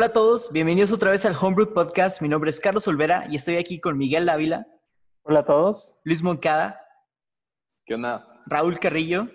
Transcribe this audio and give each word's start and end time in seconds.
Hola 0.00 0.06
a 0.06 0.12
todos, 0.14 0.50
bienvenidos 0.50 0.94
otra 0.94 1.10
vez 1.10 1.26
al 1.26 1.36
Homebrew 1.38 1.74
Podcast. 1.74 2.22
Mi 2.22 2.28
nombre 2.30 2.48
es 2.48 2.58
Carlos 2.58 2.88
Olvera 2.88 3.26
y 3.28 3.36
estoy 3.36 3.56
aquí 3.56 3.78
con 3.78 3.98
Miguel 3.98 4.24
Dávila. 4.24 4.66
Hola 5.24 5.40
a 5.40 5.44
todos. 5.44 6.00
Luis 6.04 6.22
Moncada. 6.22 6.80
¿Qué 7.84 7.96
onda? 7.96 8.26
Raúl 8.46 8.80
Carrillo. 8.80 9.28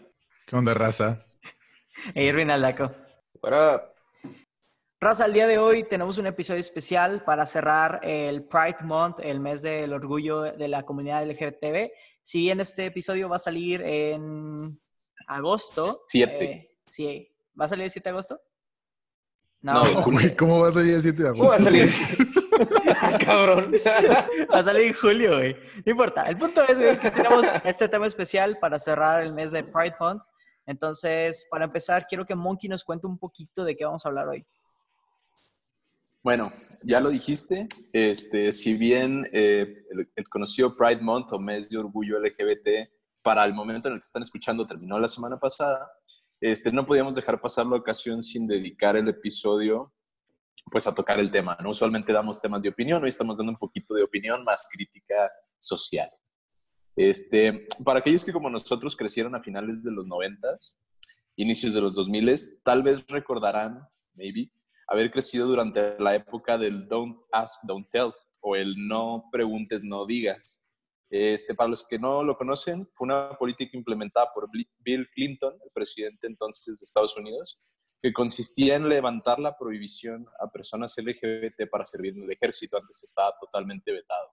¿Qué 0.48 0.56
onda, 0.56 0.74
raza? 0.74 1.24
E 2.16 2.26
Irvin 2.26 2.50
Aldaco. 2.50 2.92
Para... 3.40 3.94
Raza, 5.00 5.28
el 5.28 5.34
día 5.34 5.46
de 5.46 5.60
hoy 5.60 5.84
tenemos 5.84 6.18
un 6.18 6.26
episodio 6.26 6.62
especial 6.62 7.24
para 7.24 7.46
cerrar 7.46 8.00
el 8.02 8.46
Pride 8.46 8.80
Month, 8.82 9.20
el 9.22 9.40
mes 9.40 9.62
del 9.62 9.94
orgullo 9.94 10.42
de 10.42 10.68
la 10.68 10.82
comunidad 10.82 11.28
LGBTB. 11.28 11.92
Si 12.24 12.40
bien 12.40 12.60
este 12.60 12.88
episodio 12.88 13.30
va 13.30 13.36
a 13.36 13.40
salir 13.40 13.84
en 13.84 14.82
agosto. 15.28 15.84
¿Siete? 16.08 16.44
Eh, 16.44 16.76
sí, 16.90 17.32
¿va 17.54 17.66
a 17.66 17.68
salir 17.68 17.84
el 17.84 17.92
7 17.92 18.10
de 18.10 18.10
agosto? 18.10 18.42
No, 19.66 19.84
güey, 20.04 20.36
¿cómo 20.38 20.60
va 20.60 20.70
a 20.70 20.72
salir 20.74 20.94
el 20.94 21.02
7 21.02 21.24
de 21.24 21.30
¿Cómo 21.32 21.46
va 21.46 21.54
a 21.54 21.56
agosto? 21.56 21.72
salir? 21.72 21.90
Cabrón. 23.26 23.74
Va 24.54 24.60
a 24.60 24.64
salir 24.64 24.84
en 24.84 24.94
julio, 24.94 25.38
güey. 25.38 25.56
No 25.84 25.92
importa. 25.92 26.22
El 26.30 26.38
punto 26.38 26.62
es, 26.68 26.78
güey, 26.78 27.00
que 27.00 27.10
tenemos 27.10 27.48
este 27.64 27.90
tema 27.90 28.06
especial 28.06 28.56
para 28.62 28.78
cerrar 28.78 29.24
el 29.24 29.34
mes 29.34 29.52
de 29.52 29.64
Pride 29.64 29.96
Month. 30.00 30.22
Entonces, 30.68 31.48
para 31.50 31.66
empezar, 31.66 32.06
quiero 32.08 32.28
que 32.28 32.36
Monkey 32.36 32.70
nos 32.70 32.84
cuente 32.84 33.08
un 33.08 33.18
poquito 33.18 33.64
de 33.64 33.76
qué 33.76 33.86
vamos 33.86 34.06
a 34.06 34.10
hablar 34.10 34.28
hoy. 34.28 34.46
Bueno, 36.22 36.52
ya 36.86 37.00
lo 37.00 37.10
dijiste. 37.10 37.68
Este, 37.92 38.52
si 38.52 38.76
bien 38.76 39.28
eh, 39.34 39.84
el, 39.90 40.08
el 40.16 40.30
conocido 40.30 40.76
Pride 40.76 41.02
Month 41.02 41.34
o 41.34 41.40
mes 41.40 41.72
de 41.72 41.80
orgullo 41.80 42.20
LGBT 42.20 42.88
para 43.24 43.44
el 43.44 43.56
momento 43.56 43.88
en 43.88 43.96
el 43.96 44.00
que 44.00 44.06
están 44.06 44.22
escuchando 44.22 44.68
terminó 44.68 45.00
la 45.00 45.08
semana 45.08 45.40
pasada, 45.40 45.92
este, 46.52 46.72
no 46.72 46.86
podíamos 46.86 47.16
dejar 47.16 47.42
pasar 47.42 47.66
la 47.66 47.78
ocasión 47.78 48.22
sin 48.22 48.46
dedicar 48.46 48.96
el 48.96 49.08
episodio 49.08 49.92
pues 50.72 50.86
a 50.86 50.94
tocar 50.94 51.20
el 51.20 51.32
tema. 51.32 51.58
¿no? 51.62 51.72
Usualmente 51.72 52.14
damos 52.14 52.40
temas 52.40 52.62
de 52.62 52.70
opinión, 52.70 53.02
hoy 53.02 53.10
estamos 53.10 53.36
dando 53.36 53.52
un 53.52 53.58
poquito 53.58 53.96
de 53.96 54.04
opinión 54.04 54.44
más 54.44 54.68
crítica 54.72 55.32
social. 55.58 56.10
Este, 56.96 57.68
para 57.84 58.00
aquellos 58.00 58.24
que 58.24 58.32
como 58.32 58.50
nosotros 58.50 58.96
crecieron 58.96 59.34
a 59.36 59.42
finales 59.42 59.84
de 59.84 59.92
los 59.92 60.06
90, 60.06 60.48
inicios 61.36 61.74
de 61.74 61.82
los 61.82 61.96
2000, 61.96 62.36
tal 62.64 62.84
vez 62.84 63.06
recordarán, 63.08 63.82
maybe, 64.14 64.52
haber 64.88 65.10
crecido 65.10 65.48
durante 65.48 66.00
la 66.00 66.16
época 66.16 66.58
del 66.58 66.88
Don't 66.88 67.18
Ask, 67.32 67.62
Don't 67.64 67.90
Tell 67.90 68.14
o 68.42 68.56
el 68.56 68.88
no 68.88 69.30
preguntes, 69.32 69.84
no 69.84 70.06
digas. 70.06 70.64
Este, 71.10 71.54
para 71.54 71.70
los 71.70 71.86
que 71.88 72.00
no 72.00 72.24
lo 72.24 72.36
conocen, 72.36 72.88
fue 72.94 73.06
una 73.06 73.38
política 73.38 73.78
implementada 73.78 74.28
por 74.34 74.50
Bill 74.52 75.08
Clinton, 75.14 75.54
el 75.64 75.72
presidente 75.72 76.28
entonces 76.28 76.80
de 76.80 76.84
Estados 76.84 77.16
Unidos, 77.16 77.62
que 78.02 78.12
consistía 78.12 78.76
en 78.76 78.90
levantar 78.90 79.40
la 79.40 79.58
prohibición 79.58 80.26
a 80.40 80.50
personas 80.50 80.96
LGBT 80.98 81.70
para 81.70 81.86
servir 81.86 82.18
en 82.18 82.24
el 82.24 82.32
ejército. 82.32 82.78
Antes 82.78 83.04
estaba 83.04 83.34
totalmente 83.40 83.92
vetado. 83.92 84.32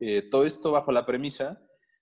Eh, 0.00 0.28
todo 0.30 0.44
esto 0.44 0.70
bajo 0.70 0.92
la 0.92 1.04
premisa 1.04 1.60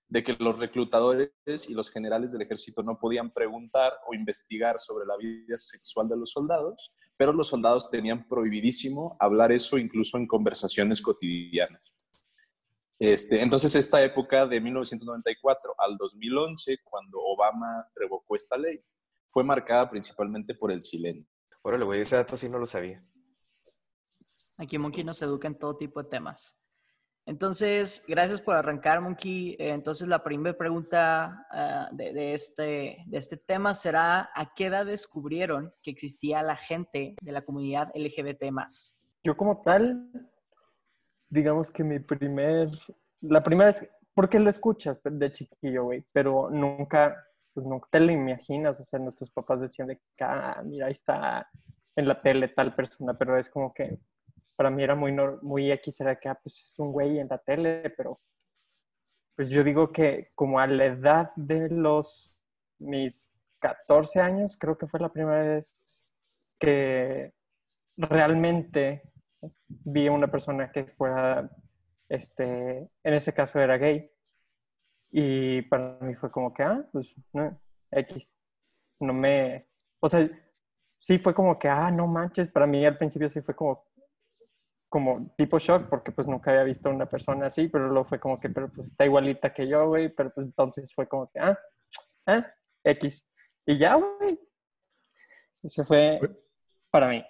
de 0.09 0.23
que 0.23 0.37
los 0.39 0.59
reclutadores 0.59 1.31
y 1.67 1.73
los 1.73 1.89
generales 1.89 2.31
del 2.31 2.41
ejército 2.41 2.83
no 2.83 2.97
podían 2.99 3.31
preguntar 3.31 3.93
o 4.07 4.13
investigar 4.13 4.79
sobre 4.79 5.05
la 5.05 5.17
vida 5.17 5.57
sexual 5.57 6.07
de 6.07 6.15
los 6.15 6.31
soldados, 6.31 6.93
pero 7.17 7.33
los 7.33 7.49
soldados 7.49 7.89
tenían 7.89 8.27
prohibidísimo 8.27 9.17
hablar 9.19 9.51
eso 9.51 9.77
incluso 9.77 10.17
en 10.17 10.27
conversaciones 10.27 11.01
cotidianas. 11.01 11.96
Este, 12.99 13.41
entonces, 13.41 13.75
esta 13.75 14.01
época 14.03 14.47
de 14.47 14.59
1994 14.59 15.75
al 15.77 15.97
2011, 15.97 16.79
cuando 16.83 17.19
Obama 17.19 17.87
revocó 17.95 18.35
esta 18.35 18.57
ley, 18.57 18.83
fue 19.29 19.43
marcada 19.43 19.89
principalmente 19.89 20.55
por 20.55 20.71
el 20.71 20.81
silencio. 20.81 21.31
Órale, 21.61 21.85
güey, 21.85 22.01
ese 22.01 22.15
dato 22.15 22.35
sí 22.35 22.49
no 22.49 22.57
lo 22.57 22.65
sabía. 22.65 23.03
Aquí 24.57 24.77
Monkey 24.77 25.03
nos 25.03 25.21
educa 25.21 25.47
en 25.47 25.59
todo 25.59 25.77
tipo 25.77 26.01
de 26.01 26.09
temas. 26.09 26.57
Entonces, 27.27 28.05
gracias 28.07 28.39
por 28.39 28.55
arrancar, 28.55 29.01
Monkey. 29.01 29.57
Eh, 29.59 29.69
Entonces, 29.69 30.07
la 30.07 30.23
primera 30.23 30.57
pregunta 30.57 31.45
uh, 31.51 31.95
de, 31.95 32.13
de, 32.13 32.33
este, 32.33 33.03
de 33.05 33.17
este 33.17 33.35
tema 33.35 33.73
será, 33.73 34.31
¿a 34.33 34.53
qué 34.55 34.67
edad 34.67 34.85
descubrieron 34.85 35.73
que 35.83 35.91
existía 35.91 36.41
la 36.41 36.55
gente 36.55 37.15
de 37.21 37.31
la 37.33 37.43
comunidad 37.43 37.91
LGBT+. 37.93 38.45
Yo 39.25 39.35
como 39.35 39.61
tal, 39.61 40.09
digamos 41.29 41.71
que 41.71 41.83
mi 41.83 41.99
primer, 41.99 42.69
la 43.21 43.43
primera 43.43 43.71
es, 43.71 43.87
porque 44.13 44.39
lo 44.39 44.49
escuchas 44.49 44.99
de 45.03 45.31
chiquillo, 45.31 45.85
güey, 45.85 46.03
pero 46.11 46.49
nunca, 46.49 47.25
pues 47.53 47.65
nunca 47.65 47.87
te 47.91 47.99
lo 47.99 48.11
imaginas, 48.11 48.79
o 48.79 48.85
sea, 48.85 48.99
nuestros 48.99 49.29
papás 49.29 49.61
decían 49.61 49.87
de 49.89 49.97
que, 49.97 50.23
ah, 50.23 50.61
mira, 50.65 50.87
ahí 50.87 50.93
está 50.93 51.49
en 51.95 52.07
la 52.07 52.21
tele 52.21 52.47
tal 52.49 52.75
persona, 52.75 53.17
pero 53.17 53.37
es 53.37 53.49
como 53.49 53.73
que 53.73 53.99
para 54.55 54.69
mí 54.69 54.83
era 54.83 54.95
muy, 54.95 55.15
muy 55.41 55.71
X, 55.71 56.01
era 56.01 56.15
que, 56.15 56.29
ah, 56.29 56.39
pues 56.41 56.59
es 56.63 56.79
un 56.79 56.91
güey 56.91 57.19
en 57.19 57.27
la 57.27 57.37
tele, 57.37 57.93
pero 57.95 58.19
pues 59.35 59.49
yo 59.49 59.63
digo 59.63 59.91
que 59.91 60.31
como 60.33 60.59
a 60.59 60.65
la 60.65 60.85
edad 60.85 61.29
de 61.35 61.69
los, 61.69 62.35
mis 62.79 63.31
14 63.59 64.19
años, 64.19 64.57
creo 64.57 64.77
que 64.77 64.87
fue 64.87 64.99
la 64.99 65.09
primera 65.09 65.43
vez 65.43 65.77
que 66.59 67.33
realmente 67.97 69.03
vi 69.67 70.07
a 70.07 70.11
una 70.11 70.29
persona 70.29 70.71
que 70.71 70.85
fuera, 70.85 71.49
este, 72.09 72.89
en 73.03 73.13
ese 73.13 73.33
caso 73.33 73.59
era 73.59 73.77
gay. 73.77 74.11
Y 75.11 75.61
para 75.63 75.97
mí 76.01 76.15
fue 76.15 76.31
como 76.31 76.53
que, 76.53 76.63
ah, 76.63 76.85
pues, 76.91 77.15
no, 77.33 77.59
X. 77.91 78.37
No 78.99 79.13
me, 79.13 79.67
o 79.99 80.09
sea, 80.09 80.29
sí 80.99 81.19
fue 81.19 81.33
como 81.33 81.57
que, 81.57 81.67
ah, 81.69 81.91
no 81.91 82.07
manches, 82.07 82.47
para 82.47 82.67
mí 82.67 82.85
al 82.85 82.97
principio 82.97 83.29
sí 83.29 83.41
fue 83.41 83.55
como, 83.55 83.85
como 84.89 85.33
tipo 85.37 85.59
shock, 85.59 85.89
porque 85.89 86.11
pues 86.11 86.27
nunca 86.27 86.51
había 86.51 86.63
visto 86.63 86.89
una 86.89 87.05
persona 87.05 87.47
así, 87.47 87.67
pero 87.67 87.87
luego 87.87 88.05
fue 88.05 88.19
como 88.19 88.39
que, 88.39 88.49
pero 88.49 88.69
pues 88.69 88.87
está 88.87 89.05
igualita 89.05 89.53
que 89.53 89.67
yo, 89.67 89.87
güey, 89.87 90.09
pero 90.09 90.31
pues 90.33 90.47
entonces 90.47 90.93
fue 90.93 91.07
como 91.07 91.29
que, 91.29 91.39
ah, 91.39 91.59
ah, 92.25 92.53
X. 92.83 93.25
Y 93.65 93.77
ya, 93.77 93.95
güey. 93.95 94.39
Eso 95.63 95.83
fue 95.83 96.19
para 96.99 97.09
mí. 97.09 97.23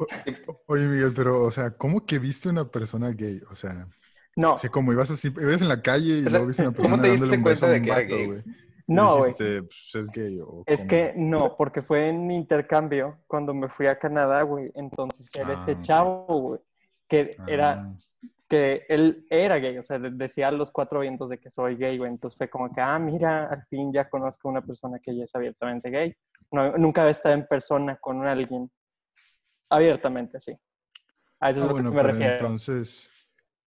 Oye, 0.68 0.86
Miguel, 0.88 1.14
pero, 1.16 1.44
o 1.44 1.52
sea, 1.52 1.72
¿cómo 1.72 2.06
que 2.06 2.20
viste 2.20 2.50
una 2.50 2.66
persona 2.70 3.10
gay? 3.12 3.42
O 3.50 3.56
sea, 3.56 3.88
no. 4.36 4.54
O 4.54 4.58
sea, 4.58 4.70
como 4.70 4.94
ibas 4.94 5.12
así, 5.12 5.28
ibas 5.28 5.62
en 5.62 5.68
la 5.68 5.82
calle 5.82 6.20
y 6.20 6.20
O 6.20 6.22
sea, 6.24 6.32
luego 6.32 6.46
viste 6.48 6.64
una 6.64 6.72
persona 6.72 6.90
¿cómo 6.96 7.02
te 7.04 7.10
diste 7.12 7.22
dándole 7.26 7.38
un 7.38 7.44
beso 7.44 7.66
a 7.66 7.70
de 7.70 7.80
un 7.80 7.86
era 7.86 7.96
vato, 7.96 8.26
güey. 8.26 8.44
No, 8.90 9.18
güey. 9.18 9.32
pues 9.38 9.96
es 9.96 10.12
gay 10.12 10.40
o 10.40 10.64
Es 10.66 10.80
cómo? 10.80 10.90
que 10.90 11.14
no, 11.18 11.58
porque 11.58 11.82
fue 11.82 12.08
en 12.10 12.32
intercambio 12.32 13.18
cuando 13.28 13.54
me 13.54 13.68
fui 13.68 13.88
a 13.88 14.00
Canadá, 14.00 14.44
güey. 14.44 14.72
Entonces 14.76 15.30
era 15.36 15.50
Ah, 15.50 15.54
este 15.54 15.82
chavo, 15.82 16.26
güey, 16.42 16.60
que 17.10 17.36
era, 17.48 17.72
Ah, 17.74 17.94
que 18.48 18.86
él 18.88 19.26
era 19.30 19.58
gay, 19.58 19.78
o 19.78 19.84
sea, 19.84 20.00
de- 20.00 20.12
decía 20.12 20.48
a 20.48 20.52
los 20.52 20.72
cuatro 20.72 21.02
vientos 21.02 21.30
de 21.30 21.38
que 21.38 21.50
soy 21.50 21.76
gay, 21.76 21.98
güey. 21.98 22.10
Entonces 22.10 22.38
fue 22.38 22.50
como 22.50 22.74
que, 22.74 22.80
ah, 22.80 22.98
mira, 22.98 23.48
al 23.50 23.66
fin 23.66 23.92
ya 23.92 24.08
conozco 24.10 24.48
a 24.48 24.52
una 24.52 24.62
persona 24.62 25.00
que 25.00 25.14
ya 25.18 25.26
es 25.26 25.36
abiertamente 25.36 25.90
gay. 25.90 26.16
No, 26.52 26.78
nunca 26.78 27.02
había 27.02 27.12
estado 27.12 27.36
en 27.36 27.46
persona 27.46 27.98
con 27.98 28.26
alguien 28.26 28.72
abiertamente, 29.70 30.40
sí. 30.40 30.58
A 31.40 31.50
eso 31.52 31.62
ah, 31.62 31.64
es 31.64 31.68
lo 31.68 31.74
bueno, 31.74 31.90
que 31.92 31.96
me 31.96 32.02
pero 32.04 32.14
refiero. 32.14 32.34
entonces, 32.34 33.10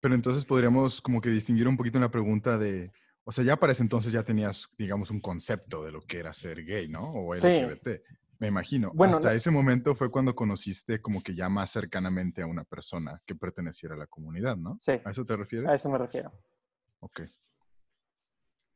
pero 0.01 0.15
entonces 0.15 0.45
podríamos 0.45 1.01
como 1.01 1.21
que 1.21 1.31
distinguir 1.31 1.69
un 1.69 1.77
poquito 1.77 1.99
en 1.99 2.03
la 2.03 2.11
pregunta 2.11 2.57
de, 2.59 2.91
o 3.25 3.33
sea, 3.33 3.45
ya 3.45 3.57
para 3.57 3.73
ese 3.73 3.83
entonces 3.83 4.13
ya 4.13 4.23
tenías, 4.23 4.69
digamos, 4.79 5.11
un 5.11 5.21
concepto 5.21 5.85
de 5.85 5.93
lo 5.93 6.01
que 6.01 6.19
era 6.19 6.33
ser 6.33 6.65
gay, 6.65 6.89
¿no? 6.89 7.11
O 7.13 7.35
Sí. 7.35 7.47
LGBT. 7.49 8.03
Me 8.41 8.47
imagino. 8.47 8.93
Bueno, 8.95 9.17
Hasta 9.17 9.29
no- 9.31 9.35
ese 9.35 9.51
momento 9.51 9.95
fue 9.97 10.11
cuando 10.13 10.33
conociste 10.35 11.03
como 11.03 11.21
que 11.23 11.35
ya 11.35 11.49
más 11.49 11.71
cercanamente 11.73 12.41
a 12.41 12.47
una 12.47 12.63
persona 12.65 13.21
que 13.27 13.35
perteneciera 13.35 13.97
a 13.97 13.99
la 13.99 14.07
comunidad, 14.07 14.57
¿no? 14.57 14.77
Sí, 14.79 14.93
¿A 15.05 15.11
eso 15.11 15.25
te 15.25 15.37
refieres? 15.37 15.69
a 15.69 15.75
eso 15.75 15.91
me 15.91 15.99
refiero. 15.99 16.31
Ok. 17.01 17.23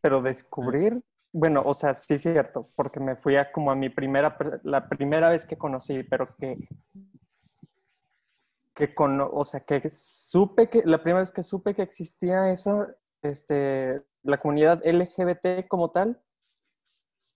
Pero 0.01 0.21
descubrir, 0.21 1.01
bueno, 1.33 1.63
o 1.65 1.73
sea, 1.75 1.95
sí 1.95 2.15
es 2.15 2.23
cierto, 2.23 2.71
porque 2.75 2.99
me 2.99 3.15
fui 3.15 3.37
a 3.37 3.53
como 3.53 3.71
a 3.71 3.77
mi 3.77 3.89
primera, 3.89 4.37
la 4.65 4.89
primera 4.89 5.31
vez 5.31 5.47
que 5.47 5.57
conocí, 5.57 6.03
pero 6.03 6.35
que, 6.37 6.59
que 8.75 8.95
cono, 8.95 9.29
o 9.33 9.45
sea, 9.45 9.61
que 9.61 9.89
supe 9.91 10.69
que, 10.71 10.83
la 10.85 11.03
primera 11.03 11.21
vez 11.21 11.31
que 11.31 11.43
supe 11.43 11.75
que 11.75 11.83
existía 11.83 12.51
eso, 12.51 12.87
este, 13.23 14.03
la 14.23 14.39
comunidad 14.41 14.83
LGBT 14.85 15.69
como 15.69 15.91
tal, 15.91 16.21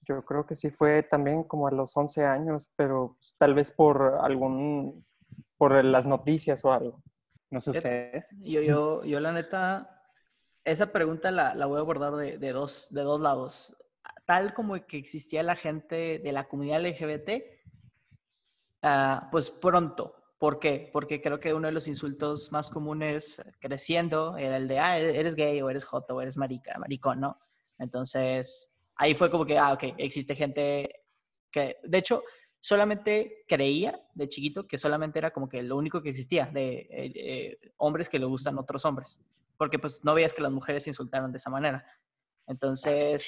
yo 0.02 0.24
creo 0.24 0.46
que 0.46 0.54
sí 0.54 0.70
fue 0.70 1.02
también 1.02 1.44
como 1.44 1.66
a 1.66 1.72
los 1.72 1.96
11 1.96 2.24
años, 2.24 2.70
pero 2.76 3.16
pues, 3.18 3.34
tal 3.38 3.54
vez 3.54 3.72
por 3.72 4.18
algún, 4.22 5.04
por 5.56 5.84
las 5.84 6.06
noticias 6.06 6.64
o 6.64 6.72
algo. 6.72 7.02
No 7.50 7.60
sé 7.60 7.70
ustedes. 7.70 8.28
Yo, 8.40 8.60
yo, 8.60 9.04
yo 9.04 9.20
la 9.20 9.32
neta, 9.32 10.02
esa 10.64 10.92
pregunta 10.92 11.30
la, 11.30 11.54
la 11.54 11.66
voy 11.66 11.78
a 11.78 11.80
abordar 11.80 12.14
de, 12.14 12.38
de, 12.38 12.52
dos, 12.52 12.88
de 12.90 13.02
dos 13.02 13.20
lados. 13.20 13.76
Tal 14.26 14.54
como 14.54 14.74
que 14.86 14.98
existía 14.98 15.42
la 15.42 15.56
gente 15.56 16.18
de 16.18 16.32
la 16.32 16.48
comunidad 16.48 16.84
LGBT, 16.84 17.30
uh, 18.82 19.30
pues 19.30 19.50
pronto. 19.50 20.14
¿Por 20.38 20.58
qué? 20.58 20.90
Porque 20.92 21.22
creo 21.22 21.40
que 21.40 21.54
uno 21.54 21.68
de 21.68 21.72
los 21.72 21.88
insultos 21.88 22.52
más 22.52 22.68
comunes 22.68 23.42
creciendo 23.58 24.36
era 24.36 24.58
el 24.58 24.68
de, 24.68 24.78
ah, 24.78 24.98
eres 24.98 25.34
gay 25.34 25.62
o 25.62 25.70
eres 25.70 25.84
joto 25.84 26.16
o 26.16 26.20
eres 26.20 26.36
marica, 26.36 26.78
maricón, 26.78 27.20
¿no? 27.20 27.40
Entonces, 27.78 28.76
ahí 28.96 29.14
fue 29.14 29.30
como 29.30 29.46
que, 29.46 29.58
ah, 29.58 29.72
ok, 29.72 29.84
existe 29.96 30.34
gente 30.34 31.04
que, 31.50 31.78
de 31.82 31.98
hecho, 31.98 32.22
solamente 32.60 33.44
creía 33.48 33.98
de 34.14 34.28
chiquito 34.28 34.66
que 34.66 34.76
solamente 34.76 35.18
era 35.18 35.30
como 35.30 35.48
que 35.48 35.62
lo 35.62 35.76
único 35.76 36.02
que 36.02 36.10
existía 36.10 36.46
de 36.46 36.86
eh, 36.90 37.12
eh, 37.14 37.72
hombres 37.78 38.08
que 38.08 38.18
le 38.18 38.26
gustan 38.26 38.58
otros 38.58 38.84
hombres, 38.84 39.22
porque 39.56 39.78
pues 39.78 40.04
no 40.04 40.14
veías 40.14 40.34
que 40.34 40.42
las 40.42 40.52
mujeres 40.52 40.82
se 40.82 40.90
insultaran 40.90 41.32
de 41.32 41.38
esa 41.38 41.48
manera. 41.48 41.86
Entonces, 42.46 43.26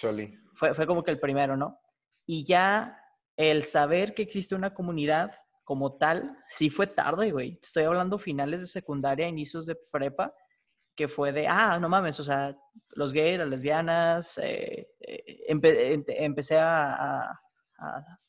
fue, 0.54 0.74
fue 0.74 0.86
como 0.86 1.02
que 1.02 1.10
el 1.10 1.18
primero, 1.18 1.56
¿no? 1.56 1.78
Y 2.26 2.44
ya 2.44 3.02
el 3.36 3.64
saber 3.64 4.12
que 4.12 4.22
existe 4.22 4.54
una 4.54 4.74
comunidad 4.74 5.40
como 5.68 5.98
tal, 5.98 6.34
sí 6.46 6.70
fue 6.70 6.86
tarde, 6.86 7.30
güey. 7.30 7.58
Estoy 7.62 7.84
hablando 7.84 8.16
finales 8.16 8.62
de 8.62 8.66
secundaria, 8.66 9.28
inicios 9.28 9.66
de 9.66 9.74
prepa, 9.74 10.34
que 10.96 11.08
fue 11.08 11.30
de, 11.30 11.46
ah, 11.46 11.78
no 11.78 11.90
mames, 11.90 12.18
o 12.20 12.24
sea, 12.24 12.56
los 12.92 13.12
gays, 13.12 13.36
las 13.38 13.48
lesbianas, 13.48 14.38
eh, 14.38 14.88
eh, 14.98 15.44
empe- 15.50 15.92
em- 15.92 16.04
empecé 16.08 16.56
a, 16.56 16.94
a- 16.94 17.40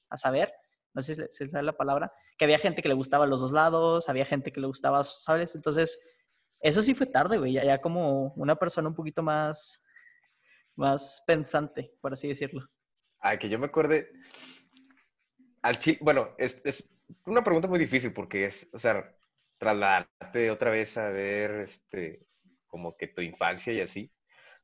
a- 0.09 0.17
saber, 0.17 0.53
no 0.93 1.01
sé 1.01 1.15
si 1.31 1.47
sabe 1.49 1.63
la 1.63 1.77
palabra, 1.77 2.11
que 2.37 2.43
había 2.43 2.59
gente 2.59 2.81
que 2.81 2.89
le 2.89 2.93
gustaba 2.93 3.25
los 3.25 3.39
dos 3.39 3.51
lados, 3.53 4.09
había 4.09 4.25
gente 4.25 4.51
que 4.51 4.59
le 4.59 4.67
gustaba, 4.67 5.01
¿sabes? 5.05 5.55
Entonces, 5.55 5.97
eso 6.59 6.81
sí 6.81 6.93
fue 6.93 7.05
tarde, 7.07 7.37
güey, 7.37 7.53
ya, 7.53 7.63
ya 7.63 7.79
como 7.79 8.33
una 8.35 8.57
persona 8.57 8.89
un 8.89 8.95
poquito 8.95 9.23
más, 9.23 9.85
más 10.75 11.23
pensante, 11.25 11.93
por 12.01 12.11
así 12.11 12.27
decirlo. 12.27 12.67
Ah, 13.21 13.37
que 13.39 13.47
yo 13.47 13.57
me 13.57 13.67
acuerde. 13.67 14.09
Al 15.61 15.79
Bueno, 16.01 16.35
es, 16.37 16.61
es 16.65 16.83
una 17.25 17.43
pregunta 17.43 17.67
muy 17.67 17.79
difícil 17.79 18.13
porque 18.13 18.45
es, 18.45 18.69
o 18.73 18.79
sea, 18.79 19.15
trasladarte 19.57 20.51
otra 20.51 20.71
vez 20.71 20.97
a 20.97 21.09
ver, 21.09 21.51
este, 21.61 22.25
como 22.67 22.95
que 22.97 23.07
tu 23.07 23.21
infancia 23.21 23.73
y 23.73 23.81
así. 23.81 24.11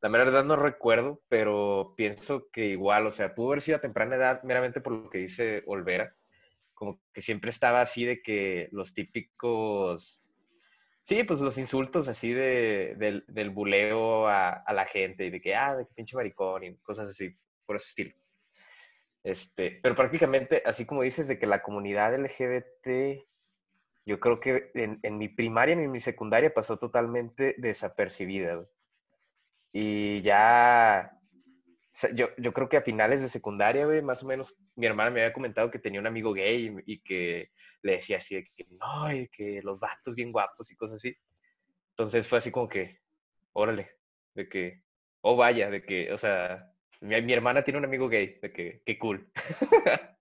La 0.02 0.10
mera 0.10 0.26
verdad 0.26 0.46
no 0.46 0.56
recuerdo, 0.56 1.24
pero 1.30 1.94
pienso 1.98 2.50
que 2.52 2.66
igual, 2.68 3.08
o 3.08 3.12
sea, 3.12 3.34
pudo 3.36 3.50
haber 3.50 3.62
sido 3.62 3.78
a 3.78 3.82
temprana 3.82 4.16
edad 4.16 4.44
meramente 4.44 4.82
por 4.82 4.94
lo 4.94 5.10
que 5.10 5.20
dice 5.20 5.64
Olvera, 5.66 6.16
como 6.74 7.02
que 7.14 7.22
siempre 7.22 7.50
estaba 7.50 7.82
así 7.82 8.06
de 8.06 8.22
que 8.22 8.70
los 8.72 8.94
típicos, 8.94 10.22
sí, 11.04 11.24
pues 11.24 11.40
los 11.42 11.58
insultos 11.58 12.08
así 12.08 12.34
de, 12.34 12.96
del, 12.98 13.26
del 13.28 13.50
buleo 13.50 14.28
a, 14.28 14.50
a 14.52 14.74
la 14.74 14.86
gente 14.86 15.26
y 15.26 15.30
de 15.32 15.42
que, 15.42 15.56
ah, 15.56 15.76
de 15.76 15.88
que 15.88 15.94
pinche 15.96 16.16
maricón 16.16 16.64
y 16.64 16.78
cosas 16.78 17.10
así, 17.10 17.36
por 17.66 17.78
ese 17.78 17.90
estilo. 17.90 18.16
Este, 19.26 19.80
pero 19.82 19.96
prácticamente, 19.96 20.62
así 20.68 20.86
como 20.86 21.02
dices, 21.02 21.28
de 21.28 21.40
que 21.40 21.48
la 21.48 21.64
comunidad 21.64 22.14
LGBT, 22.14 23.26
yo 24.06 24.20
creo 24.20 24.40
que 24.40 24.70
en, 24.76 25.00
en 25.02 25.18
mi 25.18 25.30
primaria 25.30 25.76
ni 25.76 25.86
en 25.86 25.92
mi 25.92 26.00
secundaria 26.00 26.54
pasó 26.54 26.78
totalmente 26.78 27.56
desapercibida. 27.58 28.64
Y 29.74 30.22
ya, 30.22 31.20
yo, 32.14 32.28
yo 32.38 32.54
creo 32.54 32.70
que 32.70 32.78
a 32.78 32.84
finales 32.84 33.20
de 33.20 33.30
secundaria, 33.30 33.88
güey, 33.88 34.04
más 34.04 34.22
o 34.22 34.28
menos, 34.28 34.56
mi 34.76 34.86
hermana 34.86 35.10
me 35.10 35.22
había 35.22 35.34
comentado 35.34 35.72
que 35.72 35.80
tenía 35.80 36.00
un 36.00 36.08
amigo 36.08 36.32
gay 36.32 36.68
y, 36.86 36.94
y 36.94 37.00
que 37.00 37.50
le 37.82 37.94
decía 37.94 38.18
así 38.18 38.36
de 38.36 38.52
que 38.56 38.68
no, 38.80 39.12
y 39.12 39.28
que 39.30 39.60
los 39.64 39.80
vatos 39.80 40.14
bien 40.14 40.32
guapos 40.32 40.72
y 40.72 40.76
cosas 40.76 40.98
así. 40.98 41.18
Entonces 41.94 42.28
fue 42.28 42.38
así 42.38 42.52
como 42.52 42.68
que, 42.68 43.00
órale, 43.54 43.90
de 44.36 44.48
que, 44.48 44.84
oh 45.22 45.36
vaya, 45.36 45.72
de 45.72 45.82
que, 45.84 46.14
o 46.14 46.18
sea, 46.20 46.75
mi, 47.06 47.22
mi 47.22 47.34
hermana 47.34 47.64
tiene 47.64 47.80
un 47.80 47.86
amigo 47.86 48.10
gay, 48.10 48.38
de 48.42 48.52
que, 48.52 48.82
qué 48.86 49.00
cool. 49.00 49.30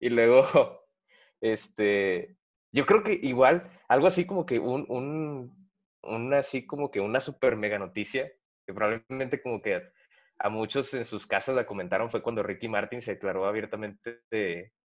y 0.00 0.08
luego, 0.08 0.84
este, 1.40 2.36
yo 2.72 2.86
creo 2.86 3.02
que 3.02 3.18
igual, 3.22 3.70
algo 3.88 4.06
así 4.06 4.26
como 4.26 4.46
que 4.46 4.58
un, 4.58 4.86
un, 4.88 5.68
un 6.02 6.34
así 6.34 6.66
como 6.66 6.90
que 6.90 7.00
una 7.00 7.20
super 7.20 7.56
mega 7.56 7.78
noticia, 7.78 8.32
que 8.66 8.74
probablemente 8.74 9.40
como 9.42 9.62
que 9.62 9.82
a 10.38 10.48
muchos 10.48 10.92
en 10.94 11.04
sus 11.04 11.26
casas 11.26 11.54
la 11.54 11.66
comentaron, 11.66 12.10
fue 12.10 12.22
cuando 12.22 12.42
Ricky 12.42 12.68
Martin 12.68 13.00
se 13.00 13.12
declaró 13.12 13.46
abiertamente 13.46 14.20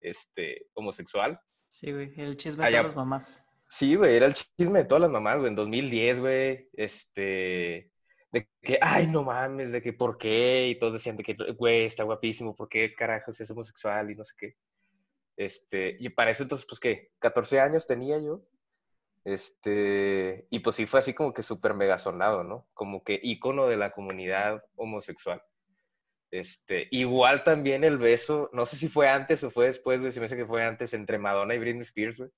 este, 0.01 0.68
homosexual. 0.74 1.39
Sí, 1.68 1.91
güey, 1.91 2.13
el 2.18 2.38
chisme 2.38 2.65
de 2.65 2.71
todas 2.71 2.86
las 2.86 2.95
mamás. 2.95 3.45
Sí, 3.68 3.95
güey, 3.95 4.15
era 4.15 4.25
el 4.25 4.33
chisme 4.33 4.80
de 4.80 4.86
todas 4.86 5.01
las 5.01 5.12
mamás, 5.12 5.38
güey, 5.38 5.50
en 5.50 5.56
2010, 5.56 6.19
güey, 6.19 6.69
este, 6.74 7.91
de 8.31 8.47
que, 8.61 8.77
ay, 8.81 9.07
no 9.07 9.23
mames, 9.23 9.71
de 9.71 9.81
que, 9.81 9.93
¿por 9.93 10.17
qué? 10.17 10.67
Y 10.69 10.79
todos 10.79 10.93
decían 10.93 11.17
de 11.17 11.23
que, 11.23 11.35
güey, 11.57 11.85
está 11.85 12.03
guapísimo, 12.03 12.55
¿por 12.55 12.69
qué 12.69 12.93
carajos 12.93 13.39
es 13.41 13.49
homosexual? 13.51 14.11
Y 14.11 14.15
no 14.15 14.23
sé 14.23 14.33
qué. 14.37 14.55
Este, 15.37 15.95
y 15.99 16.09
para 16.09 16.31
eso 16.31 16.43
entonces, 16.43 16.67
pues, 16.67 16.79
¿qué? 16.79 17.11
14 17.19 17.59
años 17.59 17.87
tenía 17.87 18.19
yo. 18.19 18.43
Este, 19.25 20.47
y 20.49 20.59
pues 20.59 20.75
sí 20.75 20.85
fue 20.85 20.99
así 20.99 21.13
como 21.13 21.33
que 21.33 21.43
súper 21.43 21.73
mega 21.73 21.97
sonado, 21.97 22.43
¿no? 22.43 22.67
Como 22.73 23.03
que 23.03 23.19
ícono 23.21 23.67
de 23.67 23.77
la 23.77 23.91
comunidad 23.91 24.63
homosexual. 24.75 25.41
Este, 26.31 26.87
igual 26.91 27.43
también 27.43 27.83
el 27.83 27.97
beso, 27.97 28.49
no 28.53 28.65
sé 28.65 28.77
si 28.77 28.87
fue 28.87 29.09
antes 29.09 29.43
o 29.43 29.51
fue 29.51 29.65
después, 29.67 29.99
güey, 29.99 30.11
se 30.11 30.19
me 30.19 30.27
hace 30.27 30.37
que 30.37 30.45
fue 30.45 30.63
antes 30.63 30.93
entre 30.93 31.17
Madonna 31.17 31.55
y 31.55 31.59
Britney 31.59 31.81
Spears, 31.81 32.17
güey. 32.17 32.29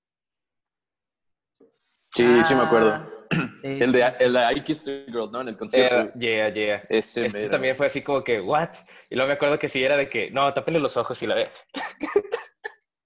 Sí, 2.14 2.42
sí 2.44 2.54
me 2.54 2.62
acuerdo. 2.62 2.90
Ah, 2.92 3.08
sí, 3.62 3.68
El 3.80 3.92
de, 3.92 4.12
el 4.20 4.32
de 4.34 4.52
I 4.56 4.60
Kissed 4.62 5.04
a 5.08 5.10
Girl, 5.10 5.30
¿no? 5.32 5.40
En 5.40 5.48
el 5.48 5.56
concierto. 5.56 6.12
Yeah, 6.18 6.46
yeah, 6.46 6.54
yeah. 6.54 6.76
Ese 6.90 7.26
Este 7.26 7.38
mero. 7.38 7.50
también 7.50 7.74
fue 7.76 7.86
así 7.86 8.02
como 8.02 8.22
que, 8.22 8.40
¿what? 8.40 8.68
Y 9.10 9.14
luego 9.16 9.28
me 9.28 9.34
acuerdo 9.34 9.58
que 9.58 9.68
sí 9.68 9.82
era 9.82 9.96
de 9.96 10.06
que, 10.08 10.30
no, 10.30 10.52
tápenle 10.52 10.80
los 10.80 10.96
ojos 10.96 11.22
y 11.22 11.26
la 11.26 11.34
ve. 11.36 11.48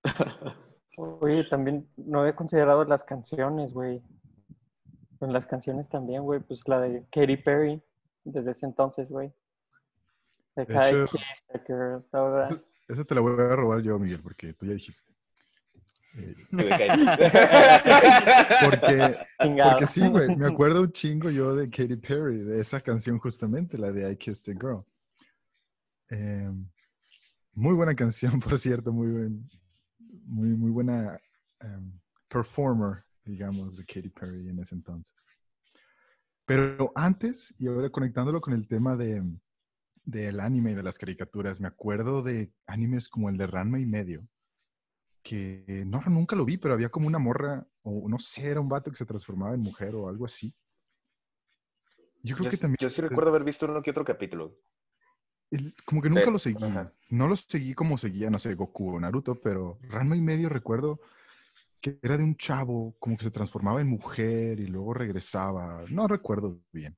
Oye, 0.97 1.45
también 1.45 1.89
no 1.97 2.21
había 2.21 2.35
considerado 2.35 2.85
las 2.85 3.05
canciones, 3.05 3.73
güey. 3.73 4.03
En 5.21 5.33
las 5.33 5.47
canciones 5.47 5.89
también, 5.89 6.23
güey, 6.23 6.41
pues 6.41 6.67
la 6.69 6.81
de 6.81 7.05
Katy 7.11 7.37
Perry, 7.39 7.83
desde 8.25 8.51
ese 8.53 8.67
entonces, 8.67 9.11
güey. 9.11 9.33
De 10.55 10.65
De 10.65 10.75
hecho- 10.75 11.07
Kiss 11.07 11.45
the 11.53 11.61
Girl, 11.67 12.03
toda. 12.11 12.45
Esa- 12.49 12.63
Esa 12.89 13.05
te 13.05 13.15
la 13.15 13.21
voy 13.21 13.35
a 13.39 13.57
robar 13.57 13.81
yo, 13.83 13.99
Miguel, 13.99 14.21
porque 14.23 14.53
tú 14.55 14.65
ya 14.67 14.73
dijiste. 14.73 15.13
Porque, 18.65 19.17
porque 19.39 19.87
sí, 19.87 20.09
güey, 20.09 20.35
me 20.35 20.47
acuerdo 20.47 20.83
un 20.83 20.93
chingo 20.93 21.29
yo 21.31 21.55
de 21.55 21.69
Katy 21.69 21.97
Perry, 21.97 22.39
de 22.39 22.61
esa 22.61 22.81
canción 22.81 23.19
justamente, 23.19 23.77
la 23.77 23.93
de 23.93 24.11
I 24.11 24.17
Kissed 24.17 24.55
a 24.55 24.59
Girl. 24.59 24.85
Eh, 26.09 26.51
muy 27.53 27.75
buena 27.75 27.95
canción, 27.95 28.41
por 28.41 28.59
cierto, 28.59 28.93
muy, 28.93 29.09
buen, 29.09 29.51
muy, 30.25 30.49
muy 30.49 30.71
buena 30.71 31.21
em, 31.61 31.93
performer, 32.29 33.05
digamos, 33.25 33.77
de 33.77 33.85
Katy 33.85 34.09
Perry 34.09 34.49
en 34.49 34.59
ese 34.61 34.75
entonces. 34.75 35.27
Pero 36.47 36.93
antes, 36.95 37.55
y 37.59 37.67
ahora 37.67 37.91
conectándolo 37.91 38.41
con 38.41 38.55
el 38.55 38.67
tema 38.69 38.97
de, 38.97 39.23
del 40.05 40.41
anime 40.41 40.71
y 40.71 40.75
de 40.75 40.83
las 40.83 40.99
caricaturas, 40.99 41.61
me 41.61 41.69
acuerdo 41.69 42.23
de 42.23 42.53
animes 42.67 43.09
como 43.09 43.29
el 43.29 43.37
de 43.37 43.47
Ranma 43.47 43.81
y 43.81 43.87
medio, 43.87 44.27
que 45.29 45.85
no, 45.87 46.01
nunca 46.09 46.37
lo 46.37 46.45
vi, 46.45 46.57
pero 46.59 46.75
había 46.75 46.89
como 46.91 47.07
una 47.09 47.19
morra, 47.19 47.67
o 47.83 48.09
no 48.09 48.19
sé, 48.19 48.49
era 48.51 48.61
un 48.61 48.69
vato 48.69 48.91
que 48.91 48.97
se 48.99 49.07
transformaba 49.07 49.55
en 49.55 49.61
mujer 49.61 49.95
o 49.97 50.09
algo 50.09 50.25
así. 50.27 50.55
Yo 52.23 52.35
creo 52.37 52.47
yo, 52.47 52.51
que 52.51 52.59
también... 52.59 52.79
yo 52.79 52.89
sí 52.91 53.01
es- 53.09 53.09
recuerdo 53.09 53.31
haber 53.31 53.45
visto 53.45 53.67
uno 53.67 53.83
que 53.83 53.91
otro 53.91 54.05
capítulo. 54.05 54.57
el- 55.51 55.75
como 55.85 56.03
que 56.03 56.11
nunca 56.11 56.31
Pero, 56.31 56.31
lo 56.31 56.39
seguí. 56.39 56.63
ajá. 56.63 56.93
No 57.11 57.29
lo 57.29 57.37
seguí 57.37 57.75
como 57.75 57.97
seguía, 57.99 58.31
no 58.31 58.39
sé, 58.39 58.55
Goku 58.55 58.97
o 58.97 59.01
Naruto, 59.01 59.41
pero 59.41 59.79
Ranma 59.83 60.17
y 60.17 60.21
medio 60.21 60.49
recuerdo 60.49 61.01
que 61.81 61.99
era 62.03 62.17
de 62.19 62.25
un 62.25 62.37
chavo 62.37 62.97
como 63.01 63.17
que 63.17 63.25
se 63.25 63.33
transformaba 63.33 63.81
en 63.83 63.89
mujer 63.89 64.61
y 64.61 64.67
luego 64.69 64.95
regresaba. 64.95 65.85
No 65.91 66.09
recuerdo 66.09 66.61
bien. 66.73 66.97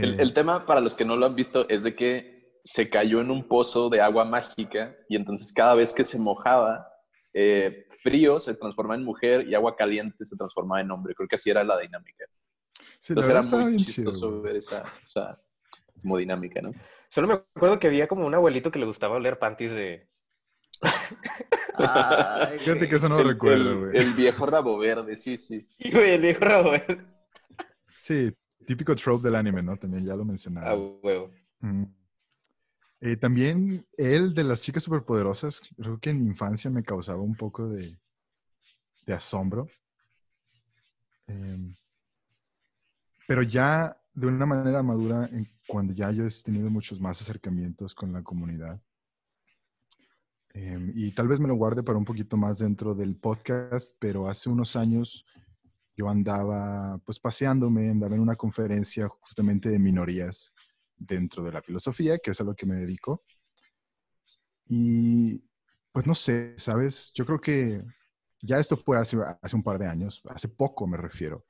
El, 0.00 0.16
Eh, 0.16 0.20
el 0.20 0.32
tema, 0.34 0.66
para 0.66 0.80
los 0.80 0.94
que 0.94 1.04
no 1.04 1.16
lo 1.16 1.26
han 1.26 1.34
visto, 1.34 1.68
es 1.68 1.82
de 1.82 1.94
que 1.94 2.60
se 2.64 2.90
cayó 2.90 3.20
en 3.20 3.30
un 3.30 3.48
pozo 3.48 3.88
de 3.88 4.00
agua 4.00 4.24
mágica 4.24 4.96
y 5.08 5.16
entonces 5.16 5.52
cada 5.52 5.74
vez 5.74 5.92
que 5.94 6.04
se 6.04 6.18
mojaba, 6.18 6.86
eh, 7.34 7.86
frío 8.02 8.38
se 8.38 8.54
transformaba 8.54 8.96
en 8.98 9.04
mujer 9.04 9.46
y 9.48 9.54
agua 9.54 9.74
caliente 9.76 10.24
se 10.24 10.36
transformaba 10.36 10.80
en 10.80 10.90
hombre. 10.90 11.14
Creo 11.14 11.28
que 11.28 11.36
así 11.36 11.50
era 11.50 11.64
la 11.64 11.78
dinámica. 11.78 12.24
sí, 12.98 13.12
Entonces 13.14 13.30
era 13.30 13.42
muy 13.62 13.72
bien 13.72 13.78
chido, 13.84 14.10
chistoso 14.10 14.30
güey. 14.30 14.42
ver 14.42 14.56
esa, 14.56 14.84
esa 15.02 15.36
como 16.02 16.16
dinámica, 16.18 16.60
¿no? 16.60 16.72
Solo 17.08 17.28
me 17.28 17.34
acuerdo 17.34 17.78
que 17.78 17.86
había 17.86 18.08
como 18.08 18.26
un 18.26 18.34
abuelito 18.34 18.70
que 18.70 18.78
le 18.78 18.86
gustaba 18.86 19.16
oler 19.16 19.38
panties 19.38 19.70
de... 19.72 20.08
Ay, 21.74 22.58
Fíjate 22.60 22.88
que 22.88 22.96
eso 22.96 23.08
no 23.08 23.18
el, 23.18 23.24
lo 23.24 23.30
recuerdo, 23.32 23.70
el- 23.70 23.78
güey. 23.78 23.96
el 23.96 24.12
viejo 24.14 24.46
rabo 24.46 24.78
verde, 24.78 25.16
sí, 25.16 25.38
sí. 25.38 25.66
Y 25.78 25.90
güey, 25.92 26.10
el 26.14 26.20
viejo 26.22 26.44
Robert. 26.44 27.00
Sí, 27.96 28.32
típico 28.66 28.94
trope 28.94 29.24
del 29.24 29.36
anime, 29.36 29.62
¿no? 29.62 29.76
También 29.76 30.04
ya 30.04 30.16
lo 30.16 30.24
mencionaba. 30.24 30.70
Ah, 30.72 30.74
huevo. 30.76 31.30
Mm. 31.60 31.84
Eh, 33.04 33.16
también 33.16 33.84
él 33.98 34.32
de 34.32 34.44
las 34.44 34.62
chicas 34.62 34.84
superpoderosas, 34.84 35.60
creo 35.76 35.98
que 35.98 36.10
en 36.10 36.20
mi 36.20 36.26
infancia 36.26 36.70
me 36.70 36.84
causaba 36.84 37.20
un 37.20 37.34
poco 37.34 37.68
de, 37.68 37.98
asombro. 39.08 39.66
Em, 41.26 41.74
pero 43.26 43.42
ya 43.42 44.00
de 44.14 44.28
una 44.28 44.46
manera 44.46 44.84
madura, 44.84 45.28
cuando 45.66 45.92
ya 45.92 46.12
yo 46.12 46.24
he 46.24 46.30
tenido 46.44 46.70
muchos 46.70 47.00
más 47.00 47.20
acercamientos 47.20 47.92
con 47.92 48.12
la 48.12 48.22
comunidad. 48.22 48.80
Em, 50.54 50.92
y 50.94 51.10
tal 51.10 51.26
vez 51.26 51.40
me 51.40 51.48
lo 51.48 51.56
guarde 51.56 51.82
para 51.82 51.98
un 51.98 52.04
poquito 52.04 52.36
más 52.36 52.60
dentro 52.60 52.94
del 52.94 53.16
podcast, 53.16 53.92
pero 53.98 54.28
hace 54.28 54.48
unos 54.48 54.76
años 54.76 55.26
yo 55.96 56.08
andaba 56.08 56.98
pues 56.98 57.18
paseándome, 57.18 57.90
andaba 57.90 58.14
en 58.14 58.20
una 58.20 58.36
conferencia 58.36 59.08
justamente 59.08 59.70
de 59.70 59.80
minorías 59.80 60.54
dentro 61.06 61.42
de 61.42 61.52
la 61.52 61.62
filosofía, 61.62 62.18
que 62.18 62.30
es 62.30 62.40
a 62.40 62.44
lo 62.44 62.54
que 62.54 62.66
me 62.66 62.76
dedico. 62.76 63.24
Y 64.66 65.44
pues 65.92 66.06
no 66.06 66.14
sé, 66.14 66.54
¿sabes? 66.58 67.12
Yo 67.14 67.26
creo 67.26 67.40
que 67.40 67.82
ya 68.40 68.58
esto 68.58 68.76
fue 68.76 68.98
hace, 68.98 69.16
un 69.16 69.62
par 69.62 69.78
de 69.78 69.86
años, 69.86 70.22
hace 70.28 70.48
poco 70.48 70.86
me 70.86 70.96
refiero. 70.96 71.46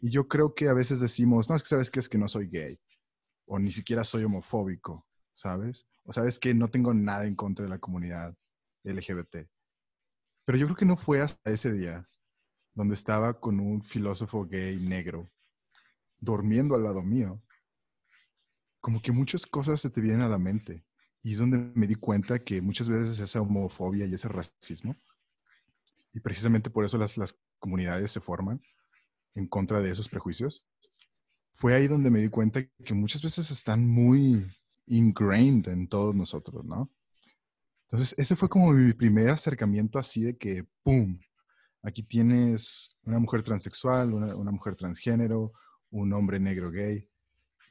Y 0.00 0.10
yo 0.10 0.26
creo 0.26 0.54
que 0.54 0.68
a 0.68 0.72
veces 0.72 1.00
decimos, 1.00 1.48
no, 1.48 1.54
es 1.54 1.62
que 1.62 1.68
sabes 1.68 1.90
que 1.90 2.00
es 2.00 2.08
que 2.08 2.18
no 2.18 2.28
soy 2.28 2.48
gay, 2.48 2.80
o 3.46 3.58
ni 3.58 3.70
siquiera 3.70 4.02
soy 4.04 4.24
homofóbico, 4.24 5.06
¿sabes? 5.34 5.86
O 6.04 6.12
sabes 6.12 6.38
que 6.38 6.54
no 6.54 6.68
tengo 6.68 6.92
nada 6.92 7.26
en 7.26 7.36
contra 7.36 7.64
de 7.64 7.70
la 7.70 7.78
comunidad 7.78 8.34
LGBT. 8.82 9.48
Pero 10.44 10.58
yo 10.58 10.66
creo 10.66 10.76
que 10.76 10.84
no 10.84 10.96
fue 10.96 11.20
hasta 11.20 11.50
ese 11.50 11.72
día 11.72 12.04
donde 12.74 12.94
estaba 12.94 13.38
con 13.38 13.60
un 13.60 13.82
filósofo 13.82 14.46
gay 14.46 14.76
negro, 14.80 15.30
durmiendo 16.18 16.74
al 16.74 16.84
lado 16.84 17.02
mío, 17.02 17.42
como 18.82 19.00
que 19.00 19.12
muchas 19.12 19.46
cosas 19.46 19.80
se 19.80 19.88
te 19.88 20.02
vienen 20.02 20.20
a 20.20 20.28
la 20.28 20.38
mente. 20.38 20.84
Y 21.22 21.32
es 21.32 21.38
donde 21.38 21.56
me 21.74 21.86
di 21.86 21.94
cuenta 21.94 22.40
que 22.40 22.60
muchas 22.60 22.88
veces 22.88 23.18
esa 23.20 23.40
homofobia 23.40 24.04
y 24.04 24.12
ese 24.12 24.28
racismo, 24.28 24.96
y 26.12 26.20
precisamente 26.20 26.68
por 26.68 26.84
eso 26.84 26.98
las, 26.98 27.16
las 27.16 27.38
comunidades 27.58 28.10
se 28.10 28.20
forman 28.20 28.60
en 29.34 29.46
contra 29.46 29.80
de 29.80 29.90
esos 29.90 30.08
prejuicios, 30.08 30.66
fue 31.52 31.74
ahí 31.74 31.86
donde 31.86 32.10
me 32.10 32.18
di 32.18 32.28
cuenta 32.28 32.66
que 32.84 32.92
muchas 32.92 33.22
veces 33.22 33.50
están 33.52 33.86
muy 33.86 34.44
ingrained 34.86 35.68
en 35.68 35.86
todos 35.86 36.14
nosotros, 36.14 36.64
¿no? 36.64 36.92
Entonces, 37.84 38.14
ese 38.18 38.34
fue 38.34 38.48
como 38.48 38.72
mi 38.72 38.92
primer 38.94 39.28
acercamiento 39.28 39.98
así 39.98 40.22
de 40.24 40.36
que, 40.36 40.66
¡pum! 40.82 41.20
Aquí 41.82 42.02
tienes 42.02 42.96
una 43.02 43.20
mujer 43.20 43.42
transexual, 43.42 44.12
una, 44.12 44.34
una 44.34 44.50
mujer 44.50 44.74
transgénero, 44.74 45.52
un 45.90 46.12
hombre 46.14 46.40
negro 46.40 46.70
gay, 46.70 47.08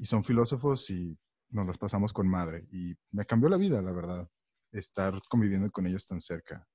y 0.01 0.05
son 0.05 0.23
filósofos 0.23 0.89
y 0.89 1.15
nos 1.51 1.67
las 1.67 1.77
pasamos 1.77 2.11
con 2.11 2.27
madre. 2.27 2.65
Y 2.71 2.95
me 3.11 3.23
cambió 3.23 3.47
la 3.49 3.57
vida, 3.57 3.83
la 3.83 3.91
verdad, 3.91 4.27
estar 4.71 5.13
conviviendo 5.29 5.69
con 5.69 5.85
ellos 5.85 6.07
tan 6.07 6.19
cerca. 6.19 6.67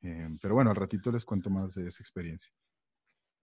Eh, 0.00 0.30
pero 0.40 0.54
bueno, 0.54 0.70
al 0.70 0.76
ratito 0.76 1.12
les 1.12 1.26
cuento 1.26 1.50
más 1.50 1.74
de 1.74 1.86
esa 1.86 2.02
experiencia. 2.02 2.50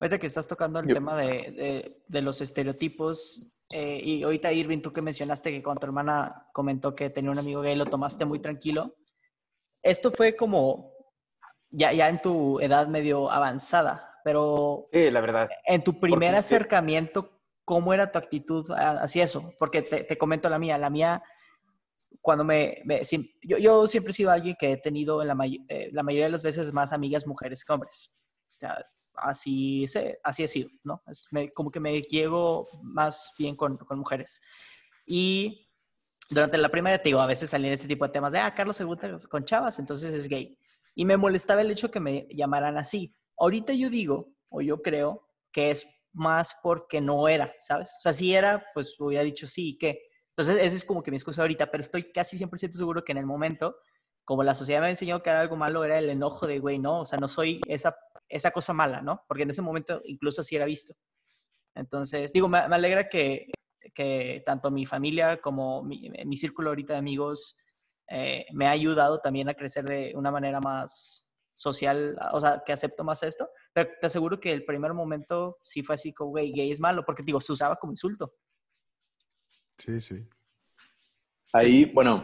Ahorita 0.01 0.17
que 0.17 0.25
estás 0.27 0.48
tocando 0.48 0.79
el 0.79 0.88
tema 0.88 1.15
de, 1.15 1.27
de, 1.27 1.91
de 2.07 2.21
los 2.24 2.41
estereotipos, 2.41 3.57
eh, 3.71 4.01
y 4.03 4.24
ahorita 4.24 4.51
Irving, 4.51 4.81
tú 4.81 4.91
que 4.91 5.01
mencionaste 5.03 5.51
que 5.51 5.62
cuando 5.62 5.81
tu 5.81 5.86
hermana 5.86 6.48
comentó 6.51 6.95
que 6.95 7.09
tenía 7.09 7.29
un 7.29 7.38
amigo 7.38 7.62
gay, 7.62 7.75
lo 7.75 7.86
tomaste 7.86 8.25
muy 8.25 8.39
tranquilo. 8.39 8.95
Esto 9.83 10.12
fue 10.12 10.36
como 10.36 10.91
ya, 11.69 11.93
ya 11.93 12.09
en 12.09 12.19
tu 12.21 12.59
edad 12.62 12.88
medio 12.88 13.29
avanzada, 13.29 14.19
pero 14.24 14.88
Sí, 14.91 15.12
la 15.12 15.21
verdad. 15.21 15.50
en 15.67 15.83
tu 15.83 16.00
primer 16.00 16.29
Porque- 16.31 16.38
acercamiento, 16.38 17.38
¿cómo 17.70 17.94
era 17.94 18.12
tu 18.12 18.18
actitud 18.18 18.66
hacia 18.72 19.26
eso? 19.26 19.54
Porque 19.60 19.84
te, 19.84 20.04
te 20.04 20.18
comento 20.18 20.50
la 20.50 20.58
mía. 20.58 20.76
La 20.80 20.90
mía, 20.90 21.22
cuando 22.20 22.44
me... 22.44 22.82
me- 22.84 23.04
yo, 23.44 23.60
yo 23.60 23.86
siempre 23.86 24.10
he 24.10 24.14
sido 24.16 24.32
alguien 24.32 24.56
que 24.60 24.72
he 24.72 24.78
tenido 24.78 25.22
en 25.22 25.28
la, 25.28 25.36
may- 25.36 25.64
eh, 25.70 25.90
la 25.92 26.02
mayoría 26.02 26.26
de 26.26 26.32
las 26.32 26.42
veces 26.42 26.74
más 26.74 26.92
amigas 26.92 27.28
mujeres 27.28 27.64
que 27.64 27.72
hombres. 27.72 28.18
O 28.56 28.60
sea, 28.60 28.84
así, 29.14 29.86
así 30.24 30.42
he 30.44 30.48
sido, 30.48 30.70
¿no? 30.84 31.04
Es- 31.06 31.28
como 31.54 31.70
que 31.70 31.80
me 31.80 32.02
llego 32.02 32.68
más 32.82 33.36
bien 33.38 33.56
con, 33.56 33.78
con 33.78 34.00
mujeres. 34.00 34.42
Y 35.06 35.70
durante 36.28 36.58
la 36.58 36.70
primaria, 36.70 36.98
te 37.00 37.10
digo, 37.10 37.22
a 37.22 37.28
veces 37.28 37.52
salían 37.52 37.74
este 37.74 37.88
tipo 37.88 38.04
de 38.04 38.12
temas 38.12 38.34
de, 38.34 38.40
ah, 38.40 38.52
Carlos 38.56 38.78
se 38.78 38.84
gusta 38.84 39.16
con 39.30 39.46
chavas, 39.46 39.78
entonces 39.78 40.12
es 40.16 40.28
gay. 40.28 40.58
Y 40.96 41.06
me 41.06 41.18
molestaba 41.18 41.62
el 41.62 41.70
hecho 41.70 41.92
que 41.92 42.00
me 42.00 42.28
llamaran 42.32 42.80
así. 42.80 43.16
Ahorita 43.38 43.74
yo 43.74 43.92
digo, 43.92 44.34
o 44.50 44.62
yo 44.62 44.82
creo, 44.82 45.28
que 45.52 45.70
es 45.70 45.86
más 46.13 46.56
porque 46.63 47.01
no 47.01 47.28
era, 47.28 47.54
¿sabes? 47.60 47.96
O 47.98 48.01
sea, 48.01 48.13
si 48.13 48.34
era, 48.34 48.66
pues 48.74 49.00
hubiera 49.00 49.24
dicho 49.24 49.48
sí, 49.48 49.78
¿qué? 49.80 50.01
Entonces, 50.36 50.63
esa 50.63 50.75
es 50.75 50.86
como 50.86 51.04
que 51.04 51.12
mi 51.12 51.18
excusa 51.18 51.42
ahorita, 51.42 51.70
pero 51.70 51.82
estoy 51.82 52.12
casi 52.12 52.38
100% 52.38 52.72
seguro 52.74 53.04
que 53.04 53.12
en 53.12 53.18
el 53.18 53.25
momento, 53.25 53.78
como 54.24 54.44
la 54.44 54.56
sociedad 54.56 54.82
me 54.82 54.88
ha 54.88 54.89
enseñado 54.89 55.22
que 55.22 55.30
era 55.30 55.42
algo 55.42 55.58
malo, 55.58 55.84
era 55.84 56.00
el 56.00 56.10
enojo 56.10 56.48
de, 56.48 56.60
güey, 56.60 56.80
no, 56.80 57.01
o 57.01 57.06
sea, 57.06 57.20
no 57.20 57.28
soy 57.28 57.62
esa, 57.68 57.96
esa 58.28 58.51
cosa 58.51 58.74
mala, 58.74 59.01
¿no? 59.01 59.24
Porque 59.28 59.44
en 59.44 59.50
ese 59.50 59.62
momento 59.62 60.01
incluso 60.06 60.42
así 60.42 60.56
era 60.56 60.66
visto. 60.66 60.94
Entonces, 61.75 62.32
digo, 62.32 62.48
me, 62.48 62.68
me 62.68 62.75
alegra 62.75 63.10
que, 63.10 63.51
que 63.94 64.44
tanto 64.46 64.72
mi 64.72 64.86
familia 64.86 65.42
como 65.42 65.84
mi, 65.84 66.10
mi 66.25 66.38
círculo 66.38 66.70
ahorita 66.70 66.94
de 66.94 67.00
amigos 67.00 67.58
eh, 68.10 68.46
me 68.54 68.68
ha 68.68 68.72
ayudado 68.72 69.20
también 69.20 69.50
a 69.50 69.54
crecer 69.54 69.86
de 69.86 70.13
una 70.16 70.32
manera 70.32 70.60
más 70.60 71.30
social, 71.54 72.18
o 72.32 72.39
sea, 72.39 72.63
que 72.66 72.74
acepto 72.74 73.04
más 73.04 73.22
esto, 73.24 73.50
pero 73.74 73.90
te 74.00 74.08
aseguro 74.08 74.40
que 74.40 74.52
el 74.52 74.66
primer 74.66 74.94
momento 74.94 75.58
sí 75.64 75.84
fue 75.84 75.96
así 75.96 76.14
como, 76.14 76.32
güey, 76.32 76.52
gay 76.52 76.72
es 76.72 76.80
malo, 76.80 77.04
porque 77.06 77.24
digo, 77.24 77.40
se 77.42 77.54
usaba 77.54 77.76
como 77.76 77.94
insulto. 77.94 78.34
Sí, 79.78 80.00
sí. 80.00 80.28
Ahí, 81.54 81.86
bueno, 81.94 82.24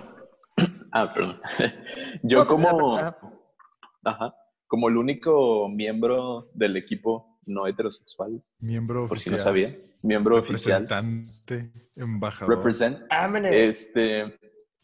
ah, 0.91 1.13
perdón. 1.13 1.41
Yo 2.23 2.45
pues, 2.45 2.47
como, 2.47 2.97
ajá. 4.03 4.35
como 4.67 4.89
el 4.89 4.97
único 4.97 5.69
miembro 5.69 6.49
del 6.53 6.77
equipo 6.77 7.39
no 7.45 7.67
heterosexual, 7.67 8.43
Miembro 8.59 9.07
por 9.07 9.19
si 9.19 9.29
oficial. 9.29 9.37
no 9.37 9.43
sabía, 9.43 9.77
miembro 10.01 10.39
oficial, 10.39 10.87
Representante, 10.87 11.71
embajador. 11.95 12.55
represent, 12.57 12.99
este, 13.51 14.39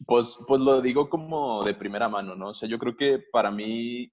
pues, 0.05 0.39
pues 0.47 0.61
lo 0.61 0.79
digo 0.81 1.09
como 1.09 1.63
de 1.63 1.73
primera 1.73 2.07
mano, 2.07 2.35
¿no? 2.35 2.49
O 2.49 2.53
sea, 2.53 2.69
yo 2.69 2.77
creo 2.77 2.95
que 2.95 3.19
para 3.31 3.49
mí 3.51 4.11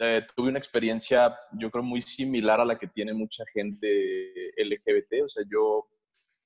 eh, 0.00 0.26
tuve 0.34 0.50
una 0.50 0.58
experiencia, 0.58 1.36
yo 1.52 1.70
creo, 1.70 1.82
muy 1.82 2.00
similar 2.00 2.60
a 2.60 2.64
la 2.64 2.78
que 2.78 2.86
tiene 2.86 3.12
mucha 3.12 3.44
gente 3.52 4.52
LGBT. 4.56 5.24
O 5.24 5.28
sea, 5.28 5.44
yo, 5.50 5.88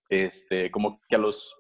este, 0.09 0.71
como 0.71 1.01
que 1.09 1.17
a 1.17 1.19
los, 1.19 1.55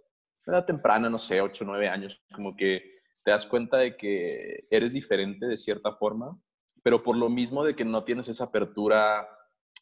edad 0.46 0.64
temprana, 0.64 1.10
no 1.10 1.18
sé, 1.18 1.40
8 1.40 1.64
o 1.64 1.66
9 1.66 1.88
años, 1.88 2.20
como 2.34 2.56
que 2.56 3.00
te 3.24 3.30
das 3.30 3.46
cuenta 3.46 3.76
de 3.76 3.96
que 3.96 4.66
eres 4.70 4.94
diferente 4.94 5.46
de 5.46 5.56
cierta 5.56 5.92
forma, 5.92 6.36
pero 6.82 7.02
por 7.02 7.16
lo 7.16 7.28
mismo 7.28 7.62
de 7.64 7.76
que 7.76 7.84
no 7.84 8.04
tienes 8.04 8.28
esa 8.28 8.44
apertura 8.44 9.28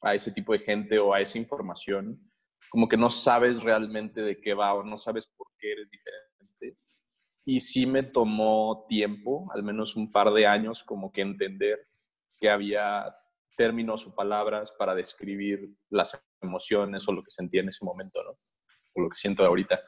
a 0.03 0.15
ese 0.15 0.33
tipo 0.33 0.53
de 0.53 0.61
gente 0.61 0.99
o 0.99 1.15
a 1.15 1.21
esa 1.21 1.39
información, 1.39 2.21
como 2.71 2.89
que 2.89 2.97
no 2.97 3.09
sabes 3.09 3.63
realmente 3.63 4.21
de 4.21 4.41
qué 4.41 4.55
va 4.55 4.75
o 4.75 4.83
no 4.83 4.99
sabes 4.99 5.27
por 5.29 5.47
qué 5.59 5.73
eres 5.73 5.91
diferente. 5.91 6.79
Y 7.47 7.61
sí 7.61 7.87
me 7.87 8.03
tomó 8.03 8.85
tiempo, 8.89 9.51
al 9.55 9.63
menos 9.63 9.97
un 9.97 10.13
par 10.13 10.33
de 10.33 10.47
años, 10.47 10.85
como 10.85 11.11
que 11.11 11.23
entender 11.23 11.90
que 12.41 12.51
había 12.51 13.15
términos 13.57 14.07
o 14.07 14.15
palabras 14.15 14.73
para 14.79 14.95
describir 14.95 15.69
las 15.91 16.19
emociones 16.41 17.07
o 17.07 17.13
lo 17.13 17.23
que 17.23 17.31
sentía 17.31 17.61
en 17.61 17.69
ese 17.69 17.85
momento, 17.85 18.23
¿no? 18.23 18.31
O 18.95 19.03
lo 19.03 19.09
que 19.09 19.17
siento 19.17 19.45
ahorita. 19.45 19.79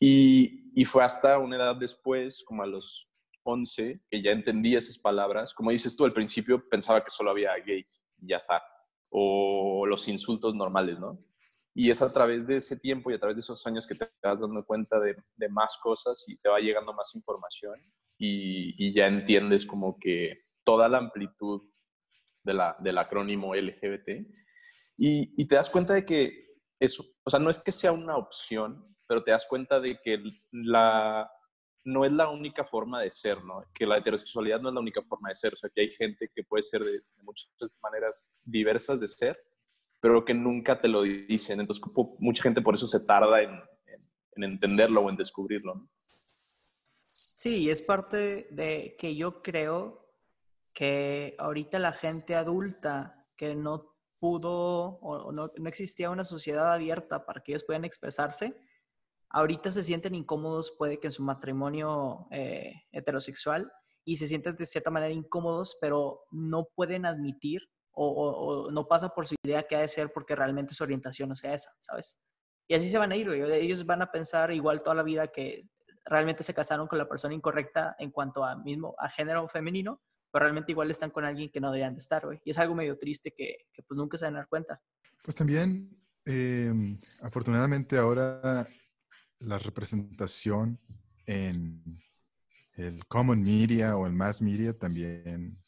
Y, 0.00 0.72
y 0.74 0.84
fue 0.84 1.04
hasta 1.04 1.38
una 1.38 1.56
edad 1.56 1.76
después, 1.76 2.42
como 2.44 2.64
a 2.64 2.66
los 2.66 3.08
11, 3.44 4.00
que 4.10 4.22
ya 4.22 4.32
entendí 4.32 4.74
esas 4.74 4.98
palabras. 4.98 5.54
Como 5.54 5.70
dices 5.70 5.96
tú, 5.96 6.04
al 6.04 6.12
principio 6.12 6.68
pensaba 6.68 7.04
que 7.04 7.10
solo 7.10 7.30
había 7.30 7.52
gays 7.64 8.02
y 8.20 8.28
ya 8.28 8.36
está. 8.36 8.62
O 9.10 9.86
los 9.86 10.08
insultos 10.08 10.54
normales, 10.54 10.98
¿no? 10.98 11.18
Y 11.74 11.90
es 11.90 12.02
a 12.02 12.12
través 12.12 12.46
de 12.46 12.56
ese 12.56 12.78
tiempo 12.78 13.10
y 13.10 13.14
a 13.14 13.18
través 13.18 13.36
de 13.36 13.40
esos 13.40 13.66
años 13.66 13.86
que 13.86 13.94
te 13.94 14.10
vas 14.22 14.40
dando 14.40 14.64
cuenta 14.64 14.98
de, 14.98 15.16
de 15.36 15.48
más 15.48 15.78
cosas 15.80 16.22
y 16.26 16.36
te 16.36 16.48
va 16.48 16.58
llegando 16.58 16.92
más 16.92 17.14
información 17.14 17.80
y, 18.18 18.74
y 18.76 18.94
ya 18.94 19.06
entiendes 19.06 19.64
como 19.64 19.98
que 19.98 20.42
toda 20.64 20.88
la 20.88 20.98
amplitud 20.98 21.62
de 22.42 22.54
la, 22.54 22.76
del 22.80 22.98
acrónimo 22.98 23.54
LGBT 23.54 24.26
y, 24.96 25.46
te 25.46 25.56
das 25.56 25.70
cuenta 25.70 25.94
de 25.94 26.04
que 26.04 26.50
eso, 26.78 27.04
o 27.24 27.30
sea, 27.30 27.40
no 27.40 27.50
es 27.50 27.62
que 27.62 27.72
sea 27.72 27.92
una 27.92 28.16
opción, 28.16 28.96
pero 29.06 29.22
te 29.22 29.30
das 29.30 29.46
cuenta 29.48 29.80
de 29.80 29.98
que 30.02 30.22
la, 30.50 31.30
no 31.84 32.04
es 32.04 32.12
la 32.12 32.28
única 32.28 32.64
forma 32.64 33.00
de 33.00 33.10
ser, 33.10 33.42
¿no? 33.44 33.64
Que 33.74 33.86
la 33.86 33.98
heterosexualidad 33.98 34.60
no 34.60 34.68
es 34.68 34.74
la 34.74 34.80
única 34.80 35.02
forma 35.02 35.28
de 35.28 35.36
ser, 35.36 35.54
o 35.54 35.56
sea, 35.56 35.70
que 35.70 35.82
hay 35.82 35.90
gente 35.90 36.30
que 36.34 36.44
puede 36.44 36.62
ser 36.62 36.82
de, 36.84 37.02
muchas 37.22 37.48
maneras 37.82 38.24
diversas 38.44 39.00
de 39.00 39.08
ser, 39.08 39.38
pero 40.00 40.24
que 40.24 40.34
nunca 40.34 40.80
te 40.80 40.88
lo 40.88 41.02
dicen. 41.02 41.60
Entonces, 41.60 41.82
mucha 42.18 42.42
gente 42.42 42.60
por 42.60 42.74
eso 42.74 42.86
se 42.86 43.00
tarda 43.00 43.42
en 43.42 43.60
entenderlo 44.36 45.02
o 45.02 45.10
en 45.10 45.16
descubrirlo, 45.16 45.74
¿no? 45.74 45.88
Sí, 47.06 47.68
es 47.70 47.82
parte 47.82 48.46
de 48.50 48.96
que 48.98 49.16
yo 49.16 49.42
creo 49.42 50.01
que 50.74 51.34
ahorita 51.38 51.78
la 51.78 51.92
gente 51.92 52.34
adulta 52.34 53.26
que 53.36 53.54
no 53.54 53.94
pudo 54.18 54.96
o 55.00 55.32
no, 55.32 55.50
no 55.56 55.68
existía 55.68 56.10
una 56.10 56.24
sociedad 56.24 56.72
abierta 56.72 57.26
para 57.26 57.42
que 57.42 57.52
ellos 57.52 57.64
puedan 57.64 57.84
expresarse, 57.84 58.56
ahorita 59.30 59.70
se 59.70 59.82
sienten 59.82 60.14
incómodos, 60.14 60.74
puede 60.78 61.00
que 61.00 61.08
en 61.08 61.12
su 61.12 61.22
matrimonio 61.22 62.28
eh, 62.30 62.74
heterosexual, 62.92 63.72
y 64.04 64.16
se 64.16 64.26
sienten 64.26 64.56
de 64.56 64.66
cierta 64.66 64.90
manera 64.90 65.12
incómodos, 65.12 65.76
pero 65.80 66.24
no 66.30 66.68
pueden 66.74 67.06
admitir 67.06 67.62
o, 67.94 68.70
no 68.72 68.88
pasa 68.88 69.10
por 69.10 69.26
su 69.26 69.34
idea 69.44 69.64
que 69.64 69.76
ha 69.76 69.80
de 69.80 69.88
ser 69.88 70.12
porque 70.12 70.34
realmente 70.34 70.74
su 70.74 70.82
orientación 70.82 71.28
no 71.28 71.36
sea 71.36 71.54
esa, 71.54 71.70
¿sabes? 71.78 72.18
Y 72.66 72.74
así 72.74 72.90
se 72.90 72.98
van 72.98 73.12
a 73.12 73.16
ir. 73.16 73.28
Ellos 73.28 73.84
van 73.84 74.00
a 74.02 74.10
pensar 74.10 74.50
igual 74.52 74.82
toda 74.82 74.96
la 74.96 75.02
vida 75.02 75.28
que 75.28 75.68
realmente 76.04 76.42
se 76.42 76.54
casaron 76.54 76.88
con 76.88 76.98
la 76.98 77.08
persona 77.08 77.34
incorrecta 77.34 77.94
en 77.98 78.10
cuanto 78.10 78.44
a 78.44 78.56
mismo 78.56 78.94
a 78.98 79.10
género 79.10 79.46
femenino, 79.46 80.00
pero 80.32 80.44
realmente 80.44 80.72
igual 80.72 80.90
están 80.90 81.10
con 81.10 81.24
alguien 81.24 81.50
que 81.50 81.60
no 81.60 81.68
deberían 81.68 81.94
de 81.94 82.00
estar, 82.00 82.24
güey. 82.24 82.40
Y 82.44 82.50
es 82.50 82.58
algo 82.58 82.74
medio 82.74 82.98
triste 82.98 83.32
que, 83.36 83.66
que 83.72 83.82
pues 83.82 83.96
nunca 83.96 84.16
se 84.16 84.24
van 84.24 84.34
a 84.34 84.38
dar 84.38 84.48
cuenta. 84.48 84.80
Pues 85.22 85.36
también, 85.36 85.94
eh, 86.24 86.72
afortunadamente 87.22 87.98
ahora 87.98 88.66
la 89.40 89.58
representación 89.58 90.80
en, 91.26 92.00
el 92.74 93.04
common 93.06 93.42
media 93.42 93.96
o 93.96 94.06
el 94.06 94.12
mass 94.12 94.40
media 94.40 94.76
también 94.76 95.58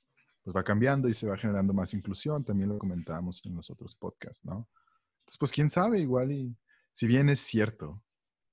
pues 0.42 0.56
va 0.56 0.62
cambiando 0.62 1.08
y 1.08 1.14
se 1.14 1.26
va 1.26 1.36
generando 1.36 1.72
más 1.72 1.94
inclusión. 1.94 2.44
También 2.44 2.68
lo 2.68 2.78
comentábamos 2.78 3.44
en 3.46 3.54
los 3.54 3.70
otros 3.70 3.94
podcasts, 3.94 4.44
¿no? 4.44 4.68
Entonces, 5.20 5.38
pues 5.38 5.52
quién 5.52 5.68
sabe, 5.68 6.00
igual 6.00 6.32
y 6.32 6.56
si 6.92 7.06
bien 7.06 7.28
es 7.28 7.40
cierto 7.40 8.02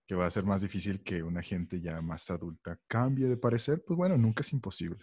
que 0.08 0.16
va 0.16 0.26
a 0.26 0.32
ser 0.32 0.44
más 0.46 0.62
difícil 0.62 1.04
que 1.04 1.24
una 1.24 1.42
gente 1.42 1.82
ya 1.82 2.02
más 2.02 2.30
adulta 2.30 2.80
cambie 2.88 3.28
de 3.28 3.38
parecer, 3.38 3.84
pues 3.86 3.98
bueno, 3.98 4.18
nunca 4.18 4.42
es 4.42 4.52
imposible. 4.54 5.00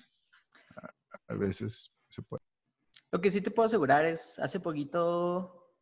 A, 1.29 1.35
veces 1.35 1.93
se 2.09 2.23
puede. 2.23 2.43
Lo 3.11 3.21
que 3.21 3.31
sí 3.31 3.41
te 3.41 3.51
puedo 3.51 3.67
asegurar 3.67 4.05
es, 4.07 4.39
hace 4.39 4.61
poquito, 4.61 5.73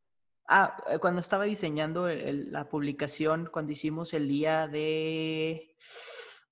ah, 0.49 0.76
eh, 0.91 0.99
cuando 0.99 1.21
estaba 1.21 1.45
diseñando 1.45 2.09
el- 2.09 2.21
el- 2.21 2.53
la 2.53 2.69
publicación, 2.69 3.49
cuando 3.53 3.73
hicimos 3.73 4.12
el 4.15 4.29
día 4.29 4.67
de, 4.69 5.75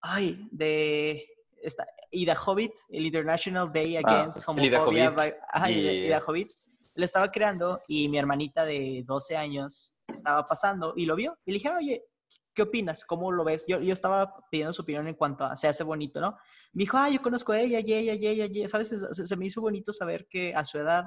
ay, 0.01 0.49
de, 0.51 1.27
esta, 1.63 1.87
Ida 2.11 2.37
Hobbit, 2.41 2.73
el 2.91 3.07
International 3.07 3.73
Day 3.73 3.97
Against 3.97 4.49
el 4.49 4.65
Ida 4.65 4.79
Homofobia, 4.79 5.11
Hobbit. 5.11 5.35
ajá, 5.53 5.71
Ida- 5.71 5.93
Yeah. 5.93 6.07
Ida 6.07 6.23
Hobbit, 6.25 6.47
lo 6.95 7.05
estaba 7.05 7.31
creando 7.33 7.81
y 7.89 8.09
mi 8.09 8.19
hermanita 8.19 8.65
de 8.65 9.03
12 9.05 9.37
años 9.37 9.97
estaba 10.13 10.47
pasando 10.47 10.93
y 10.97 11.07
lo 11.07 11.17
vio 11.17 11.37
y 11.45 11.51
le 11.51 11.55
dije, 11.59 11.71
oye, 11.71 12.05
¿qué 12.55 12.63
opinas? 12.63 13.05
¿Cómo 13.05 13.33
lo 13.33 13.45
ves? 13.45 13.65
Yo, 13.67 13.81
yo 13.81 13.93
estaba 13.93 14.49
pidiendo 14.51 14.73
su 14.73 14.83
opinión 14.83 15.07
en 15.09 15.15
cuanto 15.15 15.45
a 15.45 15.57
se 15.57 15.69
hace 15.69 15.83
bonito, 15.85 16.21
¿no? 16.21 16.37
Me 16.73 16.83
dijo, 16.83 16.97
ah, 16.99 17.11
yo 17.11 17.21
conozco 17.23 17.53
a 17.53 17.61
ella, 17.61 17.79
ella, 17.79 17.99
ella, 17.99 18.15
y 18.47 18.59
ella. 18.59 18.69
¿Sabes? 18.69 18.89
Se, 18.89 19.27
se- 19.27 19.37
me 19.37 19.47
hizo 19.47 19.61
bonito 19.61 19.93
saber 19.93 20.27
que 20.29 20.55
a 20.55 20.65
su 20.65 20.79
edad 20.79 21.05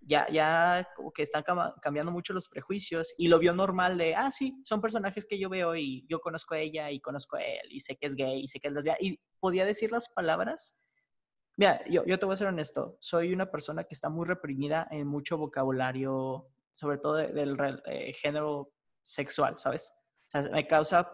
ya, 0.00 0.26
ya 0.30 0.88
como 0.96 1.12
que 1.12 1.22
están 1.22 1.44
cambiando 1.82 2.12
mucho 2.12 2.32
los 2.32 2.48
prejuicios 2.48 3.14
y 3.18 3.28
lo 3.28 3.38
vio 3.38 3.52
normal 3.52 3.98
de, 3.98 4.14
ah, 4.14 4.30
sí, 4.30 4.62
son 4.64 4.80
personajes 4.80 5.26
que 5.26 5.38
yo 5.38 5.48
veo 5.50 5.74
y 5.76 6.06
yo 6.08 6.20
conozco 6.20 6.54
a 6.54 6.58
ella 6.60 6.90
y 6.90 7.00
conozco 7.00 7.36
a 7.36 7.42
él 7.42 7.62
y 7.70 7.80
sé 7.80 7.96
que 7.96 8.06
es 8.06 8.14
gay 8.14 8.40
y 8.40 8.48
sé 8.48 8.60
que 8.60 8.68
es 8.68 8.74
lesbiana. 8.74 8.98
Y 9.00 9.20
podía 9.40 9.64
decir 9.64 9.90
las 9.90 10.08
palabras. 10.08 10.76
Mira, 11.56 11.82
yo, 11.90 12.04
yo 12.06 12.18
te 12.18 12.24
voy 12.26 12.34
a 12.34 12.36
ser 12.36 12.46
honesto, 12.46 12.96
soy 13.00 13.32
una 13.32 13.50
persona 13.50 13.82
que 13.84 13.94
está 13.94 14.08
muy 14.08 14.26
reprimida 14.26 14.86
en 14.92 15.08
mucho 15.08 15.36
vocabulario, 15.36 16.46
sobre 16.72 16.98
todo 16.98 17.14
de- 17.16 17.32
del 17.32 17.58
re- 17.58 17.82
eh, 17.86 18.12
género 18.14 18.70
sexual, 19.02 19.58
¿sabes? 19.58 19.92
O 20.28 20.30
sea, 20.42 20.50
me 20.50 20.66
causa 20.66 21.10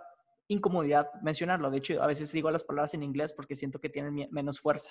incomodidad 0.49 1.09
mencionarlo. 1.23 1.71
De 1.71 1.79
hecho, 1.79 2.03
a 2.03 2.07
veces 2.07 2.31
digo 2.33 2.51
las 2.51 2.65
palabras 2.65 2.95
en 2.95 3.03
inglés 3.03 3.33
porque 3.33 3.57
siento 3.57 3.81
que 3.81 3.89
tienen 3.89 4.29
menos 4.31 4.61
fuerza. 4.61 4.91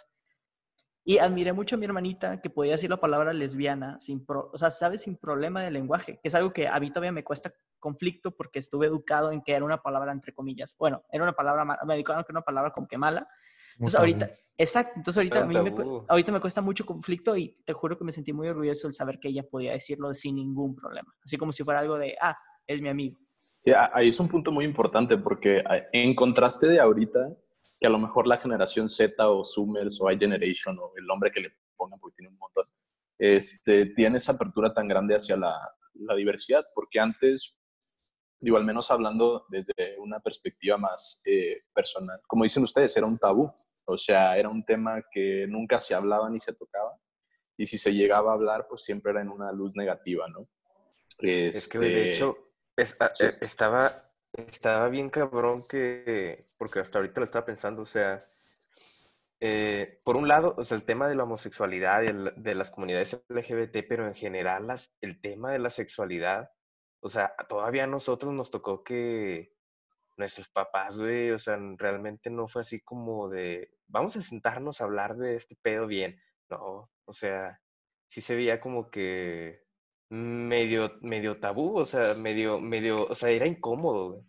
Y 1.05 1.17
admiré 1.17 1.51
mucho 1.51 1.75
a 1.75 1.79
mi 1.79 1.85
hermanita 1.85 2.41
que 2.41 2.49
podía 2.49 2.73
decir 2.73 2.89
la 2.89 2.97
palabra 3.01 3.33
lesbiana 3.33 3.99
sin, 3.99 4.25
pro- 4.25 4.49
o 4.53 4.57
sea, 4.57 4.71
¿sabes? 4.71 5.01
Sin 5.01 5.17
problema 5.17 5.61
de 5.61 5.69
lenguaje, 5.69 6.13
que 6.21 6.29
es 6.29 6.35
algo 6.35 6.53
que 6.53 6.69
a 6.69 6.79
mí 6.79 6.89
todavía 6.91 7.11
me 7.11 7.25
cuesta 7.25 7.53
conflicto 7.77 8.31
porque 8.31 8.59
estuve 8.59 8.85
educado 8.87 9.33
en 9.33 9.41
que 9.41 9.51
era 9.53 9.65
una 9.65 9.81
palabra 9.81 10.13
entre 10.13 10.33
comillas. 10.33 10.73
Bueno, 10.79 11.03
era 11.11 11.21
una 11.23 11.33
palabra, 11.33 11.65
ma- 11.65 11.77
me 11.85 11.95
educaron 11.95 12.23
que 12.23 12.31
era 12.31 12.39
una 12.39 12.45
palabra 12.45 12.71
como 12.71 12.87
que 12.87 12.97
mala. 12.97 13.27
Entonces 13.73 13.99
ahorita, 13.99 14.29
exacto, 14.57 14.93
entonces 14.95 15.17
ahorita 15.17 15.41
a 15.43 15.45
mí 15.45 15.55
me, 15.61 15.71
ahorita 16.07 16.31
me 16.31 16.39
cuesta 16.39 16.61
mucho 16.61 16.85
conflicto 16.85 17.35
y 17.35 17.61
te 17.65 17.73
juro 17.73 17.97
que 17.97 18.05
me 18.05 18.13
sentí 18.13 18.31
muy 18.31 18.47
orgulloso 18.47 18.87
el 18.87 18.93
saber 18.93 19.19
que 19.19 19.27
ella 19.27 19.43
podía 19.43 19.73
decirlo 19.73 20.13
sin 20.13 20.35
ningún 20.35 20.73
problema. 20.73 21.13
Así 21.25 21.35
como 21.35 21.51
si 21.51 21.65
fuera 21.65 21.81
algo 21.81 21.97
de, 21.97 22.15
ah, 22.21 22.37
es 22.65 22.81
mi 22.81 22.87
amigo. 22.87 23.19
Ahí 23.93 24.09
es 24.09 24.19
un 24.19 24.27
punto 24.27 24.51
muy 24.51 24.65
importante 24.65 25.17
porque 25.17 25.59
a- 25.65 25.87
en 25.91 26.13
contraste 26.15 26.67
de 26.67 26.79
ahorita, 26.79 27.29
que 27.79 27.87
a 27.87 27.89
lo 27.89 27.97
mejor 27.99 28.27
la 28.27 28.37
generación 28.37 28.89
Z 28.89 29.29
o 29.29 29.43
Zoomers 29.45 29.99
o 30.01 30.11
iGeneration 30.11 30.77
o 30.79 30.91
el 30.97 31.05
nombre 31.05 31.31
que 31.31 31.41
le 31.41 31.51
pongan 31.75 31.99
porque 31.99 32.15
tiene 32.17 32.29
un 32.31 32.37
montón, 32.37 32.65
este, 33.17 33.87
tiene 33.87 34.17
esa 34.17 34.33
apertura 34.33 34.73
tan 34.73 34.87
grande 34.87 35.15
hacia 35.15 35.37
la, 35.37 35.55
la 35.95 36.15
diversidad, 36.15 36.65
porque 36.75 36.99
antes, 36.99 37.55
digo, 38.39 38.57
al 38.57 38.65
menos 38.65 38.89
hablando 38.91 39.45
desde 39.49 39.97
una 39.99 40.19
perspectiva 40.19 40.77
más 40.77 41.21
eh, 41.25 41.61
personal, 41.73 42.19
como 42.27 42.43
dicen 42.43 42.63
ustedes, 42.63 42.95
era 42.97 43.05
un 43.05 43.17
tabú, 43.17 43.51
o 43.85 43.97
sea, 43.97 44.37
era 44.37 44.49
un 44.49 44.63
tema 44.65 45.01
que 45.11 45.45
nunca 45.47 45.79
se 45.79 45.95
hablaba 45.95 46.29
ni 46.29 46.39
se 46.39 46.53
tocaba, 46.53 46.97
y 47.57 47.65
si 47.65 47.77
se 47.77 47.93
llegaba 47.93 48.31
a 48.31 48.35
hablar, 48.35 48.65
pues 48.67 48.83
siempre 48.83 49.11
era 49.11 49.21
en 49.21 49.29
una 49.29 49.51
luz 49.51 49.71
negativa, 49.75 50.27
¿no? 50.27 50.47
Es 51.49 51.69
que 51.69 51.79
de 51.79 51.87
Este, 51.87 52.11
hecho 52.11 52.37
es- 52.75 52.95
a- 52.99 53.13
sí. 53.13 53.25
eh, 53.25 53.29
estaba, 53.41 53.91
estaba 54.33 54.89
bien 54.89 55.09
cabrón 55.09 55.55
que, 55.69 56.37
porque 56.57 56.79
hasta 56.79 56.97
ahorita 56.99 57.19
lo 57.19 57.25
estaba 57.25 57.45
pensando, 57.45 57.83
o 57.83 57.85
sea, 57.85 58.21
eh, 59.39 59.93
por 60.05 60.15
un 60.15 60.27
lado, 60.27 60.55
o 60.57 60.63
sea, 60.63 60.77
el 60.77 60.83
tema 60.85 61.07
de 61.07 61.15
la 61.15 61.23
homosexualidad 61.23 62.03
y 62.03 62.07
el- 62.07 62.33
de 62.37 62.55
las 62.55 62.71
comunidades 62.71 63.19
LGBT, 63.29 63.83
pero 63.87 64.07
en 64.07 64.15
general 64.15 64.67
las, 64.67 64.95
el 65.01 65.19
tema 65.19 65.51
de 65.51 65.59
la 65.59 65.69
sexualidad, 65.69 66.49
o 67.01 67.09
sea, 67.09 67.35
todavía 67.49 67.83
a 67.83 67.87
nosotros 67.87 68.33
nos 68.33 68.51
tocó 68.51 68.83
que 68.83 69.53
nuestros 70.15 70.47
papás, 70.49 70.97
güey, 70.97 71.31
o 71.31 71.39
sea, 71.39 71.57
realmente 71.77 72.29
no 72.29 72.47
fue 72.47 72.61
así 72.61 72.79
como 72.81 73.27
de, 73.29 73.71
vamos 73.87 74.15
a 74.15 74.21
sentarnos 74.21 74.79
a 74.79 74.85
hablar 74.85 75.17
de 75.17 75.35
este 75.35 75.57
pedo 75.61 75.87
bien, 75.87 76.21
no, 76.49 76.89
o 77.05 77.13
sea, 77.13 77.59
sí 78.07 78.21
se 78.21 78.35
veía 78.35 78.61
como 78.61 78.89
que 78.89 79.62
medio, 80.13 80.91
medio 81.01 81.39
tabú, 81.39 81.77
o 81.77 81.85
sea, 81.85 82.13
medio, 82.13 82.59
medio, 82.59 83.07
o 83.07 83.15
sea, 83.15 83.29
era 83.29 83.47
incómodo, 83.47 84.11
güey, 84.11 84.23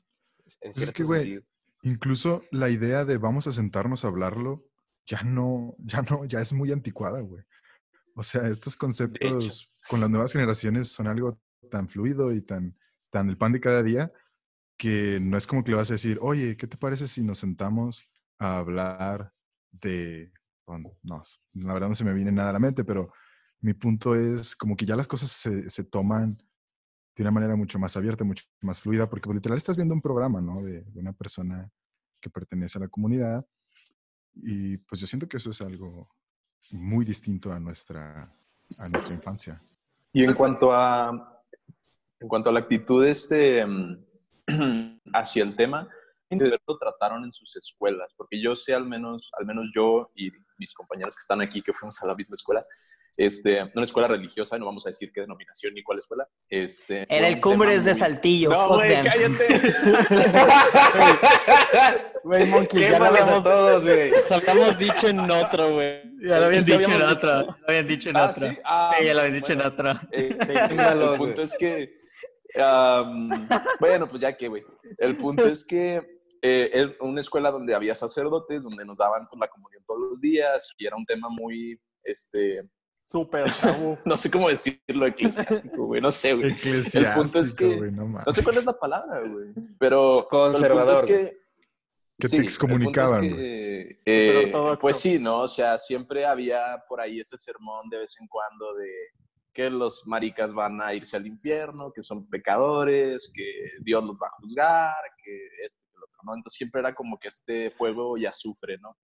Pues 0.72 0.78
es 0.78 0.92
que, 0.92 1.02
güey. 1.04 1.40
Incluso 1.82 2.42
la 2.50 2.70
idea 2.70 3.04
de 3.04 3.18
vamos 3.18 3.46
a 3.46 3.52
sentarnos 3.52 4.04
a 4.04 4.08
hablarlo 4.08 4.64
ya 5.06 5.22
no, 5.22 5.76
ya 5.78 6.00
no, 6.00 6.24
ya 6.24 6.40
es 6.40 6.54
muy 6.54 6.72
anticuada, 6.72 7.20
güey. 7.20 7.44
O 8.16 8.22
sea, 8.22 8.48
estos 8.48 8.76
conceptos 8.76 9.70
con 9.88 10.00
las 10.00 10.08
nuevas 10.08 10.32
generaciones 10.32 10.88
son 10.88 11.08
algo 11.08 11.38
tan 11.70 11.88
fluido 11.88 12.32
y 12.32 12.40
tan, 12.40 12.74
tan 13.10 13.28
el 13.28 13.36
pan 13.36 13.52
de 13.52 13.60
cada 13.60 13.82
día 13.82 14.10
que 14.78 15.18
no 15.20 15.36
es 15.36 15.46
como 15.46 15.62
que 15.62 15.72
le 15.72 15.76
vas 15.76 15.90
a 15.90 15.94
decir, 15.94 16.18
oye, 16.22 16.56
¿qué 16.56 16.66
te 16.66 16.78
parece 16.78 17.06
si 17.06 17.22
nos 17.22 17.38
sentamos 17.38 18.08
a 18.38 18.56
hablar 18.58 19.34
de... 19.70 20.32
bueno, 20.66 20.96
no, 21.02 21.22
la 21.52 21.74
verdad 21.74 21.88
no 21.88 21.94
se 21.94 22.04
me 22.04 22.14
viene 22.14 22.32
nada 22.32 22.48
a 22.50 22.54
la 22.54 22.58
mente, 22.58 22.84
pero 22.84 23.12
mi 23.64 23.72
punto 23.72 24.14
es 24.14 24.54
como 24.54 24.76
que 24.76 24.84
ya 24.84 24.94
las 24.94 25.08
cosas 25.08 25.30
se, 25.30 25.70
se 25.70 25.84
toman 25.84 26.36
de 27.16 27.22
una 27.22 27.30
manera 27.30 27.56
mucho 27.56 27.78
más 27.78 27.96
abierta, 27.96 28.22
mucho 28.22 28.44
más 28.60 28.78
fluida, 28.78 29.08
porque 29.08 29.26
pues, 29.26 29.36
literal 29.36 29.56
estás 29.56 29.76
viendo 29.76 29.94
un 29.94 30.02
programa, 30.02 30.42
¿no? 30.42 30.60
De, 30.60 30.82
de 30.82 31.00
una 31.00 31.14
persona 31.14 31.72
que 32.20 32.28
pertenece 32.28 32.76
a 32.76 32.82
la 32.82 32.88
comunidad. 32.88 33.46
Y 34.34 34.76
pues 34.76 35.00
yo 35.00 35.06
siento 35.06 35.26
que 35.26 35.38
eso 35.38 35.48
es 35.48 35.62
algo 35.62 36.10
muy 36.72 37.06
distinto 37.06 37.52
a 37.52 37.58
nuestra, 37.58 38.30
a 38.80 38.88
nuestra 38.90 39.14
infancia. 39.14 39.62
Y 40.12 40.24
en 40.24 40.34
cuanto 40.34 40.70
a, 40.70 41.42
en 42.20 42.28
cuanto 42.28 42.50
a 42.50 42.52
la 42.52 42.60
actitud 42.60 43.02
este, 43.06 43.64
mm, 43.64 44.04
hacia 45.14 45.42
el 45.42 45.56
tema, 45.56 45.88
lo 46.30 46.78
trataron 46.78 47.24
en 47.24 47.32
sus 47.32 47.56
escuelas, 47.56 48.12
porque 48.14 48.42
yo 48.42 48.54
sé 48.54 48.74
al 48.74 48.86
menos, 48.86 49.30
al 49.38 49.46
menos 49.46 49.70
yo 49.74 50.10
y 50.14 50.30
mis 50.58 50.74
compañeros 50.74 51.14
que 51.14 51.20
están 51.20 51.40
aquí, 51.40 51.62
que 51.62 51.72
fuimos 51.72 52.02
a 52.02 52.06
la 52.08 52.14
misma 52.14 52.34
escuela, 52.34 52.66
este, 53.16 53.62
una 53.74 53.84
escuela 53.84 54.08
religiosa, 54.08 54.58
no 54.58 54.66
vamos 54.66 54.86
a 54.86 54.90
decir 54.90 55.10
qué 55.12 55.22
denominación 55.22 55.74
ni 55.74 55.82
cuál 55.82 55.98
escuela. 55.98 56.28
Este, 56.48 57.06
Era 57.08 57.28
el 57.28 57.40
Cumbres 57.40 57.84
tema 57.84 57.84
de 57.84 57.90
muy- 57.90 57.98
Saltillo. 58.00 58.50
No, 58.50 58.68
güey, 58.68 58.94
cállate. 59.04 59.48
Güey, 62.24 62.46
Monkey, 62.46 62.80
ya 62.80 62.98
lo 62.98 63.04
habíamos, 63.04 63.44
todos, 63.44 63.82
güey. 63.84 64.10
nos 64.10 64.32
habíamos 64.32 64.78
dicho 64.78 65.08
en 65.08 65.30
otro, 65.30 65.74
güey. 65.74 66.02
Ya 66.26 66.40
lo 66.40 66.46
habían 66.46 66.64
dicho 66.64 66.80
en 66.80 66.90
dicho. 66.90 67.42
Lo 67.42 67.56
habían 67.68 67.86
dicho 67.86 68.10
en 68.10 68.16
Ah, 68.16 68.30
otra. 68.30 68.50
sí, 68.50 68.58
ah, 68.64 68.94
Sí, 68.98 69.04
ya 69.04 69.14
lo 69.14 69.20
habían 69.20 69.34
dicho 69.36 69.52
en 69.52 69.60
otra. 69.60 70.08
Eh, 70.10 70.38
Quémalos, 70.70 71.12
el 71.12 71.18
punto 71.18 71.42
es 71.42 71.56
que, 71.58 71.94
am, 72.58 73.28
bueno, 73.78 74.08
pues 74.08 74.22
ya 74.22 74.34
que, 74.34 74.48
güey. 74.48 74.64
El 74.96 75.18
punto 75.18 75.44
es 75.46 75.66
que 75.66 76.00
eh, 76.40 76.70
era 76.72 76.92
una 77.00 77.20
escuela 77.20 77.50
donde 77.50 77.74
había 77.74 77.94
sacerdotes, 77.94 78.62
donde 78.62 78.86
nos 78.86 78.96
daban 78.96 79.28
pues, 79.28 79.38
la 79.38 79.48
comunión 79.48 79.82
todos 79.86 80.00
los 80.12 80.20
días 80.20 80.72
y 80.78 80.86
era 80.86 80.96
un 80.96 81.04
tema 81.04 81.28
muy, 81.28 81.78
este, 82.02 82.62
Súper 83.04 83.52
tabú. 83.52 83.98
no 84.04 84.16
sé 84.16 84.30
cómo 84.30 84.48
decirlo, 84.48 85.06
eclesiástico, 85.06 85.84
güey, 85.84 86.00
no 86.00 86.10
sé, 86.10 86.34
güey. 86.34 86.52
Eclesiástico, 86.52 87.56
que- 87.56 87.76
güey, 87.76 87.92
no 87.92 88.32
sé 88.32 88.42
cuál 88.42 88.56
es 88.56 88.64
la 88.64 88.78
palabra, 88.78 89.20
güey, 89.28 89.52
pero... 89.78 90.26
Conservador, 90.28 90.88
el 90.88 91.00
punto 91.00 91.14
es 91.14 91.30
que... 91.30 91.44
Que 92.16 92.28
te 92.28 92.28
sí, 92.28 92.36
el 92.36 92.42
punto 92.42 92.48
es 92.48 92.54
excomunicaban, 92.54 93.20
que, 93.22 94.00
eh, 94.06 94.52
pues 94.80 94.96
sí, 94.98 95.18
¿no? 95.18 95.40
O 95.42 95.48
sea, 95.48 95.76
siempre 95.78 96.24
había 96.24 96.82
por 96.88 97.00
ahí 97.00 97.18
ese 97.18 97.36
sermón 97.36 97.88
de 97.90 97.98
vez 97.98 98.14
en 98.20 98.28
cuando 98.28 98.72
de 98.74 98.88
que 99.52 99.68
los 99.68 100.06
maricas 100.06 100.52
van 100.52 100.80
a 100.80 100.94
irse 100.94 101.16
al 101.16 101.26
infierno, 101.26 101.92
que 101.92 102.02
son 102.02 102.28
pecadores, 102.28 103.30
que 103.34 103.70
Dios 103.82 104.02
los 104.04 104.16
va 104.16 104.26
a 104.26 104.36
juzgar, 104.40 104.94
que 105.22 105.36
esto, 105.64 105.80
que 105.90 105.98
lo 105.98 106.04
otro, 106.06 106.18
¿no? 106.24 106.34
Entonces 106.34 106.56
siempre 106.56 106.80
era 106.80 106.94
como 106.94 107.18
que 107.18 107.28
este 107.28 107.70
fuego 107.70 108.16
y 108.16 108.26
azufre, 108.26 108.78
¿no? 108.78 108.96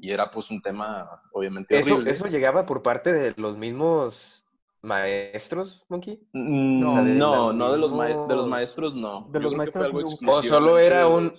Y 0.00 0.10
era 0.12 0.30
pues 0.30 0.50
un 0.50 0.62
tema 0.62 1.22
obviamente 1.32 1.76
Eso, 1.78 1.94
horrible. 1.94 2.10
eso 2.12 2.26
llegaba 2.28 2.64
por 2.66 2.82
parte 2.82 3.12
de 3.12 3.34
los 3.36 3.56
mismos 3.58 4.44
maestros, 4.80 5.84
Monkey. 5.88 6.20
Mm, 6.32 6.86
o 6.86 6.92
sea, 6.92 7.02
de 7.02 7.14
no, 7.14 7.46
los 7.48 7.54
no 7.56 7.72
de 7.72 7.78
los, 7.78 7.92
ma- 7.92 8.06
de 8.08 8.36
los 8.36 8.48
maestros, 8.48 8.94
no. 8.94 9.22
de 9.30 9.38
Yo 9.38 9.40
los 9.40 9.54
maestros 9.56 9.92
no. 9.92 10.30
O 10.30 10.42
solo 10.42 10.78
era 10.78 11.08
un, 11.08 11.34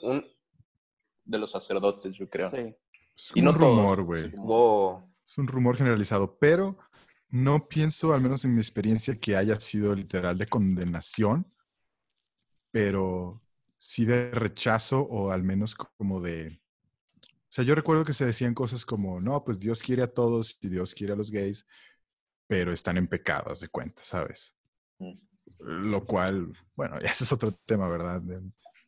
de 1.24 1.38
los 1.38 1.52
sacerdotes, 1.52 2.14
yo 2.16 2.30
creo. 2.30 2.50
Sí. 2.50 2.76
Es 3.16 3.32
Y 3.36 3.40
un 3.40 3.46
no 3.46 3.52
rumor, 3.54 4.04
güey. 4.04 4.26
Es 5.26 5.38
un 5.38 5.48
rumor 5.48 5.78
generalizado, 5.78 6.38
pero 6.40 6.78
no 7.30 7.66
pienso, 7.68 8.14
al 8.14 8.22
menos 8.22 8.44
en 8.44 8.56
mi 8.56 8.60
experiencia, 8.60 9.14
que 9.22 9.38
haya 9.38 9.60
sido 9.60 9.94
literal 9.96 10.38
de 10.38 10.48
condenación, 10.48 11.46
pero 12.72 13.40
sí 13.78 14.06
de 14.06 14.32
rechazo 14.32 15.02
o 15.02 15.32
al 15.32 15.44
menos 15.44 15.76
como 15.76 16.20
de, 16.22 16.59
O 17.50 17.52
sea, 17.52 17.64
yo 17.64 17.74
recuerdo 17.74 18.06
que 18.06 18.14
se 18.14 18.28
decían 18.28 18.54
cosas 18.54 18.86
como, 18.86 19.20
no, 19.20 19.44
pues 19.44 19.58
Dios 19.60 19.82
quiere 19.82 20.04
a 20.04 20.14
todos 20.14 20.60
y 20.62 20.70
Dios 20.70 20.94
quiere 20.94 21.14
a 21.14 21.16
los 21.16 21.32
gays, 21.32 21.66
pero 22.48 22.72
están 22.72 22.98
en 22.98 23.08
pecado, 23.08 23.52
haz 23.52 23.62
de 23.62 23.70
cuenta, 23.70 24.04
¿sabes? 24.04 24.56
Mm. 25.00 25.90
Lo 25.90 26.06
cual, 26.06 26.54
bueno, 26.76 26.98
ese 27.02 27.24
es 27.24 27.32
otro 27.32 27.50
tema, 27.66 27.90
¿verdad? 27.90 28.22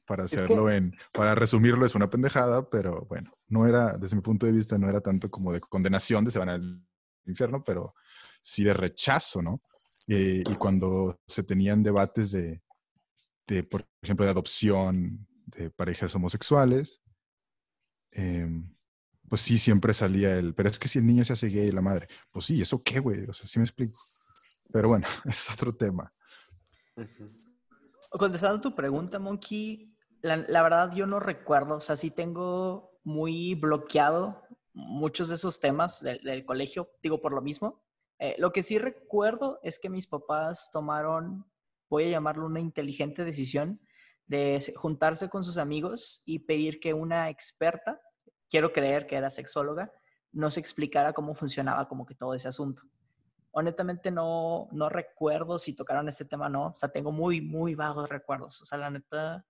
Para 0.08 0.26
que- 0.26 0.36
hacerlo 0.36 0.70
en, 0.70 0.92
para 1.12 1.34
resumirlo 1.34 1.86
es 1.88 1.96
una 1.96 2.10
pendejada, 2.10 2.70
pero 2.70 3.06
bueno, 3.10 3.32
no 3.48 3.68
era, 3.68 3.98
desde 3.98 4.16
mi 4.16 4.22
punto 4.22 4.46
de 4.46 4.52
vista, 4.52 4.78
no 4.78 4.88
era 4.88 5.02
tanto 5.02 5.30
como 5.32 5.52
de 5.52 5.60
condenación 5.60 6.24
de 6.24 6.30
se 6.32 6.38
van 6.40 6.50
al 6.50 6.86
infierno, 7.26 7.64
pero 7.64 7.92
sí 8.44 8.64
de 8.64 8.74
rechazo, 8.74 9.42
¿no? 9.42 9.60
Eh, 10.08 10.44
y 10.48 10.56
cuando 10.56 11.20
se 11.28 11.42
tenían 11.44 11.82
debates 11.82 12.32
de, 12.32 12.62
de, 13.48 13.64
por 13.64 13.88
ejemplo, 14.04 14.26
de 14.26 14.32
adopción 14.32 15.28
de 15.46 15.72
parejas 15.72 16.14
homosexuales, 16.16 17.02
em, 18.12 18.74
pues 19.30 19.42
sí, 19.42 19.58
siempre 19.58 19.94
salía 19.94 20.36
el, 20.38 20.54
pero 20.54 20.70
es 20.70 20.78
que 20.78 20.88
si 20.88 21.00
el 21.00 21.06
niño 21.06 21.24
se 21.24 21.34
hace 21.34 21.48
gay, 21.48 21.72
la 21.72 21.82
madre, 21.82 22.08
pues 22.32 22.46
sí, 22.46 22.62
¿eso 22.62 22.84
qué, 22.84 23.00
güey? 23.00 23.24
O 23.26 23.34
sea, 23.34 23.48
sí 23.48 23.60
me 23.60 23.64
explico. 23.64 23.94
Pero 24.72 24.90
bueno, 24.90 25.08
es 25.26 25.52
otro 25.52 25.76
tema. 25.76 26.14
Ujú. 26.96 27.28
Contestando 28.10 28.60
tu 28.60 28.76
pregunta, 28.76 29.20
Monkey, 29.20 29.96
la, 30.22 30.62
verdad 30.62 30.92
yo 30.94 31.08
no 31.08 31.20
recuerdo, 31.20 31.76
o 31.76 31.80
sea, 31.80 31.96
sí 31.96 32.12
tengo 32.12 33.00
muy 33.04 33.56
bloqueado 33.56 34.44
muchos 34.74 35.30
de 35.30 35.36
esos 35.36 35.60
temas 35.60 36.02
del, 36.02 36.22
del 36.24 36.46
colegio, 36.46 36.92
digo 37.02 37.22
por 37.22 37.34
lo 37.34 37.42
mismo. 37.42 37.84
Eh, 38.20 38.36
lo 38.38 38.52
que 38.52 38.62
sí 38.62 38.78
recuerdo 38.78 39.60
es 39.64 39.80
que 39.80 39.90
mis 39.90 40.08
papás 40.08 40.70
tomaron, 40.72 41.46
voy 41.90 42.04
a 42.04 42.10
llamarlo 42.10 42.46
una 42.46 42.60
inteligente 42.60 43.26
decisión, 43.26 43.82
de 44.32 44.62
se- 44.62 44.74
juntarse 44.76 45.30
con 45.30 45.44
sus 45.44 45.58
amigos 45.58 46.22
y 46.26 46.40
pedir 46.40 46.80
que 46.80 46.94
una 46.94 47.30
experta, 47.30 48.00
quiero 48.50 48.72
creer 48.72 49.06
que 49.08 49.16
era 49.18 49.30
sexóloga, 49.30 49.92
nos 50.32 50.58
explicara 50.58 51.14
cómo 51.14 51.36
funcionaba 51.36 51.88
como 51.88 52.06
que 52.06 52.16
todo 52.16 52.34
ese 52.34 52.48
asunto 52.48 52.82
honestamente 53.52 54.12
no, 54.12 54.70
no 54.72 54.90
recuerdo 54.90 55.60
si 55.60 55.74
tocaron 55.76 56.08
ese 56.08 56.26
tema 56.26 56.46
o 56.46 56.50
no. 56.50 56.68
O 56.68 56.74
sea, 56.74 56.90
tengo 56.90 57.12
muy, 57.12 57.42
muy 57.42 57.76
vagos 57.76 58.10
recuerdos. 58.10 58.62
O 58.62 58.66
sea, 58.66 58.78
la 58.78 58.90
neta, 58.90 59.46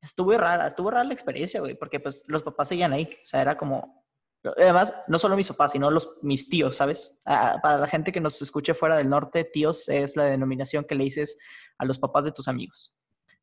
estuvo 0.00 0.36
rara, 0.38 0.66
estuvo 0.66 0.90
rara 0.90 1.04
la 1.04 1.12
experiencia, 1.12 1.60
güey, 1.60 1.74
porque 1.74 2.00
pues 2.00 2.24
los 2.28 2.42
papás 2.42 2.68
seguían 2.68 2.92
ahí. 2.92 3.04
O 3.24 3.26
sea, 3.26 3.42
era 3.42 3.56
como... 3.56 4.02
Además, 4.56 4.92
no 5.06 5.18
solo 5.18 5.36
mis 5.36 5.48
papás, 5.48 5.72
sino 5.72 5.90
los, 5.90 6.16
mis 6.22 6.48
tíos, 6.48 6.76
¿sabes? 6.76 7.20
Ah, 7.26 7.58
para 7.62 7.76
la 7.76 7.86
gente 7.86 8.10
que 8.10 8.20
nos 8.20 8.40
escuche 8.42 8.74
fuera 8.74 8.96
del 8.96 9.08
norte, 9.08 9.44
tíos 9.44 9.88
es 9.88 10.16
la 10.16 10.24
denominación 10.24 10.84
que 10.84 10.94
le 10.96 11.04
dices 11.04 11.36
a 11.78 11.84
los 11.84 11.98
papás 11.98 12.24
de 12.24 12.32
tus 12.32 12.48
amigos. 12.48 12.92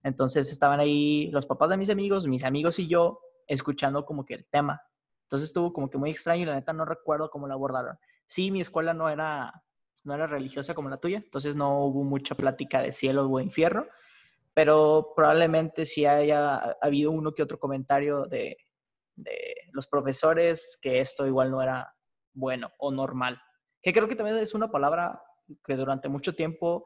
Entonces 0.03 0.51
estaban 0.51 0.79
ahí 0.79 1.29
los 1.31 1.45
papás 1.45 1.69
de 1.69 1.77
mis 1.77 1.89
amigos, 1.89 2.27
mis 2.27 2.43
amigos 2.43 2.79
y 2.79 2.87
yo, 2.87 3.19
escuchando 3.47 4.05
como 4.05 4.25
que 4.25 4.35
el 4.35 4.45
tema. 4.45 4.81
Entonces 5.23 5.47
estuvo 5.47 5.73
como 5.73 5.89
que 5.89 5.97
muy 5.97 6.11
extraño 6.11 6.43
y 6.43 6.45
la 6.45 6.55
neta 6.55 6.73
no 6.73 6.85
recuerdo 6.85 7.29
cómo 7.29 7.47
lo 7.47 7.53
abordaron. 7.53 7.97
Sí, 8.25 8.51
mi 8.51 8.61
escuela 8.61 8.93
no 8.93 9.09
era, 9.09 9.63
no 10.03 10.13
era 10.13 10.27
religiosa 10.27 10.73
como 10.73 10.89
la 10.89 10.97
tuya, 10.97 11.17
entonces 11.17 11.55
no 11.55 11.83
hubo 11.83 12.03
mucha 12.03 12.35
plática 12.35 12.81
de 12.81 12.91
cielo 12.91 13.29
o 13.29 13.39
infierno, 13.39 13.85
pero 14.53 15.13
probablemente 15.15 15.85
sí 15.85 16.05
haya 16.05 16.77
habido 16.81 17.11
uno 17.11 17.33
que 17.33 17.43
otro 17.43 17.59
comentario 17.59 18.23
de, 18.23 18.57
de 19.15 19.55
los 19.71 19.87
profesores 19.87 20.79
que 20.81 20.99
esto 20.99 21.27
igual 21.27 21.51
no 21.51 21.61
era 21.61 21.93
bueno 22.33 22.71
o 22.77 22.91
normal. 22.91 23.39
Que 23.81 23.93
creo 23.93 24.07
que 24.07 24.15
también 24.15 24.37
es 24.37 24.53
una 24.53 24.71
palabra 24.71 25.21
que 25.63 25.75
durante 25.75 26.09
mucho 26.09 26.35
tiempo, 26.35 26.85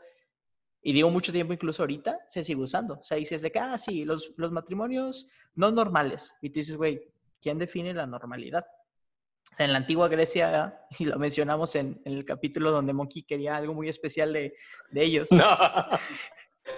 y 0.84 0.94
digo 0.94 1.10
mucho 1.10 1.32
tiempo 1.32 1.54
incluso 1.54 1.82
ahorita, 1.84 2.20
se 2.28 2.44
sigue 2.44 2.62
usando. 2.62 2.96
O 2.96 3.04
sea, 3.04 3.18
dices 3.18 3.42
de 3.42 3.52
que, 3.52 3.60
ah, 3.60 3.78
sí, 3.78 4.04
los, 4.06 4.34
los 4.38 4.52
matrimonios 4.52 5.28
no 5.56 5.72
normales. 5.72 6.36
Y 6.42 6.50
tú 6.50 6.60
dices, 6.60 6.76
güey, 6.78 7.02
¿quién 7.42 7.58
define 7.58 7.94
la 7.94 8.06
normalidad? 8.06 8.66
O 9.52 9.56
sea, 9.56 9.66
en 9.66 9.72
la 9.72 9.78
antigua 9.78 10.08
Grecia, 10.10 10.80
y 11.00 11.06
lo 11.06 11.18
mencionamos 11.18 11.76
en, 11.76 12.02
en 12.06 12.14
el 12.14 12.26
capítulo 12.26 12.72
donde 12.72 12.92
Monkey 12.94 13.24
quería 13.24 13.56
algo 13.56 13.74
muy 13.74 13.88
especial 13.90 14.34
de, 14.34 14.56
de 14.92 15.04
ellos, 15.04 15.32
No. 15.32 15.46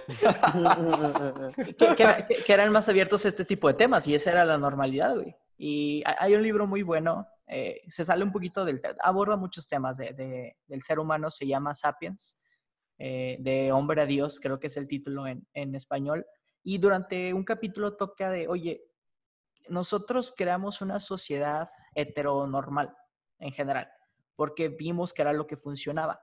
que, 1.66 1.94
que 1.96 2.26
que- 2.44 2.52
eran 2.52 2.72
más 2.72 2.88
abiertos 2.88 3.24
a 3.24 3.28
este 3.28 3.44
tipo 3.44 3.68
de 3.68 3.74
temas 3.74 4.06
y 4.06 4.14
esa 4.14 4.30
era 4.32 4.44
la 4.44 4.58
normalidad, 4.58 5.14
güey. 5.14 5.34
Y 5.58 6.02
ha- 6.04 6.16
hay 6.20 6.34
un 6.34 6.42
libro 6.42 6.66
muy 6.66 6.82
bueno, 6.82 7.26
eh, 7.46 7.80
se 7.88 8.04
sale 8.04 8.24
un 8.24 8.32
poquito 8.32 8.64
del, 8.64 8.80
aborda 9.02 9.36
muchos 9.36 9.68
temas 9.68 9.96
de- 9.96 10.12
de- 10.12 10.56
del 10.66 10.82
ser 10.82 10.98
humano, 10.98 11.30
se 11.30 11.46
llama 11.46 11.74
Sapiens, 11.74 12.40
eh, 12.98 13.36
de 13.40 13.72
Hombre 13.72 14.02
a 14.02 14.06
Dios, 14.06 14.40
creo 14.40 14.58
que 14.58 14.68
es 14.68 14.76
el 14.76 14.88
título 14.88 15.26
en, 15.26 15.46
en 15.54 15.74
español. 15.74 16.26
Y 16.62 16.78
durante 16.78 17.32
un 17.32 17.44
capítulo 17.44 17.96
toca 17.96 18.30
de, 18.30 18.48
oye, 18.48 18.82
nosotros 19.68 20.34
creamos 20.36 20.80
una 20.80 21.00
sociedad 21.00 21.68
heteronormal 21.94 22.96
en 23.38 23.52
general, 23.52 23.88
porque 24.34 24.68
vimos 24.68 25.12
que 25.12 25.22
era 25.22 25.32
lo 25.32 25.46
que 25.46 25.56
funcionaba, 25.56 26.20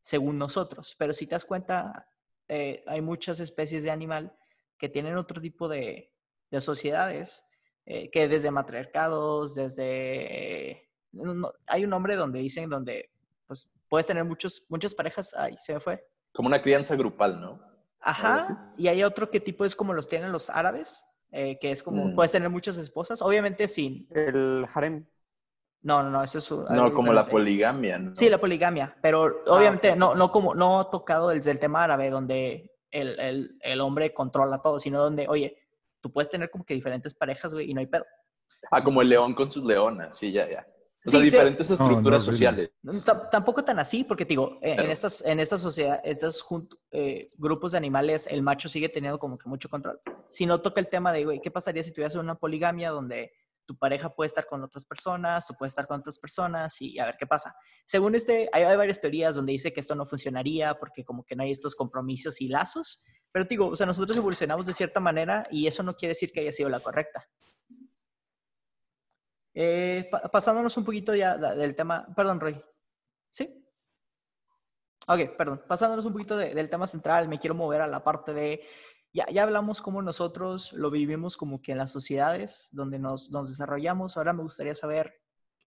según 0.00 0.38
nosotros. 0.38 0.94
Pero 0.98 1.12
si 1.12 1.26
te 1.26 1.34
das 1.34 1.44
cuenta, 1.44 2.08
eh, 2.48 2.82
hay 2.86 3.00
muchas 3.00 3.40
especies 3.40 3.82
de 3.82 3.90
animal 3.90 4.36
que 4.78 4.88
tienen 4.88 5.16
otro 5.16 5.40
tipo 5.40 5.68
de, 5.68 6.12
de 6.50 6.60
sociedades, 6.60 7.44
eh, 7.84 8.10
que 8.10 8.28
desde 8.28 8.50
matriarcados, 8.50 9.54
desde... 9.54 10.90
hay 11.66 11.84
un 11.84 11.90
nombre 11.90 12.16
donde 12.16 12.40
dicen 12.40 12.68
donde 12.68 13.10
pues, 13.46 13.70
puedes 13.88 14.06
tener 14.06 14.24
muchos, 14.24 14.64
muchas 14.68 14.94
parejas, 14.94 15.34
ay, 15.36 15.56
se 15.58 15.74
me 15.74 15.80
fue. 15.80 16.04
Como 16.32 16.48
una 16.48 16.60
crianza 16.60 16.96
grupal, 16.96 17.40
¿no? 17.40 17.60
Ajá, 18.00 18.72
y 18.76 18.88
hay 18.88 19.02
otro 19.02 19.30
que 19.30 19.40
tipo 19.40 19.64
es 19.64 19.74
como 19.74 19.92
los 19.92 20.08
tienen 20.08 20.30
los 20.30 20.48
árabes, 20.50 21.04
eh, 21.32 21.58
que 21.60 21.70
es 21.72 21.82
como, 21.82 22.04
Mm. 22.06 22.14
puedes 22.14 22.30
tener 22.32 22.48
muchas 22.50 22.76
esposas, 22.76 23.20
obviamente 23.20 23.66
sin... 23.68 24.06
El 24.14 24.66
harem. 24.72 25.06
No, 25.82 26.02
no, 26.02 26.10
no, 26.10 26.22
eso 26.22 26.38
es... 26.38 26.50
No, 26.70 26.92
como 26.92 27.12
la 27.12 27.26
poligamia, 27.26 27.98
¿no? 27.98 28.14
Sí, 28.14 28.28
la 28.28 28.38
poligamia, 28.38 28.96
pero 29.02 29.42
obviamente 29.46 29.90
ok. 29.92 29.96
no, 29.96 30.14
no 30.14 30.30
como, 30.30 30.54
no 30.54 30.86
tocado 30.88 31.28
desde 31.30 31.50
el 31.50 31.58
tema 31.58 31.84
árabe 31.84 32.10
donde 32.10 32.72
el, 32.90 33.18
el, 33.18 33.58
el 33.60 33.80
hombre 33.80 34.14
controla 34.14 34.62
todo, 34.62 34.78
sino 34.78 35.00
donde, 35.00 35.26
oye, 35.28 35.58
tú 36.00 36.12
puedes 36.12 36.30
tener 36.30 36.50
como 36.50 36.64
que 36.64 36.74
diferentes 36.74 37.14
parejas, 37.14 37.52
güey, 37.54 37.70
y 37.70 37.74
no 37.74 37.80
hay 37.80 37.86
pedo. 37.86 38.04
Ah, 38.70 38.82
como 38.82 39.02
el 39.02 39.08
león 39.08 39.32
con 39.34 39.50
sus 39.50 39.64
leonas, 39.64 40.16
sí, 40.16 40.32
ya, 40.32 40.48
ya. 40.48 40.64
O 41.06 41.10
sea, 41.10 41.20
Sí, 41.20 41.26
te- 41.26 41.30
diferentes 41.30 41.70
No, 41.70 41.76
no, 41.76 41.84
estructuras 41.84 42.22
sociales. 42.24 42.70
No, 42.82 42.92
Tampoco 43.30 43.64
tan 43.64 43.78
así, 43.78 44.04
porque 44.04 44.24
te 44.24 44.30
digo, 44.30 44.58
en, 44.60 44.80
en 44.80 44.90
estas, 44.90 45.24
en 45.24 45.38
esta 45.40 45.56
sociedad, 45.56 46.00
estos 46.04 46.44
eh, 46.90 47.24
grupos 47.38 47.72
de 47.72 47.78
animales, 47.78 48.26
el 48.28 48.42
macho 48.42 48.68
sigue 48.68 48.88
teniendo 48.88 49.18
como 49.18 49.38
que 49.38 49.48
mucho 49.48 49.68
control. 49.68 50.00
Si 50.28 50.46
no 50.46 50.60
toca 50.60 50.80
el 50.80 50.88
tema 50.88 51.12
de, 51.12 51.24
güey, 51.24 51.40
¿qué 51.40 51.50
pasaría 51.50 51.82
si 51.82 51.92
tuvieras 51.92 52.14
una 52.16 52.34
poligamia 52.34 52.90
donde 52.90 53.32
tu 53.66 53.76
pareja 53.76 54.10
puede 54.14 54.26
estar 54.28 54.46
con 54.46 54.62
otras 54.62 54.84
personas, 54.84 55.46
tú 55.46 55.54
puedes 55.58 55.72
estar 55.72 55.86
con 55.86 55.98
otras 55.98 56.18
personas 56.18 56.80
y 56.80 56.98
a 56.98 57.06
ver 57.06 57.16
qué 57.18 57.26
pasa? 57.26 57.54
Según 57.84 58.14
este, 58.14 58.48
hay, 58.52 58.62
hay 58.64 58.76
varias 58.76 59.00
teorías 59.00 59.34
donde 59.36 59.52
dice 59.52 59.72
que 59.72 59.80
esto 59.80 59.94
no 59.94 60.06
funcionaría 60.06 60.74
porque 60.74 61.04
como 61.04 61.24
que 61.24 61.34
no 61.36 61.44
hay 61.44 61.50
estos 61.50 61.74
compromisos 61.74 62.40
y 62.40 62.48
lazos, 62.48 63.02
pero 63.32 63.44
digo, 63.44 63.68
o 63.68 63.76
sea, 63.76 63.86
nosotros 63.86 64.16
evolucionamos 64.16 64.66
de 64.66 64.72
cierta 64.72 64.98
manera 65.00 65.46
y 65.50 65.66
eso 65.66 65.82
no 65.82 65.94
quiere 65.94 66.10
decir 66.10 66.32
que 66.32 66.40
haya 66.40 66.52
sido 66.52 66.68
la 66.68 66.80
correcta. 66.80 67.28
Eh, 69.58 70.06
pa- 70.10 70.20
pasándonos 70.28 70.76
un 70.76 70.84
poquito 70.84 71.14
ya 71.14 71.36
del 71.38 71.74
tema, 71.74 72.06
perdón, 72.14 72.40
Roy. 72.40 72.62
¿Sí? 73.30 73.66
Ok, 75.08 75.34
perdón. 75.38 75.62
Pasándonos 75.66 76.04
un 76.04 76.12
poquito 76.12 76.36
de- 76.36 76.54
del 76.54 76.68
tema 76.68 76.86
central, 76.86 77.26
me 77.26 77.38
quiero 77.38 77.54
mover 77.54 77.80
a 77.80 77.86
la 77.86 78.04
parte 78.04 78.34
de, 78.34 78.60
ya, 79.14 79.24
ya 79.30 79.44
hablamos 79.44 79.80
cómo 79.80 80.02
nosotros 80.02 80.74
lo 80.74 80.90
vivimos 80.90 81.38
como 81.38 81.62
que 81.62 81.72
en 81.72 81.78
las 81.78 81.90
sociedades 81.90 82.68
donde 82.72 82.98
nos, 82.98 83.30
nos 83.30 83.48
desarrollamos. 83.48 84.18
Ahora 84.18 84.34
me 84.34 84.42
gustaría 84.42 84.74
saber 84.74 85.14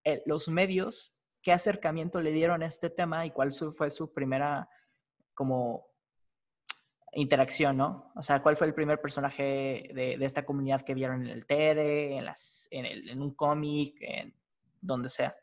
eh, 0.03 0.21
los 0.27 0.49
medios, 0.49 1.15
qué 1.41 1.51
acercamiento 1.51 2.21
le 2.21 2.31
dieron 2.31 2.61
a 2.61 2.67
este 2.67 2.91
tema 2.91 3.25
y 3.25 3.31
cuál 3.31 3.51
fue 3.51 3.89
su 3.89 4.13
primera 4.13 4.69
como 5.33 5.88
interacción, 7.13 7.77
¿no? 7.77 8.11
O 8.15 8.21
sea, 8.21 8.41
¿cuál 8.41 8.57
fue 8.57 8.67
el 8.67 8.73
primer 8.73 9.01
personaje 9.01 9.89
de, 9.93 10.17
esta 10.21 10.45
comunidad 10.45 10.81
que 10.81 10.93
vieron 10.93 11.25
en 11.25 11.29
el 11.29 11.45
TED, 11.45 11.77
en, 12.71 13.21
un 13.21 13.33
cómic, 13.33 13.95
en 14.01 14.33
donde 14.81 15.09
sea? 15.09 15.35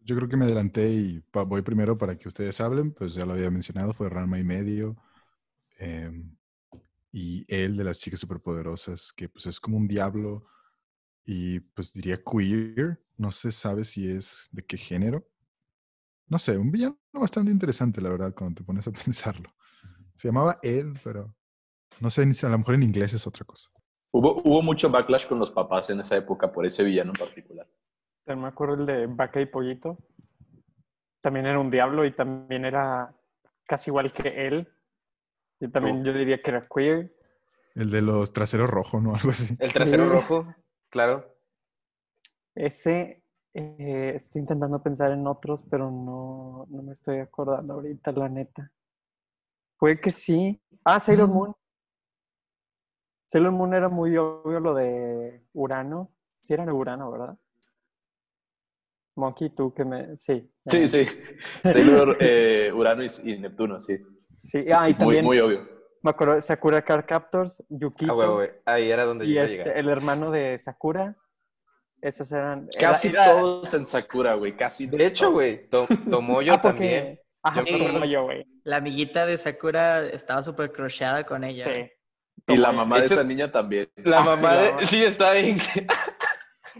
Yo 0.00 0.16
creo 0.16 0.28
que 0.28 0.36
me 0.36 0.46
adelanté 0.46 0.88
y 0.88 1.22
voy 1.32 1.62
primero 1.62 1.96
para 1.96 2.16
que 2.16 2.28
ustedes 2.28 2.60
hablen, 2.60 2.92
pues 2.92 3.14
ya 3.14 3.24
lo 3.24 3.34
había 3.34 3.50
mencionado, 3.50 3.92
fue 3.92 4.08
Rama 4.08 4.38
y 4.38 4.44
medio. 4.44 4.96
em, 5.78 6.36
y 7.12 7.44
él 7.48 7.76
de 7.76 7.84
las 7.84 7.98
chicas 7.98 8.20
superpoderosas, 8.20 9.12
que 9.12 9.28
pues 9.28 9.46
es 9.46 9.58
como 9.58 9.76
un 9.76 9.88
diablo 9.88 10.46
y 11.24 11.60
pues 11.60 11.92
diría 11.92 12.18
queer, 12.22 13.02
no 13.16 13.30
se 13.30 13.50
sabe 13.50 13.84
si 13.84 14.08
es 14.08 14.48
de 14.52 14.64
qué 14.64 14.76
género. 14.76 15.28
No 16.28 16.38
sé, 16.38 16.56
un 16.56 16.70
villano 16.70 16.98
bastante 17.12 17.50
interesante, 17.50 18.00
la 18.00 18.10
verdad, 18.10 18.34
cuando 18.34 18.60
te 18.60 18.64
pones 18.64 18.86
a 18.86 18.92
pensarlo. 19.04 19.52
Se 20.20 20.28
llamaba 20.28 20.58
él, 20.62 20.92
pero 21.02 21.34
no 21.98 22.10
sé, 22.10 22.24
a 22.24 22.48
lo 22.50 22.58
mejor 22.58 22.74
en 22.74 22.82
inglés 22.82 23.14
es 23.14 23.26
otra 23.26 23.46
cosa. 23.46 23.70
Hubo, 24.12 24.42
hubo 24.42 24.60
mucho 24.60 24.90
backlash 24.90 25.26
con 25.26 25.38
los 25.38 25.50
papás 25.50 25.88
en 25.88 26.00
esa 26.00 26.14
época 26.14 26.52
por 26.52 26.66
ese 26.66 26.84
villano 26.84 27.12
en 27.16 27.24
particular. 27.24 27.66
También 28.26 28.42
me 28.42 28.48
acuerdo 28.48 28.74
el 28.74 28.84
de 28.84 29.06
Vaca 29.06 29.40
y 29.40 29.46
Pollito. 29.46 29.96
También 31.22 31.46
era 31.46 31.58
un 31.58 31.70
diablo 31.70 32.04
y 32.04 32.14
también 32.14 32.66
era 32.66 33.14
casi 33.66 33.88
igual 33.88 34.12
que 34.12 34.46
él. 34.46 34.68
Yo 35.58 35.70
también 35.70 36.02
Oh. 36.02 36.04
yo 36.04 36.12
diría 36.12 36.42
que 36.42 36.50
era 36.50 36.68
queer. 36.68 37.16
El 37.74 37.90
de 37.90 38.02
los 38.02 38.30
traseros 38.34 38.68
rojos, 38.68 39.02
¿no? 39.02 39.14
Algo 39.14 39.30
así. 39.30 39.56
El 39.58 39.72
trasero 39.72 40.04
Sí. 40.04 40.10
rojo, 40.10 40.54
claro. 40.90 41.34
Ese, 42.54 43.22
eh, 43.54 44.12
estoy 44.16 44.42
intentando 44.42 44.82
pensar 44.82 45.12
en 45.12 45.26
otros, 45.26 45.64
pero 45.70 45.90
no, 45.90 46.66
no 46.68 46.82
me 46.82 46.92
estoy 46.92 47.20
acordando 47.20 47.72
ahorita, 47.72 48.12
la 48.12 48.28
neta. 48.28 48.70
Puede 49.80 50.00
que 50.00 50.12
sí. 50.12 50.60
Ah, 50.84 51.00
Sailor 51.00 51.28
Mm. 51.28 51.32
Moon. 51.32 51.54
Sailor 53.26 53.52
Moon 53.52 53.74
era 53.74 53.88
muy 53.88 54.16
obvio 54.16 54.60
lo 54.60 54.74
de 54.74 55.42
Urano. 55.54 56.12
Sí 56.44 56.52
era 56.54 56.64
de 56.66 56.72
Urano, 56.72 57.10
¿verdad? 57.10 57.36
Monkey, 59.16 59.50
tú 59.50 59.74
que 59.74 59.84
me... 59.84 60.16
Sí. 60.18 60.50
Sí, 60.66 60.88
sí. 60.88 61.06
Sailor, 61.64 62.16
eh, 62.20 62.72
Urano 62.72 63.02
y, 63.04 63.08
y 63.24 63.38
Neptuno, 63.38 63.78
sí. 63.80 63.96
Sí, 64.42 64.64
Sí, 64.64 64.72
ah, 64.72 64.78
sí, 64.78 64.90
y 64.90 64.94
muy, 64.94 64.98
también 65.04 65.24
muy 65.24 65.38
obvio. 65.40 65.68
me 66.02 66.10
acuerdo 66.10 66.34
de 66.34 66.42
Sakura 66.42 66.82
Card 66.82 67.04
Captors, 67.06 67.62
Yukito 67.68 68.12
Ah, 68.12 68.14
güey, 68.14 68.28
güey. 68.28 68.50
Ahí 68.64 68.90
era 68.90 69.04
donde 69.04 69.26
yo 69.26 69.30
y 69.30 69.34
iba 69.34 69.42
a 69.42 69.46
este, 69.46 69.78
el 69.78 69.88
hermano 69.88 70.30
de 70.30 70.58
Sakura. 70.58 71.16
Esos 72.00 72.32
eran... 72.32 72.68
era- 72.74 72.88
Casi 72.88 73.08
era- 73.08 73.32
todos 73.32 73.74
en 73.74 73.84
Sakura, 73.86 74.34
güey. 74.34 74.56
Casi 74.56 74.86
De 74.86 75.04
hecho, 75.06 75.30
güey, 75.32 75.68
to- 75.68 75.86
Tomoyo 76.10 76.52
Ah, 76.54 76.62
porque... 76.62 76.78
también. 76.78 77.20
Ajá, 77.42 77.62
Yo 77.64 77.78
como 77.78 78.24
güey. 78.26 78.46
La 78.64 78.76
amiguita 78.76 79.24
de 79.26 79.36
Sakura 79.38 80.04
estaba 80.06 80.42
súper 80.42 80.72
crocheada 80.72 81.24
con 81.24 81.44
ella. 81.44 81.64
Sí. 81.64 81.90
Y 82.54 82.56
la 82.56 82.72
mamá 82.72 82.96
De 82.96 83.00
de 83.02 83.06
hecho, 83.06 83.14
esa 83.14 83.24
niña 83.24 83.50
también. 83.52 83.88
La 83.96 84.18
Ah, 84.18 84.24
mamá 84.24 84.50
sí, 84.50 84.56
la 84.56 84.62
de... 84.62 84.70
mamá. 84.72 84.86
Sí, 84.86 85.04
está 85.04 85.32
bien. 85.32 85.58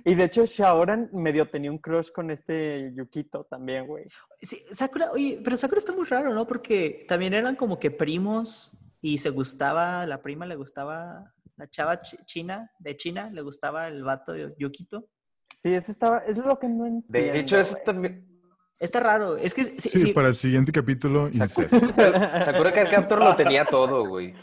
Y 0.04 0.14
de 0.14 0.24
hecho, 0.24 0.46
Shaoran 0.46 1.10
medio 1.12 1.48
tenía 1.50 1.68
un 1.70 1.78
crush 1.78 2.12
con 2.12 2.30
este 2.30 2.92
Yukito 2.94 3.44
también, 3.50 3.88
güey. 3.88 4.04
Sí, 4.40 4.64
Sakura, 4.70 5.10
oye, 5.10 5.40
pero 5.42 5.56
Sakura 5.56 5.80
está 5.80 5.92
muy 5.92 6.04
raro, 6.06 6.32
¿no? 6.32 6.46
Porque 6.46 7.04
también 7.08 7.34
eran 7.34 7.56
como 7.56 7.78
que 7.80 7.90
primos 7.90 8.78
y 9.00 9.18
se 9.18 9.30
gustaba, 9.30 10.06
la 10.06 10.22
prima 10.22 10.46
le 10.46 10.54
gustaba, 10.54 11.34
la 11.56 11.68
chava 11.68 12.00
chi- 12.02 12.18
china, 12.24 12.70
de 12.78 12.96
China, 12.96 13.30
le 13.32 13.42
gustaba 13.42 13.88
el 13.88 14.04
vato 14.04 14.30
de 14.32 14.54
Yukito. 14.58 15.08
Sí, 15.60 15.74
eso 15.74 15.90
estaba, 15.90 16.18
eso 16.18 16.40
es 16.40 16.46
lo 16.46 16.56
que 16.60 16.68
no 16.68 16.86
entiendo. 16.86 17.32
De 17.32 17.38
hecho, 17.40 17.58
eso 17.58 17.72
güey. 17.72 17.84
también... 17.84 18.29
Está 18.80 19.00
raro, 19.00 19.36
es 19.36 19.54
que 19.54 19.64
sí, 19.64 19.78
Sí, 19.78 19.98
sí, 19.98 20.12
para 20.12 20.28
el 20.28 20.34
siguiente 20.34 20.72
capítulo, 20.72 21.28
incesto. 21.28 21.78
Sakura 22.44 22.72
Card 22.72 22.90
Captor 22.90 23.18
lo 23.18 23.36
tenía 23.36 23.66
todo, 23.66 24.06
güey. 24.06 24.34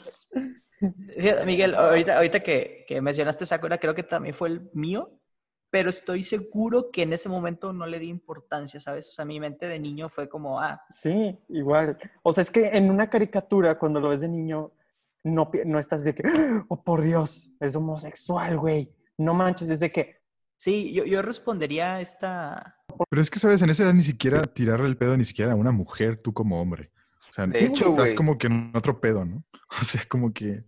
Miguel, 1.46 1.74
ahorita, 1.74 2.18
ahorita 2.18 2.42
que, 2.42 2.86
que 2.88 3.02
mencionaste 3.02 3.46
Sakura, 3.46 3.80
creo 3.80 3.96
que 3.96 4.04
también 4.04 4.36
fue 4.36 4.50
el 4.50 4.70
mío, 4.74 5.20
pero 5.70 5.90
estoy 5.90 6.24
seguro 6.24 6.92
que 6.92 7.02
en 7.02 7.14
ese 7.14 7.30
momento 7.30 7.74
no 7.74 7.86
le 7.88 8.00
di 8.00 8.08
importancia, 8.08 8.80
¿sabes? 8.80 9.10
O 9.10 9.12
sea, 9.12 9.26
mi 9.26 9.40
mente 9.40 9.68
de 9.68 9.80
niño 9.80 10.08
fue 10.08 10.30
como, 10.30 10.60
ah, 10.62 10.82
Sí, 10.90 11.38
igual. 11.50 11.98
O 12.24 12.32
sea, 12.32 12.44
es 12.44 12.52
que 12.52 12.68
en 12.68 12.90
una 12.90 13.10
caricatura, 13.10 13.78
cuando 13.78 14.00
lo 14.00 14.10
ves 14.10 14.22
de 14.22 14.28
niño, 14.28 14.72
no, 15.24 15.52
no 15.66 15.80
estás 15.80 16.04
de 16.04 16.16
que, 16.16 16.24
oh, 16.68 16.84
por 16.84 17.02
Dios, 17.02 17.56
es 17.60 17.76
homosexual, 17.76 18.58
güey. 18.58 18.94
No 19.18 19.34
manches, 19.34 19.70
es 19.70 19.80
de 19.80 19.92
que, 19.92 20.22
sí, 20.56 20.94
yo, 20.94 21.04
yo 21.06 21.22
respondería 21.22 21.96
a 21.96 22.02
esta... 22.02 22.77
Pero 23.10 23.22
es 23.22 23.30
que, 23.30 23.40
¿sabes? 23.40 23.62
En 23.62 23.70
esa 23.70 23.84
edad 23.84 23.94
ni 23.94 24.04
siquiera 24.04 24.42
tirarle 24.44 24.88
el 24.88 24.98
pedo 24.98 25.16
ni 25.18 25.24
siquiera 25.24 25.52
a 25.54 25.56
una 25.56 25.72
mujer, 25.72 26.18
tú 26.18 26.34
como 26.34 26.62
hombre. 26.62 26.92
O 27.30 27.34
sea, 27.34 27.48
De 27.48 27.66
hecho, 27.66 27.90
estás 27.90 28.14
como 28.14 28.38
que 28.38 28.48
en 28.48 28.72
otro 28.74 29.00
pedo, 29.00 29.26
¿no? 29.26 29.44
O 29.82 29.84
sea, 29.84 30.02
como 30.08 30.34
que, 30.34 30.64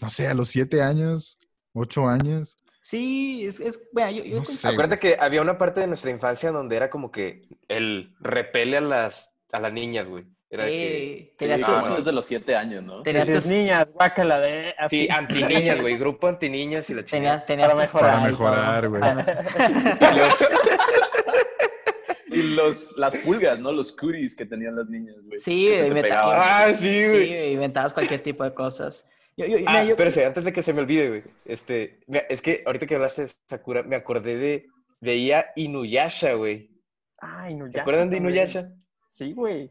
no 0.00 0.08
sé, 0.08 0.28
a 0.28 0.34
los 0.34 0.48
siete 0.48 0.82
años, 0.82 1.38
ocho 1.72 2.08
años. 2.08 2.56
Sí, 2.80 3.44
es, 3.46 3.60
es 3.60 3.88
bueno, 3.92 4.10
yo, 4.10 4.24
yo 4.24 4.36
No 4.38 4.42
con- 4.44 4.54
sé. 4.56 4.68
Acuérdate 4.68 4.98
que 4.98 5.16
había 5.18 5.40
una 5.42 5.56
parte 5.58 5.80
de 5.80 5.86
nuestra 5.86 6.10
infancia 6.10 6.50
donde 6.50 6.76
era 6.76 6.90
como 6.90 7.10
que 7.10 7.48
el 7.68 8.14
repele 8.20 8.76
a 8.78 8.80
las, 8.80 9.28
a 9.52 9.60
las 9.60 9.72
niñas, 9.72 10.06
güey. 10.08 10.26
Era 10.52 10.64
de 10.64 10.70
que... 10.70 10.76
Sí, 10.76 11.24
Sí, 11.30 11.32
tenías 11.38 11.64
como 11.64 11.82
que- 11.82 11.88
antes 11.88 12.04
de 12.04 12.12
los 12.12 12.24
siete 12.26 12.54
años, 12.54 12.84
¿no? 12.84 13.02
tenías 13.02 13.26
dices, 13.26 13.48
niñas, 13.50 13.86
guácala 13.92 14.38
de... 14.38 14.74
Así. 14.78 14.98
Sí, 14.98 15.08
antiniñas, 15.10 15.80
güey. 15.80 15.96
Grupo 15.96 16.28
antiniñas 16.28 16.88
y 16.90 16.94
la 16.94 17.04
chingada. 17.04 17.44
tenías, 17.44 17.72
tenías 17.72 17.92
Para 17.92 18.20
tus 18.28 18.30
mejorar. 18.32 18.88
Para 18.88 18.88
güey. 18.88 19.02
Y 20.12 20.18
los, 20.18 20.48
y 22.28 22.42
los- 22.54 22.96
las 22.98 23.16
pulgas, 23.16 23.58
¿no? 23.60 23.72
Los 23.72 23.92
cuties 23.92 24.34
que 24.36 24.46
tenían 24.46 24.76
las 24.76 24.88
niñas, 24.88 25.16
güey. 25.24 25.38
Sí, 25.38 25.66
que 25.68 25.76
se 25.76 25.82
te 25.82 25.88
inventa- 25.88 26.02
pegaban. 26.08 26.40
Ah, 26.40 26.74
sí, 26.74 27.06
güey. 27.08 27.28
Sí, 27.28 27.34
inventabas 27.52 27.92
cualquier 27.92 28.20
tipo 28.20 28.44
de 28.44 28.54
cosas. 28.54 29.08
Yo, 29.36 29.46
yo- 29.46 29.58
Ah, 29.66 29.82
yo- 29.84 29.92
espérese, 29.92 30.24
antes 30.26 30.44
de 30.44 30.52
que 30.52 30.62
se 30.62 30.72
me 30.72 30.80
olvide, 30.82 31.08
güey. 31.08 31.22
Este, 31.46 32.00
es 32.28 32.42
que 32.42 32.62
ahorita 32.66 32.86
que 32.86 32.94
hablaste 32.96 33.22
de 33.22 33.28
Sakura, 33.48 33.82
me 33.82 33.96
acordé 33.96 34.36
de, 34.36 34.66
veía 35.00 35.46
Inuyasha, 35.56 36.34
güey. 36.34 36.70
Ah, 37.18 37.50
Inuyasha 37.50 37.72
¿Se 37.72 37.80
acuerdan 37.80 38.10
de. 38.10 38.16
Inuyasha? 38.18 38.68
Sí, 39.08 39.32
güey. 39.32 39.70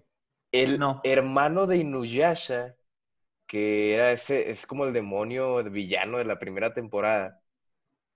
El 0.52 0.80
No. 0.80 1.02
hermano 1.04 1.68
de 1.68 1.78
Inuyasha, 1.78 2.76
que 3.48 3.94
era 3.96 4.12
ese, 4.12 4.50
es 4.50 4.66
como 4.66 4.86
el 4.86 4.94
demonio, 4.94 5.60
el 5.60 5.70
villano 5.70 6.18
de 6.18 6.26
la 6.26 6.40
primera 6.40 6.74
temporada, 6.74 7.42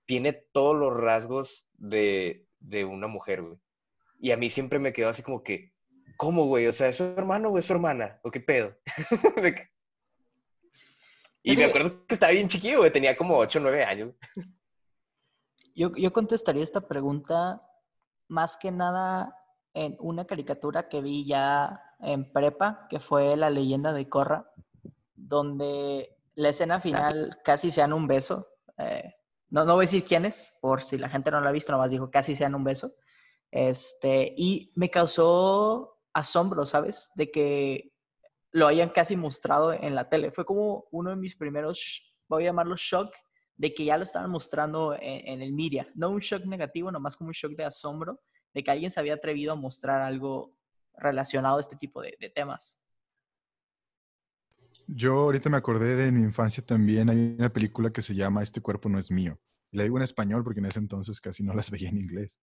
tiene 0.06 0.32
todos 0.32 0.76
los 0.76 0.94
rasgos 0.94 1.66
de, 1.74 2.46
de 2.60 2.84
una 2.84 3.06
mujer, 3.06 3.42
güey. 3.42 3.58
Y 4.20 4.30
a 4.32 4.36
mí 4.36 4.48
siempre 4.48 4.78
me 4.78 4.92
quedó 4.92 5.10
así 5.10 5.22
como 5.22 5.42
que, 5.42 5.72
¿cómo, 6.16 6.46
güey? 6.46 6.66
O 6.66 6.72
sea, 6.72 6.88
¿es 6.88 6.96
su 6.96 7.04
hermano 7.04 7.48
o 7.50 7.58
es 7.58 7.66
su 7.66 7.72
hermana? 7.74 8.18
¿O 8.22 8.30
qué 8.30 8.40
pedo? 8.40 8.74
Y 11.48 11.56
me 11.56 11.66
acuerdo 11.66 12.04
que 12.08 12.14
estaba 12.14 12.32
bien 12.32 12.48
chiquillo, 12.48 12.78
güey. 12.78 12.90
Tenía 12.92 13.16
como 13.16 13.38
8 13.38 13.60
o 13.60 13.62
9 13.62 13.84
años. 13.84 14.12
yo, 15.76 15.92
yo 15.94 16.12
contestaría 16.12 16.64
esta 16.64 16.88
pregunta 16.88 17.62
más 18.26 18.56
que 18.56 18.72
nada 18.72 19.32
en 19.72 19.96
una 20.00 20.26
caricatura 20.26 20.88
que 20.88 21.00
vi 21.00 21.24
ya 21.24 21.85
en 22.00 22.30
prepa, 22.32 22.86
que 22.88 23.00
fue 23.00 23.36
La 23.36 23.50
leyenda 23.50 23.92
de 23.92 24.08
Korra, 24.08 24.50
donde 25.14 26.16
la 26.34 26.50
escena 26.50 26.78
final 26.78 27.38
casi 27.44 27.70
se 27.70 27.80
dan 27.80 27.92
un 27.92 28.06
beso. 28.06 28.46
Eh, 28.78 29.14
no, 29.48 29.64
no 29.64 29.74
voy 29.74 29.84
a 29.84 29.86
decir 29.88 30.04
quién 30.04 30.24
es, 30.24 30.56
por 30.60 30.82
si 30.82 30.98
la 30.98 31.08
gente 31.08 31.30
no 31.30 31.40
lo 31.40 31.48
ha 31.48 31.52
visto, 31.52 31.72
nomás 31.72 31.90
dijo 31.90 32.10
casi 32.10 32.34
se 32.34 32.44
dan 32.44 32.54
un 32.54 32.64
beso. 32.64 32.90
Este, 33.50 34.34
y 34.36 34.72
me 34.76 34.90
causó 34.90 35.98
asombro, 36.12 36.66
¿sabes? 36.66 37.12
De 37.14 37.30
que 37.30 37.92
lo 38.52 38.66
hayan 38.66 38.90
casi 38.90 39.16
mostrado 39.16 39.72
en 39.72 39.94
la 39.94 40.08
tele. 40.08 40.30
Fue 40.30 40.44
como 40.44 40.86
uno 40.90 41.10
de 41.10 41.16
mis 41.16 41.36
primeros, 41.36 42.14
voy 42.28 42.44
a 42.44 42.46
llamarlo 42.46 42.74
shock, 42.76 43.14
de 43.56 43.72
que 43.72 43.84
ya 43.84 43.96
lo 43.96 44.02
estaban 44.02 44.30
mostrando 44.30 44.94
en, 44.94 45.28
en 45.28 45.42
el 45.42 45.52
media. 45.52 45.88
No 45.94 46.10
un 46.10 46.20
shock 46.20 46.44
negativo, 46.44 46.90
nomás 46.90 47.16
como 47.16 47.28
un 47.28 47.34
shock 47.34 47.52
de 47.52 47.64
asombro 47.64 48.20
de 48.52 48.62
que 48.62 48.70
alguien 48.70 48.90
se 48.90 49.00
había 49.00 49.14
atrevido 49.14 49.52
a 49.52 49.56
mostrar 49.56 50.02
algo 50.02 50.54
relacionado 50.98 51.58
a 51.58 51.60
este 51.60 51.76
tipo 51.76 52.00
de, 52.02 52.16
de 52.20 52.30
temas. 52.30 52.78
Yo 54.86 55.12
ahorita 55.20 55.50
me 55.50 55.56
acordé 55.56 55.96
de 55.96 56.12
mi 56.12 56.22
infancia 56.22 56.64
también. 56.64 57.10
Hay 57.10 57.36
una 57.38 57.52
película 57.52 57.90
que 57.90 58.02
se 58.02 58.14
llama 58.14 58.42
Este 58.42 58.60
cuerpo 58.60 58.88
no 58.88 58.98
es 58.98 59.10
mío. 59.10 59.38
Y 59.72 59.78
la 59.78 59.82
digo 59.82 59.96
en 59.96 60.02
español 60.04 60.44
porque 60.44 60.60
en 60.60 60.66
ese 60.66 60.78
entonces 60.78 61.20
casi 61.20 61.42
no 61.42 61.54
las 61.54 61.70
veía 61.70 61.88
en 61.88 61.98
inglés. 61.98 62.38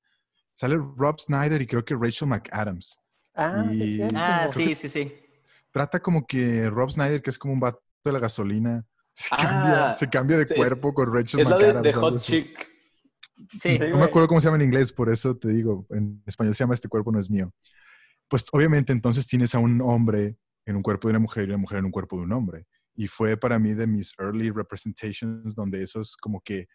Sale 0.53 0.75
Rob 0.77 1.19
Snyder 1.19 1.61
y 1.61 1.67
creo 1.67 1.83
que 1.85 1.95
Rachel 1.95 2.27
McAdams. 2.27 2.99
Ah, 3.35 3.65
sí. 3.71 4.01
Ah, 4.15 4.47
sí, 4.51 4.75
sí, 4.75 4.89
sí. 4.89 5.11
Trata 5.71 5.99
como 5.99 6.27
que 6.27 6.69
Rob 6.69 6.91
Snyder, 6.91 7.21
que 7.21 7.31
es 7.31 7.39
como 7.39 7.53
un 7.53 7.59
vato 7.59 7.81
de 8.03 8.11
la 8.11 8.19
gasolina, 8.19 8.85
se, 9.13 9.29
Ah, 9.31 9.37
cambia, 9.41 9.93
se 9.93 10.09
cambia 10.09 10.37
de 10.37 10.45
sí, 10.45 10.53
es- 10.53 10.57
cuerpo 10.57 10.93
con 10.93 11.11
Rachel 11.13 11.39
Es 11.41 11.49
la 11.49 11.57
de, 11.57 11.65
McAdams. 11.65 11.83
de 11.83 11.93
Hot. 11.93 12.19
Chick. 12.19 12.69
Sí. 13.55 13.79
No 13.79 13.97
me 13.97 14.03
acuerdo 14.03 14.27
cómo 14.27 14.39
se 14.39 14.45
llama 14.45 14.57
en 14.57 14.63
inglés, 14.67 14.91
por 14.91 15.09
eso 15.09 15.35
te 15.35 15.47
digo, 15.49 15.87
en 15.89 16.21
español 16.25 16.53
se 16.53 16.63
llama 16.63 16.73
Este 16.75 16.87
cuerpo 16.87 17.11
no 17.11 17.19
es 17.19 17.29
mío. 17.29 17.51
Pues 18.27 18.45
obviamente 18.51 18.91
entonces 18.91 19.27
tienes 19.27 19.53
a 19.55 19.59
un 19.59 19.81
hombre 19.81 20.37
en 20.65 20.75
un 20.75 20.81
cuerpo 20.81 21.07
de 21.07 21.11
una 21.11 21.19
mujer 21.19 21.43
y 21.43 21.47
una 21.49 21.57
mujer 21.57 21.79
en 21.79 21.85
un 21.85 21.91
cuerpo 21.91 22.17
de 22.17 22.23
un 22.23 22.31
hombre. 22.31 22.67
Y 22.95 23.07
fue 23.07 23.37
para 23.37 23.59
mí 23.59 23.73
de 23.73 23.87
mis 23.87 24.13
early 24.19 24.51
representations 24.51 25.55
donde 25.55 25.81
esos 25.81 26.15
como 26.15 26.41
que, 26.41 26.67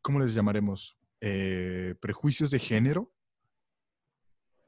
¿cómo 0.00 0.20
les 0.20 0.34
llamaremos? 0.34 0.96
Eh, 1.20 1.94
prejuicios 2.00 2.50
de 2.50 2.58
género. 2.58 3.12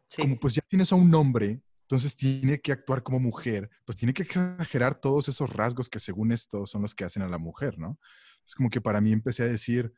sí. 0.09 0.23
Como 0.23 0.39
pues 0.39 0.55
ya 0.55 0.63
tienes 0.69 0.93
a 0.93 0.97
un 0.97 1.13
hombre, 1.15 1.63
entonces 1.85 2.17
tiene 2.17 2.61
que 2.61 2.73
actuar 2.73 3.03
como 3.03 3.21
mujer, 3.21 3.71
pues 3.85 3.97
tiene 3.97 4.15
que 4.15 4.23
exagerar 4.23 4.95
todos 4.95 5.29
esos 5.29 5.53
rasgos 5.53 5.91
que 5.91 5.99
según 5.99 6.33
esto 6.33 6.65
son 6.67 6.83
los 6.83 6.95
que 6.95 7.05
hacen 7.05 7.23
a 7.23 7.29
la 7.29 7.39
mujer, 7.39 7.79
¿no? 7.79 7.99
Es 8.47 8.55
como 8.55 8.71
que 8.71 8.81
para 8.81 9.01
mí 9.01 9.13
empecé 9.13 9.43
a 9.43 9.47
decir, 9.47 9.93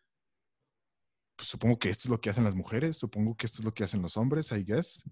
pues 1.37 1.49
supongo 1.49 1.79
que 1.79 1.91
esto 1.91 2.09
es 2.09 2.11
lo 2.11 2.21
que 2.21 2.31
hacen 2.31 2.45
las 2.45 2.55
mujeres, 2.55 2.97
supongo 2.97 3.37
que 3.37 3.47
esto 3.47 3.59
es 3.61 3.65
lo 3.65 3.73
que 3.73 3.85
hacen 3.85 4.03
los 4.03 4.17
hombres, 4.17 4.51
I 4.51 4.65
guess. 4.65 5.05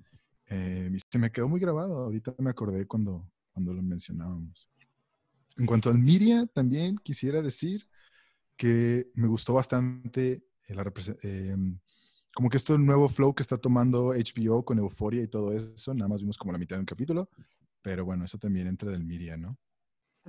Eh, 0.54 0.90
se 1.10 1.18
me 1.18 1.32
quedó 1.32 1.48
muy 1.48 1.58
grabado, 1.60 2.04
ahorita 2.04 2.34
me 2.38 2.50
acordé 2.50 2.86
cuando, 2.86 3.28
cuando 3.52 3.74
lo 3.74 3.82
mencionábamos. 3.82 4.68
En 5.56 5.66
cuanto 5.66 5.90
al 5.90 5.98
media, 5.98 6.46
también 6.46 6.96
quisiera 6.98 7.42
decir 7.42 7.88
que 8.56 9.08
me 9.14 9.28
gustó 9.28 9.54
bastante 9.54 10.44
eh, 10.68 10.74
la 10.74 10.84
eh, 11.22 11.56
como 12.34 12.50
que 12.50 12.56
esto 12.56 12.74
el 12.74 12.84
nuevo 12.86 13.08
flow 13.08 13.34
que 13.34 13.42
está 13.42 13.58
tomando 13.58 14.12
HBO 14.12 14.64
con 14.64 14.78
Euforia 14.78 15.22
y 15.22 15.28
todo 15.28 15.52
eso, 15.52 15.94
nada 15.94 16.08
más 16.08 16.20
vimos 16.20 16.38
como 16.38 16.52
la 16.52 16.58
mitad 16.58 16.76
de 16.76 16.80
un 16.80 16.86
capítulo, 16.86 17.28
pero 17.82 18.04
bueno, 18.04 18.24
eso 18.24 18.38
también 18.38 18.66
entra 18.68 18.90
del 18.90 19.04
media, 19.04 19.36
¿no? 19.36 19.58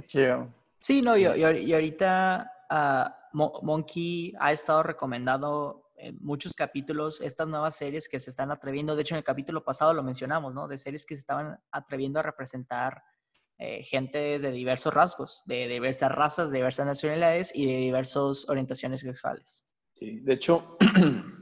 Chido. 0.07 0.53
Sí, 0.79 1.01
no, 1.01 1.17
y, 1.17 1.21
y 1.23 1.25
ahor- 1.25 1.61
y 1.61 1.73
ahorita 1.73 2.51
ah, 2.69 3.17
Mo- 3.33 3.59
Monkey 3.63 4.33
ha 4.39 4.51
estado 4.51 4.83
recomendando 4.83 5.84
en 5.95 6.17
muchos 6.21 6.53
capítulos 6.53 7.21
estas 7.21 7.47
nuevas 7.47 7.75
series 7.75 8.09
que 8.09 8.19
se 8.19 8.29
están 8.29 8.51
atreviendo. 8.51 8.95
De 8.95 9.01
hecho, 9.01 9.15
en 9.15 9.19
el 9.19 9.23
capítulo 9.23 9.63
pasado 9.63 9.93
lo 9.93 10.03
mencionamos, 10.03 10.53
¿no? 10.53 10.67
De 10.67 10.77
series 10.77 11.05
que 11.05 11.15
se 11.15 11.21
estaban 11.21 11.57
atreviendo 11.71 12.19
a 12.19 12.23
representar 12.23 13.03
eh, 13.57 13.83
gentes 13.83 14.41
de 14.41 14.51
diversos 14.51 14.93
rasgos, 14.93 15.43
de 15.45 15.67
diversas 15.67 16.11
razas, 16.11 16.51
de 16.51 16.57
diversas 16.57 16.85
nacionalidades 16.85 17.55
y 17.55 17.65
de 17.65 17.77
diversas 17.77 18.47
orientaciones 18.49 19.01
sexuales. 19.01 19.67
Sí, 19.93 20.19
de 20.19 20.33
hecho, 20.33 20.77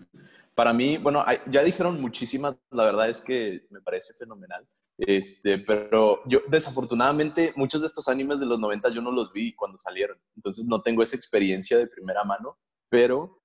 Para 0.55 0.71
mí, 0.71 0.97
bueno, 0.97 1.25
ya 1.49 1.63
dijeron 1.63 1.99
muchísimas, 1.99 2.55
la 2.69 2.83
verdad 2.83 3.09
es 3.09 3.21
que 3.21 3.65
me 3.71 3.81
parece 3.81 4.13
fenomenal. 4.13 4.67
Este, 4.97 5.57
pero 5.57 6.21
yo, 6.27 6.41
desafortunadamente, 6.47 7.51
muchos 7.55 7.81
de 7.81 7.87
estos 7.87 8.07
animes 8.07 8.39
de 8.39 8.45
los 8.45 8.59
90 8.59 8.89
yo 8.89 9.01
no 9.01 9.11
los 9.11 9.33
vi 9.33 9.55
cuando 9.55 9.77
salieron. 9.79 10.17
Entonces 10.35 10.65
no 10.65 10.81
tengo 10.81 11.01
esa 11.01 11.15
experiencia 11.15 11.77
de 11.77 11.87
primera 11.87 12.23
mano, 12.23 12.59
pero 12.89 13.41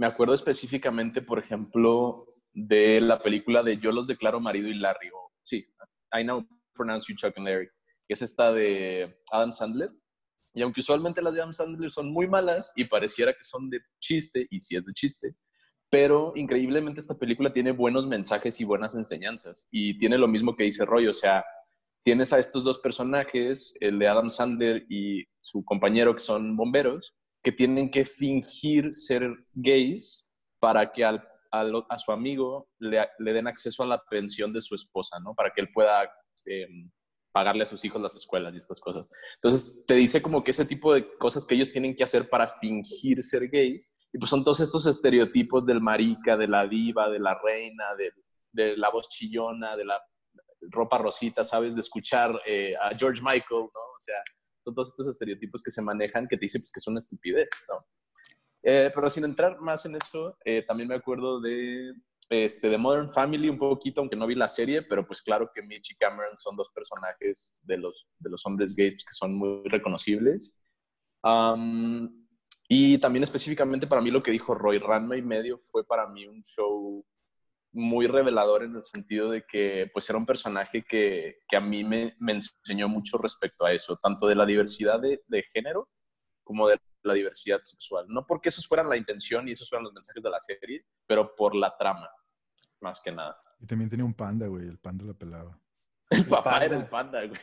me 0.00 0.06
acuerdo 0.06 0.32
específicamente, 0.32 1.20
por 1.20 1.38
ejemplo, 1.38 2.24
de 2.54 3.02
la 3.02 3.22
película 3.22 3.62
de 3.62 3.76
Yo 3.76 3.92
los 3.92 4.06
declaro 4.06 4.40
marido 4.40 4.66
y 4.66 4.72
Larry, 4.72 5.10
o 5.10 5.30
sí, 5.42 5.66
I 6.18 6.24
now 6.24 6.42
pronounce 6.72 7.06
you 7.06 7.14
Chuck 7.14 7.36
and 7.36 7.46
Larry, 7.46 7.68
que 8.08 8.14
es 8.14 8.22
esta 8.22 8.50
de 8.50 9.14
Adam 9.30 9.52
Sandler. 9.52 9.90
Y 10.54 10.62
aunque 10.62 10.80
usualmente 10.80 11.20
las 11.20 11.34
de 11.34 11.42
Adam 11.42 11.52
Sandler 11.52 11.90
son 11.90 12.10
muy 12.10 12.26
malas 12.26 12.72
y 12.76 12.86
pareciera 12.86 13.34
que 13.34 13.44
son 13.44 13.68
de 13.68 13.82
chiste, 14.00 14.46
y 14.48 14.58
sí 14.60 14.74
es 14.74 14.86
de 14.86 14.94
chiste, 14.94 15.34
pero 15.90 16.32
increíblemente 16.34 16.98
esta 16.98 17.18
película 17.18 17.52
tiene 17.52 17.72
buenos 17.72 18.06
mensajes 18.06 18.58
y 18.58 18.64
buenas 18.64 18.94
enseñanzas. 18.94 19.66
Y 19.70 19.98
tiene 19.98 20.16
lo 20.16 20.28
mismo 20.28 20.56
que 20.56 20.64
dice 20.64 20.86
Roy, 20.86 21.08
o 21.08 21.14
sea, 21.14 21.44
tienes 22.02 22.32
a 22.32 22.38
estos 22.38 22.64
dos 22.64 22.78
personajes, 22.78 23.74
el 23.80 23.98
de 23.98 24.08
Adam 24.08 24.30
Sandler 24.30 24.86
y 24.88 25.26
su 25.42 25.62
compañero 25.62 26.14
que 26.14 26.20
son 26.20 26.56
bomberos, 26.56 27.14
que 27.42 27.52
tienen 27.52 27.90
que 27.90 28.04
fingir 28.04 28.94
ser 28.94 29.32
gays 29.54 30.30
para 30.60 30.92
que 30.92 31.04
al- 31.04 31.26
a 31.50 31.98
su 31.98 32.12
amigo 32.12 32.68
le, 32.78 33.08
den 33.18 33.48
acceso 33.48 33.82
a 33.82 33.86
la 33.86 34.02
pensión 34.08 34.52
de 34.52 34.60
su 34.60 34.74
esposa, 34.74 35.18
¿no? 35.20 35.34
Para 35.34 35.50
que 35.50 35.60
él 35.60 35.68
pueda 35.72 36.04
eh, 36.46 36.68
pagarle 37.32 37.62
a 37.62 37.66
sus 37.66 37.84
hijos 37.84 38.00
las 38.00 38.14
escuelas 38.14 38.54
y 38.54 38.58
estas 38.58 38.80
cosas. 38.80 39.06
Entonces, 39.36 39.84
te 39.86 39.94
dice 39.94 40.22
como 40.22 40.44
que 40.44 40.50
ese 40.52 40.64
tipo 40.64 40.94
de 40.94 41.16
cosas 41.18 41.46
que 41.46 41.54
ellos 41.54 41.70
tienen 41.72 41.94
que 41.94 42.04
hacer 42.04 42.28
para 42.28 42.58
fingir 42.60 43.22
ser 43.22 43.48
gays, 43.48 43.90
y 44.12 44.18
pues 44.18 44.30
son 44.30 44.42
todos 44.42 44.60
estos 44.60 44.86
estereotipos 44.86 45.64
del 45.64 45.80
marica, 45.80 46.36
de 46.36 46.48
la 46.48 46.66
diva, 46.66 47.08
de 47.08 47.20
la 47.20 47.38
reina, 47.42 47.84
de, 48.52 48.76
la 48.76 48.90
voz 48.90 49.08
chillona, 49.08 49.76
de 49.76 49.84
la 49.84 50.02
ropa 50.62 50.98
rosita, 50.98 51.44
¿sabes? 51.44 51.76
De 51.76 51.80
escuchar 51.80 52.40
eh, 52.44 52.74
a 52.76 52.96
George 52.96 53.22
Michael, 53.22 53.62
¿no? 53.72 53.80
O 53.96 54.00
sea, 54.00 54.22
todos 54.64 54.90
estos 54.90 55.08
estereotipos 55.08 55.62
que 55.62 55.70
se 55.70 55.82
manejan 55.82 56.28
que 56.28 56.36
te 56.36 56.42
dicen 56.42 56.60
pues, 56.60 56.72
que 56.72 56.80
es 56.80 56.86
una 56.86 56.98
estupidez, 56.98 57.48
¿no? 57.68 57.86
Eh, 58.62 58.90
pero 58.94 59.08
sin 59.08 59.24
entrar 59.24 59.58
más 59.60 59.86
en 59.86 59.96
eso, 59.96 60.36
eh, 60.44 60.64
también 60.66 60.88
me 60.88 60.94
acuerdo 60.94 61.40
de, 61.40 61.94
este, 62.28 62.68
de 62.68 62.78
Modern 62.78 63.10
Family 63.10 63.48
un 63.48 63.58
poquito, 63.58 64.00
aunque 64.00 64.16
no 64.16 64.26
vi 64.26 64.34
la 64.34 64.48
serie, 64.48 64.82
pero 64.82 65.06
pues 65.06 65.22
claro 65.22 65.50
que 65.52 65.62
Mitch 65.62 65.92
y 65.92 65.96
Cameron 65.96 66.36
son 66.36 66.56
dos 66.56 66.70
personajes 66.70 67.58
de 67.62 67.78
los, 67.78 68.08
de 68.18 68.30
los 68.30 68.44
hombres 68.46 68.74
gays 68.74 69.04
que 69.04 69.14
son 69.14 69.34
muy 69.34 69.62
reconocibles. 69.64 70.54
Am, 71.22 72.10
y 72.68 72.98
también 72.98 73.24
específicamente 73.24 73.86
para 73.86 74.00
mí 74.00 74.10
lo 74.10 74.22
que 74.22 74.30
dijo 74.30 74.54
Roy, 74.54 74.78
Ranma 74.78 75.16
y 75.16 75.22
medio 75.22 75.58
fue 75.58 75.84
para 75.84 76.06
mí 76.06 76.26
un 76.26 76.42
show 76.44 77.04
muy 77.72 78.06
revelador 78.06 78.64
en 78.64 78.74
el 78.76 78.84
sentido 78.84 79.30
de 79.30 79.44
que 79.46 79.88
pues 79.92 80.08
era 80.10 80.18
un 80.18 80.26
personaje 80.26 80.84
que, 80.88 81.38
que 81.48 81.56
a 81.56 81.60
mí 81.60 81.84
me, 81.84 82.16
me 82.18 82.32
enseñó 82.32 82.88
mucho 82.88 83.16
respecto 83.18 83.64
a 83.64 83.72
eso, 83.72 83.96
tanto 84.02 84.26
de 84.26 84.34
la 84.34 84.44
diversidad 84.46 85.00
de, 85.00 85.22
de 85.28 85.42
género 85.52 85.88
como 86.42 86.68
de 86.68 86.78
la 87.02 87.14
diversidad 87.14 87.60
sexual. 87.62 88.06
No 88.08 88.26
porque 88.26 88.48
esos 88.48 88.66
fueran 88.66 88.88
la 88.88 88.96
intención 88.96 89.46
y 89.48 89.52
esos 89.52 89.68
fueran 89.68 89.84
los 89.84 89.92
mensajes 89.92 90.22
de 90.22 90.30
la 90.30 90.40
serie, 90.40 90.84
pero 91.06 91.34
por 91.36 91.54
la 91.54 91.76
trama, 91.76 92.08
más 92.80 93.00
que 93.00 93.12
nada. 93.12 93.40
Y 93.60 93.66
también 93.66 93.88
tenía 93.88 94.04
un 94.04 94.14
panda, 94.14 94.46
güey. 94.48 94.66
El 94.66 94.78
panda 94.78 95.04
la 95.04 95.14
pelaba. 95.14 95.58
El 96.10 96.26
papá 96.26 96.50
panda. 96.52 96.66
era 96.66 96.76
el 96.76 96.86
panda, 96.88 97.20
güey. 97.24 97.40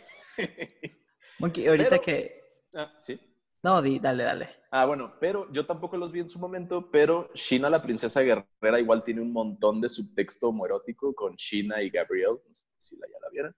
Monkey, 1.40 1.68
ahorita 1.68 1.90
Pero- 1.90 2.02
que... 2.02 2.44
Ah, 2.74 2.94
sí. 3.00 3.20
No, 3.64 3.82
di, 3.82 4.00
dale, 4.00 4.24
dale. 4.24 4.50
Ah, 4.72 4.86
bueno, 4.86 5.14
pero 5.20 5.52
yo 5.52 5.66
tampoco 5.66 5.98
los 5.98 6.12
vi 6.12 6.20
en 6.20 6.30
su 6.30 6.40
momento, 6.40 6.90
pero 6.92 7.30
Sheena, 7.34 7.70
la 7.70 7.82
princesa 7.82 8.22
guerrera, 8.22 8.80
igual 8.80 9.04
tiene 9.04 9.22
un 9.22 9.32
montón 9.34 9.82
de 9.82 9.90
subtexto 9.90 10.50
homoerótico 10.50 11.14
con 11.16 11.36
Sheena 11.36 11.82
y 11.82 11.90
Gabrielle, 11.90 12.40
no 12.48 12.54
sé 12.54 12.64
si 12.78 12.98
la, 12.98 13.08
ya 13.08 13.18
la 13.22 13.30
vieron. 13.30 13.56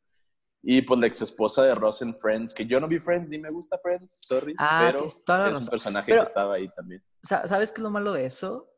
Y 0.62 0.82
pues 0.82 1.00
la 1.00 1.08
ex 1.08 1.22
esposa 1.22 1.64
de 1.64 1.74
Ross 1.74 2.02
en 2.02 2.14
Friends, 2.16 2.54
que 2.54 2.66
yo 2.66 2.80
no 2.80 2.88
vi 2.88 3.00
Friends, 3.00 3.30
ni 3.30 3.38
me 3.40 3.50
gusta 3.50 3.78
Friends, 3.78 4.26
sorry, 4.26 4.54
Ah, 4.58 4.88
pero 4.92 5.06
es 5.06 5.24
un 5.64 5.68
personaje 5.68 6.12
Pero- 6.12 6.22
que 6.22 6.28
estaba 6.28 6.56
ahí 6.56 6.70
también. 6.76 7.04
Sa- 7.24 7.48
¿Sabes 7.48 7.72
qué 7.72 7.78
es 7.80 7.84
lo 7.84 7.90
malo 7.90 8.14
de 8.14 8.26
eso? 8.26 8.70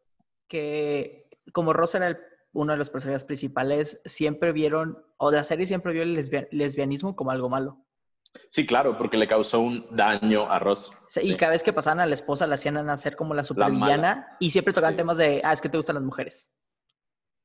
Que 0.47 1.27
como 1.53 1.73
Ross 1.73 1.95
era 1.95 2.07
el- 2.07 2.17
uno 2.53 2.73
de 2.73 2.77
los 2.77 2.89
personajes 2.89 3.23
principales, 3.25 4.01
siempre 4.05 4.51
vieron, 4.51 5.03
o 5.17 5.31
de 5.31 5.37
la 5.37 5.43
serie 5.43 5.65
siempre 5.65 5.93
vio 5.93 6.03
el 6.03 6.13
lesbia- 6.13 6.47
lesbianismo 6.51 7.15
como 7.15 7.31
algo 7.31 7.49
malo. 7.49 7.77
Sí, 8.47 8.65
claro, 8.65 8.97
porque 8.97 9.17
le 9.17 9.27
causó 9.27 9.59
un 9.59 9.85
daño 9.95 10.49
a 10.49 10.59
Ross. 10.59 10.89
Y 11.21 11.29
Sí. 11.31 11.35
cada 11.37 11.51
vez 11.51 11.63
que 11.63 11.73
pasaban 11.73 12.01
a 12.01 12.05
la 12.05 12.13
esposa 12.13 12.47
la 12.47 12.55
hacían 12.55 12.77
hacer 12.89 13.15
como 13.15 13.33
la 13.33 13.43
supervillana 13.43 14.37
y 14.39 14.51
siempre 14.51 14.73
tocaban 14.73 14.93
Sí. 14.93 14.97
temas 14.97 15.17
de, 15.17 15.41
ah, 15.43 15.51
es 15.53 15.61
que 15.61 15.69
te 15.69 15.77
gustan 15.77 15.95
las 15.95 16.03
mujeres. 16.03 16.51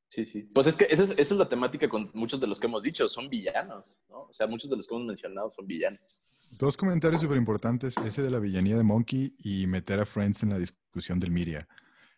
Sí, 0.08 0.24
sí. 0.24 0.42
Pues 0.42 0.68
es 0.68 0.76
que 0.76 0.86
esa 0.88 1.02
es, 1.02 1.10
esa 1.10 1.20
es 1.20 1.32
la 1.32 1.48
temática 1.48 1.88
con 1.88 2.10
muchos 2.14 2.40
de 2.40 2.46
los 2.46 2.60
que 2.60 2.68
hemos 2.68 2.82
dicho, 2.84 3.08
son 3.08 3.28
villanos, 3.28 3.96
¿no? 4.08 4.22
O 4.22 4.32
sea, 4.32 4.46
muchos 4.46 4.70
de 4.70 4.76
los 4.76 4.86
que 4.86 4.94
hemos 4.94 5.06
mencionado 5.08 5.50
son 5.50 5.66
villanos. 5.66 6.22
Dos 6.60 6.76
comentarios 6.76 7.20
súper 7.20 7.36
importantes, 7.38 7.96
ese 7.98 8.22
de 8.22 8.30
la 8.30 8.38
villanía 8.38 8.76
de 8.76 8.84
Monkey 8.84 9.34
y 9.38 9.66
meter 9.66 9.98
a 9.98 10.06
Friends 10.06 10.44
en 10.44 10.50
la 10.50 10.58
discusión 10.58 11.18
del 11.18 11.32
media. 11.32 11.66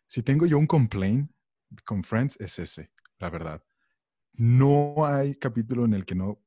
Si 0.06 0.22
tengo 0.22 0.44
yo 0.44 0.58
un 0.58 0.66
complaint 0.66 1.30
con 1.86 2.04
Friends, 2.04 2.36
es 2.40 2.58
ese, 2.58 2.90
la 3.18 3.30
verdad. 3.30 3.62
No 4.34 4.94
hay 5.06 5.34
capítulo 5.34 5.86
en 5.86 5.94
el 5.94 6.04
que 6.04 6.14
no, 6.14 6.38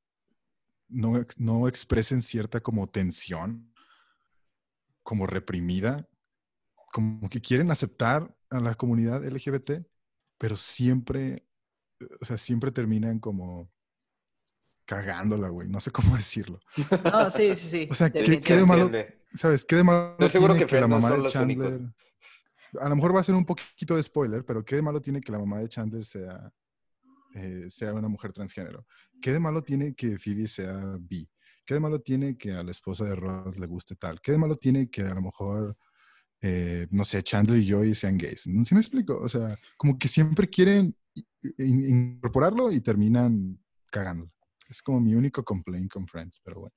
no, 0.92 1.26
no 1.38 1.68
expresen 1.68 2.22
cierta 2.22 2.60
como 2.62 2.90
tensión, 2.90 3.74
como 5.04 5.26
reprimida, 5.26 6.08
como 6.94 7.30
que 7.30 7.42
quieren 7.42 7.72
aceptar 7.72 8.36
a 8.50 8.60
la 8.60 8.76
comunidad 8.76 9.24
LGBT, 9.26 9.86
pero 10.38 10.56
siempre, 10.56 11.48
o 12.20 12.26
sea, 12.26 12.38
siempre 12.38 12.72
terminan 12.72 13.20
como 13.20 13.72
cagándola, 14.86 15.50
güey. 15.50 15.70
No 15.70 15.80
sé 15.80 15.92
cómo 15.92 16.16
decirlo. 16.18 16.60
No, 17.04 17.30
sí, 17.30 17.56
sí, 17.56 17.68
sí. 17.70 17.88
O 17.90 17.96
sea, 17.96 18.10
¿qué- 18.12 18.40
qué 18.40 18.56
de 18.58 18.66
malo? 18.66 18.92
¿Sabes? 19.34 19.64
¿Qué 19.64 19.78
de 19.78 19.84
malo 19.84 20.30
seguro 20.30 20.54
tiene 20.54 20.68
que 20.68 20.76
que, 20.76 20.82
la 20.82 20.88
no 20.88 21.00
mamá 21.00 21.16
de. 21.18 21.30
Chandler... 21.30 21.80
A 22.80 22.88
lo 22.88 22.96
mejor 22.96 23.14
va 23.16 23.20
a 23.20 23.24
ser 23.24 23.36
un 23.36 23.46
poquito 23.46 23.96
de 23.96 24.04
spoiler, 24.04 24.46
pero 24.46 24.64
¿qué 24.64 24.76
de 24.78 24.82
malo 24.82 25.02
tiene 25.02 25.20
que 25.22 25.32
la 25.32 25.40
mamá 25.40 25.60
de 25.60 25.68
Chandler 25.68 26.06
sea, 26.06 26.52
eh, 27.36 27.66
sea 27.70 27.94
una 27.94 28.08
mujer 28.08 28.34
transgénero? 28.34 28.86
¿Qué 29.22 29.32
de 29.34 29.40
malo 29.40 29.64
tiene 29.64 29.94
que 29.94 30.18
Phoebe 30.18 30.48
sea 30.48 30.98
bi? 31.00 31.30
¿Qué 31.66 31.76
de 31.76 31.80
malo 31.80 32.00
tiene 32.02 32.38
que 32.38 32.52
a 32.54 32.64
la 32.64 32.72
esposa 32.72 33.06
de 33.06 33.16
Ross 33.16 33.60
le 33.60 33.68
guste 33.68 33.96
tal? 33.96 34.20
¿Qué 34.22 34.32
de 34.32 34.38
malo 34.38 34.56
tiene 34.56 34.90
que 34.90 35.02
a 35.04 35.14
lo 35.14 35.22
mejor, 35.22 35.78
eh, 36.42 36.88
no 36.92 37.04
sé, 37.06 37.22
Chandler 37.24 37.60
y 37.60 37.70
Joey 37.70 37.96
sean 37.96 38.18
gays? 38.18 38.48
¿No 38.48 38.66
¿Sí 38.66 38.74
me 38.76 38.82
explico? 38.82 39.20
O 39.20 39.30
sea, 39.30 39.58
como 39.78 39.98
que 39.98 40.08
siempre 40.08 40.48
quieren 40.50 40.96
incorporarlo 41.58 42.72
y 42.72 42.82
terminan 42.82 43.60
cagando. 43.92 44.32
Es 44.70 44.82
como 44.82 45.00
mi 45.00 45.16
único 45.16 45.44
complaint 45.44 45.92
con 45.92 46.08
Friends, 46.08 46.42
pero 46.44 46.62
bueno. 46.62 46.76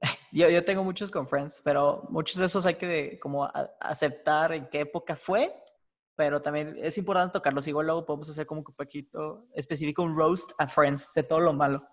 Yo, 0.32 0.50
yo 0.50 0.64
tengo 0.64 0.84
muchos 0.84 1.10
con 1.10 1.26
Friends, 1.26 1.62
pero 1.64 2.06
muchos 2.10 2.36
de 2.36 2.46
esos 2.46 2.66
hay 2.66 2.74
que 2.74 3.18
como 3.20 3.44
a- 3.44 3.70
aceptar 3.80 4.52
en 4.52 4.68
qué 4.68 4.80
época 4.80 5.16
fue, 5.16 5.54
pero 6.16 6.40
también 6.42 6.76
es 6.82 6.96
importante 6.98 7.32
tocarlos. 7.34 7.66
Igual 7.68 7.86
luego 7.86 8.04
podemos 8.06 8.28
hacer 8.30 8.46
como 8.46 8.64
que 8.64 8.70
un 8.72 8.76
poquito 8.76 9.46
específico, 9.54 10.02
un 10.02 10.16
roast 10.16 10.50
a 10.58 10.66
Friends 10.66 11.12
de 11.14 11.22
todo 11.22 11.40
lo 11.40 11.52
malo. 11.52 11.86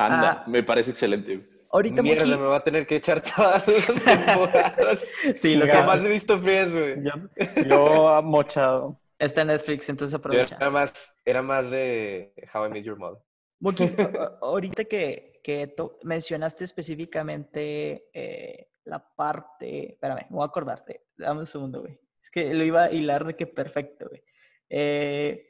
Anda, 0.00 0.30
Ah. 0.30 0.44
me 0.48 0.62
parece 0.62 0.92
excelente. 0.92 1.38
Ahorita 1.72 2.02
Mierda, 2.02 2.24
me 2.24 2.36
va 2.46 2.56
a 2.58 2.64
tener 2.64 2.86
que 2.86 2.96
echar 2.96 3.20
todas 3.20 3.66
las 3.66 3.86
temporadas. 4.04 5.06
Sí, 5.36 5.56
lo 5.56 5.66
sé. 5.66 5.72
Jamás 5.72 6.04
he 6.04 6.08
visto 6.08 6.38
Friends, 6.40 6.72
güey. 6.72 7.02
Yo, 7.04 7.64
yo 7.66 8.22
mochado. 8.22 8.96
Está 9.18 9.40
en 9.40 9.48
Netflix, 9.48 9.88
entonces 9.88 10.14
aprovecha. 10.14 10.54
Era 10.56 10.70
más, 10.70 11.16
era 11.24 11.42
más 11.42 11.68
de 11.70 12.32
How 12.54 12.66
I 12.66 12.70
Met 12.70 12.84
Your 12.84 12.96
Mother. 12.96 13.20
A- 14.20 14.38
ahorita 14.40 14.84
que, 14.84 15.40
que 15.42 15.66
to- 15.66 15.98
mencionaste 16.04 16.62
específicamente 16.62 18.08
eh, 18.12 18.70
la 18.84 19.00
parte, 19.16 19.94
espérame, 19.94 20.26
me 20.30 20.36
voy 20.36 20.42
a 20.42 20.46
acordarte, 20.46 21.06
dame 21.16 21.40
un 21.40 21.46
segundo, 21.46 21.80
güey. 21.80 21.98
Es 22.28 22.30
que 22.30 22.52
lo 22.52 22.62
iba 22.62 22.84
a 22.84 22.92
hilar 22.92 23.24
de 23.24 23.34
que 23.36 23.46
perfecto, 23.46 24.06
güey. 24.06 24.22
Eh... 24.68 25.46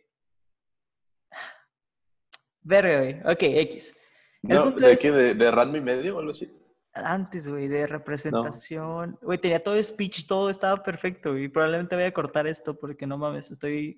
Verga, 2.63 2.99
güey. 3.01 3.21
Ok, 3.25 3.43
X. 3.43 3.97
El 4.45 4.55
No, 4.57 4.63
punto 4.65 4.87
¿De 4.87 4.93
es- 4.93 5.01
qué? 5.03 5.11
¿De, 5.11 5.35
de 5.35 5.51
Ranma 5.51 5.77
y 5.79 5.81
medio 5.81 6.15
o 6.17 6.19
algo 6.21 6.31
así? 6.31 6.49
Antes, 6.93 7.49
güey, 7.49 7.67
de 7.67 7.89
representación. 7.89 9.19
Güey, 9.23 9.39
tenía 9.39 9.59
todo 9.59 9.75
el 9.75 9.85
speech, 9.85 10.27
todo 10.29 10.51
estaba 10.51 10.81
perfecto, 10.85 11.33
güey. 11.33 11.49
Probablemente 11.49 11.97
voy 11.97 12.05
a 12.05 12.13
cortar 12.15 12.47
esto 12.47 12.79
porque 12.79 13.09
no 13.09 13.19
mames, 13.19 13.51
estoy 13.51 13.97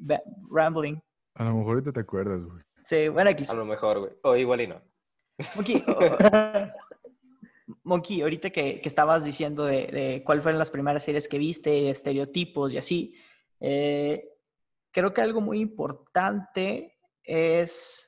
rambling. 0.51 0.99
A 1.35 1.45
lo 1.45 1.57
mejor 1.57 1.74
ahorita 1.74 1.93
te 1.93 2.01
acuerdas, 2.01 2.47
güey. 2.47 2.62
Sí, 2.83 3.09
bueno, 3.09 3.28
X. 3.31 3.51
A 3.51 3.57
lo 3.57 3.66
mejor, 3.66 3.99
güey. 4.01 4.12
O 4.22 4.37
igual 4.37 4.62
y 4.62 4.66
no. 4.68 4.81
Monkey, 5.55 5.85
o- 5.87 5.93
o- 5.93 6.72
Monkey, 7.91 8.22
ahorita 8.22 8.51
que, 8.51 8.80
estabas 8.84 9.24
diciendo 9.24 9.64
de, 9.64 10.22
cuáles 10.24 10.43
fueron 10.43 10.59
las 10.59 10.70
primeras 10.70 11.05
series 11.05 11.28
que 11.28 11.38
viste, 11.38 11.91
estereotipos 11.91 12.72
y 12.72 12.78
así, 12.78 13.14
eh, 13.61 14.28
creo 14.91 15.12
que 15.12 15.20
algo 15.20 15.41
muy 15.41 15.61
importante 15.61 16.99
es 17.22 18.07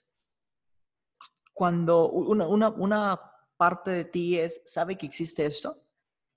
cuando 1.52 2.08
una 2.08 3.20
parte 3.56 3.90
de 3.90 4.04
ti 4.04 4.38
es, 4.38 4.62
sabe 4.64 4.96
que 4.96 5.06
existe 5.06 5.44
esto, 5.44 5.82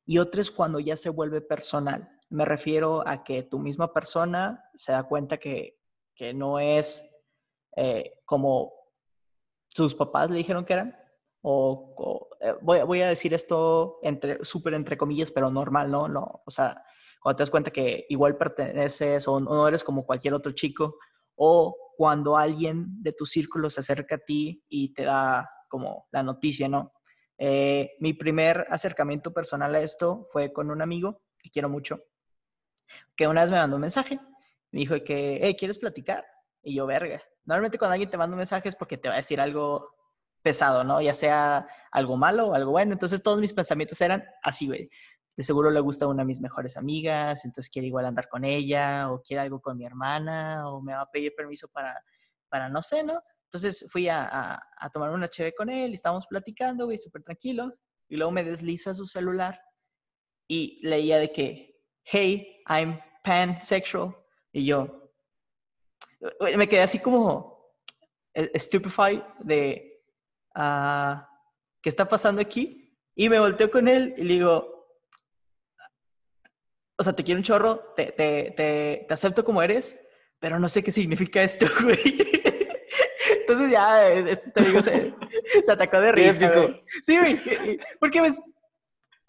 y 0.05 0.17
otra 0.17 0.41
es 0.41 0.51
cuando 0.51 0.79
ya 0.79 0.97
se 0.97 1.09
vuelve 1.09 1.41
personal. 1.41 2.09
Me 2.29 2.45
refiero 2.45 3.07
a 3.07 3.23
que 3.23 3.43
tu 3.43 3.59
misma 3.59 3.93
persona 3.93 4.69
se 4.75 4.91
da 4.91 5.03
cuenta 5.03 5.37
que 5.37 5.79
que 6.15 6.33
no 6.33 6.59
es 6.59 7.07
eh, 7.75 8.21
como 8.25 8.73
sus 9.69 9.93
papás 9.93 10.31
le 10.31 10.37
dijeron 10.37 10.65
que 10.65 10.73
eran. 10.73 10.97
O, 11.47 12.27
eh, 12.41 12.55
voy, 12.61 12.81
voy, 12.81 13.01
a 13.03 13.09
decir 13.09 13.31
esto 13.35 13.99
entre 14.01 14.43
súper 14.43 14.73
entre 14.73 14.97
comillas, 14.97 15.31
pero 15.31 15.51
normal, 15.51 15.91
¿no? 15.91 16.07
no 16.07 16.41
O 16.43 16.49
sea, 16.49 16.83
cuando 17.21 17.37
te 17.37 17.41
das 17.43 17.51
cuenta 17.51 17.69
que 17.69 18.07
igual 18.09 18.35
perteneces 18.35 19.27
o 19.27 19.39
no 19.39 19.67
eres 19.67 19.83
como 19.83 20.07
cualquier 20.07 20.33
otro 20.33 20.53
chico, 20.53 20.97
o 21.35 21.77
cuando 21.97 22.35
alguien 22.35 23.01
de 23.03 23.13
tu 23.13 23.27
círculo 23.27 23.69
se 23.69 23.81
acerca 23.81 24.15
a 24.15 24.17
ti 24.17 24.63
y 24.67 24.91
te 24.93 25.03
da 25.03 25.47
como 25.69 26.07
la 26.11 26.23
noticia, 26.23 26.67
¿no? 26.67 26.93
Eh, 27.37 27.91
mi 27.99 28.13
primer 28.13 28.65
acercamiento 28.69 29.31
personal 29.31 29.75
a 29.75 29.81
esto 29.81 30.25
fue 30.31 30.51
con 30.51 30.71
un 30.71 30.81
amigo 30.81 31.21
que 31.37 31.51
quiero 31.51 31.69
mucho, 31.69 31.99
que 33.15 33.27
una 33.27 33.41
vez 33.41 33.51
me 33.51 33.57
mandó 33.57 33.75
un 33.75 33.81
mensaje, 33.81 34.19
me 34.71 34.79
dijo 34.79 34.95
que, 35.03 35.39
hey, 35.43 35.55
¿quieres 35.55 35.77
platicar? 35.77 36.25
Y 36.63 36.75
yo, 36.75 36.87
verga. 36.87 37.21
Normalmente 37.43 37.77
cuando 37.77 37.93
alguien 37.93 38.09
te 38.09 38.17
manda 38.17 38.33
un 38.33 38.39
mensaje 38.39 38.67
es 38.67 38.75
porque 38.75 38.97
te 38.97 39.09
va 39.09 39.13
a 39.13 39.17
decir 39.17 39.39
algo 39.39 39.94
pesado, 40.45 40.83
¿no? 40.83 41.01
Ya 41.01 41.15
sea 41.15 41.67
algo 41.91 42.17
malo 42.17 42.49
o 42.49 42.53
algo 42.53 42.69
bueno. 42.69 42.93
Entonces 42.93 43.23
todos 43.23 43.39
mis 43.39 43.51
pensamientos 43.51 43.99
eran 43.99 44.23
así, 44.43 44.67
güey. 44.67 44.91
De 45.35 45.43
seguro 45.43 45.71
le 45.71 45.79
gusta 45.79 46.05
una 46.05 46.21
de 46.21 46.27
mis 46.27 46.39
mejores 46.39 46.77
amigas, 46.77 47.45
entonces 47.45 47.71
quiere 47.71 47.87
igual 47.87 48.05
andar 48.05 48.29
con 48.29 48.45
ella, 48.45 49.11
o 49.11 49.23
quiere 49.23 49.41
algo 49.41 49.59
con 49.59 49.75
mi 49.75 49.85
hermana, 49.85 50.69
o 50.69 50.83
me 50.83 50.93
va 50.93 51.01
a 51.01 51.09
pedir 51.09 51.33
permiso 51.35 51.67
para, 51.67 51.99
para 52.47 52.69
no 52.69 52.83
sé, 52.83 53.03
¿no? 53.03 53.23
Entonces 53.45 53.87
fui 53.89 54.07
a, 54.07 54.61
tomar 54.93 55.09
una 55.09 55.27
cheve 55.27 55.55
con 55.55 55.67
él 55.69 55.91
y 55.91 55.93
estábamos 55.95 56.27
platicando, 56.27 56.85
güey, 56.85 56.99
súper 56.99 57.23
tranquilo. 57.23 57.73
Y 58.07 58.15
luego 58.15 58.31
me 58.31 58.43
desliza 58.43 58.93
su 58.93 59.07
celular 59.07 59.59
y 60.47 60.79
leía 60.87 61.17
de 61.17 61.31
que, 61.31 61.81
hey, 62.03 62.61
I'm 62.69 62.99
pansexual. 63.23 64.15
Y 64.51 64.67
yo, 64.67 65.11
me 66.55 66.69
quedé 66.69 66.83
así 66.83 66.99
como 66.99 67.73
stupefied 68.55 69.21
de, 69.39 69.94
uh, 70.56 71.22
¿qué 71.82 71.89
está 71.89 72.08
pasando 72.08 72.41
aquí? 72.41 72.97
Y 73.16 73.30
me 73.30 73.39
volteo 73.39 73.72
con 73.72 73.88
él 73.88 74.14
y 74.18 74.24
le 74.24 74.34
digo, 74.36 74.76
o 76.97 77.03
sea, 77.03 77.14
te 77.14 77.24
quiero 77.24 77.39
un 77.39 77.43
chorro, 77.43 77.93
te, 77.95 78.12
te, 78.12 78.53
te, 78.56 79.06
te 79.08 79.14
acepto 79.14 79.43
como 79.43 79.62
eres, 79.62 79.99
pero 80.39 80.60
no 80.60 80.70
sé 80.70 80.84
qué 80.84 80.91
significa 80.91 81.43
esto, 81.43 81.66
güey. 81.84 82.18
Entonces 83.41 83.72
ya, 83.72 84.12
este 84.12 84.51
te 84.51 84.64
digo, 84.64 84.82
se, 84.82 85.14
se 85.64 85.72
atacó 85.72 85.99
de 85.99 86.12
risa. 86.12 86.51
Güey. 86.51 86.84
Sí, 87.03 87.18
güey. 87.18 87.80
Porque, 87.99 88.22
ves, 88.22 88.41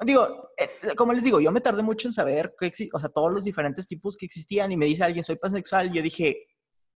digo, 0.05 0.51
eh, 0.57 0.95
como 0.97 1.13
les 1.13 1.25
digo, 1.25 1.41
yo 1.41 1.53
me 1.53 1.61
tardé 1.61 1.83
mucho 1.83 2.09
en 2.09 2.13
saber, 2.13 2.55
que 2.59 2.73
o 2.93 2.99
sea, 2.99 3.09
todos 3.09 3.33
los 3.33 3.45
diferentes 3.45 3.87
tipos 3.87 4.17
que 4.17 4.27
existían 4.27 4.73
y 4.73 4.77
me 4.77 4.87
dice 4.87 5.05
alguien, 5.05 5.25
soy 5.25 5.37
pansexual, 5.37 5.89
y 5.89 5.97
yo 5.97 6.03
dije, 6.03 6.47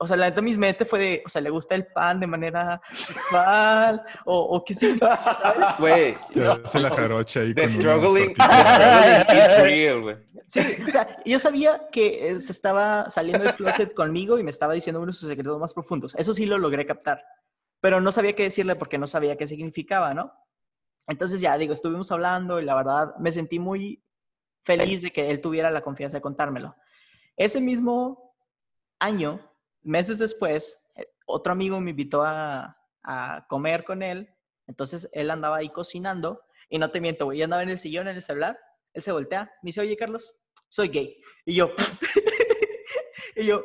o 0.02 0.08
sea, 0.08 0.16
la 0.16 0.30
neta 0.30 0.40
mis 0.40 0.56
mente 0.56 0.86
fue 0.86 0.98
de, 0.98 1.22
o 1.26 1.28
sea, 1.28 1.42
le 1.42 1.50
gusta 1.50 1.74
el 1.74 1.86
pan 1.86 2.20
de 2.20 2.26
manera 2.26 2.80
sexual, 2.90 4.02
o, 4.24 4.38
o 4.38 4.64
qué 4.64 4.72
sé 4.72 4.98
Güey. 5.78 6.16
Se 6.64 6.80
la 6.80 6.88
jarocha 6.88 7.40
ahí. 7.40 7.52
The 7.52 7.68
struggling, 7.68 8.30
is 8.30 8.36
real, 9.62 10.00
güey. 10.00 10.16
Sí, 10.46 10.60
o 10.88 10.90
sea, 10.90 11.18
yo 11.26 11.38
sabía 11.38 11.88
que 11.92 12.30
eh, 12.30 12.40
se 12.40 12.50
estaba 12.50 13.10
saliendo 13.10 13.44
del 13.44 13.54
closet 13.56 13.92
conmigo 13.92 14.38
y 14.38 14.42
me 14.42 14.50
estaba 14.50 14.72
diciendo 14.72 15.00
uno 15.00 15.08
de 15.08 15.18
sus 15.18 15.28
secretos 15.28 15.60
más 15.60 15.74
profundos. 15.74 16.14
Eso 16.14 16.32
sí 16.32 16.46
lo 16.46 16.56
logré 16.56 16.86
captar, 16.86 17.22
pero 17.82 18.00
no 18.00 18.10
sabía 18.10 18.34
qué 18.34 18.44
decirle 18.44 18.76
porque 18.76 18.96
no 18.96 19.06
sabía 19.06 19.36
qué 19.36 19.46
significaba, 19.46 20.14
¿no? 20.14 20.32
Entonces 21.08 21.42
ya, 21.42 21.58
digo, 21.58 21.74
estuvimos 21.74 22.10
hablando 22.10 22.58
y 22.58 22.64
la 22.64 22.74
verdad 22.74 23.14
me 23.18 23.32
sentí 23.32 23.58
muy 23.58 24.02
feliz 24.64 25.02
de 25.02 25.12
que 25.12 25.30
él 25.30 25.42
tuviera 25.42 25.70
la 25.70 25.82
confianza 25.82 26.16
de 26.16 26.22
contármelo. 26.22 26.74
Ese 27.36 27.60
mismo 27.60 28.34
año 28.98 29.49
meses 29.82 30.18
después, 30.18 30.82
eh, 30.96 31.06
otro 31.26 31.52
amigo 31.52 31.80
me 31.80 31.90
invitó 31.90 32.22
a, 32.24 32.76
comer 33.48 33.82
con 33.84 34.02
él. 34.02 34.28
Entonces 34.66 35.08
él 35.12 35.30
andaba 35.30 35.56
ahí 35.56 35.70
cocinando 35.70 36.42
y 36.68 36.78
no 36.78 36.90
te 36.90 37.00
miento, 37.00 37.24
güey, 37.24 37.38
yo 37.38 37.44
andaba 37.44 37.62
en 37.62 37.70
el 37.70 37.78
sillón, 37.78 38.06
en 38.08 38.16
el 38.16 38.22
celular. 38.22 38.58
Él 38.92 39.02
se 39.02 39.10
voltea, 39.10 39.50
me 39.62 39.68
dice, 39.68 39.80
oye, 39.80 39.96
Carlos, 39.96 40.38
soy 40.68 40.88
gay. 40.88 41.16
Y 41.44 41.54
yo, 41.54 41.72
y 43.36 43.46
yo, 43.46 43.64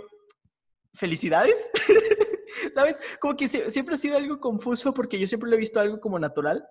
felicidades. 0.93 1.69
¿Sabes? 2.73 3.01
Como 3.19 3.35
que 3.35 3.47
siempre 3.47 3.95
ha 3.95 3.97
sido 3.97 4.17
algo 4.17 4.39
confuso 4.39 4.93
porque 4.93 5.19
yo 5.19 5.27
siempre 5.27 5.49
lo 5.49 5.55
he 5.55 5.59
visto 5.59 5.79
algo 5.79 5.99
como 5.99 6.17
natural, 6.17 6.65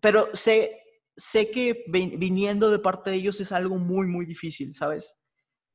pero 0.00 0.30
sé, 0.32 0.80
sé 1.16 1.50
que 1.50 1.84
viniendo 1.88 2.70
de 2.70 2.78
parte 2.78 3.10
de 3.10 3.16
ellos 3.16 3.40
es 3.40 3.52
algo 3.52 3.76
muy, 3.76 4.06
muy 4.06 4.24
difícil, 4.24 4.74
¿sabes? 4.74 5.21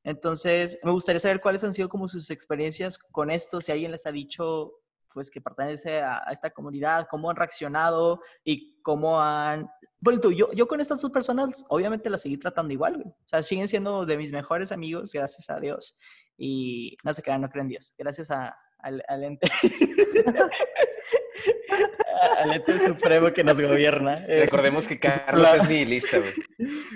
Entonces, 0.04 0.80
me 0.84 0.91
gustaría 0.91 1.20
saber 1.20 1.41
cuáles 1.41 1.64
han 1.64 1.74
sido 1.74 1.89
como 1.89 2.08
sus 2.08 2.30
experiencias 2.30 2.98
con 2.98 3.30
esto, 3.30 3.62
si 3.62 3.72
alguien 3.72 3.91
les 3.91 4.06
ha 4.06 4.12
dicho 4.12 4.74
pues 5.14 5.32
que 5.32 5.41
pertenece 5.41 6.00
a, 6.00 6.26
esta 6.32 6.52
comunidad, 6.52 7.08
cómo 7.10 7.32
han 7.32 7.36
reaccionado 7.36 8.22
y 8.43 8.80
cómo 8.84 9.20
han... 9.20 9.68
Bueno, 10.00 10.20
tú, 10.20 10.32
yo, 10.32 10.52
yo 10.54 10.68
con 10.68 10.80
estas 10.80 11.02
dos 11.02 11.10
personas 11.10 11.66
obviamente 11.70 12.12
las 12.12 12.22
seguí 12.22 12.38
tratando 12.38 12.72
igual, 12.72 13.04
O 13.04 13.28
sea, 13.28 13.41
siguen 13.41 13.68
siendo 13.68 14.06
de 14.06 14.16
mis 14.16 14.32
mejores 14.32 14.72
amigos, 14.72 15.12
gracias 15.12 15.50
a 15.50 15.60
Dios. 15.60 15.98
Y 16.38 16.98
no 17.04 17.14
se 17.14 17.24
crean, 17.24 17.41
no 17.41 17.50
creen 17.50 17.68
Dios. 17.68 17.95
Gracias 17.98 18.30
a, 18.30 18.56
al, 18.78 19.04
al 19.08 19.24
ente. 19.24 19.52
al 22.38 22.54
ente 22.54 22.80
supremo 22.80 23.32
que 23.34 23.44
nos 23.44 23.60
gobierna. 23.60 24.26
Recordemos 24.28 24.88
que 24.88 25.00
Carlos 25.00 25.48
es 25.54 25.70
nihilista, 25.70 26.20
güey. 26.20 26.34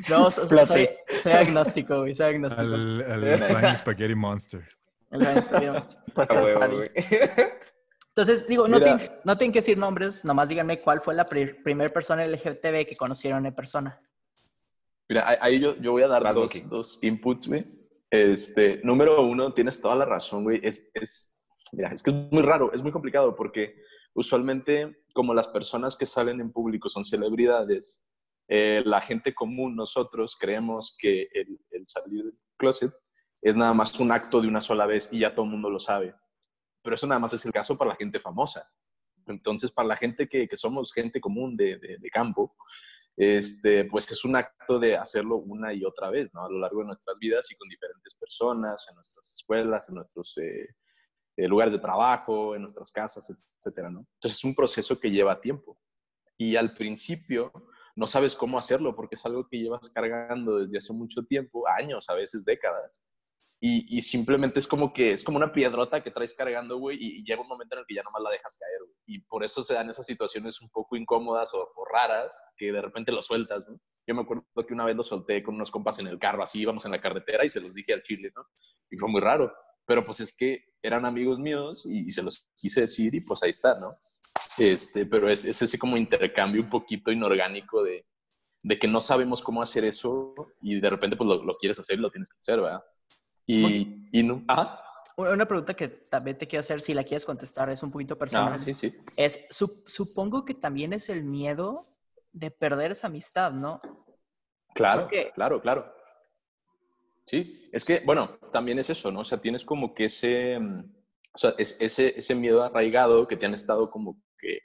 No, 0.09 0.31
soy, 0.31 0.87
soy, 1.07 1.31
agnóstico, 1.31 1.99
güey, 2.01 2.13
soy 2.13 2.35
agnóstico. 2.35 2.61
Al, 2.61 3.01
al 3.01 3.57
Flying 3.57 3.75
Spaghetti 3.77 4.15
Monster. 4.15 4.67
El 5.11 5.25
Flying 5.25 5.41
Spaghetti 5.41 5.67
Monster. 5.67 6.91
Entonces, 8.15 8.45
digo, 8.45 8.67
no 8.67 8.81
tienen, 8.81 9.09
no 9.23 9.37
tienen, 9.37 9.53
que 9.53 9.59
decir 9.59 9.77
nombres, 9.77 10.25
nomás 10.25 10.49
díganme 10.49 10.81
cuál 10.81 10.99
fue 10.99 11.15
la 11.15 11.25
primera 11.25 11.89
persona 11.89 12.27
LGTB 12.27 12.85
que 12.85 12.97
conocieron 12.97 13.45
en 13.45 13.55
persona. 13.55 13.97
Mira, 15.07 15.37
ahí 15.39 15.59
yo, 15.59 15.75
yo 15.77 15.93
voy 15.93 16.03
a 16.03 16.07
dar 16.07 16.33
dos, 16.33 16.51
dos, 16.69 16.99
inputs, 17.01 17.47
güey. 17.47 17.65
Este, 18.09 18.81
número 18.83 19.21
uno, 19.25 19.53
tienes 19.53 19.81
toda 19.81 19.95
la 19.95 20.05
razón, 20.05 20.43
güey. 20.43 20.59
Es, 20.61 20.85
es, 20.93 21.41
mira, 21.71 21.89
es 21.89 22.03
que 22.03 22.11
es 22.11 22.31
muy 22.31 22.41
raro, 22.41 22.73
es 22.73 22.83
muy 22.83 22.91
complicado 22.91 23.33
porque 23.33 23.75
usualmente 24.13 25.03
como 25.13 25.33
las 25.33 25.47
personas 25.47 25.95
que 25.95 26.05
salen 26.05 26.41
en 26.41 26.51
público 26.51 26.89
son 26.89 27.05
celebridades, 27.05 28.03
eh, 28.47 28.81
la 28.85 29.01
gente 29.01 29.33
común, 29.33 29.75
nosotros 29.75 30.37
creemos 30.39 30.95
que 30.99 31.29
el, 31.33 31.57
salir 31.87 32.25
del 32.25 32.39
closet 32.57 32.93
es 33.41 33.55
nada 33.55 33.73
más 33.73 33.97
un 33.99 34.11
acto 34.11 34.41
de 34.41 34.47
una 34.47 34.61
sola 34.61 34.85
vez 34.85 35.09
y 35.11 35.19
ya 35.19 35.33
todo 35.33 35.45
el 35.45 35.51
mundo 35.51 35.69
lo 35.69 35.79
sabe. 35.79 36.13
Pero 36.83 36.95
eso 36.95 37.07
nada 37.07 37.19
más 37.19 37.33
es 37.33 37.45
el 37.45 37.51
caso 37.51 37.77
para 37.77 37.91
la 37.91 37.95
gente 37.95 38.19
famosa. 38.19 38.69
Entonces, 39.27 39.71
para 39.71 39.87
la 39.87 39.95
gente 39.95 40.27
que, 40.27 40.47
somos 40.55 40.91
gente 40.91 41.21
común 41.21 41.55
de, 41.55 41.97
campo, 42.11 42.55
este, 43.15 43.85
pues 43.85 44.11
es 44.11 44.25
un 44.25 44.35
acto 44.35 44.79
de 44.79 44.97
hacerlo 44.97 45.37
una 45.37 45.73
y 45.73 45.85
otra 45.85 46.09
vez, 46.09 46.33
¿no? 46.33 46.43
A 46.43 46.49
lo 46.49 46.59
largo 46.59 46.81
de 46.81 46.87
nuestras 46.87 47.17
vidas 47.19 47.49
y 47.51 47.55
con 47.55 47.69
diferentes 47.69 48.15
personas, 48.15 48.85
en 48.89 48.95
nuestras 48.95 49.31
escuelas, 49.31 49.87
en 49.89 49.95
nuestros 49.95 50.37
eh, 50.39 50.75
eh, 51.41 51.47
lugares 51.47 51.73
de 51.73 51.79
trabajo, 51.79 52.53
en 52.53 52.61
nuestras 52.61 52.91
casas, 52.91 53.27
etcétera, 53.57 53.89
¿no? 53.89 54.05
Entonces 54.15 54.37
es 54.37 54.43
un 54.43 54.53
proceso 54.53 54.99
que 54.99 55.09
lleva 55.09 55.41
tiempo. 55.41 55.75
Y 56.37 56.55
al 56.55 56.75
principio 56.75 57.51
no 57.95 58.05
sabes 58.05 58.35
cómo 58.35 58.59
hacerlo 58.59 58.95
porque 58.95 59.15
es 59.15 59.25
algo 59.25 59.47
que 59.47 59.57
llevas 59.57 59.89
cargando 59.89 60.59
desde 60.59 60.77
hace 60.77 60.93
mucho 60.93 61.23
tiempo, 61.23 61.67
años, 61.67 62.07
a 62.09 62.13
veces 62.13 62.45
décadas. 62.45 63.03
Y, 63.59 63.97
y 63.97 64.01
simplemente 64.03 64.59
es 64.59 64.67
como 64.67 64.93
que 64.93 65.13
es 65.13 65.23
como 65.23 65.37
una 65.37 65.51
piedrota 65.51 66.03
que 66.03 66.11
traes 66.11 66.35
cargando, 66.35 66.77
güey, 66.77 66.97
y, 66.99 67.23
llega 67.23 67.41
un 67.41 67.47
momento 67.47 67.75
en 67.75 67.79
el 67.79 67.85
que 67.87 67.95
ya 67.95 68.03
nomás 68.03 68.21
la 68.21 68.29
dejas 68.29 68.59
caer. 68.59 68.79
Y 69.07 69.21
por 69.21 69.43
eso 69.43 69.63
se 69.63 69.73
dan 69.73 69.89
esas 69.89 70.05
situaciones 70.05 70.61
un 70.61 70.69
poco 70.69 70.95
incómodas 70.95 71.55
o, 71.55 71.71
o 71.75 71.85
raras 71.85 72.39
que 72.55 72.71
de 72.71 72.81
repente 72.81 73.11
lo 73.11 73.23
sueltas, 73.23 73.67
¿no? 73.67 73.79
Yo 74.07 74.15
me 74.15 74.21
acuerdo 74.21 74.45
que 74.67 74.73
una 74.73 74.85
vez 74.85 74.95
lo 74.95 75.03
solté 75.03 75.41
con 75.41 75.55
unos 75.55 75.71
compas 75.71 75.97
en 75.97 76.07
el 76.07 76.19
carro, 76.19 76.43
así 76.43 76.59
íbamos 76.59 76.85
en 76.85 76.91
la 76.91 77.01
carretera 77.01 77.45
y 77.45 77.49
se 77.49 77.61
los 77.61 77.73
dije 77.73 77.93
al 77.93 78.03
chile, 78.03 78.31
¿no? 78.35 78.43
Y 78.91 78.97
fue 78.97 79.09
muy 79.09 79.21
raro 79.21 79.51
pero 79.91 80.05
pues 80.05 80.21
es 80.21 80.33
que 80.33 80.63
eran 80.81 81.05
amigos 81.05 81.37
míos 81.37 81.85
y, 81.85 82.09
se 82.11 82.23
los 82.23 82.49
quise 82.55 82.79
decir 82.79 83.13
y 83.13 83.19
pues 83.19 83.43
ahí 83.43 83.49
está, 83.49 83.77
¿no? 83.77 83.89
Este, 84.57 85.05
pero 85.05 85.29
es, 85.29 85.43
es 85.43 85.61
ese 85.61 85.77
como 85.77 85.97
intercambio 85.97 86.61
un 86.61 86.69
poquito 86.69 87.11
inorgánico 87.11 87.83
de, 87.83 88.05
de, 88.63 88.79
que 88.79 88.87
no 88.87 89.01
sabemos 89.01 89.41
cómo 89.41 89.61
hacer 89.61 89.83
eso 89.83 90.33
y 90.61 90.79
de 90.79 90.89
repente 90.89 91.17
pues 91.17 91.27
lo, 91.27 91.43
lo 91.43 91.53
quieres 91.55 91.77
hacer 91.77 91.99
y 91.99 92.01
lo 92.01 92.09
tienes 92.09 92.29
que 92.29 92.39
hacer, 92.39 92.61
¿verdad? 92.61 92.81
Y, 93.45 94.07
y 94.17 94.23
no, 94.23 94.45
ajá. 94.47 94.81
Una 95.17 95.45
pregunta 95.45 95.73
que 95.73 95.89
también 95.89 96.37
te 96.37 96.47
quiero 96.47 96.61
hacer, 96.61 96.79
si 96.79 96.93
la 96.93 97.03
quieres 97.03 97.25
contestar, 97.25 97.69
es 97.69 97.83
un 97.83 97.91
poquito 97.91 98.17
personal. 98.17 98.53
Ah, 98.53 98.59
sí, 98.59 98.73
sí. 98.73 98.95
Es, 99.17 99.49
supongo 99.87 100.45
que 100.45 100.53
también 100.53 100.93
es 100.93 101.09
el 101.09 101.25
miedo 101.25 101.85
de 102.31 102.49
perder 102.49 102.93
esa 102.93 103.07
amistad, 103.07 103.51
¿no? 103.51 103.81
Claro, 104.73 105.09
claro, 105.35 105.61
claro. 105.61 105.93
Sí, 107.31 107.69
es 107.71 107.85
que, 107.85 108.01
bueno, 108.01 108.37
también 108.51 108.77
es 108.79 108.89
eso, 108.89 109.09
¿no? 109.09 109.21
O 109.21 109.23
sea, 109.23 109.39
tienes 109.39 109.63
como 109.63 109.93
que 109.93 110.03
ese, 110.03 110.59
mm, 110.59 110.93
o 111.33 111.37
sea, 111.37 111.53
es, 111.57 111.79
ese, 111.79 112.13
ese 112.19 112.35
miedo 112.35 112.61
arraigado 112.61 113.25
que 113.25 113.37
te 113.37 113.45
han 113.45 113.53
estado 113.53 113.89
como 113.89 114.21
que 114.37 114.59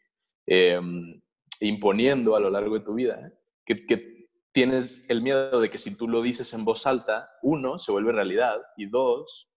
em, 0.46 1.22
imponiendo 1.60 2.34
a 2.34 2.40
lo 2.40 2.50
largo 2.50 2.74
de 2.76 2.84
tu 2.84 2.94
vida, 2.94 3.32
que, 3.64 3.86
que, 3.86 4.16
tienes 4.52 5.04
el 5.08 5.22
miedo 5.22 5.60
de 5.60 5.70
que 5.70 5.78
si 5.78 5.94
tú 5.94 6.08
lo 6.08 6.22
dices 6.22 6.52
en 6.54 6.64
voz 6.64 6.88
alta, 6.88 7.30
uno, 7.42 7.78
se 7.78 7.92
vuelve 7.92 8.10
realidad, 8.10 8.60
y 8.76 8.86
dos, 8.86 9.48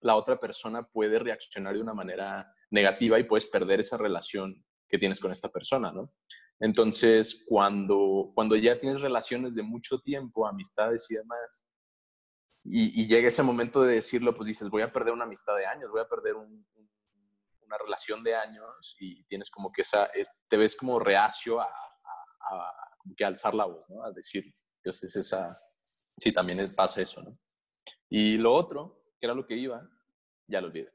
la 0.00 0.16
otra 0.16 0.40
persona 0.40 0.82
puede 0.82 1.20
reaccionar 1.20 1.74
de 1.74 1.82
una 1.82 1.94
manera 1.94 2.52
negativa 2.70 3.20
y 3.20 3.24
puedes 3.24 3.46
perder 3.46 3.78
esa 3.78 3.96
relación 3.96 4.64
que 4.88 4.98
tienes 4.98 5.20
con 5.20 5.30
esta 5.30 5.50
persona, 5.50 5.92
¿no? 5.92 6.12
Entonces, 6.58 7.44
cuando, 7.46 8.32
cuando 8.34 8.56
ya 8.56 8.80
tienes 8.80 9.02
relaciones 9.02 9.54
de 9.54 9.62
mucho 9.62 10.00
tiempo, 10.00 10.48
amistades 10.48 11.06
y 11.10 11.14
demás, 11.14 11.69
y, 12.64 13.06
llega 13.06 13.28
ese 13.28 13.42
momento 13.42 13.82
de 13.82 13.94
decirlo, 13.94 14.34
pues 14.34 14.46
dices, 14.46 14.68
voy 14.68 14.82
a 14.82 14.92
perder 14.92 15.14
una 15.14 15.24
amistad 15.24 15.56
de 15.56 15.66
años, 15.66 15.90
voy 15.90 16.00
a 16.00 16.08
perder 16.08 16.36
una 16.36 17.78
relación 17.78 18.22
de 18.22 18.34
años 18.34 18.96
y 18.98 19.24
tienes 19.24 19.50
como 19.50 19.72
que 19.72 19.82
esa, 19.82 20.10
te 20.48 20.56
ves 20.56 20.76
como 20.76 20.98
reacio 20.98 21.60
a, 21.60 21.68
como 22.98 23.14
que 23.14 23.24
alzar 23.24 23.54
la 23.54 23.64
voz, 23.64 23.88
¿no? 23.88 24.04
A 24.04 24.12
decir, 24.12 24.52
entonces 24.76 25.16
esa, 25.16 25.58
sí, 26.18 26.32
también 26.32 26.60
es, 26.60 26.72
pasa 26.72 27.00
eso, 27.00 27.22
¿no? 27.22 27.30
Y 28.08 28.36
lo 28.36 28.52
otro, 28.52 29.04
que 29.18 29.26
era 29.26 29.34
lo 29.34 29.46
que 29.46 29.54
iba, 29.54 29.88
ya 30.46 30.60
lo 30.60 30.66
olvidé. 30.66 30.92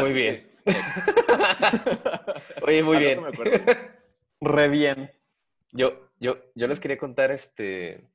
Muy 0.00 0.12
bien. 0.14 0.50
Oye, 2.62 2.82
muy 2.82 2.96
bien. 2.98 3.20
Re 4.40 4.68
bien. 4.68 5.12
Yo, 5.72 6.10
yo, 6.18 6.38
yo 6.54 6.66
les 6.66 6.80
quería 6.80 6.98
contar 6.98 7.30
este, 7.30 8.08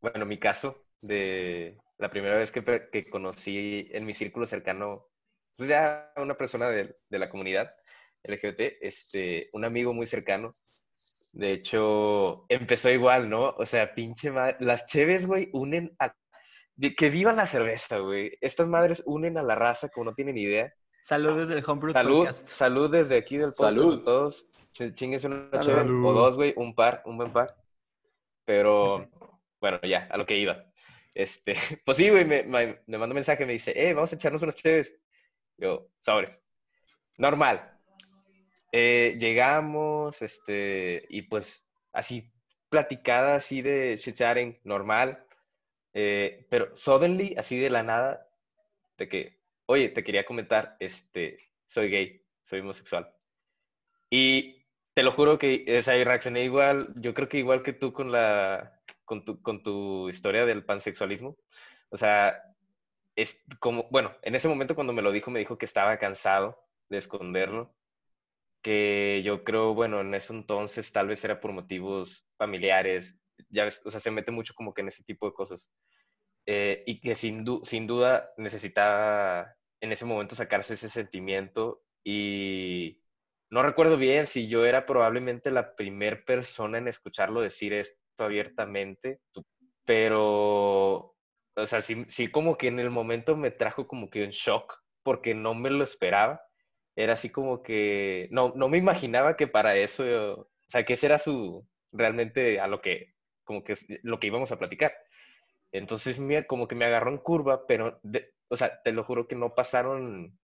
bueno, 0.00 0.26
mi 0.26 0.38
caso 0.38 0.78
de 1.04 1.76
la 1.98 2.08
primera 2.08 2.36
vez 2.36 2.50
que, 2.50 2.88
que 2.90 3.08
conocí 3.10 3.88
en 3.92 4.06
mi 4.06 4.14
círculo 4.14 4.46
cercano, 4.46 5.06
pues 5.56 5.68
ya 5.68 6.12
una 6.16 6.34
persona 6.34 6.68
de, 6.68 6.96
de, 7.08 7.18
la 7.18 7.28
comunidad 7.28 7.74
LGBT, 8.24 8.78
este, 8.80 9.48
un 9.52 9.64
amigo 9.64 9.92
muy 9.92 10.06
cercano. 10.06 10.50
De 11.32 11.52
hecho, 11.52 12.46
empezó 12.48 12.90
igual, 12.90 13.28
¿no? 13.28 13.50
O 13.58 13.66
sea, 13.66 13.94
pinche 13.94 14.30
madre. 14.30 14.56
Las 14.60 14.86
cheves, 14.86 15.26
güey, 15.26 15.50
unen 15.52 15.94
a. 15.98 16.14
Que 16.96 17.10
viva 17.10 17.32
la 17.32 17.46
cerveza, 17.46 17.98
güey. 17.98 18.36
Estas 18.40 18.66
madres 18.66 19.02
unen 19.06 19.36
a 19.36 19.42
la 19.42 19.54
raza 19.54 19.88
como 19.88 20.06
no 20.06 20.14
tienen 20.14 20.38
idea. 20.38 20.72
Salud 21.02 21.38
desde 21.38 21.54
el 21.54 21.64
Homebrew 21.66 21.92
salud, 21.92 22.18
Podcast. 22.18 22.48
Salud 22.48 22.90
desde 22.90 23.18
aquí 23.18 23.36
del 23.36 23.52
podcast. 23.52 23.60
Salud. 23.60 24.04
Todos. 24.04 24.48
Chingues 24.72 25.24
una 25.24 25.50
cheve 25.60 25.82
o 25.82 26.12
dos, 26.12 26.36
güey. 26.36 26.54
Un 26.56 26.74
par, 26.74 27.02
un 27.04 27.18
buen 27.18 27.32
par. 27.32 27.54
Pero, 28.44 29.08
bueno, 29.60 29.80
ya, 29.82 30.08
a 30.10 30.16
lo 30.16 30.26
que 30.26 30.36
iba. 30.36 30.64
Este, 31.14 31.54
pues 31.84 31.96
sí, 31.96 32.10
güey, 32.10 32.24
me, 32.24 32.42
me, 32.42 32.76
mandó 32.86 33.06
un 33.06 33.14
mensaje, 33.14 33.46
me 33.46 33.52
dice, 33.52 33.72
eh, 33.76 33.94
vamos 33.94 34.12
a 34.12 34.16
echarnos 34.16 34.42
unos 34.42 34.56
cheves. 34.56 34.98
Yo, 35.56 35.88
sobres. 35.98 36.42
Normal. 37.16 37.70
Eh, 38.72 39.16
llegamos, 39.20 40.20
este, 40.20 41.06
y 41.08 41.22
pues 41.22 41.64
así, 41.92 42.32
platicada 42.68 43.36
así 43.36 43.62
de 43.62 43.98
chicharren, 44.00 44.58
normal. 44.64 45.24
Eh, 45.92 46.46
pero 46.50 46.76
suddenly, 46.76 47.36
así 47.38 47.56
de 47.56 47.70
la 47.70 47.84
nada, 47.84 48.28
de 48.98 49.08
que, 49.08 49.38
oye, 49.66 49.90
te 49.90 50.02
quería 50.02 50.26
comentar, 50.26 50.76
este, 50.80 51.38
soy 51.66 51.88
gay, 51.88 52.26
soy 52.42 52.60
homosexual. 52.60 53.14
Y 54.10 54.66
te 54.92 55.04
lo 55.04 55.12
juro 55.12 55.38
que, 55.38 55.78
o 55.78 55.82
sea, 55.82 56.02
reaccioné 56.02 56.42
igual, 56.42 56.92
yo 56.96 57.14
creo 57.14 57.28
que 57.28 57.38
igual 57.38 57.62
que 57.62 57.72
tú 57.72 57.92
con 57.92 58.10
la, 58.10 58.73
con 59.04 59.24
tu, 59.24 59.40
con 59.42 59.62
tu 59.62 60.08
historia 60.08 60.46
del 60.46 60.64
pansexualismo. 60.64 61.36
O 61.90 61.96
sea, 61.96 62.40
es 63.16 63.44
como, 63.60 63.88
bueno, 63.90 64.12
en 64.22 64.34
ese 64.34 64.48
momento 64.48 64.74
cuando 64.74 64.92
me 64.92 65.02
lo 65.02 65.12
dijo, 65.12 65.30
me 65.30 65.38
dijo 65.38 65.58
que 65.58 65.66
estaba 65.66 65.98
cansado 65.98 66.58
de 66.88 66.98
esconderlo, 66.98 67.74
que 68.62 69.22
yo 69.24 69.44
creo, 69.44 69.74
bueno, 69.74 70.00
en 70.00 70.14
ese 70.14 70.32
entonces 70.32 70.92
tal 70.92 71.08
vez 71.08 71.24
era 71.24 71.40
por 71.40 71.52
motivos 71.52 72.26
familiares, 72.36 73.16
ya 73.50 73.64
ves, 73.64 73.80
o 73.84 73.90
sea, 73.90 74.00
se 74.00 74.10
mete 74.10 74.30
mucho 74.32 74.54
como 74.54 74.74
que 74.74 74.82
en 74.82 74.88
ese 74.88 75.04
tipo 75.04 75.26
de 75.26 75.34
cosas. 75.34 75.68
Eh, 76.46 76.82
y 76.86 77.00
que 77.00 77.14
sin, 77.14 77.44
sin 77.64 77.86
duda 77.86 78.30
necesitaba 78.36 79.54
en 79.80 79.92
ese 79.92 80.04
momento 80.04 80.34
sacarse 80.34 80.74
ese 80.74 80.88
sentimiento 80.88 81.82
y 82.04 83.00
no 83.50 83.62
recuerdo 83.62 83.96
bien 83.96 84.26
si 84.26 84.48
yo 84.48 84.66
era 84.66 84.84
probablemente 84.86 85.50
la 85.50 85.74
primera 85.74 86.22
persona 86.24 86.78
en 86.78 86.88
escucharlo 86.88 87.40
decir 87.40 87.72
esto 87.72 88.03
abiertamente, 88.22 89.20
pero, 89.84 91.16
o 91.56 91.66
sea, 91.66 91.80
sí, 91.80 92.04
sí 92.08 92.28
como 92.30 92.56
que 92.56 92.68
en 92.68 92.78
el 92.78 92.90
momento 92.90 93.36
me 93.36 93.50
trajo 93.50 93.86
como 93.88 94.10
que 94.10 94.24
un 94.24 94.30
shock 94.30 94.74
porque 95.02 95.34
no 95.34 95.54
me 95.54 95.70
lo 95.70 95.84
esperaba. 95.84 96.42
Era 96.96 97.14
así 97.14 97.30
como 97.30 97.62
que, 97.62 98.28
no, 98.30 98.52
no 98.56 98.68
me 98.68 98.78
imaginaba 98.78 99.36
que 99.36 99.48
para 99.48 99.76
eso, 99.76 100.04
o 100.04 100.48
sea, 100.68 100.84
que 100.84 100.94
ese 100.94 101.06
era 101.06 101.18
su, 101.18 101.66
realmente 101.92 102.60
a 102.60 102.68
lo 102.68 102.80
que, 102.80 103.14
como 103.44 103.64
que 103.64 103.74
lo 104.02 104.20
que 104.20 104.28
íbamos 104.28 104.52
a 104.52 104.58
platicar. 104.58 104.94
Entonces, 105.72 106.20
como 106.46 106.68
que 106.68 106.76
me 106.76 106.84
agarró 106.84 107.10
en 107.10 107.18
curva, 107.18 107.66
pero, 107.66 108.00
o 108.48 108.56
sea, 108.56 108.80
te 108.82 108.92
lo 108.92 109.04
juro 109.04 109.26
que 109.26 109.34
no 109.34 109.54
pasaron 109.54 110.38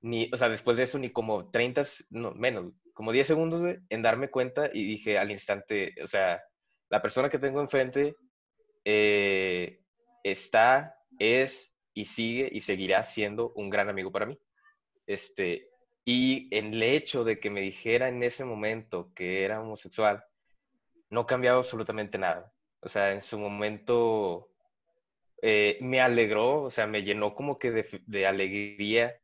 ni, 0.00 0.30
o 0.32 0.36
sea, 0.36 0.48
después 0.48 0.76
de 0.76 0.84
eso, 0.84 0.98
ni 0.98 1.10
como 1.10 1.50
30, 1.50 1.82
no, 2.10 2.32
menos, 2.32 2.72
como 2.92 3.12
10 3.12 3.26
segundos, 3.26 3.76
en 3.88 4.02
darme 4.02 4.30
cuenta 4.30 4.70
y 4.72 4.86
dije 4.86 5.18
al 5.18 5.30
instante, 5.30 5.94
o 6.02 6.06
sea, 6.06 6.42
la 6.88 7.02
persona 7.02 7.28
que 7.28 7.38
tengo 7.38 7.60
enfrente 7.60 8.16
eh, 8.84 9.80
está, 10.22 10.96
es 11.18 11.72
y 11.94 12.04
sigue 12.04 12.48
y 12.52 12.60
seguirá 12.60 13.02
siendo 13.02 13.52
un 13.54 13.70
gran 13.70 13.88
amigo 13.88 14.12
para 14.12 14.26
mí. 14.26 14.38
Este, 15.06 15.70
y 16.04 16.54
el 16.56 16.82
hecho 16.82 17.24
de 17.24 17.40
que 17.40 17.50
me 17.50 17.60
dijera 17.60 18.08
en 18.08 18.22
ese 18.22 18.44
momento 18.44 19.10
que 19.14 19.44
era 19.44 19.60
homosexual, 19.60 20.24
no 21.10 21.26
cambiaba 21.26 21.58
absolutamente 21.58 22.18
nada. 22.18 22.52
O 22.80 22.88
sea, 22.88 23.12
en 23.12 23.20
su 23.20 23.38
momento 23.38 24.50
eh, 25.42 25.78
me 25.80 26.00
alegró, 26.00 26.62
o 26.64 26.70
sea, 26.70 26.86
me 26.86 27.02
llenó 27.02 27.34
como 27.34 27.58
que 27.58 27.70
de, 27.70 28.26
alegría 28.26 29.16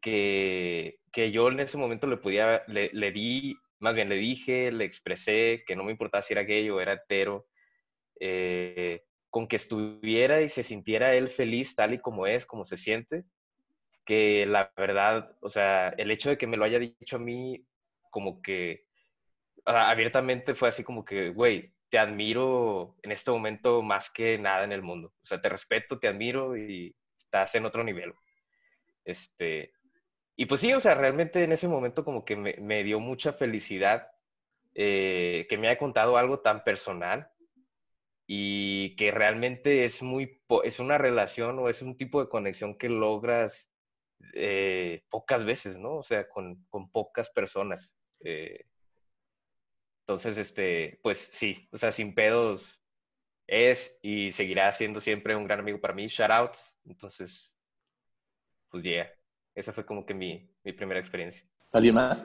que, 0.00 1.00
que, 1.12 1.30
yo 1.30 1.48
en 1.48 1.60
ese 1.60 1.78
momento 1.78 2.06
le 2.06 2.16
podía, 2.16 2.62
le, 2.68 2.90
le, 2.92 3.12
di 3.12 3.56
más 3.82 3.94
bien 3.94 4.08
le 4.08 4.16
dije, 4.16 4.72
le 4.72 4.84
expresé 4.84 5.64
que 5.66 5.76
no 5.76 5.84
me 5.84 5.92
importaba 5.92 6.22
si 6.22 6.32
era 6.34 6.44
gay 6.44 6.70
o 6.70 6.80
era 6.80 6.94
hetero, 6.94 7.46
eh, 8.20 9.04
con 9.30 9.46
que 9.48 9.56
estuviera 9.56 10.42
y 10.42 10.48
se 10.48 10.62
sintiera 10.62 11.14
él 11.14 11.28
feliz 11.28 11.74
tal 11.74 11.94
y 11.94 11.98
como 11.98 12.26
es, 12.26 12.46
como 12.46 12.64
se 12.64 12.76
siente, 12.76 13.24
que 14.04 14.46
la 14.46 14.72
verdad, 14.76 15.36
o 15.40 15.50
sea, 15.50 15.88
el 15.90 16.10
hecho 16.10 16.30
de 16.30 16.38
que 16.38 16.46
me 16.46 16.56
lo 16.56 16.64
haya 16.64 16.78
dicho 16.78 17.16
a 17.16 17.20
mí 17.20 17.66
como 18.10 18.42
que 18.42 18.84
abiertamente 19.64 20.54
fue 20.54 20.68
así 20.68 20.84
como 20.84 21.04
que, 21.04 21.30
güey, 21.30 21.72
te 21.90 21.98
admiro 21.98 22.96
en 23.02 23.12
este 23.12 23.30
momento 23.30 23.82
más 23.82 24.10
que 24.10 24.38
nada 24.38 24.64
en 24.64 24.72
el 24.72 24.82
mundo. 24.82 25.12
O 25.22 25.26
sea, 25.26 25.40
te 25.40 25.48
respeto, 25.48 25.98
te 25.98 26.08
admiro 26.08 26.56
y 26.56 26.94
estás 27.16 27.54
en 27.54 27.66
otro 27.66 27.84
nivel. 27.84 28.12
Este, 29.04 29.72
y 30.36 30.46
pues 30.46 30.60
sí, 30.60 30.72
o 30.72 30.80
sea, 30.80 30.94
realmente 30.94 31.44
en 31.44 31.52
ese 31.52 31.68
momento 31.68 32.04
como 32.04 32.24
que 32.24 32.36
me, 32.36 32.84
dio 32.84 33.00
mucha 33.00 33.32
felicidad 33.32 34.08
eh, 34.74 35.46
que 35.48 35.58
me 35.58 35.68
haya 35.68 35.78
contado 35.78 36.16
algo 36.16 36.40
tan 36.40 36.64
personal 36.64 37.30
y 38.26 38.96
que 38.96 39.10
realmente 39.10 39.84
es 39.84 40.02
muy, 40.02 40.40
es 40.64 40.80
una 40.80 40.98
relación 40.98 41.58
o 41.58 41.68
es 41.68 41.82
un 41.82 41.96
tipo 41.96 42.22
de 42.22 42.30
conexión 42.30 42.78
que 42.78 42.88
logras 42.88 43.72
eh, 44.34 45.04
pocas 45.10 45.44
veces, 45.44 45.76
¿no? 45.76 45.96
O 45.96 46.02
sea, 46.02 46.28
con, 46.28 46.64
pocas 46.92 47.30
personas. 47.30 47.94
Eh. 48.24 48.64
entonces, 50.02 50.38
este, 50.38 51.00
pues 51.02 51.18
sí, 51.18 51.68
o 51.72 51.78
sea, 51.78 51.90
sin 51.90 52.14
pedos 52.14 52.80
es 53.46 53.98
y 54.02 54.32
seguirá 54.32 54.72
siendo 54.72 55.00
siempre 55.00 55.36
un 55.36 55.44
gran 55.44 55.60
amigo 55.60 55.80
para 55.80 55.94
mí. 55.94 56.06
Shout 56.06 56.30
out. 56.30 56.56
Entonces, 56.86 57.58
pues 58.70 58.84
yeah. 58.84 59.12
Esa 59.54 59.72
fue 59.72 59.84
como 59.84 60.04
que 60.06 60.14
mi, 60.14 60.50
mi 60.64 60.72
primera 60.72 61.00
experiencia. 61.00 61.46
¿Alguien 61.72 61.94
más? 61.94 62.18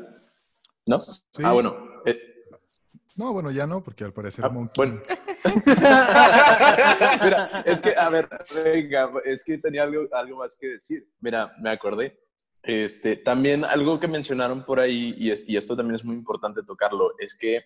¿No? 0.85 0.97
Ah, 1.43 1.53
bueno. 1.53 2.01
Eh. 2.05 2.19
No, 3.17 3.33
bueno, 3.33 3.51
ya 3.51 3.65
no, 3.67 3.83
porque 3.83 4.03
al 4.03 4.13
parecer 4.13 4.45
ah, 4.45 4.49
Bueno. 4.49 5.01
Mira, 7.23 7.63
es 7.65 7.81
que, 7.81 7.95
a 7.95 8.09
ver, 8.09 8.29
venga, 8.53 9.11
es 9.25 9.43
que 9.43 9.57
tenía 9.57 9.83
algo, 9.83 10.07
algo 10.13 10.37
más 10.37 10.57
que 10.57 10.67
decir. 10.67 11.09
Mira, 11.19 11.53
me 11.59 11.71
acordé. 11.71 12.19
Este, 12.63 13.15
también 13.17 13.65
algo 13.65 13.99
que 13.99 14.07
mencionaron 14.07 14.65
por 14.65 14.79
ahí, 14.79 15.15
y, 15.17 15.31
y 15.51 15.57
esto 15.57 15.75
también 15.75 15.95
es 15.95 16.05
muy 16.05 16.15
importante 16.15 16.63
tocarlo, 16.63 17.13
es 17.17 17.37
que 17.37 17.63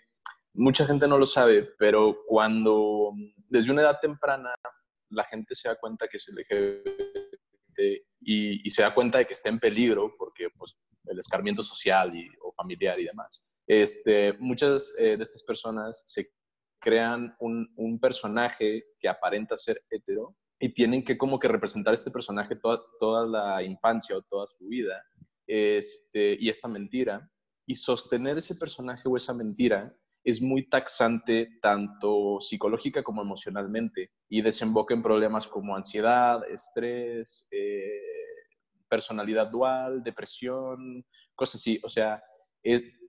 mucha 0.54 0.86
gente 0.86 1.08
no 1.08 1.18
lo 1.18 1.26
sabe, 1.26 1.64
pero 1.78 2.24
cuando 2.28 3.14
desde 3.50 3.72
una 3.72 3.82
edad 3.82 4.00
temprana 4.00 4.54
la 5.10 5.24
gente 5.24 5.56
se 5.56 5.70
da 5.70 5.76
cuenta 5.76 6.08
que 6.08 6.20
se 6.20 6.32
Y, 8.20 8.70
se 8.70 8.82
da 8.82 8.94
cuenta 8.94 9.18
de 9.18 9.26
que 9.26 9.34
está 9.34 9.50
en 9.50 9.60
peligro 9.60 10.14
porque 10.18 10.48
pues, 10.58 10.78
el 11.06 11.20
escarmiento 11.20 11.64
social 11.64 12.16
y, 12.16 12.30
o 12.42 12.52
familiar 12.52 13.00
y 13.00 13.06
demás. 13.06 13.46
Este, 13.68 14.34
muchas 14.40 14.94
eh, 14.98 15.18
de 15.18 15.24
estas 15.24 15.44
personas 15.44 16.04
se 16.08 16.32
crean 16.80 17.36
un, 17.40 17.72
un, 17.76 18.00
personaje 18.00 18.86
que 19.00 19.08
aparenta 19.08 19.56
ser 19.56 19.84
hetero 19.90 20.36
y 20.60 20.70
tienen 20.70 21.04
que 21.04 21.18
como 21.18 21.40
que 21.40 21.48
representar 21.48 21.94
este 21.94 22.12
personaje 22.12 22.56
toda, 22.56 22.82
toda 23.00 23.26
la 23.26 23.64
infancia 23.64 24.18
o 24.18 24.22
toda 24.22 24.48
su 24.48 24.68
vida 24.68 25.04
este, 25.48 26.38
y 26.40 26.50
esta 26.50 26.68
mentira 26.68 27.30
y 27.68 27.76
sostener 27.76 28.38
ese 28.38 28.56
personaje 28.56 29.04
o 29.06 29.18
esa 29.18 29.34
mentira 29.34 29.94
es 30.24 30.42
muy 30.42 30.70
taxante 30.70 31.58
tanto 31.62 32.40
psicológica 32.40 33.04
como 33.04 33.22
emocionalmente 33.22 34.12
y 34.30 34.42
desemboca 34.42 34.94
en 34.94 35.02
problemas 35.02 35.48
como 35.48 35.76
ansiedad, 35.76 36.48
estrés, 36.50 37.48
eh, 37.52 38.02
personalidad 38.88 39.48
dual, 39.48 40.04
depresión, 40.04 41.06
cosas 41.36 41.62
así. 41.62 41.80
O 41.84 41.90
sea, 41.90 42.22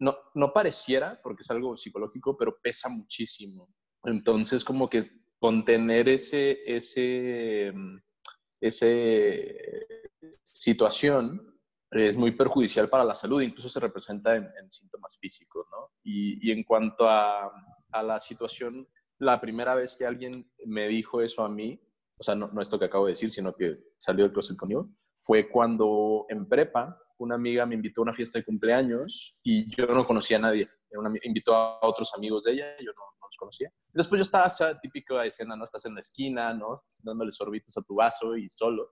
no, 0.01 0.17
no 0.35 0.53
pareciera, 0.53 1.21
porque 1.23 1.43
es 1.43 1.51
algo 1.51 1.77
psicológico, 1.77 2.37
pero 2.37 2.57
pesa 2.63 2.89
muchísimo. 2.89 3.69
Entonces, 4.05 4.65
como 4.65 4.89
que 4.89 5.01
contener 5.39 6.09
ese, 6.09 6.59
ese, 6.65 7.73
ese 8.61 9.87
situación 10.43 11.52
es 11.93 12.17
muy 12.17 12.33
perjudicial 12.33 12.89
para 12.89 13.05
la 13.05 13.15
salud, 13.15 13.43
incluso 13.43 13.69
se 13.69 13.81
representa 13.81 14.35
en, 14.35 14.71
síntomas 14.71 15.19
físicos, 15.21 15.67
¿no? 15.71 15.91
Y, 16.03 16.49
y 16.49 16.53
en 16.53 16.65
cuanto 16.65 17.09
a, 17.09 17.53
a, 17.91 18.03
la 18.03 18.19
situación, 18.19 18.89
la 19.19 19.41
primera 19.41 19.75
vez 19.75 19.95
que 19.97 20.07
alguien 20.07 20.51
me 20.67 20.89
dijo 20.89 21.21
eso 21.21 21.45
a 21.45 21.49
mí, 21.49 21.79
o 22.19 22.23
sea, 22.23 22.35
no, 22.35 22.49
no 22.49 22.63
esto 22.63 22.79
que 22.79 22.87
acabo 22.87 23.07
de 23.07 23.13
decir, 23.13 23.31
sino 23.31 23.55
que 23.55 23.79
salió 23.99 24.25
del 24.25 24.33
closet 24.33 24.57
conmigo, 24.57 24.89
fue 25.17 25.49
cuando 25.49 26.27
en 26.29 26.49
prepa 26.49 26.99
una 27.19 27.37
amiga 27.37 27.65
me 27.67 27.75
invitó 27.75 28.01
a 28.01 28.05
una 28.05 28.15
fiesta 28.15 28.39
de 28.39 28.45
cumpleaños 28.45 29.39
y 29.43 29.75
yo 29.77 29.87
no 29.87 30.07
conocía 30.07 30.39
a 30.39 30.41
nadie. 30.41 30.69
Una, 30.91 31.13
invitó 31.23 31.55
a 31.55 31.79
otros 31.87 32.13
amigos 32.15 32.45
de 32.45 32.53
ella, 32.53 32.67
yo 32.79 32.91
no, 32.91 33.27
los 33.27 33.37
conocía. 33.39 33.73
Después 33.93 34.19
yo 34.19 34.23
estaba, 34.23 34.47
o 34.47 34.51
sea, 34.51 34.79
típica 34.79 35.25
escena, 35.25 35.57
¿no? 35.57 35.65
Estás 35.65 35.87
en 35.87 35.95
la 35.95 36.01
esquina, 36.01 36.53
¿no? 36.53 36.83
dándole 37.03 37.31
sorbitos 37.31 37.77
a 37.79 37.83
tu 37.83 37.95
vaso 37.95 38.37
y 38.37 38.49
solo. 38.49 38.91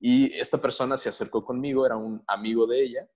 Y 0.00 0.32
esta 0.38 0.58
persona 0.58 0.96
se 0.96 1.08
acercó 1.08 1.44
conmigo, 1.44 1.86
era 1.86 1.96
un 1.96 2.22
amigo 2.26 2.66
de 2.66 2.82
ella, 2.82 3.08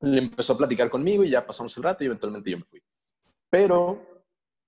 le 0.00 0.18
empezó 0.18 0.54
a 0.54 0.58
platicar 0.58 0.90
conmigo 0.90 1.24
y 1.24 1.30
ya 1.30 1.46
pasamos 1.46 1.76
el 1.76 1.82
rato 1.82 2.02
y 2.02 2.06
eventualmente 2.06 2.50
yo 2.50 2.58
me 2.58 2.64
fui. 2.64 2.82
Pero 3.50 4.22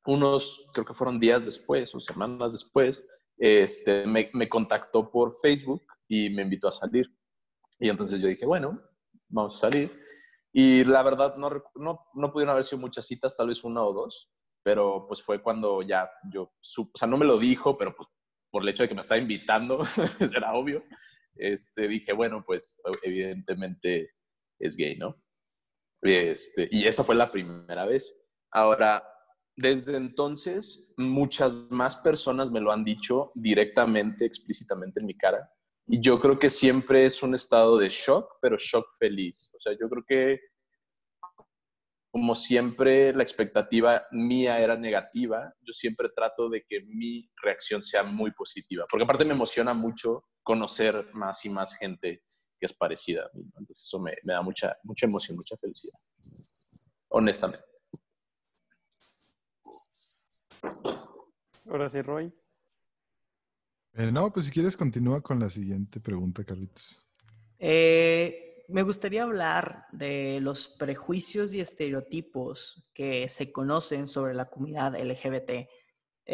unos, 0.07 0.69
creo 0.73 0.85
que 0.85 0.95
fueron 0.95 1.21
días 1.21 1.45
después 1.45 1.95
o 1.95 2.01
semanas 2.01 2.53
después, 2.53 3.03
este, 3.39 4.07
me, 4.07 4.49
contactó 4.49 5.11
por 5.11 5.35
Facebook 5.35 5.83
y 6.09 6.31
me 6.31 6.43
invitó 6.43 6.69
a 6.69 6.73
salir. 6.73 7.13
Y 7.79 7.89
entonces 7.89 8.21
yo 8.21 8.29
dije, 8.29 8.47
bueno, 8.47 8.81
vamos 9.29 9.57
a 9.57 9.71
salir. 9.71 10.05
Y 10.53 10.85
la 10.85 11.03
verdad, 11.03 11.37
no, 11.37 11.51
no, 11.75 12.07
no 12.15 12.33
pudieron 12.33 12.53
haber 12.53 12.65
sido 12.65 12.81
muchas 12.81 13.07
citas, 13.07 13.37
tal 13.37 13.49
vez 13.49 13.65
una 13.65 13.83
o 13.83 13.93
dos, 13.93 14.31
pero 14.63 15.07
pues 15.09 15.23
fue 15.23 15.43
cuando 15.43 15.83
ya 15.83 16.11
yo, 16.31 16.43
o 16.43 16.91
sea, 16.95 17.09
no 17.09 17.17
me 17.17 17.25
lo 17.25 17.39
dijo, 17.39 17.79
pero 17.79 17.95
pues 17.97 18.09
por 18.51 18.63
el 18.63 18.69
hecho 18.69 18.83
de 18.83 18.89
que 18.89 18.95
me 18.95 19.01
estaba 19.01 19.21
invitando, 19.21 19.81
era 20.37 20.53
obvio, 20.53 20.85
este, 21.37 21.89
dije, 21.89 22.13
bueno, 22.13 22.45
pues 22.47 22.81
evidentemente 23.03 24.13
es 24.59 24.77
gay, 24.77 24.97
¿no? 24.97 25.15
Este, 26.03 26.69
y 26.71 26.87
esa 26.87 27.05
fue 27.05 27.15
la 27.15 27.31
primera 27.31 27.87
vez. 27.87 28.15
Ahora, 28.51 29.03
desde 29.57 29.97
entonces, 29.97 30.95
muchas 30.97 31.55
más 31.71 31.97
personas 31.97 32.51
me 32.51 32.61
lo 32.61 32.73
han 32.73 32.85
dicho 32.85 33.33
directamente, 33.35 34.25
explícitamente 34.25 35.01
en 35.01 35.07
mi 35.07 35.17
cara. 35.17 35.51
Y 35.87 36.01
yo 36.01 36.21
creo 36.21 36.39
que 36.39 36.51
siempre 36.51 37.07
es 37.07 37.23
un 37.23 37.35
estado 37.35 37.77
de 37.79 37.89
shock, 37.89 38.39
pero 38.41 38.57
shock 38.57 38.87
feliz. 38.99 39.51
O 39.55 39.61
sea, 39.61 39.73
yo 39.79 39.89
creo 39.89 40.05
que 40.07 40.41
como 42.13 42.35
siempre 42.35 43.13
la 43.15 43.23
expectativa 43.23 44.07
mía 44.11 44.61
era 44.61 44.77
negativa, 44.77 45.55
yo 45.63 45.73
siempre 45.73 46.11
trato 46.15 46.51
de 46.51 46.63
que 46.69 46.83
mi 46.83 47.29
reacción 47.43 47.83
sea 47.83 48.03
muy 48.03 48.33
positiva, 48.33 48.85
porque 48.89 49.05
aparte 49.05 49.25
me 49.25 49.33
emociona 49.33 49.73
mucho 49.73 50.27
conocer 50.43 51.09
más 51.13 51.45
y 51.45 51.51
más 51.51 51.75
gente 51.75 52.25
que 52.59 52.67
es 52.67 52.73
parecida 52.73 53.25
a 53.25 53.31
mí. 53.37 53.45
Entonces 53.57 53.85
eso 53.87 53.99
me, 53.99 54.17
me, 54.25 54.33
da 54.33 54.43
mucha, 54.43 54.77
mucha 54.85 55.07
emoción, 55.07 55.37
mucha 55.37 55.57
felicidad, 55.57 55.99
honestamente. 57.09 57.67
Ahora 61.67 61.89
sí, 61.89 62.03
Roy. 62.03 62.33
Eh, 63.95 64.11
no, 64.11 64.33
pues 64.33 64.47
si 64.47 64.53
quieres 64.53 64.77
continúa 64.77 65.21
con 65.21 65.39
la 65.39 65.51
siguiente 65.51 66.01
pregunta, 66.01 66.45
Carlitos. 66.45 67.05
Eh, 67.59 68.65
me 68.69 68.83
gustaría 68.83 69.23
hablar 69.23 69.87
de 69.93 70.41
los 70.41 70.67
prejuicios 70.67 71.53
y 71.53 71.61
estereotipos 71.61 72.91
que 72.95 73.29
se 73.29 73.53
conocen 73.53 74.07
sobre 74.07 74.35
la 74.35 74.49
comunidad 74.49 74.95
LGBT. 74.95 75.69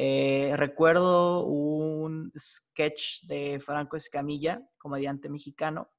Eh, 0.01 0.53
recuerdo 0.55 1.45
un 1.45 2.33
sketch 2.39 3.25
de 3.25 3.59
Franco 3.59 3.97
Escamilla, 3.97 4.63
comediante 4.79 5.29
mexicano, 5.29 5.91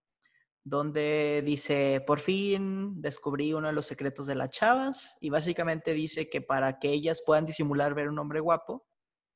donde 0.64 1.44
dice, 1.46 2.02
por 2.08 2.20
fin 2.22 3.02
descubrí 3.02 3.52
uno 3.52 3.68
de 3.68 3.74
los 3.74 3.86
secretos 3.86 4.26
de 4.26 4.36
las 4.36 4.52
chavas 4.52 5.18
y 5.20 5.30
básicamente 5.30 5.94
dice 5.94 6.30
que 6.30 6.40
para 6.40 6.80
que 6.80 6.92
ellas 6.92 7.22
puedan 7.26 7.46
disimular 7.46 7.94
ver 7.94 8.08
un 8.08 8.20
hombre 8.20 8.40
guapo, 8.40 8.88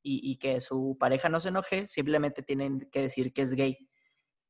y, 0.01 0.38
que 0.38 0.61
su 0.61 0.95
pareja 0.97 1.28
no 1.28 1.41
se 1.41 1.49
enoje, 1.49 1.88
simplemente 1.89 2.41
tienen 2.41 2.89
que 2.89 3.01
decir 3.01 3.34
que 3.34 3.41
es 3.41 3.53
gay. 3.53 3.89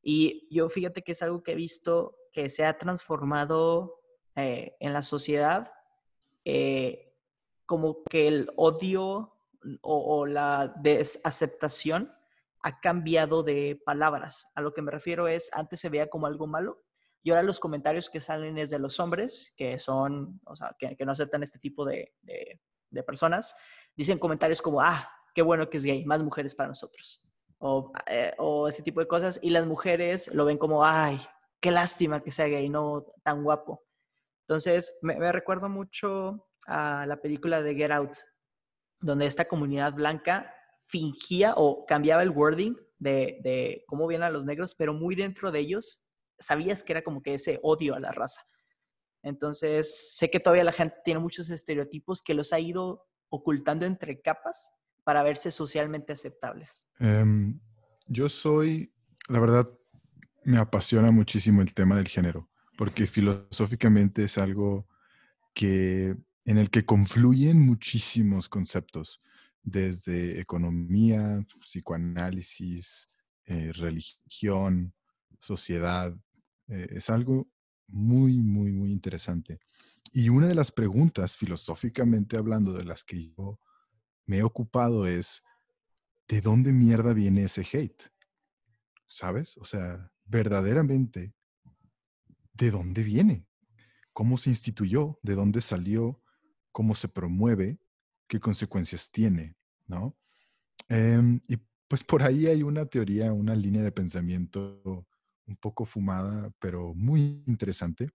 Y 0.04 0.48
yo 0.56 0.70
fíjate 0.70 1.02
que 1.02 1.14
es 1.14 1.24
algo 1.24 1.42
que 1.42 1.54
he 1.54 1.56
visto 1.56 2.16
que 2.32 2.50
se 2.50 2.66
ha 2.66 2.78
transformado 2.78 4.00
eh, 4.36 4.76
en 4.80 4.94
la 4.94 5.02
sociedad, 5.02 5.72
eh, 6.46 7.16
como 7.66 8.04
que 8.04 8.28
el 8.28 8.52
odio 8.58 9.33
o, 9.82 10.26
la 10.26 10.74
desaceptación 10.82 12.14
ha 12.62 12.80
cambiado 12.80 13.44
de 13.44 13.82
palabras. 13.86 14.48
A 14.56 14.62
lo 14.62 14.74
que 14.74 14.82
me 14.82 14.92
refiero 14.92 15.28
es, 15.28 15.50
antes 15.54 15.80
se 15.80 15.90
veía 15.90 16.10
como 16.10 16.28
algo 16.28 16.48
malo 16.48 16.84
y 17.22 17.30
ahora 17.32 17.44
los 17.44 17.60
comentarios 17.60 18.10
que 18.10 18.22
salen 18.22 18.58
es 18.58 18.70
de 18.70 18.80
los 18.80 19.00
hombres, 19.00 19.54
que 19.58 19.80
son, 19.80 20.40
o 20.46 20.56
sea, 20.56 20.76
que, 20.78 20.96
no 21.06 21.12
aceptan 21.12 21.44
este 21.44 21.60
tipo 21.60 21.86
de, 21.86 22.14
de 22.22 23.04
personas, 23.04 23.56
dicen 23.96 24.20
comentarios 24.20 24.62
como, 24.62 24.82
ah, 24.82 25.10
qué 25.34 25.42
bueno 25.42 25.70
que 25.70 25.78
es 25.78 25.84
gay, 25.84 26.06
más 26.06 26.22
mujeres 26.22 26.56
para 26.56 26.70
nosotros. 26.70 27.22
Eh, 28.08 28.34
o, 28.38 28.68
ese 28.68 28.84
tipo 28.84 29.00
de 29.00 29.08
cosas. 29.08 29.40
Y 29.42 29.50
las 29.50 29.66
mujeres 29.66 30.34
lo 30.34 30.46
ven 30.46 30.58
como, 30.58 30.86
ay, 30.86 31.20
qué 31.62 31.72
lástima 31.72 32.22
que 32.22 32.32
sea 32.32 32.48
gay, 32.48 32.70
no 32.70 33.06
tan 33.24 33.44
guapo. 33.44 33.84
Entonces, 34.46 34.98
me, 35.02 35.32
recuerdo 35.32 35.70
mucho 35.70 36.48
a 36.68 37.06
la 37.06 37.18
película 37.22 37.62
de 37.62 37.76
Get 37.76 37.92
Out, 37.92 38.18
donde 39.04 39.26
esta 39.26 39.48
comunidad 39.48 39.94
blanca 39.94 40.54
fingía 40.86 41.54
o 41.56 41.86
cambiaba 41.86 42.24
el 42.24 42.30
wording 42.30 42.76
de, 42.98 43.40
de 43.44 43.84
cómo 43.88 44.08
vienen 44.08 44.28
a 44.28 44.32
los 44.32 44.46
negros, 44.46 44.76
pero 44.76 44.94
muy 44.94 45.16
dentro 45.16 45.52
de 45.52 45.60
ellos 45.60 46.04
sabías 46.40 46.84
que 46.84 46.94
era 46.94 47.04
como 47.04 47.22
que 47.22 47.36
ese 47.36 47.60
odio 47.62 47.96
a 47.96 48.00
la 48.00 48.12
raza. 48.12 48.42
Entonces, 49.22 50.16
sé 50.18 50.30
que 50.30 50.40
todavía 50.40 50.66
la 50.66 50.74
gente 50.74 50.96
tiene 51.06 51.20
muchos 51.20 51.50
estereotipos 51.50 52.22
que 52.22 52.34
los 52.34 52.52
ha 52.52 52.60
ido 52.60 53.06
ocultando 53.30 53.86
entre 53.86 54.22
capas 54.22 54.72
para 55.04 55.24
verse 55.24 55.52
socialmente 55.52 56.14
aceptables? 56.14 56.88
Em, 57.00 57.60
yo 58.06 58.30
soy, 58.30 58.94
la 59.28 59.40
verdad, 59.40 59.68
me 60.44 60.58
apasiona 60.58 61.12
muchísimo 61.12 61.62
el 61.62 61.74
tema 61.74 61.98
del 61.98 62.08
género, 62.08 62.50
porque 62.78 63.08
filosóficamente 63.08 64.24
es 64.24 64.38
algo 64.38 64.88
que, 65.54 66.16
en 66.46 66.58
el 66.58 66.70
que 66.70 66.86
confluyen 66.86 67.60
muchísimos 67.60 68.50
conceptos, 68.50 69.22
desde 69.62 70.42
economía, 70.42 71.46
psicoanálisis, 71.64 73.10
eh, 73.46 73.72
religión, 73.74 74.94
sociedad. 75.40 76.16
Eh, 76.68 76.88
es 76.92 77.10
algo 77.10 77.48
muy, 77.88 78.40
muy, 78.40 78.72
muy 78.72 78.92
interesante. 78.92 79.60
Y 80.12 80.30
una 80.30 80.48
de 80.48 80.56
las 80.56 80.72
preguntas, 80.72 81.38
filosóficamente 81.38 82.38
hablando, 82.38 82.74
de 82.74 82.84
las 82.84 83.04
que 83.04 83.30
yo 83.30 83.60
me 84.26 84.40
he 84.40 84.44
ocupado 84.44 85.08
es, 85.08 85.44
¿de 86.28 86.42
dónde 86.42 86.72
mierda 86.72 87.14
viene 87.14 87.44
ese 87.44 87.62
hate? 87.62 88.04
¿Sabes? 89.08 89.58
O 89.58 89.66
sea, 89.66 90.12
verdaderamente, 90.26 91.34
¿de 92.54 92.72
dónde 92.72 93.04
viene? 93.04 93.48
¿Cómo 94.12 94.38
se 94.38 94.50
instituyó? 94.50 95.20
¿De 95.24 95.36
dónde 95.36 95.62
salió? 95.62 96.23
¿Cómo 96.74 96.96
se 96.96 97.08
promueve? 97.08 97.80
¿Qué 98.28 98.42
consecuencias 98.42 99.10
tiene? 99.10 99.56
¿No? 99.88 100.18
Em, 100.90 101.40
y 101.48 101.58
pues 101.88 102.04
por 102.04 102.24
ahí 102.24 102.48
hay 102.48 102.64
una 102.64 102.86
teoría, 102.86 103.32
una 103.32 103.56
línea 103.56 103.84
de 103.84 103.92
pensamiento 103.92 105.08
un 105.46 105.56
poco 105.56 105.86
fumada, 105.86 106.52
pero 106.60 106.94
muy 106.96 107.44
interesante, 107.48 108.10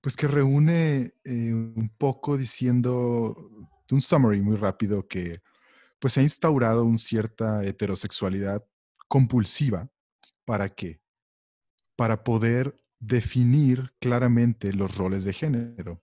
pues 0.00 0.16
que 0.16 0.28
reúne 0.28 1.14
eh, 1.24 1.52
un 1.52 1.92
poco 1.98 2.38
diciendo 2.38 3.36
un 3.90 4.00
summary 4.00 4.40
muy 4.40 4.56
rápido 4.56 5.06
que 5.06 5.42
pues 5.98 6.16
ha 6.16 6.22
instaurado 6.22 6.84
una 6.84 6.96
cierta 6.98 7.64
heterosexualidad 7.64 8.64
compulsiva. 9.08 9.90
¿Para 10.44 10.68
qué? 10.68 11.00
Para 11.96 12.24
poder 12.24 12.74
definir 12.98 13.92
claramente 13.98 14.72
los 14.72 14.96
roles 14.96 15.24
de 15.24 15.32
género. 15.32 16.02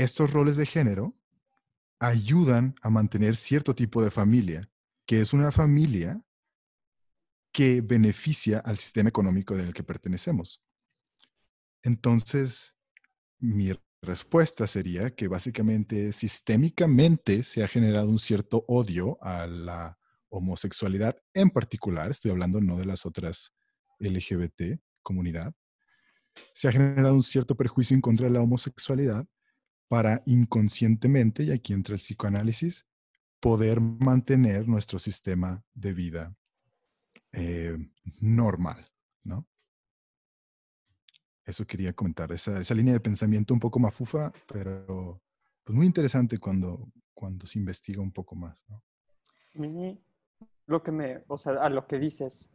Estos 0.00 0.32
roles 0.32 0.56
de 0.56 0.64
género 0.64 1.14
ayudan 1.98 2.74
a 2.80 2.88
mantener 2.88 3.36
cierto 3.36 3.74
tipo 3.74 4.02
de 4.02 4.10
familia, 4.10 4.66
que 5.04 5.20
es 5.20 5.34
una 5.34 5.52
familia 5.52 6.24
que 7.52 7.82
beneficia 7.82 8.60
al 8.60 8.78
sistema 8.78 9.10
económico 9.10 9.54
en 9.54 9.60
el 9.60 9.74
que 9.74 9.82
pertenecemos. 9.82 10.62
Entonces, 11.82 12.74
mi 13.40 13.72
respuesta 14.00 14.66
sería 14.66 15.14
que 15.14 15.28
básicamente 15.28 16.12
sistémicamente 16.12 17.42
se 17.42 17.62
ha 17.62 17.68
generado 17.68 18.08
un 18.08 18.18
cierto 18.18 18.64
odio 18.68 19.22
a 19.22 19.46
la 19.46 19.98
homosexualidad 20.30 21.20
en 21.34 21.50
particular, 21.50 22.10
estoy 22.10 22.30
hablando 22.30 22.58
no 22.62 22.78
de 22.78 22.86
las 22.86 23.04
otras 23.04 23.52
LGBT 23.98 24.80
comunidad, 25.02 25.52
se 26.54 26.68
ha 26.68 26.72
generado 26.72 27.14
un 27.14 27.22
cierto 27.22 27.54
prejuicio 27.54 27.94
en 27.94 28.00
contra 28.00 28.28
de 28.28 28.32
la 28.32 28.40
homosexualidad 28.40 29.26
para 29.90 30.22
inconscientemente, 30.24 31.42
y 31.42 31.50
aquí 31.50 31.72
entra 31.72 31.94
el 31.94 31.98
psicoanálisis, 31.98 32.86
poder 33.40 33.80
mantener 33.80 34.68
nuestro 34.68 35.00
sistema 35.00 35.64
de 35.74 35.92
vida 35.92 36.36
eh, 37.32 37.76
normal, 38.20 38.88
¿no? 39.24 39.48
Eso 41.44 41.66
quería 41.66 41.92
comentar, 41.92 42.30
esa, 42.30 42.60
esa, 42.60 42.72
línea 42.72 42.92
de 42.92 43.00
pensamiento 43.00 43.52
un 43.52 43.58
poco 43.58 43.80
mafufa, 43.80 44.32
pero 44.46 45.20
pues 45.64 45.74
muy 45.74 45.86
interesante 45.86 46.38
cuando, 46.38 46.92
cuando 47.12 47.44
se 47.48 47.58
investiga 47.58 48.00
un 48.00 48.12
poco 48.12 48.36
más, 48.36 48.64
¿no? 48.68 48.84
lo 50.66 50.84
que 50.84 50.92
me, 50.92 51.24
o 51.26 51.36
sea, 51.36 51.54
a 51.54 51.68
lo 51.68 51.88
que 51.88 51.98
dices, 51.98 52.48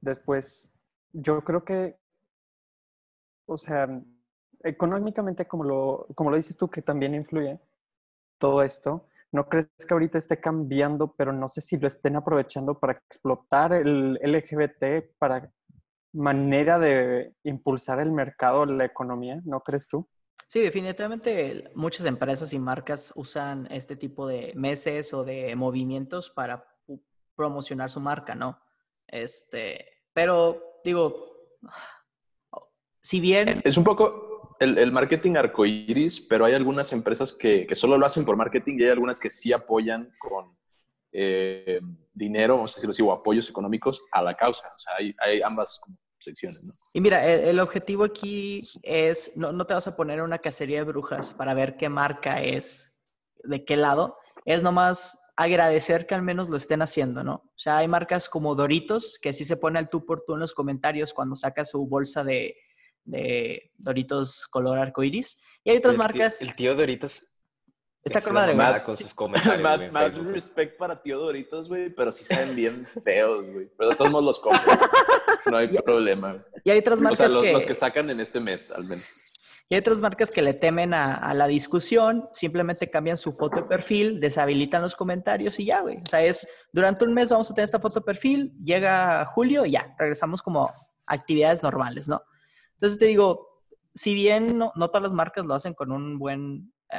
después, 0.00 0.74
yo 1.12 1.44
creo 1.44 1.66
que, 1.66 1.98
o 3.44 3.58
sea, 3.58 4.02
económicamente, 4.64 5.46
como 5.46 5.64
lo, 5.64 6.06
como 6.14 6.30
lo 6.30 6.36
dices 6.36 6.56
tú, 6.56 6.68
que 6.68 6.82
también 6.82 7.14
influye 7.14 7.58
todo 8.38 8.62
esto, 8.62 9.06
¿no 9.32 9.48
crees 9.48 9.68
que 9.86 9.94
ahorita 9.94 10.18
esté 10.18 10.40
cambiando, 10.40 11.14
pero 11.16 11.32
no 11.32 11.48
sé 11.48 11.60
si 11.60 11.78
lo 11.78 11.88
estén 11.88 12.16
aprovechando 12.16 12.78
para 12.78 12.94
explotar 12.94 13.72
el 13.72 14.18
LGBT, 14.22 15.16
para 15.18 15.50
manera 16.12 16.78
de 16.78 17.34
impulsar 17.44 17.98
el 18.00 18.12
mercado, 18.12 18.66
la 18.66 18.84
economía, 18.84 19.40
¿no 19.44 19.60
crees 19.60 19.88
tú? 19.88 20.06
Sí, 20.46 20.60
definitivamente 20.60 21.70
muchas 21.74 22.04
empresas 22.04 22.52
y 22.52 22.58
marcas 22.58 23.12
usan 23.16 23.66
este 23.70 23.96
tipo 23.96 24.26
de 24.26 24.52
meses 24.54 25.14
o 25.14 25.24
de 25.24 25.56
movimientos 25.56 26.28
para 26.28 26.66
promocionar 27.34 27.90
su 27.90 28.00
marca, 28.00 28.34
¿no? 28.34 28.60
Este, 29.06 30.02
pero 30.12 30.80
digo, 30.84 31.32
si 33.00 33.20
bien... 33.20 33.62
Es 33.64 33.78
un 33.78 33.84
poco 33.84 34.31
el, 34.62 34.78
el 34.78 34.92
marketing 34.92 35.36
arcoíris, 35.36 36.20
pero 36.20 36.44
hay 36.44 36.54
algunas 36.54 36.92
empresas 36.92 37.32
que, 37.32 37.66
que, 37.66 37.74
solo 37.74 37.98
lo 37.98 38.06
hacen 38.06 38.24
por 38.24 38.36
marketing 38.36 38.78
y 38.78 38.84
hay 38.84 38.90
algunas 38.90 39.18
que 39.18 39.30
sí 39.30 39.52
apoyan 39.52 40.12
con 40.18 40.56
eh, 41.12 41.80
dinero, 42.12 42.56
vamos 42.56 42.72
a 42.72 42.76
decirlo 42.76 42.92
así, 42.92 43.02
o 43.02 43.12
apoyos 43.12 43.48
económicos 43.50 44.04
a 44.12 44.22
la 44.22 44.34
causa. 44.34 44.68
O 44.74 44.78
sea, 44.78 44.94
hay, 44.98 45.14
hay 45.18 45.42
ambas 45.42 45.80
secciones, 46.18 46.64
¿no? 46.64 46.74
Y 46.94 47.00
mira, 47.00 47.26
el, 47.26 47.58
objetivo 47.60 48.04
aquí 48.04 48.60
es, 48.82 49.36
no, 49.36 49.52
no 49.52 49.66
te 49.66 49.74
vas 49.74 49.88
a 49.88 49.96
poner 49.96 50.22
una 50.22 50.38
cacería 50.38 50.78
de 50.78 50.84
brujas 50.84 51.34
para 51.34 51.54
ver 51.54 51.76
qué 51.76 51.88
marca 51.88 52.40
es, 52.42 52.96
de 53.44 53.64
qué 53.64 53.76
lado, 53.76 54.16
es 54.44 54.62
nomás 54.62 55.18
agradecer 55.36 56.06
que 56.06 56.14
al 56.14 56.22
menos 56.22 56.48
lo 56.48 56.56
estén 56.56 56.82
haciendo, 56.82 57.24
¿no? 57.24 57.34
O 57.34 57.58
sea, 57.58 57.78
hay 57.78 57.88
marcas 57.88 58.28
como 58.28 58.54
Doritos, 58.54 59.18
que 59.20 59.32
sí 59.32 59.44
se 59.44 59.56
pone 59.56 59.78
al 59.78 59.88
tú 59.88 60.04
por 60.04 60.24
tú 60.24 60.34
en 60.34 60.40
los 60.40 60.54
comentarios 60.54 61.12
cuando 61.12 61.36
saca 61.36 61.64
su 61.64 61.86
bolsa 61.86 62.22
de, 62.22 62.54
de 63.04 63.70
Doritos 63.76 64.46
color 64.46 64.78
arcoiris. 64.78 65.38
Y 65.64 65.70
hay 65.70 65.76
otras 65.78 65.94
el 65.94 65.98
marcas... 65.98 66.38
Tío, 66.38 66.48
el 66.48 66.56
tío 66.56 66.74
Doritos. 66.74 67.26
Está 68.04 68.18
es 68.18 68.24
con 68.24 68.34
madre, 68.34 68.54
güey. 68.54 68.84
con 68.84 68.96
sus 68.96 69.14
comentarios. 69.14 69.62
Más, 69.62 69.78
güey, 69.78 69.90
más 69.90 70.12
Facebook. 70.12 70.32
respect 70.32 70.76
para 70.76 71.00
tío 71.00 71.18
Doritos, 71.18 71.68
güey, 71.68 71.90
pero 71.90 72.10
sí 72.10 72.24
saben 72.24 72.54
bien 72.56 72.86
feos, 73.04 73.46
güey. 73.46 73.68
Pero 73.78 73.90
de 73.90 73.96
todos 73.96 74.10
modos 74.10 74.24
los 74.24 74.40
compro. 74.40 74.72
No 75.46 75.56
hay 75.56 75.68
problema. 75.68 76.32
güey. 76.32 76.44
Y 76.64 76.70
hay 76.70 76.78
otras 76.78 76.98
O 76.98 77.02
marcas 77.02 77.18
sea, 77.18 77.28
los, 77.28 77.42
que... 77.42 77.52
los 77.52 77.66
que 77.66 77.74
sacan 77.74 78.10
en 78.10 78.20
este 78.20 78.40
mes, 78.40 78.70
al 78.70 78.84
menos. 78.84 79.04
Y 79.68 79.74
hay 79.74 79.80
otras 79.80 80.00
marcas 80.00 80.30
que 80.30 80.42
le 80.42 80.52
temen 80.54 80.92
a, 80.94 81.14
a 81.14 81.32
la 81.32 81.46
discusión, 81.46 82.28
simplemente 82.32 82.90
cambian 82.90 83.16
su 83.16 83.32
foto 83.32 83.56
de 83.56 83.62
perfil, 83.64 84.20
deshabilitan 84.20 84.82
los 84.82 84.94
comentarios 84.96 85.58
y 85.60 85.66
ya, 85.66 85.80
güey. 85.80 85.96
O 85.96 86.06
sea, 86.06 86.22
es 86.22 86.46
durante 86.72 87.04
un 87.04 87.14
mes 87.14 87.30
vamos 87.30 87.50
a 87.50 87.54
tener 87.54 87.64
esta 87.64 87.80
foto 87.80 88.00
de 88.00 88.04
perfil, 88.04 88.52
llega 88.62 89.24
julio 89.26 89.64
y 89.64 89.72
ya, 89.72 89.94
regresamos 89.98 90.42
como 90.42 90.70
actividades 91.06 91.62
normales, 91.62 92.08
¿no? 92.08 92.22
Entonces 92.82 92.98
te 92.98 93.06
digo, 93.06 93.62
si 93.94 94.12
bien 94.12 94.58
no, 94.58 94.72
no 94.74 94.88
todas 94.88 95.04
las 95.04 95.12
marcas 95.12 95.46
lo 95.46 95.54
hacen 95.54 95.72
con 95.72 95.92
un 95.92 96.18
buen 96.18 96.72
eh, 96.92 96.98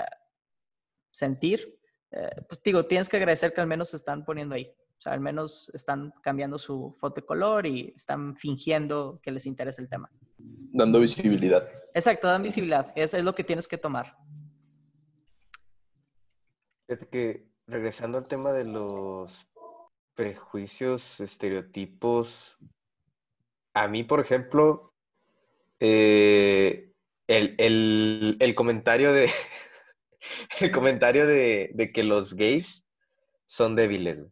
sentir, 1.12 1.78
eh, 2.10 2.30
pues 2.48 2.64
digo, 2.64 2.86
tienes 2.86 3.10
que 3.10 3.18
agradecer 3.18 3.54
que 3.54 3.60
al 3.60 3.68
menos 3.68 3.90
se 3.90 3.98
están 3.98 4.24
poniendo 4.24 4.56
ahí. 4.56 4.74
O 4.98 5.02
sea, 5.02 5.12
al 5.12 5.20
menos 5.20 5.70
están 5.74 6.14
cambiando 6.22 6.58
su 6.58 6.96
foto 6.98 7.20
de 7.20 7.26
color 7.26 7.66
y 7.66 7.94
están 7.98 8.38
fingiendo 8.38 9.20
que 9.22 9.34
les 9.34 9.46
interesa 9.46 9.82
el 9.82 9.90
tema. 9.90 10.10
Dando 10.38 11.02
visibilidad. 11.02 11.68
Exacto, 11.94 12.30
dan 12.30 12.44
visibilidad. 12.44 12.94
Eso 12.96 13.18
es 13.18 13.26
lo 13.26 13.36
que 13.36 13.44
tienes 13.44 13.68
que 13.68 13.78
tomar. 13.78 14.16
Fíjate 16.88 17.10
que 17.10 17.50
regresando 17.68 18.20
al 18.20 18.24
tema 18.24 18.54
de 18.54 18.64
los 18.64 19.46
prejuicios, 20.14 21.20
estereotipos, 21.20 22.58
a 23.74 23.90
mí, 23.90 24.06
por 24.06 24.22
ejemplo, 24.22 24.93
eh, 25.86 26.92
el, 27.28 27.56
el- 27.58 28.38
el 28.40 28.56
comentario 28.56 29.12
de 29.14 29.30
el 30.62 30.72
comentario 30.72 31.28
de, 31.28 31.72
de 31.74 31.92
que 31.92 32.04
los 32.04 32.34
gays 32.36 32.88
son 33.46 33.76
débiles, 33.76 34.20
güey. 34.22 34.32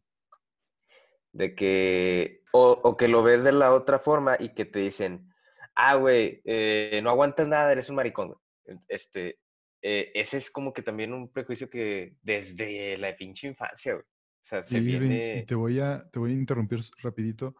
de 1.34 1.56
que 1.56 2.42
o, 2.54 2.72
o 2.84 2.98
que 2.98 3.08
lo 3.08 3.22
ves 3.24 3.44
de 3.44 3.52
la 3.52 3.74
otra 3.74 4.00
forma 4.00 4.36
y 4.40 4.54
que 4.54 4.66
te 4.66 4.80
dicen, 4.80 5.34
ah, 5.76 5.96
güey, 5.96 6.42
eh, 6.46 7.00
no 7.04 7.10
aguantas 7.10 7.48
nada, 7.48 7.72
eres 7.72 7.90
un 7.90 7.96
maricón, 7.98 8.30
güey". 8.30 8.78
Este, 8.88 9.40
eh, 9.82 10.12
ese 10.14 10.38
es 10.38 10.50
como 10.52 10.72
que 10.74 10.82
también 10.84 11.14
un 11.14 11.32
prejuicio 11.32 11.70
que 11.70 12.16
desde 12.22 12.98
la 12.98 13.16
pinche 13.16 13.48
infancia, 13.48 13.94
güey. 13.94 14.04
O 14.04 14.44
sea, 14.44 14.64
se 14.64 14.80
Y, 14.80 14.82
Irving, 14.94 15.10
viene... 15.10 15.40
y 15.40 15.46
te 15.46 15.56
voy 15.56 15.80
a 15.80 16.02
te 16.12 16.20
voy 16.20 16.32
a 16.32 16.36
interrumpir 16.36 16.80
rapidito, 17.04 17.56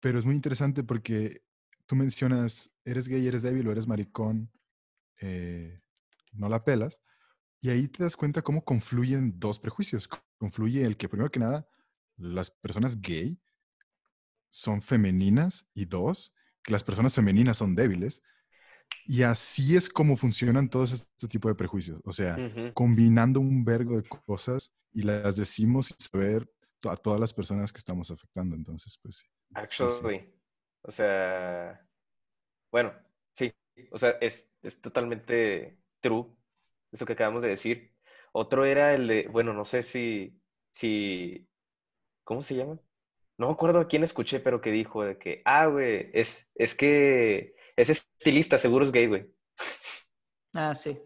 pero 0.00 0.18
es 0.18 0.24
muy 0.24 0.34
interesante 0.34 0.82
porque 0.82 1.40
tú 1.86 1.96
mencionas, 1.96 2.70
eres 2.84 3.08
gay, 3.08 3.26
eres 3.26 3.42
débil 3.42 3.68
o 3.68 3.72
eres 3.72 3.86
maricón, 3.86 4.50
eh, 5.20 5.80
no 6.32 6.48
la 6.48 6.64
pelas, 6.64 7.00
y 7.60 7.70
ahí 7.70 7.88
te 7.88 8.04
das 8.04 8.16
cuenta 8.16 8.42
cómo 8.42 8.64
confluyen 8.64 9.38
dos 9.40 9.60
prejuicios. 9.60 10.08
Co- 10.08 10.18
Confluye 10.38 10.84
el 10.86 10.96
que, 10.98 11.08
primero 11.08 11.30
que 11.30 11.40
nada, 11.40 11.68
las 12.16 12.50
personas 12.50 13.00
gay 13.02 13.40
son 14.50 14.80
femeninas 14.82 15.66
y 15.74 15.84
dos, 15.84 16.32
que 16.62 16.72
las 16.72 16.84
personas 16.84 17.14
femeninas 17.14 17.58
son 17.58 17.74
débiles. 17.74 18.22
Y 19.04 19.22
así 19.22 19.76
es 19.76 19.88
como 19.90 20.16
funcionan 20.16 20.70
todos 20.70 20.92
este 20.92 21.28
tipo 21.28 21.48
de 21.48 21.54
prejuicios. 21.56 22.00
O 22.04 22.12
sea, 22.12 22.44
combinando 22.74 23.40
un 23.40 23.64
vergo 23.64 23.96
de 23.96 24.04
cosas 24.08 24.72
y 24.92 25.02
las 25.02 25.36
decimos 25.36 25.88
sin 25.88 25.98
saber 26.00 26.50
a 26.84 26.96
todas 26.96 27.20
las 27.20 27.34
personas 27.34 27.72
que 27.72 27.78
estamos 27.80 28.10
afectando. 28.10 28.56
Entonces, 28.56 28.98
pues 29.02 29.18
sí. 29.18 29.26
sí, 29.66 29.88
sí. 29.90 30.35
O 30.86 30.92
sea, 30.92 31.84
bueno, 32.70 32.94
sí. 33.34 33.52
O 33.90 33.98
sea, 33.98 34.10
es, 34.20 34.48
es 34.62 34.80
totalmente 34.80 35.78
true 36.00 36.26
esto 36.92 37.04
que 37.04 37.14
acabamos 37.14 37.42
de 37.42 37.48
decir. 37.48 37.92
Otro 38.32 38.64
era 38.64 38.94
el 38.94 39.08
de, 39.08 39.28
bueno, 39.28 39.52
no 39.52 39.64
sé 39.64 39.82
si, 39.82 40.40
si, 40.70 41.48
¿cómo 42.22 42.42
se 42.42 42.54
llama? 42.54 42.78
No 43.36 43.48
me 43.48 43.52
acuerdo 43.52 43.80
a 43.80 43.88
quién 43.88 44.04
escuché, 44.04 44.40
pero 44.40 44.60
que 44.60 44.70
dijo 44.70 45.02
de 45.02 45.18
que, 45.18 45.42
ah, 45.44 45.66
güey, 45.66 46.10
es, 46.14 46.48
es 46.54 46.74
que 46.74 47.56
ese 47.74 47.92
estilista 47.92 48.56
seguro 48.56 48.84
es 48.84 48.92
gay, 48.92 49.08
güey. 49.08 49.26
Ah, 50.54 50.74
sí. 50.74 50.98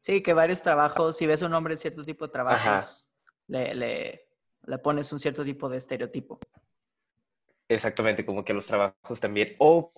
Sí, 0.00 0.22
que 0.22 0.34
varios 0.34 0.62
trabajos, 0.62 1.16
si 1.16 1.26
ves 1.26 1.42
un 1.42 1.54
hombre 1.54 1.74
en 1.74 1.78
cierto 1.78 2.02
tipo 2.02 2.26
de 2.26 2.32
trabajos, 2.32 3.10
le, 3.46 3.74
le, 3.74 4.28
le 4.66 4.78
pones 4.78 5.10
un 5.12 5.18
cierto 5.18 5.44
tipo 5.44 5.68
de 5.68 5.78
estereotipo. 5.78 6.38
Exactamente, 7.68 8.24
como 8.26 8.44
que 8.44 8.52
los 8.54 8.66
trabajos 8.66 9.20
también. 9.20 9.54
O, 9.58 9.92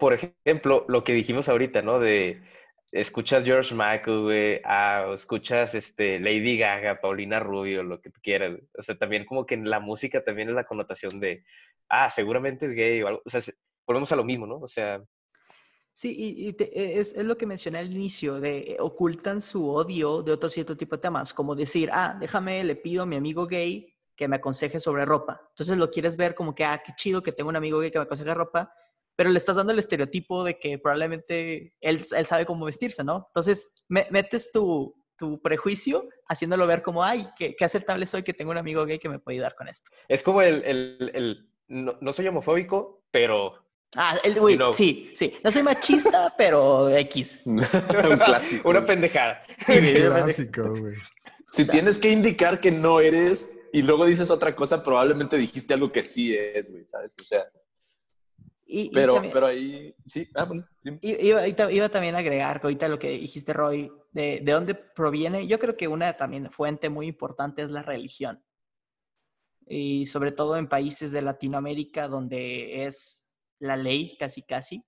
por 0.00 0.14
ejemplo, 0.14 0.84
lo 0.88 1.04
que 1.04 1.12
dijimos 1.12 1.48
ahorita, 1.48 1.82
¿no? 1.82 1.98
De 2.00 2.42
escuchas 2.90 3.44
George 3.44 3.74
Michael, 3.74 4.60
ah, 4.64 5.10
escuchas 5.14 5.74
este, 5.74 6.18
Lady 6.20 6.58
Gaga, 6.58 7.00
Paulina 7.00 7.38
Rubio, 7.40 7.82
lo 7.82 8.00
que 8.00 8.10
tú 8.10 8.20
quieras. 8.22 8.58
O 8.78 8.82
sea, 8.82 8.96
también 8.96 9.24
como 9.26 9.44
que 9.46 9.54
en 9.54 9.68
la 9.68 9.80
música 9.80 10.24
también 10.24 10.48
es 10.48 10.54
la 10.54 10.64
connotación 10.64 11.20
de, 11.20 11.44
ah, 11.88 12.08
seguramente 12.08 12.66
es 12.66 12.72
gay 12.72 13.02
o 13.02 13.08
algo. 13.08 13.22
O 13.24 13.30
sea, 13.30 13.40
se- 13.40 13.54
volvemos 13.86 14.10
a 14.12 14.16
lo 14.16 14.24
mismo, 14.24 14.46
¿no? 14.46 14.56
O 14.58 14.68
sea, 14.68 15.02
Sí, 15.94 16.14
y, 16.18 16.52
te- 16.54 16.72
e, 16.78 17.00
es, 17.00 17.14
es 17.14 17.24
lo 17.24 17.36
que 17.36 17.44
mencioné 17.46 17.78
al 17.78 17.92
inicio, 17.94 18.40
de 18.40 18.58
eh, 18.72 18.76
ocultan 18.80 19.40
su 19.42 19.68
odio 19.68 20.22
de 20.22 20.32
otro 20.32 20.48
cierto 20.48 20.74
tipo 20.76 20.96
de 20.96 21.02
temas, 21.02 21.34
como 21.34 21.54
decir, 21.54 21.90
ah, 21.92 22.16
déjame, 22.18 22.64
le 22.64 22.76
pido 22.76 23.02
a 23.02 23.06
mi 23.06 23.16
amigo 23.16 23.46
gay 23.46 23.91
que 24.16 24.28
me 24.28 24.36
aconseje 24.36 24.78
sobre 24.80 25.04
ropa. 25.04 25.40
Entonces 25.50 25.76
lo 25.78 25.90
quieres 25.90 26.16
ver 26.16 26.34
como 26.34 26.54
que, 26.54 26.64
ah, 26.64 26.82
qué 26.84 26.92
chido 26.96 27.22
que 27.22 27.32
tengo 27.32 27.50
un 27.50 27.56
amigo 27.56 27.78
gay 27.80 27.90
que 27.90 27.98
me 27.98 28.04
aconseja 28.04 28.34
ropa, 28.34 28.72
pero 29.16 29.30
le 29.30 29.38
estás 29.38 29.56
dando 29.56 29.72
el 29.72 29.78
estereotipo 29.78 30.44
de 30.44 30.58
que 30.58 30.78
probablemente 30.78 31.74
él, 31.80 32.04
él 32.16 32.26
sabe 32.26 32.46
cómo 32.46 32.64
vestirse, 32.66 33.04
¿no? 33.04 33.26
Entonces 33.28 33.82
me- 33.88 34.06
metes 34.10 34.50
tu, 34.52 34.94
tu 35.16 35.40
prejuicio 35.42 36.08
haciéndolo 36.28 36.66
ver 36.66 36.82
como, 36.82 37.02
ay, 37.04 37.28
qué, 37.36 37.54
qué 37.56 37.64
aceptable 37.64 38.06
soy 38.06 38.22
que 38.22 38.32
tengo 38.34 38.50
un 38.50 38.58
amigo 38.58 38.84
gay 38.86 38.98
que 38.98 39.08
me 39.08 39.18
puede 39.18 39.36
ayudar 39.36 39.54
con 39.54 39.68
esto. 39.68 39.90
es 40.08 40.22
como 40.22 40.42
el, 40.42 40.62
el, 40.64 41.10
el- 41.14 41.48
no, 41.68 41.96
no 42.00 42.12
soy 42.12 42.26
homofóbico, 42.28 43.04
pero 43.10 43.54
Ah, 43.94 44.16
el, 44.24 44.38
güey, 44.40 44.56
know. 44.56 44.72
sí, 44.72 45.10
sí. 45.14 45.34
No 45.44 45.52
soy 45.52 45.62
machista, 45.62 46.32
pero 46.38 46.88
X. 46.88 47.42
Un 47.44 47.60
clásico. 48.24 48.68
Una 48.70 48.86
pendejada. 48.86 49.42
Sí. 49.66 49.74
Clásico, 49.94 50.68
güey. 50.70 50.94
Si 51.50 51.66
tienes 51.68 51.98
que 51.98 52.08
indicar 52.10 52.58
que 52.60 52.70
no 52.70 53.00
eres 53.00 53.54
y 53.72 53.82
luego 53.82 54.04
dices 54.06 54.30
otra 54.30 54.54
cosa, 54.54 54.82
probablemente 54.84 55.36
dijiste 55.36 55.74
algo 55.74 55.90
que 55.90 56.02
sí 56.02 56.34
es, 56.36 56.70
güey, 56.70 56.86
¿sabes? 56.86 57.14
O 57.20 57.24
sea, 57.24 57.44
Y- 58.66 58.82
y 58.82 58.90
pero, 58.90 59.14
también- 59.14 59.32
pero 59.34 59.46
ahí, 59.46 59.94
sí, 60.06 60.26
ah, 60.34 60.44
bueno, 60.44 60.66
Iba, 61.00 61.46
iba- 61.46 61.72
iba 61.72 61.88
también 61.88 62.14
a 62.14 62.18
agregar 62.18 62.60
que 62.60 62.66
ahorita 62.66 62.88
lo 62.88 62.98
que 62.98 63.10
dijiste, 63.10 63.52
Roy, 63.52 63.90
de, 64.12 64.40
de 64.42 64.52
dónde 64.52 64.74
proviene. 64.74 65.46
Yo 65.46 65.58
creo 65.58 65.76
que 65.76 65.88
una 65.88 66.16
también 66.16 66.50
fuente 66.50 66.88
muy 66.88 67.06
importante 67.06 67.62
es 67.62 67.70
la 67.70 67.82
religión. 67.82 68.42
Y 69.66 70.06
sobre 70.06 70.32
todo 70.32 70.56
en 70.56 70.68
países 70.68 71.12
de 71.12 71.22
Latinoamérica 71.22 72.08
donde 72.08 72.84
es 72.84 73.30
la 73.60 73.76
ley 73.76 74.16
casi 74.18 74.42
casi. 74.42 74.84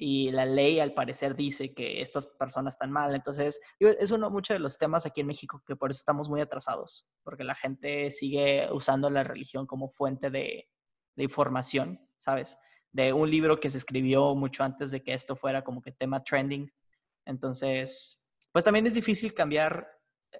Y 0.00 0.30
la 0.30 0.46
ley 0.46 0.78
al 0.78 0.94
parecer 0.94 1.34
dice 1.34 1.74
que 1.74 2.02
estas 2.02 2.28
personas 2.28 2.74
están 2.74 2.92
mal. 2.92 3.14
Entonces, 3.14 3.60
es 3.80 4.10
uno 4.12 4.30
mucho 4.30 4.52
de 4.52 4.60
los 4.60 4.78
temas 4.78 5.06
aquí 5.06 5.22
en 5.22 5.26
México 5.26 5.60
que 5.66 5.74
por 5.74 5.90
eso 5.90 5.98
estamos 5.98 6.28
muy 6.28 6.40
atrasados. 6.40 7.08
Porque 7.24 7.42
la 7.42 7.56
gente 7.56 8.12
sigue 8.12 8.68
usando 8.70 9.10
la 9.10 9.24
religión 9.24 9.66
como 9.66 9.88
fuente 9.88 10.30
de, 10.30 10.68
de 11.16 11.24
información, 11.24 12.00
¿sabes? 12.16 12.58
de 12.92 13.12
un 13.12 13.30
libro 13.30 13.60
que 13.60 13.70
se 13.70 13.78
escribió 13.78 14.34
mucho 14.34 14.64
antes 14.64 14.90
de 14.90 15.02
que 15.02 15.12
esto 15.12 15.36
fuera 15.36 15.62
como 15.62 15.82
que 15.82 15.92
tema 15.92 16.22
trending. 16.22 16.72
Entonces, 17.24 18.26
pues 18.52 18.64
también 18.64 18.86
es 18.86 18.94
difícil 18.94 19.34
cambiar 19.34 19.86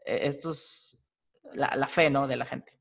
eh, 0.06 0.20
estos, 0.22 0.98
la, 1.54 1.88
fe, 1.88 2.10
¿no? 2.10 2.26
De 2.26 2.36
la 2.36 2.46
gente. 2.46 2.72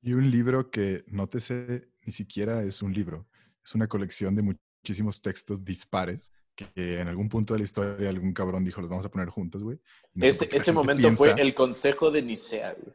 Y 0.00 0.12
un 0.12 0.30
libro 0.30 0.70
que, 0.70 1.04
nótese, 1.08 1.88
ni 2.02 2.12
siquiera 2.12 2.62
es 2.62 2.82
un 2.82 2.92
libro. 2.92 3.28
Es 3.64 3.74
una 3.74 3.88
colección 3.88 4.34
de 4.34 4.42
muchísimos 4.82 5.20
textos 5.20 5.64
dispares 5.64 6.32
que 6.54 6.98
en 7.00 7.06
algún 7.08 7.28
punto 7.28 7.54
de 7.54 7.60
la 7.60 7.64
historia 7.64 8.08
algún 8.10 8.32
cabrón 8.32 8.64
dijo, 8.64 8.80
los 8.80 8.90
vamos 8.90 9.06
a 9.06 9.10
poner 9.10 9.28
juntos, 9.28 9.62
güey. 9.62 9.78
No 10.14 10.26
Ese, 10.26 10.48
ese 10.52 10.72
momento 10.72 11.10
fue 11.12 11.32
el 11.40 11.54
consejo 11.54 12.10
de 12.10 12.22
Nicea, 12.22 12.72
güey, 12.72 12.94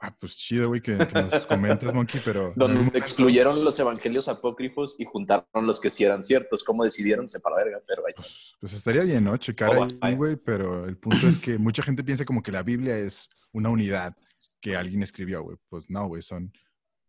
Ah, 0.00 0.14
pues 0.18 0.36
chido, 0.36 0.68
güey, 0.68 0.82
que, 0.82 0.98
que 0.98 1.14
nos 1.22 1.46
comentes, 1.46 1.94
Monkey, 1.94 2.20
pero... 2.24 2.52
donde 2.56 2.76
momento- 2.78 2.98
excluyeron 2.98 3.64
los 3.64 3.78
evangelios 3.78 4.28
apócrifos 4.28 4.96
y 4.98 5.04
juntaron 5.06 5.46
los 5.66 5.80
que 5.80 5.88
sí 5.88 6.04
eran 6.04 6.22
ciertos. 6.22 6.62
¿Cómo 6.62 6.84
decidieron? 6.84 7.26
Se 7.26 7.40
para 7.40 7.56
verga, 7.56 7.80
pero 7.86 8.02
ahí 8.04 8.10
está. 8.10 8.22
Pues, 8.22 8.54
pues 8.60 8.72
estaría 8.74 9.02
bien, 9.02 9.24
¿no? 9.24 9.36
Checar 9.38 9.70
Oh, 9.78 9.86
ahí, 10.02 10.14
güey, 10.16 10.36
pero 10.36 10.86
el 10.86 10.98
punto 10.98 11.26
es 11.28 11.38
que 11.38 11.56
mucha 11.56 11.82
gente 11.82 12.04
piensa 12.04 12.24
como 12.26 12.42
que 12.42 12.52
la 12.52 12.62
Biblia 12.62 12.98
es 12.98 13.30
una 13.52 13.70
unidad 13.70 14.12
que 14.60 14.76
alguien 14.76 15.02
escribió, 15.02 15.42
güey. 15.42 15.56
Pues 15.70 15.88
no, 15.88 16.06
güey, 16.06 16.20
son 16.20 16.52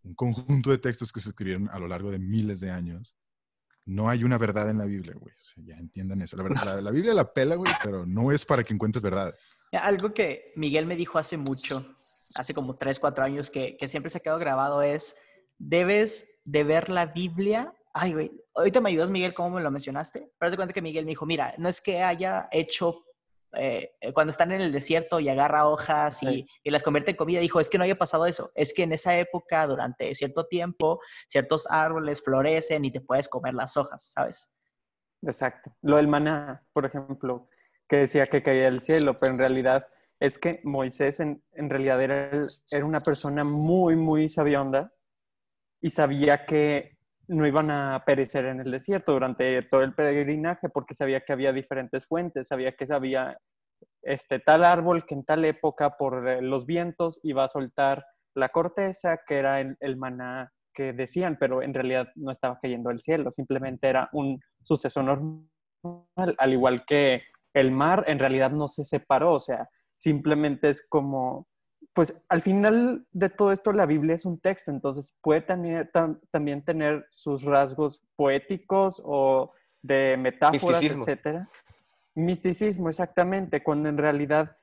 un 0.03 0.13
conjunto 0.13 0.69
de 0.69 0.78
textos 0.78 1.11
que 1.11 1.19
se 1.19 1.30
escribieron 1.30 1.67
a 1.69 1.80
lo 1.80 1.88
largo 1.88 2.11
de 2.11 2.19
miles 2.19 2.59
de 2.61 2.69
años. 2.69 3.17
No 3.86 4.09
hay 4.09 4.23
una 4.23 4.38
verdad 4.38 4.69
en 4.69 4.79
la 4.79 4.86
Biblia, 4.86 5.13
güey. 5.17 5.33
O 5.33 5.43
sea, 5.43 5.63
ya 5.63 5.75
entiendan 5.77 6.21
eso. 6.21 6.36
La, 6.38 6.43
verdad, 6.43 6.65
la, 6.65 6.81
la 6.81 6.91
Biblia 6.91 7.13
la 7.13 7.31
pela, 7.31 7.55
güey, 7.55 7.71
pero 7.83 8.05
no 8.05 8.31
es 8.31 8.43
para 8.45 8.63
que 8.63 8.73
encuentres 8.73 9.03
verdades. 9.03 9.47
Algo 9.71 10.13
que 10.13 10.53
Miguel 10.55 10.86
me 10.86 10.95
dijo 10.95 11.19
hace 11.19 11.38
mucho, 11.38 11.86
hace 12.36 12.53
como 12.53 12.75
3, 12.75 12.99
4 12.99 13.23
años, 13.23 13.51
que, 13.51 13.77
que 13.77 13.88
siempre 13.88 14.09
se 14.09 14.17
ha 14.17 14.21
quedado 14.21 14.39
grabado 14.39 14.81
es, 14.81 15.15
debes 15.57 16.27
de 16.43 16.63
ver 16.63 16.89
la 16.89 17.07
Biblia. 17.07 17.73
Ay, 17.93 18.13
güey, 18.13 18.31
ahorita 18.55 18.81
me 18.81 18.89
ayudas, 18.89 19.09
Miguel, 19.09 19.33
cómo 19.33 19.55
me 19.55 19.61
lo 19.61 19.71
mencionaste. 19.71 20.19
Pero 20.19 20.47
haz 20.47 20.51
de 20.51 20.57
cuenta 20.57 20.73
que 20.73 20.81
Miguel 20.81 21.05
me 21.05 21.11
dijo, 21.11 21.25
mira, 21.25 21.53
no 21.57 21.69
es 21.69 21.81
que 21.81 22.01
haya 22.01 22.47
hecho, 22.51 23.03
eh, 23.57 23.93
cuando 24.13 24.31
están 24.31 24.51
en 24.51 24.61
el 24.61 24.71
desierto 24.71 25.19
y 25.19 25.29
agarra 25.29 25.67
hojas 25.67 26.21
y, 26.23 26.25
Sí. 26.25 26.47
y 26.63 26.69
las 26.71 26.83
convierte 26.83 27.11
en 27.11 27.17
comida, 27.17 27.39
dijo, 27.39 27.59
es 27.59 27.69
que 27.69 27.77
no 27.77 27.83
haya 27.83 27.97
pasado 27.97 28.25
eso. 28.25 28.51
Es 28.55 28.73
que 28.73 28.83
en 28.83 28.91
esa 28.91 29.17
época, 29.17 29.65
durante 29.67 30.13
cierto 30.15 30.47
tiempo, 30.47 30.99
ciertos 31.27 31.67
árboles 31.69 32.21
florecen 32.23 32.85
y 32.85 32.91
te 32.91 33.01
puedes 33.01 33.27
comer 33.29 33.53
las 33.53 33.77
hojas, 33.77 34.11
¿sabes? 34.13 34.51
Exacto. 35.21 35.75
Lo 35.81 35.97
del 35.97 36.07
maná, 36.07 36.63
por 36.73 36.85
ejemplo, 36.85 37.49
que 37.87 37.97
decía 37.97 38.27
que 38.27 38.43
caía 38.43 38.65
del 38.65 38.79
cielo, 38.79 39.15
pero 39.19 39.33
en 39.33 39.39
realidad 39.39 39.87
es 40.19 40.37
que 40.37 40.61
Moisés 40.63 41.19
en, 41.19 41.43
en 41.53 41.69
realidad 41.69 42.01
era, 42.01 42.31
era 42.71 42.85
una 42.85 42.99
persona 42.99 43.43
muy, 43.43 43.95
muy 43.95 44.29
sabionda 44.29 44.93
y 45.81 45.89
sabía 45.89 46.45
que 46.45 46.94
no 47.28 47.47
iban 47.47 47.71
a 47.71 48.03
perecer 48.05 48.45
en 48.45 48.59
el 48.59 48.71
desierto 48.71 49.13
durante 49.13 49.61
todo 49.63 49.82
el 49.82 49.93
peregrinaje 49.93 50.69
porque 50.69 50.93
sabía 50.93 51.21
que 51.21 51.34
había 51.34 51.53
diferentes 51.53 52.05
fuentes, 52.07 52.47
sabía 52.47 52.73
que 52.73 52.88
había 52.91 53.38
este 54.01 54.39
tal 54.39 54.63
árbol 54.63 55.05
que 55.05 55.15
en 55.15 55.26
tal 55.26 55.45
época 55.45 55.97
por 55.97 56.28
eh, 56.28 56.41
los 56.41 56.65
vientos 56.65 57.19
iba 57.23 57.43
a 57.43 57.47
soltar 57.49 58.05
la 58.36 58.49
corteza, 58.49 59.21
que 59.26 59.38
era 59.38 59.61
el, 59.61 59.78
el 59.80 59.97
maná 59.97 60.51
que 60.73 60.93
decían, 60.93 61.38
pero 61.39 61.61
en 61.61 61.73
realidad 61.73 62.09
no 62.15 62.32
estaba 62.32 62.59
cayendo 62.61 62.89
del 62.89 62.99
cielo, 62.99 63.32
simplemente 63.32 63.88
era 63.88 64.09
un 64.11 64.39
suceso 64.61 65.01
normal, 65.01 66.36
al 66.38 66.53
igual 66.53 66.84
que 66.86 67.21
el 67.53 67.71
mar 67.71 68.03
en 68.07 68.19
realidad 68.19 68.51
no 68.51 68.67
se 68.67 68.84
separó, 68.84 69.34
o 69.34 69.39
sea, 69.39 69.69
simplemente 69.97 70.69
es 70.69 70.86
como, 70.88 71.47
pues 71.95 72.21
al 72.29 72.41
final 72.41 73.07
de 73.13 73.29
todo 73.29 73.51
esto 73.53 73.71
la 73.71 73.85
Biblia 73.85 74.13
es 74.15 74.25
un 74.25 74.39
texto, 74.39 74.69
entonces 74.69 75.15
puede 75.21 75.41
también, 75.41 75.89
tam- 75.91 76.19
también 76.29 76.63
tener 76.63 77.07
sus 77.09 77.41
rasgos 77.43 78.03
poéticos 78.17 79.01
o 79.03 79.53
de 79.81 80.17
metáforas, 80.17 80.81
Misticismo. 80.81 81.03
etcétera. 81.03 81.47
Misticismo, 82.13 82.89
exactamente, 82.89 83.63
cuando 83.63 83.89
en 83.89 83.97
realidad 83.97 84.57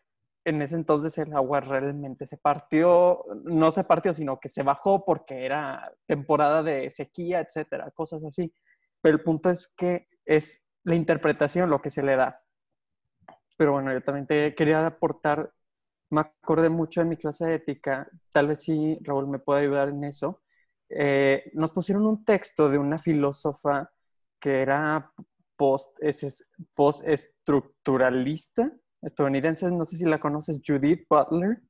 en 0.45 0.61
ese 0.61 0.75
entonces 0.75 1.17
el 1.19 1.33
agua 1.35 1.61
realmente 1.61 2.27
se 2.27 2.37
partió, 2.37 3.25
no 3.45 3.71
se 3.71 3.85
partió, 3.85 4.13
sino 4.13 4.39
que 4.39 4.49
se 4.49 4.63
bajó 4.63 5.05
porque 5.05 5.47
era 5.47 5.93
temporada 6.07 6.63
de 6.63 6.91
sequía, 6.91 7.41
etcétera, 7.41 7.91
cosas 7.93 8.25
así. 8.25 8.53
Pero 9.01 9.17
el 9.17 9.23
punto 9.23 9.49
es 9.51 9.69
que 9.77 10.09
es 10.27 10.63
la 10.85 10.97
interpretación 10.97 11.71
lo 11.71 11.81
que 11.81 11.91
se 11.91 12.03
le 12.03 12.17
da. 12.17 12.43
Pero 13.57 13.73
bueno, 13.73 13.93
yo 13.93 14.03
también 14.03 14.27
te 14.27 14.55
quería 14.55 14.85
aportar, 14.87 15.53
me 16.13 16.23
acordé 16.23 16.71
mucho 16.71 17.01
de 17.03 17.07
mi 17.07 17.17
clase 17.19 17.47
de 17.47 17.57
ética, 17.57 18.09
tal 18.33 18.49
vez 18.49 18.63
sí 18.63 18.99
Raúl 19.03 19.29
me 19.29 19.41
puede 19.41 19.63
ayudar 19.63 19.91
en 19.91 20.05
eso. 20.05 20.43
Eh, 20.91 21.51
nos 21.55 21.73
pusieron 21.73 22.07
un 22.07 22.25
texto 22.25 22.69
de 22.71 22.79
una 22.79 22.99
filósofa 22.99 23.91
que 24.41 24.63
era 24.63 25.13
post, 25.57 25.97
es- 26.01 26.23
es- 26.25 26.47
post-estructuralista 26.75 28.73
estadounidense, 29.03 29.71
no 29.73 29.85
sé 29.87 29.97
si 29.97 30.05
la 30.05 30.21
conoces, 30.21 30.61
Judith 30.67 31.07
Butler, 31.11 31.61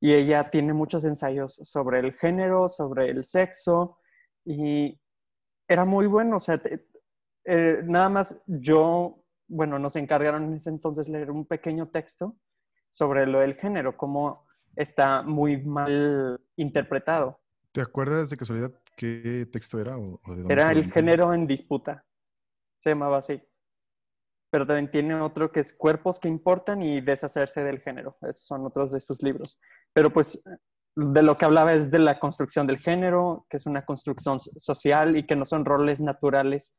y 0.00 0.12
ella 0.14 0.50
tiene 0.50 0.72
muchos 0.74 1.04
ensayos 1.04 1.54
sobre 1.62 2.00
el 2.00 2.12
género, 2.14 2.68
sobre 2.68 3.10
el 3.10 3.24
sexo, 3.24 3.98
y 4.44 4.98
era 5.68 5.84
muy 5.84 6.06
bueno, 6.06 6.38
o 6.38 6.40
sea, 6.40 6.60
eh, 7.44 7.80
nada 7.84 8.08
más 8.08 8.36
yo, 8.46 9.24
bueno, 9.48 9.78
nos 9.78 9.96
encargaron 9.96 10.44
en 10.44 10.54
ese 10.54 10.70
entonces 10.70 11.08
leer 11.08 11.30
un 11.30 11.46
pequeño 11.46 11.88
texto 11.88 12.36
sobre 12.94 13.26
lo 13.26 13.40
del 13.40 13.54
género, 13.56 13.96
cómo 13.96 14.46
está 14.76 15.22
muy 15.22 15.56
mal 15.62 16.40
interpretado. 16.56 17.40
¿Te 17.72 17.80
acuerdas 17.80 18.30
de 18.30 18.36
casualidad 18.36 18.72
qué 18.96 19.46
texto 19.50 19.80
era? 19.80 19.98
O, 19.98 20.20
o 20.24 20.30
de 20.34 20.38
dónde 20.38 20.52
Era 20.54 20.70
el 20.70 20.92
género 20.92 21.34
en 21.34 21.46
disputa, 21.48 22.04
se 22.80 22.90
llamaba 22.90 23.18
así. 23.18 23.42
Pero 24.50 24.64
también 24.64 24.90
tiene 24.92 25.20
otro 25.20 25.50
que 25.50 25.58
es 25.58 25.72
Cuerpos 25.72 26.20
que 26.20 26.28
importan 26.28 26.82
y 26.82 27.00
Deshacerse 27.00 27.62
del 27.64 27.80
género. 27.80 28.16
Esos 28.22 28.46
son 28.46 28.64
otros 28.64 28.92
de 28.92 29.00
sus 29.00 29.20
libros. 29.24 29.58
Pero 29.92 30.10
pues 30.10 30.40
de 30.94 31.22
lo 31.22 31.36
que 31.36 31.44
hablaba 31.44 31.74
es 31.74 31.90
de 31.90 31.98
la 31.98 32.20
construcción 32.20 32.68
del 32.68 32.78
género, 32.78 33.46
que 33.50 33.56
es 33.56 33.66
una 33.66 33.84
construcción 33.84 34.38
so- 34.38 34.52
social 34.56 35.16
y 35.16 35.26
que 35.26 35.34
no 35.34 35.44
son 35.44 35.64
roles 35.64 36.00
naturales 36.00 36.76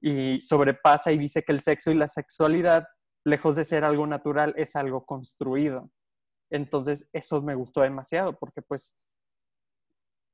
y 0.00 0.38
sobrepasa 0.40 1.10
y 1.10 1.18
dice 1.18 1.42
que 1.42 1.50
el 1.50 1.58
sexo 1.60 1.90
y 1.90 1.94
la 1.94 2.06
sexualidad, 2.06 2.86
lejos 3.28 3.56
de 3.56 3.64
ser 3.64 3.84
algo 3.84 4.06
natural, 4.06 4.54
es 4.56 4.76
algo 4.76 5.04
construido. 5.04 5.90
Entonces 6.50 7.08
eso 7.12 7.42
me 7.42 7.54
gustó 7.54 7.82
demasiado 7.82 8.38
porque 8.38 8.62
pues 8.62 8.96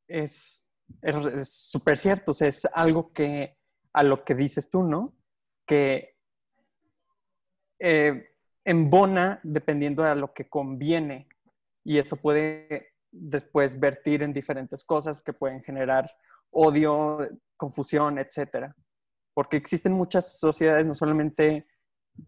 es 0.09 0.68
súper 1.45 1.99
cierto, 1.99 2.30
o 2.30 2.34
sea, 2.34 2.49
es 2.49 2.66
algo 2.72 3.12
que 3.12 3.57
a 3.92 4.03
lo 4.03 4.24
que 4.24 4.34
dices 4.34 4.68
tú, 4.68 4.82
¿no? 4.82 5.14
Que 5.66 6.16
eh, 7.78 8.30
embona 8.64 9.40
dependiendo 9.42 10.03
de 10.03 10.14
lo 10.14 10.32
que 10.32 10.49
conviene 10.49 11.28
y 11.84 11.99
eso 11.99 12.16
puede 12.16 12.95
después 13.11 13.78
vertir 13.78 14.22
en 14.22 14.32
diferentes 14.32 14.82
cosas 14.84 15.20
que 15.20 15.32
pueden 15.32 15.62
generar 15.62 16.11
odio, 16.51 17.28
confusión, 17.57 18.18
etcétera. 18.18 18.74
Porque 19.34 19.57
existen 19.57 19.92
muchas 19.92 20.38
sociedades, 20.38 20.86
no 20.86 20.95
solamente, 20.95 21.66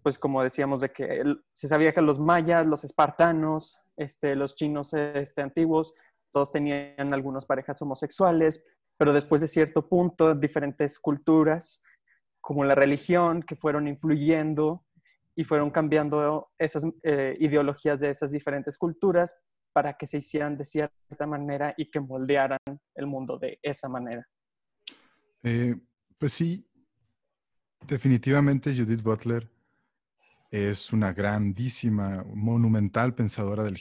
pues 0.03 0.18
como 0.18 0.43
decíamos, 0.43 0.80
de 0.80 0.91
que 0.91 1.22
se 1.53 1.68
sabía 1.68 1.93
que 1.93 2.03
los 2.03 2.18
mayas, 2.18 2.66
los 2.66 2.84
espartanos, 2.84 3.80
este, 3.97 4.34
los 4.34 4.55
chinos 4.55 4.93
este, 4.93 5.43
antiguos, 5.43 5.95
todos 6.32 6.53
tenían 6.53 7.14
algunas 7.14 7.45
parejas 7.45 7.80
homosexuales, 7.82 8.62
pero 8.99 9.12
después 9.12 9.41
de 9.41 9.49
cierto 9.49 9.89
punto, 9.89 10.34
diferentes 10.34 10.99
culturas, 10.99 11.82
como 12.41 12.64
la 12.64 12.74
religión, 12.74 13.43
que 13.43 13.57
fueron 13.57 13.89
influyendo 13.89 14.84
y 15.34 15.45
fueron 15.45 15.70
cambiando 15.70 16.51
esas 16.59 16.84
eh, 17.03 17.37
ideologías 17.41 18.01
de 18.01 18.11
esas 18.11 18.30
diferentes 18.30 18.78
culturas 18.78 19.34
para 19.72 19.95
que 19.95 20.07
se 20.07 20.18
hicieran 20.18 20.57
de 20.57 20.64
cierta 20.64 21.26
manera 21.26 21.74
y 21.76 21.91
que 21.91 22.01
moldearan 22.01 22.61
el 22.95 23.07
mundo 23.07 23.39
de 23.39 23.59
esa 23.62 23.89
manera. 23.89 24.26
Eh, 25.43 25.74
pues 26.18 26.32
sí, 26.32 26.66
Definitivamente 27.87 28.74
Judith 28.74 29.03
Butler 29.03 29.49
es 30.51 30.92
una 30.92 31.12
grandísima, 31.12 32.24
monumental 32.34 33.14
pensadora 33.14 33.64
del 33.64 33.78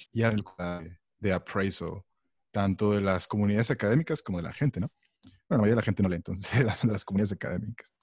de 1.19 1.33
appraisal, 1.33 2.03
tanto 2.51 2.91
de 2.91 3.01
las 3.01 3.27
comunidades 3.27 3.71
académicas 3.71 4.21
como 4.21 4.39
de 4.39 4.43
la 4.43 4.53
gente, 4.53 4.79
¿no? 4.79 4.91
Bueno, 5.23 5.37
la 5.49 5.57
mayoría 5.57 5.73
de 5.73 5.81
la 5.81 5.85
gente 5.85 6.03
no 6.03 6.09
lee, 6.09 6.15
entonces, 6.15 6.51
de 6.83 6.91
las 6.91 7.05
comunidades 7.05 7.33
académicas. 7.33 7.93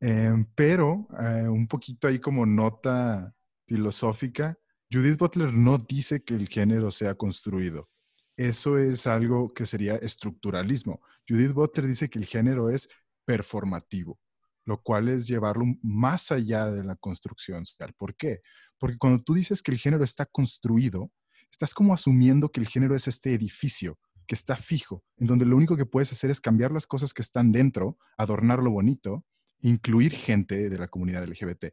Em, 0.00 0.44
pero 0.54 1.06
eh, 1.18 1.48
un 1.48 1.66
poquito 1.66 2.08
ahí 2.08 2.18
como 2.18 2.44
nota 2.44 3.34
filosófica, 3.66 4.58
Judith 4.90 5.18
Butler 5.18 5.52
no 5.52 5.78
dice 5.78 6.22
que 6.22 6.34
el 6.34 6.48
género 6.48 6.90
sea 6.90 7.14
construido. 7.14 7.88
Eso 8.36 8.78
es 8.78 9.06
algo 9.06 9.52
que 9.54 9.64
sería 9.64 9.94
estructuralismo. 9.96 11.00
Judith 11.28 11.52
Butler 11.52 11.86
dice 11.86 12.10
que 12.10 12.18
el 12.18 12.26
género 12.26 12.68
es 12.68 12.88
performativo, 13.24 14.18
lo 14.64 14.82
cual 14.82 15.08
es 15.08 15.26
llevarlo 15.26 15.64
más 15.82 16.32
allá 16.32 16.70
de 16.70 16.84
la 16.84 16.96
construcción 16.96 17.64
social. 17.64 17.94
¿Por 17.96 18.16
qué? 18.16 18.40
Porque 18.78 18.98
cuando 18.98 19.22
tú 19.22 19.34
dices 19.34 19.62
que 19.62 19.72
el 19.72 19.78
género 19.78 20.04
está 20.04 20.26
construido, 20.26 21.12
estás 21.50 21.74
como 21.74 21.94
asumiendo 21.94 22.50
que 22.50 22.60
el 22.60 22.68
género 22.68 22.94
es 22.94 23.08
este 23.08 23.34
edificio 23.34 23.98
que 24.26 24.34
está 24.34 24.56
fijo, 24.56 25.04
en 25.18 25.26
donde 25.26 25.44
lo 25.44 25.56
único 25.56 25.76
que 25.76 25.86
puedes 25.86 26.12
hacer 26.12 26.30
es 26.30 26.40
cambiar 26.40 26.72
las 26.72 26.86
cosas 26.86 27.12
que 27.12 27.22
están 27.22 27.52
dentro, 27.52 27.98
adornarlo 28.16 28.70
bonito, 28.70 29.24
incluir 29.60 30.12
gente 30.12 30.70
de 30.70 30.78
la 30.78 30.88
comunidad 30.88 31.24
LGBT. 31.24 31.66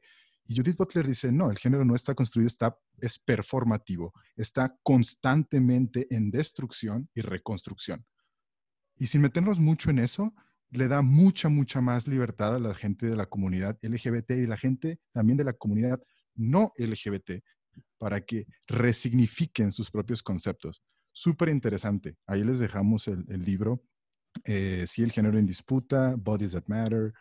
Y 0.45 0.55
Judith 0.55 0.75
Butler 0.75 1.07
dice, 1.07 1.31
no, 1.31 1.49
el 1.49 1.57
género 1.57 1.85
no 1.85 1.95
está 1.95 2.13
construido, 2.13 2.47
está, 2.47 2.77
es 2.99 3.19
performativo, 3.19 4.13
está 4.35 4.75
constantemente 4.83 6.07
en 6.13 6.29
destrucción 6.29 7.09
y 7.13 7.21
reconstrucción. 7.21 8.05
Y 8.97 9.07
sin 9.07 9.21
meternos 9.21 9.59
mucho 9.59 9.89
en 9.89 9.99
eso, 9.99 10.33
le 10.71 10.87
da 10.87 11.01
mucha, 11.01 11.49
mucha 11.49 11.81
más 11.81 12.07
libertad 12.07 12.55
a 12.55 12.59
la 12.59 12.73
gente 12.73 13.05
de 13.05 13.15
la 13.15 13.25
comunidad 13.25 13.77
LGBT 13.81 14.31
y 14.31 14.47
la 14.47 14.57
gente 14.57 14.99
también 15.11 15.37
de 15.37 15.43
la 15.43 15.53
comunidad 15.53 16.01
no 16.35 16.71
LGBT 16.77 17.43
para 17.97 18.21
que 18.21 18.47
resignifiquen 18.67 19.71
sus 19.71 19.91
propios 19.91 20.23
conceptos. 20.23 20.81
Súper 21.11 21.49
interesante. 21.49 22.15
Ahí 22.25 22.43
les 22.43 22.59
dejamos 22.59 23.07
el, 23.07 23.25
libro. 23.43 23.83
Eh, 24.45 24.85
sí, 24.87 25.03
el 25.03 25.11
género 25.11 25.37
en 25.37 25.45
disputa, 25.45 26.15
Bodies 26.17 26.53
That 26.53 26.63
Matter, 26.67 27.13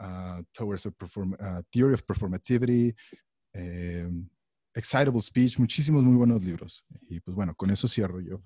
uh, 0.00 0.42
Towards 0.52 0.86
a 0.86 0.88
uh, 0.88 1.62
Theory 1.70 1.92
of 1.92 2.02
Performativity, 2.06 2.94
em, 3.52 4.28
Excitable 4.74 5.20
Speech, 5.20 5.58
muchísimos 5.58 6.02
muy 6.02 6.16
buenos 6.16 6.42
libros. 6.42 6.84
Y 7.08 7.20
pues 7.20 7.34
bueno, 7.34 7.54
con 7.54 7.70
eso 7.70 7.86
cierro 7.86 8.20
yo. 8.20 8.42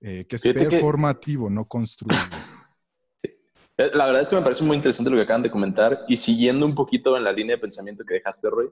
Eh, 0.00 0.26
que 0.28 0.36
es 0.36 0.42
performativo, 0.42 1.48
no 1.48 1.66
construido. 1.66 2.20
Eh, 3.80 3.90
la 3.94 4.04
verdad 4.04 4.20
es 4.20 4.28
que 4.28 4.36
me 4.36 4.42
parece 4.42 4.62
muy 4.62 4.76
interesante 4.76 5.10
lo 5.10 5.16
que 5.16 5.22
acaban 5.22 5.42
de 5.42 5.50
comentar 5.50 6.04
y 6.06 6.18
siguiendo 6.18 6.66
un 6.66 6.74
poquito 6.74 7.16
en 7.16 7.24
la 7.24 7.32
línea 7.32 7.56
de 7.56 7.62
pensamiento 7.62 8.04
que 8.04 8.12
dejaste, 8.14 8.50
Roy, 8.50 8.70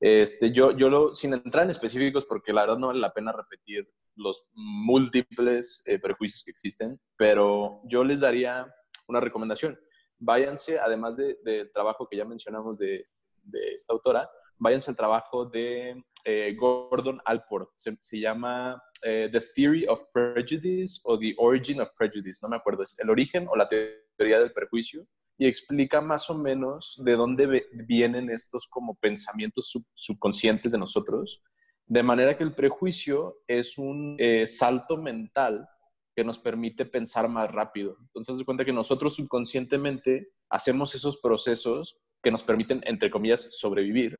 este, 0.00 0.50
yo, 0.50 0.72
yo 0.72 0.90
lo, 0.90 1.14
sin 1.14 1.34
entrar 1.34 1.62
en 1.62 1.70
específicos, 1.70 2.24
porque 2.26 2.52
la 2.52 2.62
verdad 2.62 2.78
no 2.78 2.88
vale 2.88 2.98
la 2.98 3.12
pena 3.12 3.30
repetir 3.30 3.88
los 4.16 4.44
múltiples 4.52 5.84
eh, 5.86 6.00
prejuicios 6.00 6.42
que 6.42 6.50
existen, 6.50 7.00
pero 7.16 7.80
yo 7.84 8.02
les 8.02 8.20
daría 8.20 8.66
una 9.06 9.20
recomendación. 9.20 9.78
Váyanse, 10.18 10.80
además 10.80 11.16
del 11.16 11.70
trabajo 11.72 12.08
que 12.08 12.16
ya 12.16 12.24
mencionamos 12.24 12.76
de, 12.76 13.06
de, 13.40 13.74
esta 13.74 13.92
autora, 13.92 14.28
váyanse 14.58 14.90
al 14.90 14.96
trabajo 14.96 15.44
de 15.44 16.02
eh, 16.24 16.56
Gordon 16.58 17.20
Alport. 17.24 17.70
Se, 17.76 17.96
se 18.00 18.18
llama 18.18 18.82
eh, 19.04 19.28
The 19.30 19.40
Theory 19.54 19.86
of 19.86 20.02
Prejudice 20.12 21.00
o 21.04 21.16
The 21.16 21.34
Origin 21.38 21.82
of 21.82 21.90
Prejudice, 21.96 22.40
no 22.42 22.48
me 22.48 22.56
acuerdo, 22.56 22.82
es 22.82 22.98
el 22.98 23.10
origen 23.10 23.46
o 23.48 23.54
la 23.54 23.68
teoría 23.68 24.03
del 24.18 24.52
prejuicio 24.52 25.06
y 25.36 25.46
explica 25.46 26.00
más 26.00 26.30
o 26.30 26.34
menos 26.38 27.00
de 27.04 27.12
dónde 27.12 27.66
vienen 27.86 28.30
estos 28.30 28.66
como 28.68 28.94
pensamientos 28.94 29.72
subconscientes 29.94 30.72
de 30.72 30.78
nosotros, 30.78 31.42
de 31.86 32.02
manera 32.02 32.36
que 32.36 32.44
el 32.44 32.54
prejuicio 32.54 33.38
es 33.46 33.76
un 33.76 34.16
eh, 34.18 34.46
salto 34.46 34.96
mental 34.96 35.68
que 36.14 36.24
nos 36.24 36.38
permite 36.38 36.86
pensar 36.86 37.28
más 37.28 37.50
rápido. 37.50 37.96
Entonces, 38.00 38.38
se 38.38 38.44
cuenta 38.44 38.64
que 38.64 38.72
nosotros 38.72 39.16
subconscientemente 39.16 40.28
hacemos 40.48 40.94
esos 40.94 41.18
procesos 41.18 41.98
que 42.22 42.30
nos 42.30 42.44
permiten, 42.44 42.80
entre 42.84 43.10
comillas, 43.10 43.48
sobrevivir. 43.50 44.16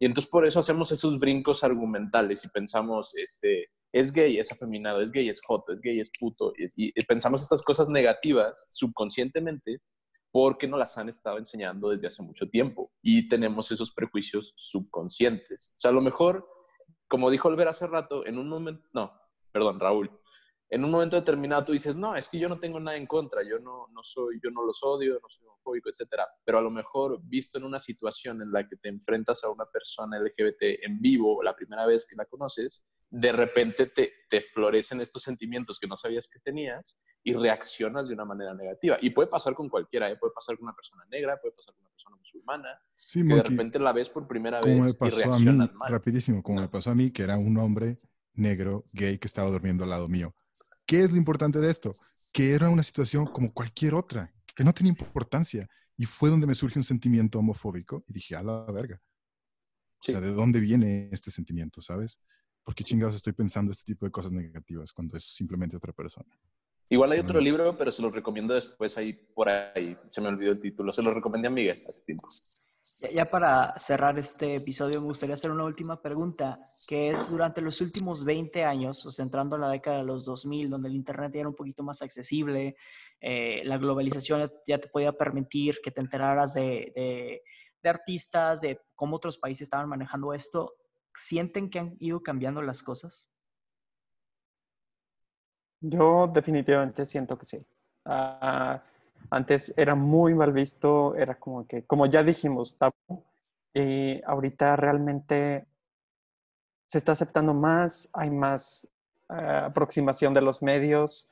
Y 0.00 0.06
entonces 0.06 0.30
por 0.30 0.46
eso 0.46 0.58
hacemos 0.58 0.90
esos 0.90 1.18
brincos 1.18 1.62
argumentales 1.62 2.44
y 2.44 2.48
pensamos, 2.48 3.14
este, 3.16 3.68
es 3.94 4.12
gay, 4.12 4.38
es 4.38 4.50
afeminado, 4.50 5.00
es 5.00 5.12
gay, 5.12 5.28
es 5.28 5.40
joto, 5.40 5.72
es 5.72 5.80
gay, 5.80 6.00
es 6.00 6.10
puto. 6.18 6.52
y 6.56 6.92
pensamos 7.04 7.42
estas 7.42 7.64
cosas 7.64 7.88
negativas 7.88 8.66
subconscientemente 8.68 9.80
porque 10.32 10.66
nos 10.66 10.80
las 10.80 10.98
han 10.98 11.08
estado 11.08 11.38
enseñando 11.38 11.90
desde 11.90 12.08
hace 12.08 12.20
mucho 12.20 12.50
tiempo 12.50 12.90
y 13.00 13.28
tenemos 13.28 13.70
esos 13.70 13.92
prejuicios 13.92 14.52
subconscientes. 14.56 15.70
O 15.76 15.78
sea, 15.78 15.92
a 15.92 15.94
lo 15.94 16.00
mejor, 16.00 16.44
como 17.06 17.30
dijo 17.30 17.46
Olver 17.46 17.68
hace 17.68 17.86
rato, 17.86 18.26
en 18.26 18.38
un 18.38 18.48
momento, 18.48 18.84
no, 18.92 19.12
perdón, 19.52 19.78
Raúl, 19.78 20.10
en 20.70 20.84
un 20.84 20.90
momento 20.90 21.14
determinado 21.14 21.66
tú 21.66 21.70
dices, 21.70 21.94
no, 21.94 22.16
es 22.16 22.28
que 22.28 22.40
yo 22.40 22.48
no 22.48 22.58
tengo 22.58 22.80
nada 22.80 22.96
en 22.96 23.06
contra, 23.06 23.44
yo 23.48 23.60
no, 23.60 23.86
no 23.92 24.02
soy, 24.02 24.40
yo 24.42 24.50
no 24.50 24.64
los 24.64 24.82
odio, 24.82 25.20
no 25.22 25.28
soy 25.28 25.46
homofóbico, 25.46 25.88
etcétera. 25.88 26.26
Pero 26.44 26.58
a 26.58 26.62
lo 26.62 26.70
mejor, 26.70 27.20
visto 27.22 27.58
en 27.58 27.64
una 27.64 27.78
situación 27.78 28.42
en 28.42 28.50
la 28.50 28.66
que 28.66 28.74
te 28.74 28.88
enfrentas 28.88 29.44
a 29.44 29.50
una 29.50 29.66
persona 29.66 30.18
LGBT 30.18 30.82
en 30.82 31.00
vivo 31.00 31.44
la 31.44 31.54
primera 31.54 31.86
vez 31.86 32.04
que 32.04 32.16
la 32.16 32.24
conoces, 32.24 32.84
de 33.16 33.30
repente 33.30 33.86
te, 33.86 34.12
te 34.28 34.40
florecen 34.40 35.00
estos 35.00 35.22
sentimientos 35.22 35.78
que 35.78 35.86
no 35.86 35.96
sabías 35.96 36.26
que 36.28 36.40
tenías 36.40 37.00
y 37.22 37.32
reaccionas 37.32 38.08
de 38.08 38.14
una 38.14 38.24
manera 38.24 38.54
negativa. 38.54 38.98
Y 39.00 39.10
puede 39.10 39.28
pasar 39.28 39.54
con 39.54 39.68
cualquiera, 39.68 40.10
¿eh? 40.10 40.16
puede 40.16 40.32
pasar 40.34 40.56
con 40.56 40.64
una 40.64 40.74
persona 40.74 41.04
negra, 41.08 41.40
puede 41.40 41.54
pasar 41.54 41.76
con 41.76 41.82
una 41.82 41.90
persona 41.90 42.16
musulmana, 42.16 42.68
sí, 42.96 43.24
que 43.24 43.34
de 43.34 43.42
repente 43.44 43.78
la 43.78 43.92
ves 43.92 44.08
por 44.08 44.26
primera 44.26 44.60
vez 44.60 44.80
me 44.80 44.94
pasó 44.94 45.16
y 45.16 45.22
reaccionas 45.22 45.70
a 45.70 45.72
mí, 45.72 45.78
Rapidísimo, 45.92 46.42
como 46.42 46.60
me 46.60 46.68
pasó 46.68 46.90
a 46.90 46.94
mí, 46.96 47.12
que 47.12 47.22
era 47.22 47.38
un 47.38 47.56
hombre 47.56 47.94
negro, 48.32 48.82
gay, 48.92 49.16
que 49.16 49.28
estaba 49.28 49.48
durmiendo 49.48 49.84
al 49.84 49.90
lado 49.90 50.08
mío. 50.08 50.34
¿Qué 50.84 51.04
es 51.04 51.12
lo 51.12 51.16
importante 51.16 51.60
de 51.60 51.70
esto? 51.70 51.92
Que 52.32 52.52
era 52.52 52.68
una 52.68 52.82
situación 52.82 53.26
como 53.26 53.52
cualquier 53.52 53.94
otra, 53.94 54.34
que 54.56 54.64
no 54.64 54.72
tenía 54.72 54.90
importancia. 54.90 55.68
Y 55.96 56.06
fue 56.06 56.30
donde 56.30 56.48
me 56.48 56.54
surge 56.56 56.80
un 56.80 56.84
sentimiento 56.84 57.38
homofóbico 57.38 58.04
y 58.08 58.12
dije, 58.12 58.34
a 58.34 58.42
la 58.42 58.64
verga. 58.72 59.00
O 60.00 60.02
sea, 60.02 60.20
¿de 60.20 60.32
dónde 60.32 60.58
viene 60.58 61.08
este 61.12 61.30
sentimiento, 61.30 61.80
sabes? 61.80 62.18
¿Por 62.64 62.74
qué 62.74 62.82
chingados 62.82 63.14
estoy 63.14 63.34
pensando 63.34 63.72
este 63.72 63.92
tipo 63.92 64.06
de 64.06 64.10
cosas 64.10 64.32
negativas 64.32 64.92
cuando 64.92 65.16
es 65.16 65.24
simplemente 65.24 65.76
otra 65.76 65.92
persona? 65.92 66.34
Igual 66.88 67.12
hay 67.12 67.20
otro 67.20 67.40
libro, 67.40 67.76
pero 67.76 67.90
se 67.90 68.02
lo 68.02 68.10
recomiendo 68.10 68.54
después 68.54 68.96
ahí 68.96 69.12
por 69.12 69.48
ahí. 69.48 69.96
Se 70.08 70.20
me 70.20 70.28
olvidó 70.28 70.52
el 70.52 70.60
título. 70.60 70.92
Se 70.92 71.02
lo 71.02 71.12
recomendé 71.12 71.48
a 71.48 71.50
Miguel 71.50 71.84
hace 71.88 72.00
tiempo. 72.00 72.26
Ya 73.12 73.30
para 73.30 73.78
cerrar 73.78 74.18
este 74.18 74.54
episodio, 74.54 75.00
me 75.00 75.06
gustaría 75.06 75.34
hacer 75.34 75.50
una 75.50 75.64
última 75.64 75.96
pregunta, 76.00 76.56
que 76.86 77.10
es 77.10 77.30
durante 77.30 77.60
los 77.60 77.80
últimos 77.80 78.24
20 78.24 78.62
años, 78.64 79.04
o 79.06 79.10
sea, 79.10 79.24
entrando 79.24 79.56
a 79.56 79.58
la 79.58 79.70
década 79.70 79.98
de 79.98 80.04
los 80.04 80.24
2000, 80.26 80.70
donde 80.70 80.88
el 80.88 80.94
Internet 80.94 81.32
ya 81.32 81.40
era 81.40 81.48
un 81.48 81.54
poquito 81.54 81.82
más 81.82 82.02
accesible, 82.02 82.76
eh, 83.20 83.62
la 83.64 83.78
globalización 83.78 84.52
ya 84.66 84.78
te 84.78 84.88
podía 84.88 85.12
permitir 85.12 85.80
que 85.82 85.90
te 85.90 86.00
enteraras 86.00 86.54
de, 86.54 87.42
de 87.82 87.88
artistas, 87.88 88.60
de 88.60 88.80
cómo 88.94 89.16
otros 89.16 89.38
países 89.38 89.62
estaban 89.62 89.88
manejando 89.88 90.34
esto, 90.34 90.74
¿sienten 91.14 91.70
que 91.70 91.78
han 91.78 91.96
ido 91.98 92.22
cambiando 92.22 92.62
las 92.62 92.82
cosas? 92.82 93.30
Yo 95.80 96.30
definitivamente 96.32 97.04
siento 97.04 97.36
que 97.38 97.44
sí. 97.44 97.66
Ah, 98.04 98.82
antes 99.30 99.72
era 99.76 99.94
muy 99.94 100.34
mal 100.34 100.52
visto, 100.52 101.14
era 101.14 101.34
como 101.34 101.66
que, 101.66 101.84
como 101.84 102.06
ya 102.06 102.22
dijimos, 102.22 102.76
tabú. 102.76 103.24
Y 103.74 104.22
ahorita 104.24 104.76
realmente 104.76 105.66
se 106.86 106.98
está 106.98 107.12
aceptando 107.12 107.54
más, 107.54 108.08
hay 108.12 108.30
más 108.30 108.88
eh, 109.30 109.60
aproximación 109.64 110.32
de 110.32 110.42
los 110.42 110.62
medios, 110.62 111.28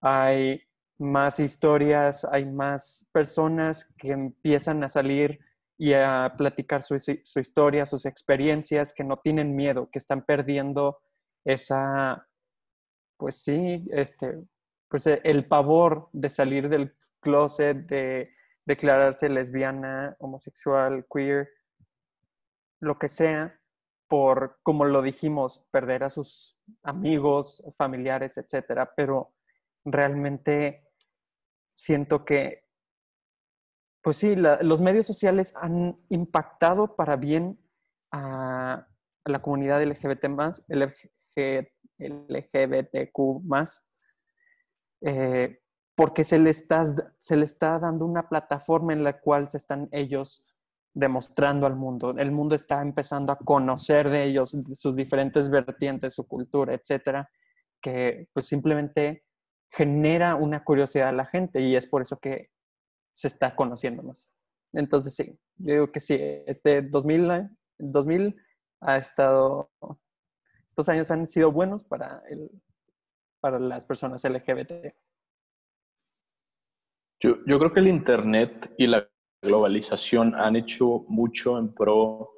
hay 0.00 0.62
más 0.98 1.40
historias, 1.40 2.24
hay 2.24 2.46
más 2.46 3.06
personas 3.12 3.84
que 3.96 4.12
empiezan 4.12 4.82
a 4.84 4.88
salir 4.88 5.40
y 5.76 5.92
a 5.92 6.34
platicar 6.36 6.82
su, 6.82 6.98
su, 6.98 7.40
historia, 7.40 7.86
sus 7.86 8.06
experiencias, 8.06 8.94
que 8.94 9.04
no 9.04 9.18
tienen 9.18 9.56
miedo, 9.56 9.88
que 9.90 9.98
están 9.98 10.24
perdiendo 10.24 11.00
esa, 11.44 12.28
pues 13.16 13.42
sí, 13.42 13.84
este, 13.90 14.44
pues 14.88 15.06
el 15.06 15.46
pavor 15.46 16.08
de 16.12 16.28
salir 16.28 16.68
del 16.68 16.94
closet, 17.20 17.76
de 17.86 18.32
declararse 18.64 19.28
lesbiana, 19.28 20.16
homosexual, 20.20 21.04
queer, 21.12 21.48
lo 22.80 22.98
que 22.98 23.08
sea, 23.08 23.58
por, 24.08 24.58
como 24.62 24.84
lo 24.84 25.02
dijimos, 25.02 25.66
perder 25.70 26.04
a 26.04 26.10
sus 26.10 26.56
amigos, 26.82 27.64
familiares, 27.76 28.36
etcétera, 28.36 28.92
pero 28.94 29.34
realmente 29.84 30.86
siento 31.74 32.24
que, 32.24 32.63
pues 34.04 34.18
sí, 34.18 34.36
los 34.36 34.82
medios 34.82 35.06
sociales 35.06 35.54
han 35.56 35.98
impactado 36.10 36.94
para 36.94 37.16
bien 37.16 37.58
a, 38.12 38.86
la 39.24 39.40
comunidad 39.40 39.82
LGBT 39.82 40.28
más, 40.28 40.62
LGBTQ 41.98 43.18
más, 43.44 43.88
eh, 45.00 45.58
porque 45.94 46.22
se 46.22 46.38
le, 46.38 46.50
está, 46.50 46.84
se 47.18 47.40
está 47.40 47.78
dando 47.78 48.04
una 48.04 48.28
plataforma 48.28 48.92
en 48.92 49.02
la 49.02 49.18
cual 49.18 49.48
se 49.48 49.56
están 49.56 49.88
ellos 49.90 50.46
demostrando 50.92 51.66
al 51.66 51.74
mundo. 51.74 52.10
El 52.10 52.30
mundo 52.30 52.54
está 52.54 52.82
empezando 52.82 53.32
a 53.32 53.38
conocer 53.38 54.10
de 54.10 54.24
ellos, 54.24 54.54
sus 54.72 54.94
diferentes 54.94 55.48
vertientes, 55.48 56.12
su 56.12 56.28
cultura, 56.28 56.74
etcétera, 56.74 57.30
que 57.80 58.28
pues 58.34 58.44
simplemente 58.44 59.24
genera 59.70 60.34
una 60.34 60.62
curiosidad 60.62 61.08
a 61.08 61.12
la 61.12 61.24
gente 61.24 61.62
y 61.62 61.74
es 61.74 61.86
por 61.86 62.02
eso 62.02 62.18
que 62.18 62.50
se 63.14 63.28
está 63.28 63.56
conociendo 63.56 64.02
más. 64.02 64.34
Entonces, 64.72 65.14
sí, 65.14 65.38
digo 65.56 65.90
que 65.90 66.00
sí, 66.00 66.16
este 66.46 66.82
2000, 66.82 67.48
2000 67.78 68.36
ha 68.80 68.96
estado, 68.96 69.70
estos 70.66 70.88
años 70.88 71.10
han 71.10 71.26
sido 71.26 71.52
buenos 71.52 71.84
para, 71.84 72.22
el, 72.28 72.50
para 73.40 73.58
las 73.58 73.86
personas 73.86 74.22
LGBT. 74.24 74.92
Yo, 77.20 77.36
yo 77.46 77.58
creo 77.58 77.72
que 77.72 77.80
el 77.80 77.88
Internet 77.88 78.74
y 78.76 78.88
la 78.88 79.08
globalización 79.40 80.34
han 80.34 80.56
hecho 80.56 81.04
mucho 81.08 81.58
en 81.58 81.72
pro 81.72 82.30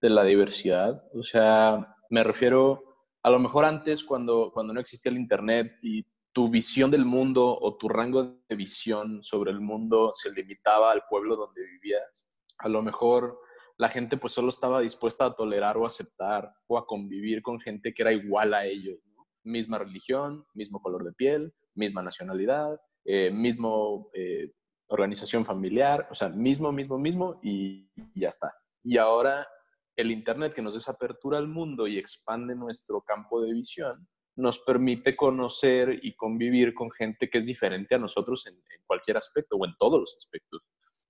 de 0.00 0.10
la 0.10 0.24
diversidad. 0.24 1.02
O 1.14 1.22
sea, 1.22 1.96
me 2.10 2.24
refiero, 2.24 2.82
a 3.22 3.30
lo 3.30 3.38
mejor 3.38 3.64
antes, 3.64 4.02
cuando, 4.02 4.50
cuando 4.52 4.72
no 4.72 4.80
existía 4.80 5.10
el 5.10 5.18
Internet 5.18 5.78
y 5.82 6.04
tu 6.36 6.50
visión 6.50 6.90
del 6.90 7.06
mundo 7.06 7.58
o 7.58 7.78
tu 7.78 7.88
rango 7.88 8.42
de 8.46 8.56
visión 8.56 9.24
sobre 9.24 9.50
el 9.52 9.58
mundo 9.58 10.10
se 10.12 10.30
limitaba 10.30 10.92
al 10.92 11.04
pueblo 11.08 11.34
donde 11.34 11.64
vivías. 11.64 12.28
A 12.58 12.68
lo 12.68 12.82
mejor 12.82 13.40
la 13.78 13.88
gente 13.88 14.18
pues 14.18 14.34
solo 14.34 14.50
estaba 14.50 14.80
dispuesta 14.80 15.24
a 15.24 15.34
tolerar 15.34 15.78
o 15.78 15.86
aceptar 15.86 16.52
o 16.66 16.76
a 16.76 16.84
convivir 16.84 17.40
con 17.40 17.58
gente 17.58 17.94
que 17.94 18.02
era 18.02 18.12
igual 18.12 18.52
a 18.52 18.66
ellos. 18.66 18.98
Misma 19.44 19.78
religión, 19.78 20.44
mismo 20.52 20.82
color 20.82 21.04
de 21.04 21.14
piel, 21.14 21.54
misma 21.74 22.02
nacionalidad, 22.02 22.78
eh, 23.06 23.30
mismo 23.30 24.10
eh, 24.12 24.52
organización 24.88 25.42
familiar, 25.42 26.06
o 26.10 26.14
sea, 26.14 26.28
mismo, 26.28 26.70
mismo, 26.70 26.98
mismo 26.98 27.40
y, 27.42 27.88
ya 28.14 28.28
está. 28.28 28.52
Y 28.84 28.98
ahora 28.98 29.48
el 29.96 30.10
Internet 30.10 30.52
que 30.52 30.60
nos 30.60 30.74
desapertura 30.74 31.38
al 31.38 31.48
mundo 31.48 31.86
y 31.86 31.96
expande 31.96 32.54
nuestro 32.54 33.00
campo 33.00 33.40
de 33.40 33.54
visión, 33.54 34.06
nos 34.36 34.60
permite 34.60 35.16
conocer 35.16 35.98
y 36.02 36.14
convivir 36.14 36.74
con 36.74 36.90
gente 36.90 37.28
que 37.28 37.38
es 37.38 37.46
diferente 37.46 37.94
a 37.94 37.98
nosotros 37.98 38.46
en, 38.46 38.56
cualquier 38.86 39.16
aspecto 39.16 39.56
o 39.56 39.66
en 39.66 39.74
todos 39.76 39.98
los 39.98 40.16
aspectos, 40.16 40.62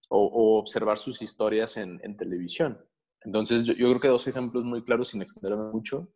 o, 0.08 0.58
observar 0.58 0.98
sus 0.98 1.20
historias 1.20 1.76
en, 1.76 2.16
televisión. 2.16 2.80
Entonces, 3.22 3.64
yo, 3.64 3.74
creo 3.74 4.00
que 4.00 4.08
dos 4.08 4.26
ejemplos 4.28 4.64
muy 4.64 4.82
claros, 4.82 5.08
sin 5.08 5.20
extenderme 5.20 5.70
mucho. 5.72 6.08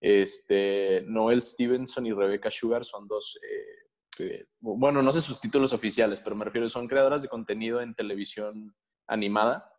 Este, 0.00 1.02
Noel 1.08 1.42
Stevenson 1.42 2.06
y 2.06 2.12
Rebecca 2.12 2.50
Sugar 2.50 2.84
son 2.84 3.08
dos, 3.08 3.40
eh, 3.42 4.46
bueno, 4.60 5.02
no 5.02 5.10
sé 5.10 5.20
sus 5.20 5.40
títulos 5.40 5.72
oficiales, 5.72 6.20
pero 6.20 6.36
me 6.36 6.44
refiero, 6.44 6.68
son 6.68 6.86
creadoras 6.86 7.22
de 7.22 7.28
contenido 7.28 7.80
en 7.80 7.94
televisión 7.94 8.74
animada. 9.08 9.72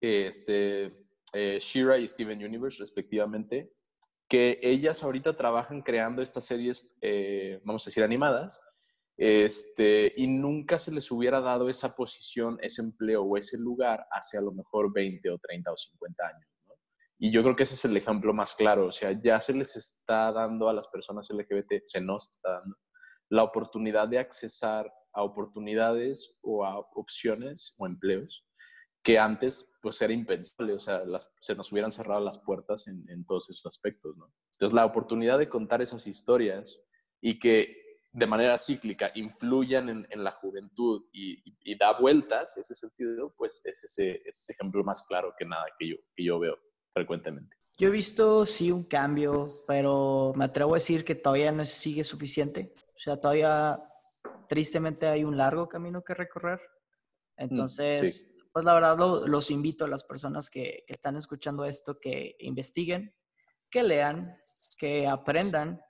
Este, 0.00 0.94
eh, 1.32 1.58
Shira 1.60 1.98
y 1.98 2.06
Steven 2.06 2.44
Universe, 2.44 2.78
respectivamente 2.78 3.72
que 4.30 4.60
ellas 4.62 5.02
ahorita 5.02 5.34
trabajan 5.36 5.82
creando 5.82 6.22
estas 6.22 6.44
series, 6.44 6.88
eh, 7.00 7.60
vamos 7.64 7.84
a 7.84 7.90
decir, 7.90 8.04
animadas, 8.04 8.60
este, 9.18 10.14
y 10.16 10.28
nunca 10.28 10.78
se 10.78 10.92
les 10.92 11.10
hubiera 11.10 11.40
dado 11.40 11.68
esa 11.68 11.96
posición, 11.96 12.56
ese 12.62 12.80
empleo 12.80 13.24
o 13.24 13.36
ese 13.36 13.58
lugar 13.58 14.06
hace 14.12 14.38
a 14.38 14.40
lo 14.40 14.52
mejor 14.52 14.92
20 14.94 15.28
o 15.30 15.38
30 15.38 15.72
o 15.72 15.76
50 15.76 16.26
años. 16.26 16.48
Y 17.18 17.32
yo 17.32 17.42
creo 17.42 17.56
que 17.56 17.64
ese 17.64 17.74
es 17.74 17.84
el 17.84 17.96
ejemplo 17.96 18.32
más 18.32 18.54
claro, 18.54 18.86
o 18.86 18.92
sea, 18.92 19.12
ya 19.20 19.40
se 19.40 19.52
les 19.52 19.76
está 19.76 20.32
dando 20.32 20.68
a 20.68 20.72
las 20.72 20.86
personas 20.88 21.28
LGBT, 21.28 21.82
se 21.86 22.00
nos 22.00 22.30
está 22.30 22.52
dando 22.60 22.76
la 23.30 23.42
oportunidad 23.42 24.08
de 24.08 24.20
accesar 24.20 24.90
a 25.12 25.24
oportunidades 25.24 26.38
o 26.40 26.64
a 26.64 26.78
opciones 26.78 27.74
o 27.78 27.86
empleos 27.86 28.46
que 29.02 29.18
antes 29.18 29.72
pues 29.80 30.00
era 30.02 30.12
impensable, 30.12 30.74
o 30.74 30.78
sea, 30.78 31.02
se 31.40 31.54
nos 31.54 31.72
hubieran 31.72 31.90
cerrado 31.90 32.20
las 32.20 32.38
puertas 32.38 32.86
en, 32.86 33.24
todos 33.24 33.48
esos 33.48 33.64
aspectos, 33.66 34.16
¿no? 34.16 34.30
Entonces 34.52 34.74
la 34.74 34.84
oportunidad 34.84 35.38
de 35.38 35.48
contar 35.48 35.80
esas 35.80 36.06
historias 36.06 36.78
y 37.20 37.38
que 37.38 37.98
de 38.12 38.26
manera 38.26 38.58
cíclica 38.58 39.10
influyan 39.14 40.06
en, 40.10 40.24
la 40.24 40.32
juventud 40.32 41.04
y, 41.12 41.76
da 41.78 41.98
vueltas, 41.98 42.58
ese 42.58 42.74
sentido, 42.74 43.32
pues 43.38 43.62
es 43.64 43.84
ese, 43.84 44.20
ese 44.26 44.52
ejemplo 44.52 44.84
más 44.84 45.06
claro 45.06 45.32
que 45.38 45.46
nada 45.46 45.64
que 45.78 45.88
yo, 45.88 45.96
que 46.14 46.24
yo 46.24 46.38
veo 46.38 46.58
frecuentemente. 46.92 47.56
Yo 47.78 47.88
he 47.88 47.92
visto 47.92 48.44
sí 48.44 48.70
un 48.70 48.84
cambio, 48.84 49.42
pero 49.66 50.34
me 50.36 50.44
atrevo 50.44 50.74
a 50.74 50.76
decir 50.76 51.02
que 51.02 51.14
todavía 51.14 51.52
no 51.52 51.64
sigue 51.64 52.04
suficiente. 52.04 52.74
O 52.94 52.98
sea, 52.98 53.18
todavía 53.18 53.78
tristemente 54.48 55.06
hay 55.06 55.24
un 55.24 55.38
largo 55.38 55.66
camino 55.66 56.02
que 56.02 56.12
recorrer. 56.12 56.60
Mm, 57.38 57.42
Entonces, 57.44 58.30
pues 58.52 58.64
la 58.64 58.74
verdad 58.74 58.96
los 59.26 59.50
invito 59.50 59.84
a 59.84 59.88
las 59.88 60.04
personas 60.04 60.50
que, 60.50 60.84
están 60.88 61.16
escuchando 61.16 61.64
esto 61.64 61.98
que 62.00 62.36
investiguen, 62.40 63.14
que 63.70 63.82
lean, 63.82 64.26
que 64.78 65.06
aprendan 65.06 65.80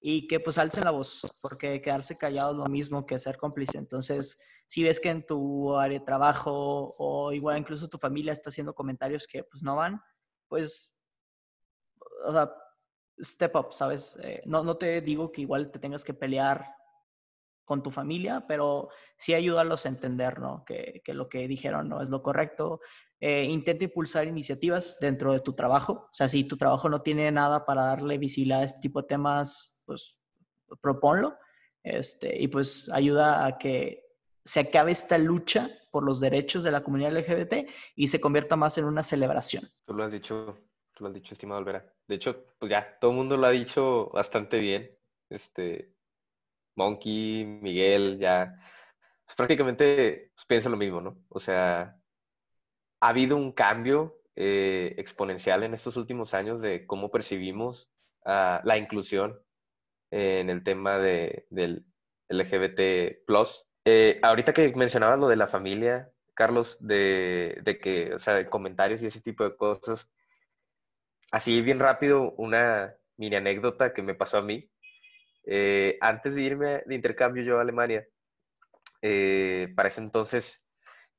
y 0.00 0.26
que 0.26 0.40
pues 0.40 0.58
alcen 0.58 0.84
la 0.84 0.90
voz, 0.90 1.22
porque 1.42 1.80
quedarse 1.80 2.16
callado 2.16 2.52
es 2.52 2.56
lo 2.58 2.66
mismo 2.66 3.06
que 3.06 3.18
ser 3.18 3.38
cómplice. 3.38 3.78
Entonces, 3.78 4.38
si 4.66 4.82
ves 4.82 5.00
que 5.00 5.10
en 5.10 5.26
tu 5.26 5.76
área 5.76 5.98
de 5.98 6.04
trabajo 6.04 6.86
o 6.98 7.32
igual 7.32 7.58
incluso 7.58 7.88
tu 7.88 7.98
familia 7.98 8.32
está 8.32 8.50
haciendo 8.50 8.74
comentarios 8.74 9.26
que 9.26 9.44
pues 9.44 9.62
no 9.62 9.76
van, 9.76 10.02
pues, 10.48 10.96
o 12.24 12.30
sea, 12.32 12.52
step 13.22 13.56
up, 13.56 13.72
¿sabes? 13.72 14.18
Eh, 14.22 14.42
no, 14.46 14.62
no 14.62 14.76
te 14.76 15.00
digo 15.00 15.32
que 15.32 15.42
igual 15.42 15.70
te 15.70 15.78
tengas 15.78 16.04
que 16.04 16.14
pelear 16.14 16.66
con 17.70 17.84
tu 17.84 17.92
familia, 17.92 18.46
pero 18.48 18.88
sí 19.16 19.32
ayúdalos 19.32 19.86
a 19.86 19.90
entender 19.90 20.40
¿no? 20.40 20.64
que, 20.66 21.02
que 21.04 21.14
lo 21.14 21.28
que 21.28 21.46
dijeron 21.46 21.88
no 21.88 22.02
es 22.02 22.08
lo 22.08 22.20
correcto. 22.20 22.80
Eh, 23.20 23.44
intenta 23.44 23.84
impulsar 23.84 24.26
iniciativas 24.26 24.98
dentro 25.00 25.32
de 25.32 25.38
tu 25.38 25.52
trabajo. 25.52 25.92
O 25.92 26.10
sea, 26.12 26.28
si 26.28 26.42
tu 26.42 26.56
trabajo 26.56 26.88
no 26.88 27.00
tiene 27.02 27.30
nada 27.30 27.64
para 27.64 27.82
darle 27.82 28.18
visibilidad 28.18 28.62
a 28.62 28.64
este 28.64 28.80
tipo 28.80 29.02
de 29.02 29.06
temas, 29.06 29.84
pues 29.86 30.18
proponlo. 30.80 31.38
Este, 31.84 32.42
y 32.42 32.48
pues 32.48 32.90
ayuda 32.92 33.46
a 33.46 33.56
que 33.56 34.04
se 34.44 34.58
acabe 34.58 34.90
esta 34.90 35.16
lucha 35.16 35.70
por 35.92 36.02
los 36.02 36.18
derechos 36.18 36.64
de 36.64 36.72
la 36.72 36.82
comunidad 36.82 37.16
LGBT 37.16 37.70
y 37.94 38.08
se 38.08 38.20
convierta 38.20 38.56
más 38.56 38.78
en 38.78 38.84
una 38.84 39.04
celebración. 39.04 39.62
Tú 39.86 39.94
lo 39.94 40.02
has 40.02 40.10
dicho, 40.10 40.58
tú 40.92 41.04
lo 41.04 41.10
has 41.10 41.14
dicho, 41.14 41.34
estimado 41.34 41.60
Olvera. 41.60 41.86
De 42.08 42.16
hecho, 42.16 42.46
pues 42.58 42.68
ya, 42.68 42.98
todo 42.98 43.12
el 43.12 43.16
mundo 43.16 43.36
lo 43.36 43.46
ha 43.46 43.50
dicho 43.50 44.10
bastante 44.12 44.58
bien. 44.58 44.90
Este, 45.28 45.94
Monkey, 46.80 47.44
Miguel, 47.44 48.18
ya 48.18 48.54
pues, 49.26 49.36
prácticamente 49.36 50.32
pues, 50.48 50.64
lo 50.64 50.76
mismo, 50.78 51.00
¿no? 51.02 51.18
O 51.28 51.38
sea, 51.38 51.96
ha 53.00 53.08
habido 53.08 53.36
un 53.36 53.52
cambio 53.52 54.16
eh, 54.34 54.94
exponencial 54.96 55.62
en 55.62 55.74
estos 55.74 55.96
últimos 55.98 56.32
años 56.32 56.62
de 56.62 56.86
cómo 56.86 57.10
percibimos 57.10 57.90
ah, 58.24 58.62
la 58.64 58.78
inclusión 58.78 59.38
en 60.10 60.48
el 60.48 60.64
tema 60.64 60.98
de, 60.98 61.46
del 61.50 61.84
LGBT+. 62.28 63.20
Eh, 63.84 64.18
ahorita 64.22 64.52
que 64.54 64.72
mencionabas 64.74 65.18
lo 65.18 65.28
de 65.28 65.36
la 65.36 65.48
familia, 65.48 66.10
Carlos, 66.34 66.78
de, 66.80 67.60
de 67.62 67.78
que, 67.78 68.14
o 68.14 68.18
sea, 68.18 68.48
comentarios 68.48 69.02
y 69.02 69.06
ese 69.06 69.20
tipo 69.20 69.44
de 69.44 69.54
cosas, 69.54 70.10
así 71.30 71.60
bien 71.60 71.78
rápido, 71.78 72.32
una 72.38 72.94
mini 73.18 73.36
anécdota 73.36 73.92
que 73.92 74.02
me 74.02 74.14
pasó 74.14 74.38
a 74.38 74.42
mí. 74.42 74.69
Eh, 75.44 75.98
antes 76.00 76.34
de 76.34 76.42
irme 76.42 76.82
de 76.86 76.94
intercambio 76.94 77.42
yo 77.42 77.58
a 77.58 77.62
Alemania, 77.62 78.06
eh, 79.02 79.72
para 79.74 79.88
ese 79.88 80.00
entonces, 80.00 80.64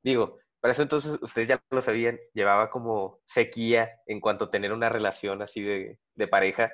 digo, 0.03 0.39
para 0.59 0.73
ese 0.73 0.83
entonces 0.83 1.17
ustedes 1.21 1.47
ya 1.47 1.63
lo 1.71 1.81
sabían, 1.81 2.19
llevaba 2.33 2.69
como 2.69 3.19
sequía 3.25 3.89
en 4.05 4.19
cuanto 4.19 4.45
a 4.45 4.51
tener 4.51 4.71
una 4.71 4.89
relación 4.89 5.41
así 5.41 5.61
de, 5.61 5.97
de 6.15 6.27
pareja. 6.27 6.71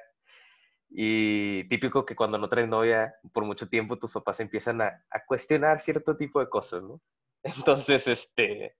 Y 0.89 1.67
típico 1.67 2.05
que 2.05 2.15
cuando 2.15 2.37
no 2.37 2.49
traes 2.49 2.67
novia 2.67 3.15
por 3.33 3.43
mucho 3.45 3.67
tiempo, 3.67 3.97
tus 3.97 4.11
papás 4.11 4.39
empiezan 4.39 4.81
a, 4.81 5.05
a 5.09 5.25
cuestionar 5.25 5.79
cierto 5.79 6.15
tipo 6.15 6.39
de 6.39 6.49
cosas, 6.49 6.83
¿no? 6.83 7.01
Entonces, 7.43 8.07
este, 8.07 8.75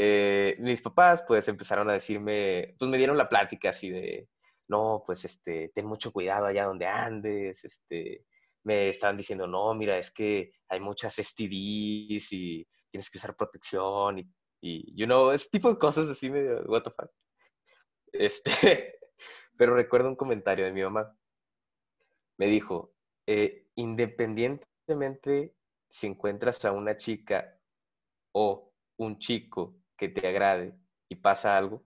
eh, 0.00 0.56
mis 0.60 0.80
papás 0.80 1.24
pues 1.26 1.48
empezaron 1.48 1.90
a 1.90 1.94
decirme, 1.94 2.76
pues 2.78 2.88
me 2.88 2.98
dieron 2.98 3.18
la 3.18 3.28
plática 3.28 3.70
así 3.70 3.90
de, 3.90 4.28
no, 4.68 5.02
pues 5.06 5.24
este, 5.24 5.70
ten 5.74 5.86
mucho 5.86 6.12
cuidado 6.12 6.46
allá 6.46 6.64
donde 6.64 6.86
andes, 6.86 7.64
este, 7.64 8.24
me 8.64 8.88
estaban 8.88 9.16
diciendo, 9.16 9.46
no, 9.46 9.74
mira, 9.74 9.98
es 9.98 10.10
que 10.10 10.52
hay 10.68 10.80
muchas 10.80 11.18
STDs 11.18 12.32
y 12.32 12.66
tienes 12.90 13.10
que 13.10 13.18
usar 13.18 13.34
protección 13.34 14.18
y, 14.18 14.30
y 14.60 14.94
you 14.94 15.06
know, 15.06 15.30
ese 15.30 15.48
tipo 15.50 15.70
de 15.70 15.78
cosas 15.78 16.08
así 16.08 16.30
medio, 16.30 16.62
what 16.66 16.82
the 16.82 16.90
fuck. 16.90 17.10
Este, 18.12 18.50
pero 19.56 19.74
recuerdo 19.74 20.08
un 20.08 20.16
comentario 20.16 20.64
de 20.64 20.72
mi 20.72 20.82
mamá. 20.82 21.14
Me 22.38 22.46
dijo, 22.46 22.94
eh, 23.26 23.66
independientemente 23.74 25.54
si 25.90 26.06
encuentras 26.06 26.64
a 26.64 26.72
una 26.72 26.96
chica 26.96 27.58
o 28.32 28.72
un 28.98 29.18
chico 29.18 29.76
que 29.96 30.08
te 30.08 30.26
agrade 30.26 30.74
y 31.08 31.16
pasa 31.16 31.56
algo, 31.56 31.84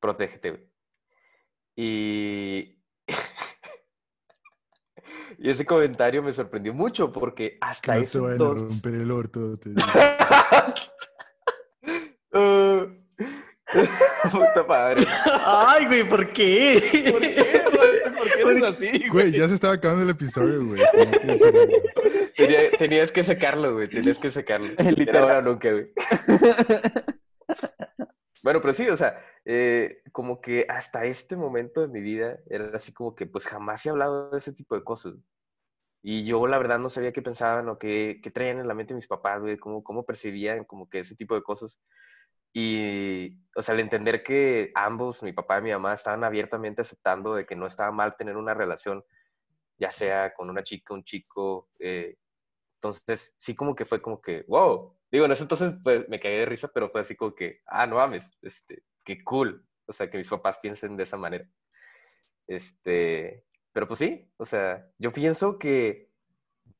protégete. 0.00 0.70
Y 1.76 2.78
Y 5.38 5.50
ese 5.50 5.66
comentario 5.66 6.22
me 6.22 6.32
sorprendió 6.32 6.72
mucho 6.72 7.12
porque 7.12 7.50
Que 7.52 7.58
hasta 7.60 7.94
no 7.96 8.04
te 8.04 8.18
a 8.18 8.34
dos... 8.36 8.62
romper 8.62 8.94
el 8.94 9.10
orto. 9.10 9.58
te 9.58 9.70
digo. 9.70 9.82
Uh, 12.32 12.86
Puta 14.30 14.62
madre. 14.68 15.04
Ay, 15.44 15.86
güey, 15.86 16.08
¿por 16.08 16.28
qué? 16.30 17.08
¿Por 17.10 17.20
qué, 17.20 17.62
güey? 17.70 18.14
¿Por 18.16 18.32
qué 18.32 18.40
eres 18.42 18.62
así, 18.64 18.88
Güey, 18.90 19.08
güey? 19.08 19.32
ya 19.32 19.48
se 19.48 19.54
estaba 19.54 19.74
acabando 19.74 20.02
el 20.04 20.10
episodio, 20.10 20.64
güey. 20.66 20.80
Tenía 22.36 22.70
tenías 22.78 23.10
que 23.12 23.22
sacarlo, 23.24 23.74
güey. 23.74 23.88
Tenías 23.88 24.18
que 24.18 24.30
sacarlo. 24.30 24.68
Literal. 24.96 25.24
Era 25.24 25.42
nunca, 25.42 25.70
güey. 25.70 25.90
Bueno, 28.46 28.60
pero 28.60 28.74
sí, 28.74 28.88
o 28.88 28.96
sea, 28.96 29.20
eh, 29.44 30.04
como 30.12 30.40
que 30.40 30.66
hasta 30.68 31.04
este 31.04 31.34
momento 31.34 31.80
de 31.80 31.88
mi 31.88 32.00
vida 32.00 32.38
era 32.48 32.70
así 32.76 32.92
como 32.92 33.16
que 33.16 33.26
pues 33.26 33.44
jamás 33.44 33.84
he 33.84 33.90
hablado 33.90 34.30
de 34.30 34.38
ese 34.38 34.52
tipo 34.52 34.76
de 34.76 34.84
cosas. 34.84 35.14
Y 36.00 36.24
yo 36.24 36.46
la 36.46 36.56
verdad 36.58 36.78
no 36.78 36.88
sabía 36.88 37.12
qué 37.12 37.22
pensaban 37.22 37.68
o 37.68 37.76
qué, 37.76 38.20
qué 38.22 38.30
traían 38.30 38.60
en 38.60 38.68
la 38.68 38.74
mente 38.74 38.94
mis 38.94 39.08
papás, 39.08 39.40
güey, 39.42 39.58
cómo, 39.58 39.82
cómo 39.82 40.06
percibían 40.06 40.64
como 40.64 40.88
que 40.88 41.00
ese 41.00 41.16
tipo 41.16 41.34
de 41.34 41.42
cosas. 41.42 41.76
Y, 42.52 43.36
o 43.56 43.62
sea, 43.62 43.74
al 43.74 43.80
entender 43.80 44.22
que 44.22 44.70
ambos, 44.76 45.24
mi 45.24 45.32
papá 45.32 45.58
y 45.58 45.62
mi 45.62 45.72
mamá, 45.72 45.94
estaban 45.94 46.22
abiertamente 46.22 46.82
aceptando 46.82 47.34
de 47.34 47.46
que 47.46 47.56
no 47.56 47.66
estaba 47.66 47.90
mal 47.90 48.16
tener 48.16 48.36
una 48.36 48.54
relación, 48.54 49.04
ya 49.76 49.90
sea 49.90 50.32
con 50.34 50.50
una 50.50 50.62
chica, 50.62 50.94
un 50.94 51.02
chico, 51.02 51.68
eh, 51.80 52.14
entonces 52.76 53.34
sí 53.38 53.56
como 53.56 53.74
que 53.74 53.84
fue 53.86 54.00
como 54.00 54.20
que, 54.22 54.44
wow. 54.46 54.95
Digo, 55.10 55.24
en 55.24 55.32
ese 55.32 55.44
entonces 55.44 55.74
pues, 55.82 56.08
me 56.08 56.20
caí 56.20 56.36
de 56.36 56.46
risa, 56.46 56.68
pero 56.72 56.90
fue 56.90 57.00
así 57.00 57.16
como 57.16 57.34
que, 57.34 57.60
ah, 57.66 57.86
no 57.86 57.96
mames, 57.96 58.30
este, 58.42 58.82
qué 59.04 59.22
cool. 59.24 59.64
O 59.86 59.92
sea, 59.92 60.10
que 60.10 60.18
mis 60.18 60.28
papás 60.28 60.58
piensen 60.58 60.96
de 60.96 61.04
esa 61.04 61.16
manera. 61.16 61.48
Este, 62.46 63.44
pero 63.72 63.86
pues 63.86 63.98
sí, 63.98 64.28
o 64.36 64.44
sea, 64.44 64.88
yo 64.98 65.12
pienso 65.12 65.58
que, 65.58 66.10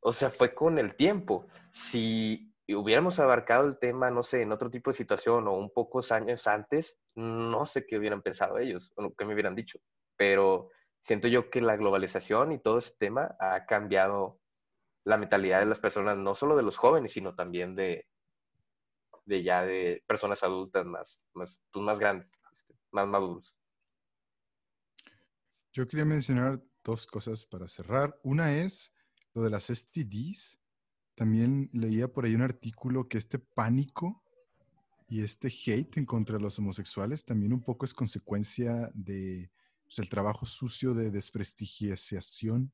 o 0.00 0.12
sea, 0.12 0.30
fue 0.30 0.54
con 0.54 0.78
el 0.78 0.96
tiempo. 0.96 1.46
Si 1.70 2.52
hubiéramos 2.68 3.20
abarcado 3.20 3.66
el 3.66 3.78
tema, 3.78 4.10
no 4.10 4.22
sé, 4.22 4.42
en 4.42 4.52
otro 4.52 4.70
tipo 4.70 4.90
de 4.90 4.96
situación 4.96 5.46
o 5.46 5.52
un 5.52 5.70
pocos 5.70 6.10
años 6.10 6.46
antes, 6.46 6.98
no 7.14 7.64
sé 7.66 7.86
qué 7.86 7.98
hubieran 7.98 8.22
pensado 8.22 8.58
ellos 8.58 8.92
o 8.96 9.14
qué 9.14 9.24
me 9.24 9.34
hubieran 9.34 9.54
dicho. 9.54 9.78
Pero 10.16 10.70
siento 11.00 11.28
yo 11.28 11.50
que 11.50 11.60
la 11.60 11.76
globalización 11.76 12.52
y 12.52 12.58
todo 12.58 12.78
ese 12.78 12.94
tema 12.98 13.36
ha 13.38 13.66
cambiado 13.66 14.40
la 15.04 15.16
mentalidad 15.16 15.60
de 15.60 15.66
las 15.66 15.78
personas, 15.78 16.16
no 16.18 16.34
solo 16.34 16.56
de 16.56 16.64
los 16.64 16.76
jóvenes, 16.76 17.12
sino 17.12 17.34
también 17.36 17.76
de, 17.76 18.06
de 19.26 19.42
ya 19.42 19.62
de 19.64 20.02
personas 20.06 20.42
adultas 20.42 20.86
más, 20.86 21.20
más, 21.34 21.60
pues 21.70 21.84
más 21.84 21.98
grandes, 21.98 22.28
este, 22.52 22.74
más 22.92 23.06
maduros. 23.06 23.54
Yo 25.72 25.86
quería 25.86 26.04
mencionar 26.06 26.62
dos 26.82 27.06
cosas 27.06 27.44
para 27.44 27.66
cerrar. 27.66 28.18
Una 28.22 28.56
es 28.56 28.94
lo 29.34 29.42
de 29.42 29.50
las 29.50 29.64
STDs. 29.70 30.58
También 31.14 31.68
leía 31.72 32.08
por 32.08 32.24
ahí 32.24 32.34
un 32.34 32.42
artículo 32.42 33.08
que 33.08 33.18
este 33.18 33.38
pánico 33.38 34.22
y 35.08 35.22
este 35.22 35.48
hate 35.48 35.98
en 35.98 36.06
contra 36.06 36.36
de 36.36 36.42
los 36.42 36.58
homosexuales 36.58 37.24
también 37.24 37.52
un 37.52 37.62
poco 37.62 37.84
es 37.84 37.94
consecuencia 37.94 38.90
de 38.94 39.50
pues, 39.84 40.08
trabajo 40.08 40.44
sucio 40.46 40.94
de 40.94 41.10
desprestigiación 41.10 42.72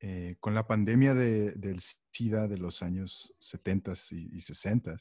eh, 0.00 0.36
con 0.40 0.52
la 0.54 0.66
pandemia 0.66 1.14
de- 1.14 1.52
del 1.52 1.78
SIDA 1.78 2.48
de 2.48 2.58
los 2.58 2.82
años 2.82 3.32
70 3.38 3.92
y, 4.10 4.36
y 4.36 4.40
60. 4.40 4.96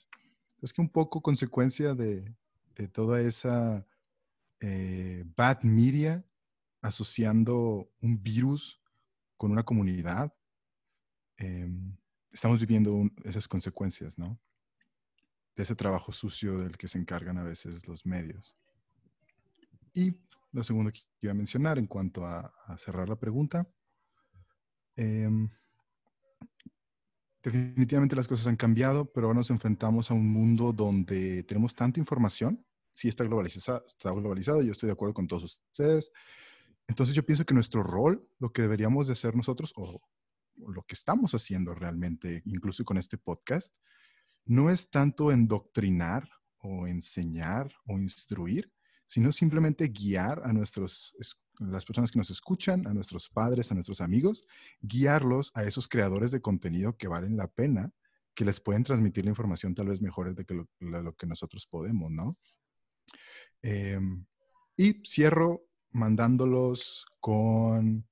Es 0.62 0.74
que 0.74 0.82
un 0.82 0.90
poco 0.90 1.22
consecuencia 1.22 1.96
de, 1.96 2.36
de 2.76 2.88
toda 2.88 3.22
esa 3.22 3.86
eh, 4.60 5.26
bad 5.36 5.64
media 5.64 6.24
asociando 6.82 7.92
un 8.02 8.22
virus 8.22 8.80
con 9.38 9.52
una 9.52 9.64
comunidad, 9.64 10.34
em, 11.38 11.98
estamos 12.32 12.60
viviendo 12.60 13.10
esas 13.24 13.48
consecuencias, 13.48 14.18
¿no? 14.18 14.40
De 15.56 15.64
ese 15.64 15.76
trabajo 15.76 16.12
sucio 16.12 16.58
del 16.58 16.78
que 16.78 16.88
se 16.88 17.00
encargan 17.00 17.38
a 17.38 17.44
veces 17.44 17.88
los 17.88 18.06
medios. 18.06 18.56
Y 19.94 20.16
lo 20.52 20.64
segundo 20.64 20.92
que 20.92 21.02
iba 21.22 21.32
a 21.32 21.36
mencionar 21.36 21.78
en 21.80 21.88
cuanto 21.88 22.26
a, 22.26 22.54
a 22.66 22.78
cerrar 22.78 23.10
la 23.10 23.20
pregunta, 23.20 23.68
em, 24.96 25.50
definitivamente 27.44 28.16
las 28.16 28.28
cosas 28.28 28.48
han 28.48 28.56
cambiado, 28.56 29.12
pero 29.12 29.28
ahora 29.28 29.38
nos 29.38 29.50
enfrentamos 29.50 30.12
a 30.12 30.14
un 30.14 30.32
mundo 30.32 30.74
donde 30.74 31.44
tenemos 31.44 31.76
tanta 31.76 32.00
información. 32.00 32.66
Sí, 32.94 33.08
está 33.08 33.24
globalizado, 33.24 33.84
está 33.86 34.12
globalizado, 34.12 34.62
yo 34.62 34.72
estoy 34.74 34.88
de 34.88 34.94
acuerdo 34.94 35.14
con 35.14 35.28
todos 35.28 35.44
ustedes. 35.44 36.12
Entonces 36.88 37.16
yo 37.16 37.26
pienso 37.26 37.46
que 37.46 37.54
nuestro 37.54 37.84
rol, 37.84 38.28
lo 38.40 38.52
que 38.52 38.62
deberíamos 38.64 39.08
de 39.08 39.14
hacer 39.14 39.36
nosotros, 39.36 39.74
o, 39.76 40.02
lo 40.58 40.84
que 40.84 40.94
estamos 40.94 41.34
haciendo 41.34 41.74
realmente, 41.74 42.44
incluso 42.46 42.84
con 42.84 42.98
este 42.98 43.18
podcast, 43.18 43.74
no 44.46 44.70
es 44.70 44.90
tanto 44.90 45.32
endoctrinar 45.32 46.30
o 46.60 46.86
enseñar 46.88 47.74
o 47.86 47.98
instruir, 47.98 48.72
sino 49.06 49.32
simplemente 49.32 49.88
guiar 49.88 50.42
a 50.44 50.54
nuestros, 50.54 51.16
es- 51.20 51.40
las 51.70 51.86
personas 51.86 52.12
que 52.12 52.18
nos 52.18 52.30
escuchan, 52.30 52.88
a 52.88 52.94
nuestros 52.94 53.30
padres, 53.30 53.72
a 53.72 53.76
nuestros 53.76 54.02
amigos, 54.02 54.46
guiarlos 54.82 55.52
a 55.56 55.64
esos 55.64 55.88
creadores 55.88 56.32
de 56.32 56.42
contenido 56.42 56.98
que 56.98 57.08
valen 57.08 57.38
la 57.38 57.48
pena, 57.48 57.92
que 58.34 58.46
les 58.46 58.60
pueden 58.60 58.84
transmitir 58.84 59.26
la 59.26 59.32
información 59.32 59.76
tal 59.76 59.88
vez 59.88 60.02
mejor 60.02 60.34
de 60.34 60.46
que 60.46 60.54
lo, 60.54 61.16
que 61.16 61.28
nosotros 61.28 61.68
podemos, 61.68 62.12
¿no? 62.12 62.38
Em, 63.62 64.26
y 64.76 65.02
cierro 65.06 65.68
mandándolos 65.92 67.06
con 67.20 68.08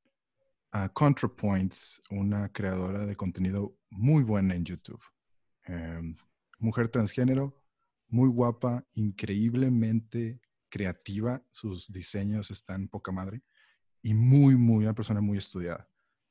a 0.71 0.89
ContraPoints, 0.89 2.01
una 2.11 2.51
creadora 2.51 3.05
de 3.05 3.15
contenido 3.15 3.75
muy 3.89 4.23
buena 4.23 4.53
en 4.53 4.65
YouTube. 4.65 5.01
Em, 5.63 6.15
mujer 6.59 6.89
transgénero, 6.89 7.55
muy 8.07 8.29
guapa, 8.29 8.85
increíblemente 8.93 10.39
creativa. 10.69 11.41
Sus 11.49 11.91
diseños 11.91 12.51
están 12.51 12.87
poca 12.87 13.11
madre 13.11 13.41
y 14.01 14.13
muy, 14.13 14.55
muy, 14.55 14.83
una 14.83 14.93
persona 14.93 15.21
muy 15.21 15.37
estudiada. 15.37 15.87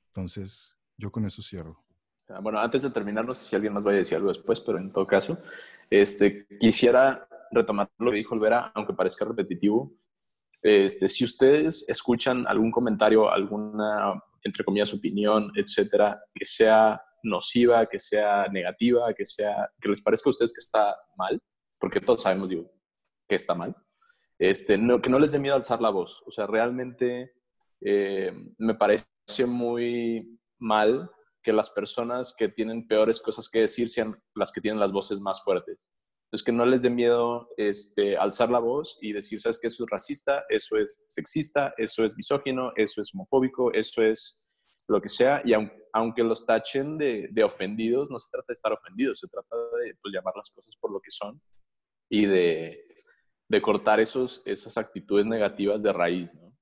Entonces, 0.06 0.77
yo 0.97 1.12
con 1.12 1.24
eso 1.24 1.43
cierro. 1.43 1.82
Ah, 2.28 2.40
Bueno, 2.40 2.59
antes 2.59 2.82
de 2.82 2.90
terminar, 2.90 3.24
no 3.24 3.35
sé 3.35 3.44
si 3.44 3.56
alguien 3.56 3.73
más 3.73 3.85
vaya 3.85 3.97
a 3.97 3.98
decir 4.01 4.16
algo 4.16 4.28
después, 4.28 4.60
pero 4.60 4.78
en 4.78 4.93
todo 4.93 5.06
caso, 5.06 5.39
este, 5.90 6.47
quisiera 6.59 7.27
retomar 7.51 7.90
lo 7.98 8.10
que 8.10 8.19
dijo 8.19 8.35
Olvera, 8.35 8.73
aunque 8.74 8.93
parezca 8.93 9.24
repetitivo. 9.24 9.93
Este, 10.60 11.09
si 11.09 11.24
ustedes 11.24 11.89
escuchan 11.89 12.47
algún 12.47 12.70
comentario, 12.70 13.31
alguna, 13.31 14.20
entre 14.43 14.65
comillas, 14.65 14.93
opinión, 14.93 15.52
etcétera, 15.55 16.20
que 16.35 16.44
sea 16.44 17.01
nociva, 17.23 17.86
que 17.86 17.98
sea 17.98 18.48
negativa, 18.48 19.12
que 19.15 19.24
sea, 19.24 19.70
que 19.81 19.89
les 19.89 20.01
parezca 20.01 20.28
a 20.28 20.32
ustedes 20.32 20.52
que 20.52 20.60
está 20.60 20.97
mal, 21.16 21.40
porque 21.78 22.01
todos 22.01 22.23
sabemos, 22.23 22.48
que 23.28 23.35
está 23.35 23.55
mal, 23.55 23.74
este, 24.39 24.74
que 25.02 25.10
no 25.10 25.19
les 25.19 25.32
dé 25.32 25.39
miedo 25.39 25.55
alzar 25.56 25.81
la 25.81 25.90
voz. 25.90 26.23
O 26.27 26.31
sea, 26.31 26.47
realmente 26.47 27.32
eh, 27.81 28.32
me 28.59 28.74
parece 28.74 29.06
muy 29.47 30.39
mal 30.59 31.10
que 31.43 31.52
las 31.52 31.70
personas 31.70 32.35
que 32.36 32.48
tienen 32.48 32.86
peores 32.86 33.20
cosas 33.20 33.48
que 33.48 33.60
decir 33.60 33.89
sean 33.89 34.16
las 34.35 34.52
que 34.52 34.60
tienen 34.60 34.81
las 34.81 34.93
voces 34.93 35.20
más 35.20 35.43
fuertes. 35.43 35.78
Entonces, 36.27 36.44
que 36.44 36.52
no 36.52 36.66
les 36.66 36.82
dé 36.82 36.90
miedo 36.90 37.48
este, 37.56 38.16
alzar 38.19 38.51
la 38.51 38.59
voz 38.59 38.98
y 39.01 39.12
decir, 39.15 39.40
¿sabes 39.40 39.59
qué? 39.59 39.69
Eso 39.69 39.85
es 39.85 39.90
racista, 39.90 40.44
eso 40.51 40.77
es 40.77 40.94
sexista, 41.09 41.73
eso 41.78 42.05
es 42.05 42.15
misógino, 42.16 42.73
eso 42.77 43.01
es 43.01 43.15
homofóbico, 43.15 43.73
eso 43.73 44.02
es 44.02 44.44
lo 44.89 45.01
que 45.01 45.09
sea. 45.09 45.40
Y 45.44 45.52
aun- 45.55 45.73
aunque 45.94 46.23
los 46.23 46.44
tachen 46.44 46.98
de, 46.98 47.28
de 47.31 47.44
ofendidos, 47.44 48.10
no 48.10 48.19
se 48.19 48.31
trata 48.31 48.44
de 48.48 48.52
estar 48.52 48.73
ofendidos, 48.74 49.20
se 49.20 49.28
trata 49.28 49.56
de 49.56 49.94
pues, 50.02 50.12
llamar 50.12 50.35
las 50.36 50.51
cosas 50.51 50.74
por 50.78 50.93
lo 50.93 51.01
que 51.01 51.10
son 51.10 51.40
y 52.10 52.27
de, 52.27 52.85
de 53.48 53.62
cortar 53.62 54.00
esos, 54.00 54.42
esas 54.44 54.76
actitudes 54.76 55.26
negativas 55.26 55.82
de 55.82 55.92
raíz, 55.92 56.34
¿no? 56.34 56.54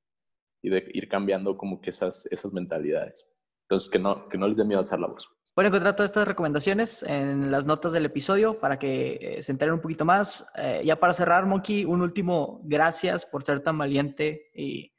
Y 0.63 0.71
de 0.71 0.85
ir 0.95 1.09
cambiando 1.09 1.57
como 1.57 1.81
que 1.81 1.91
esas, 1.91 2.27
esas 2.31 2.53
mentalidades. 2.53 3.27
Entonces, 3.63 3.91
que 3.91 3.99
no, 3.99 4.23
que 4.25 4.39
no 4.39 4.47
les 4.47 4.59
dé 4.59 4.65
miedo 4.65 4.81
alzar 4.81 5.01
la 5.01 5.09
voz. 5.09 5.29
Pueden 5.55 5.73
encontrar 5.73 5.97
todas 5.97 6.11
estas 6.11 6.29
recomendaciones 6.29 7.03
en 7.03 7.51
las 7.51 7.67
notas 7.67 7.93
del 7.93 8.05
episodio 8.05 8.61
para 8.61 8.79
que 8.79 9.19
eh, 9.21 9.43
se 9.43 9.51
enteren 9.51 9.75
un 9.75 9.81
poquito 9.81 10.05
más. 10.05 10.53
Eh, 10.57 10.83
ya 10.85 10.97
para 10.97 11.13
cerrar, 11.13 11.47
Monkey, 11.47 11.85
un 11.85 12.01
último 12.01 12.61
gracias 12.65 13.27
por 13.27 13.43
ser 13.43 13.61
tan 13.61 13.77
valiente 13.77 14.51
y 14.55 14.93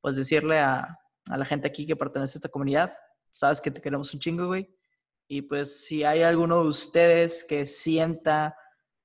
pues 0.00 0.16
decirle 0.16 0.58
a, 0.58 0.98
a 1.28 1.36
la 1.36 1.44
gente 1.44 1.68
aquí 1.68 1.86
que 1.86 1.96
pertenece 1.96 2.36
a 2.36 2.38
esta 2.38 2.48
comunidad, 2.48 2.96
sabes 3.30 3.60
que 3.60 3.70
te 3.70 3.82
queremos 3.82 4.12
un 4.14 4.20
chingo, 4.20 4.46
güey. 4.46 4.74
Y 5.28 5.42
pues 5.42 5.84
si 5.84 6.04
hay 6.04 6.22
alguno 6.22 6.62
de 6.62 6.68
ustedes 6.68 7.44
que 7.44 7.66
sienta 7.66 8.56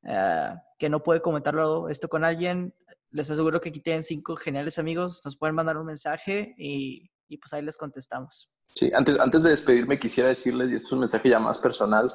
eh, 0.10 0.56
que 0.77 0.90
no 0.90 1.03
puede 1.03 1.22
comentarlo 1.22 1.88
esto 1.88 2.10
con 2.10 2.23
alguien, 2.23 2.73
les 3.11 3.30
aseguro 3.30 3.61
que 3.61 3.69
aquí 3.69 3.80
tienen 3.80 4.03
cinco 4.03 4.36
geniales 4.36 4.80
amigos, 4.80 5.22
nos 5.23 5.38
pueden 5.38 5.56
mandar 5.56 5.77
un 5.77 5.86
mensaje 5.86 6.56
y, 6.57 7.10
y 7.27 7.38
pues 7.38 7.53
ahí 7.53 7.61
les 7.61 7.77
contestamos. 7.77 8.49
Sí, 8.73 8.91
antes, 8.94 9.19
antes 9.19 9.44
de 9.44 9.52
despedirme 9.52 9.99
quisiera 9.99 10.30
decirles, 10.30 10.72
y 10.72 10.76
esto 10.76 10.88
es 10.88 10.91
un 10.94 10.99
mensaje 10.99 11.30
ya 11.30 11.40
más 11.40 11.60
personal, 11.60 12.07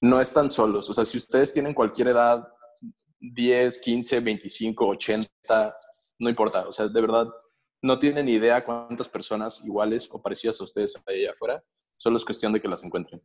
no 0.00 0.20
están 0.20 0.48
solos. 0.48 0.88
O 0.88 0.94
sea, 0.94 1.04
si 1.04 1.18
ustedes 1.18 1.52
tienen 1.52 1.74
cualquier 1.74 2.08
edad, 2.08 2.44
10, 3.20 3.78
15, 3.78 4.20
25, 4.20 4.86
80, 4.88 5.74
no 6.18 6.28
importa. 6.28 6.66
O 6.66 6.72
sea, 6.72 6.88
de 6.88 7.00
verdad, 7.00 7.26
no 7.82 7.98
tienen 7.98 8.28
idea 8.28 8.64
cuántas 8.64 9.08
personas 9.08 9.60
iguales 9.64 10.08
o 10.10 10.20
parecidas 10.20 10.60
a 10.60 10.64
ustedes 10.64 10.94
hay 11.06 11.22
allá 11.22 11.32
afuera. 11.32 11.62
Solo 11.96 12.16
es 12.16 12.24
cuestión 12.24 12.52
de 12.52 12.60
que 12.60 12.68
las 12.68 12.82
encuentren. 12.82 13.20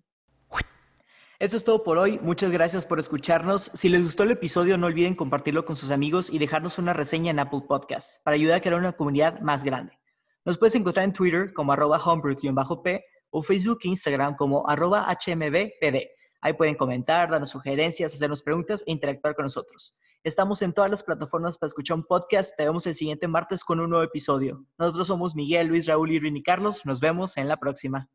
Eso 1.39 1.55
es 1.55 1.63
todo 1.63 1.83
por 1.83 1.99
hoy. 1.99 2.17
Muchas 2.23 2.49
gracias 2.49 2.87
por 2.87 2.97
escucharnos. 2.97 3.69
Si 3.75 3.89
les 3.89 4.03
gustó 4.03 4.23
el 4.23 4.31
episodio, 4.31 4.75
no 4.75 4.87
olviden 4.87 5.13
compartirlo 5.13 5.65
con 5.65 5.75
sus 5.75 5.91
amigos 5.91 6.31
y 6.31 6.39
dejarnos 6.39 6.79
una 6.79 6.93
reseña 6.93 7.29
en 7.29 7.37
Apple 7.37 7.61
Podcasts 7.67 8.19
para 8.23 8.33
ayudar 8.33 8.57
a 8.57 8.61
crear 8.61 8.79
una 8.79 8.93
comunidad 8.93 9.39
más 9.41 9.63
grande. 9.63 9.99
Nos 10.45 10.57
puedes 10.57 10.73
encontrar 10.73 11.05
en 11.05 11.13
Twitter 11.13 11.53
como 11.53 11.73
arroba 11.73 11.99
homebrew-p 11.99 13.05
o 13.29 13.43
Facebook 13.43 13.79
e 13.83 13.89
Instagram 13.89 14.35
como 14.35 14.67
arroba 14.67 15.07
hmbpd. 15.07 16.07
Ahí 16.41 16.53
pueden 16.53 16.73
comentar, 16.73 17.29
darnos 17.29 17.51
sugerencias, 17.51 18.15
hacernos 18.15 18.41
preguntas 18.41 18.83
e 18.87 18.91
interactuar 18.91 19.35
con 19.35 19.43
nosotros. 19.43 19.95
Estamos 20.23 20.63
en 20.63 20.73
todas 20.73 20.89
las 20.89 21.03
plataformas 21.03 21.59
para 21.59 21.67
escuchar 21.67 21.97
un 21.97 22.03
podcast. 22.03 22.57
Te 22.57 22.63
vemos 22.63 22.87
el 22.87 22.95
siguiente 22.95 23.27
martes 23.27 23.63
con 23.63 23.79
un 23.79 23.91
nuevo 23.91 24.03
episodio. 24.03 24.65
Nosotros 24.79 25.05
somos 25.05 25.35
Miguel, 25.35 25.67
Luis, 25.67 25.85
Raúl, 25.85 26.11
y 26.11 26.19
Rini 26.19 26.41
Carlos. 26.41 26.83
Nos 26.83 26.99
vemos 26.99 27.37
en 27.37 27.47
la 27.47 27.57
próxima. 27.57 28.09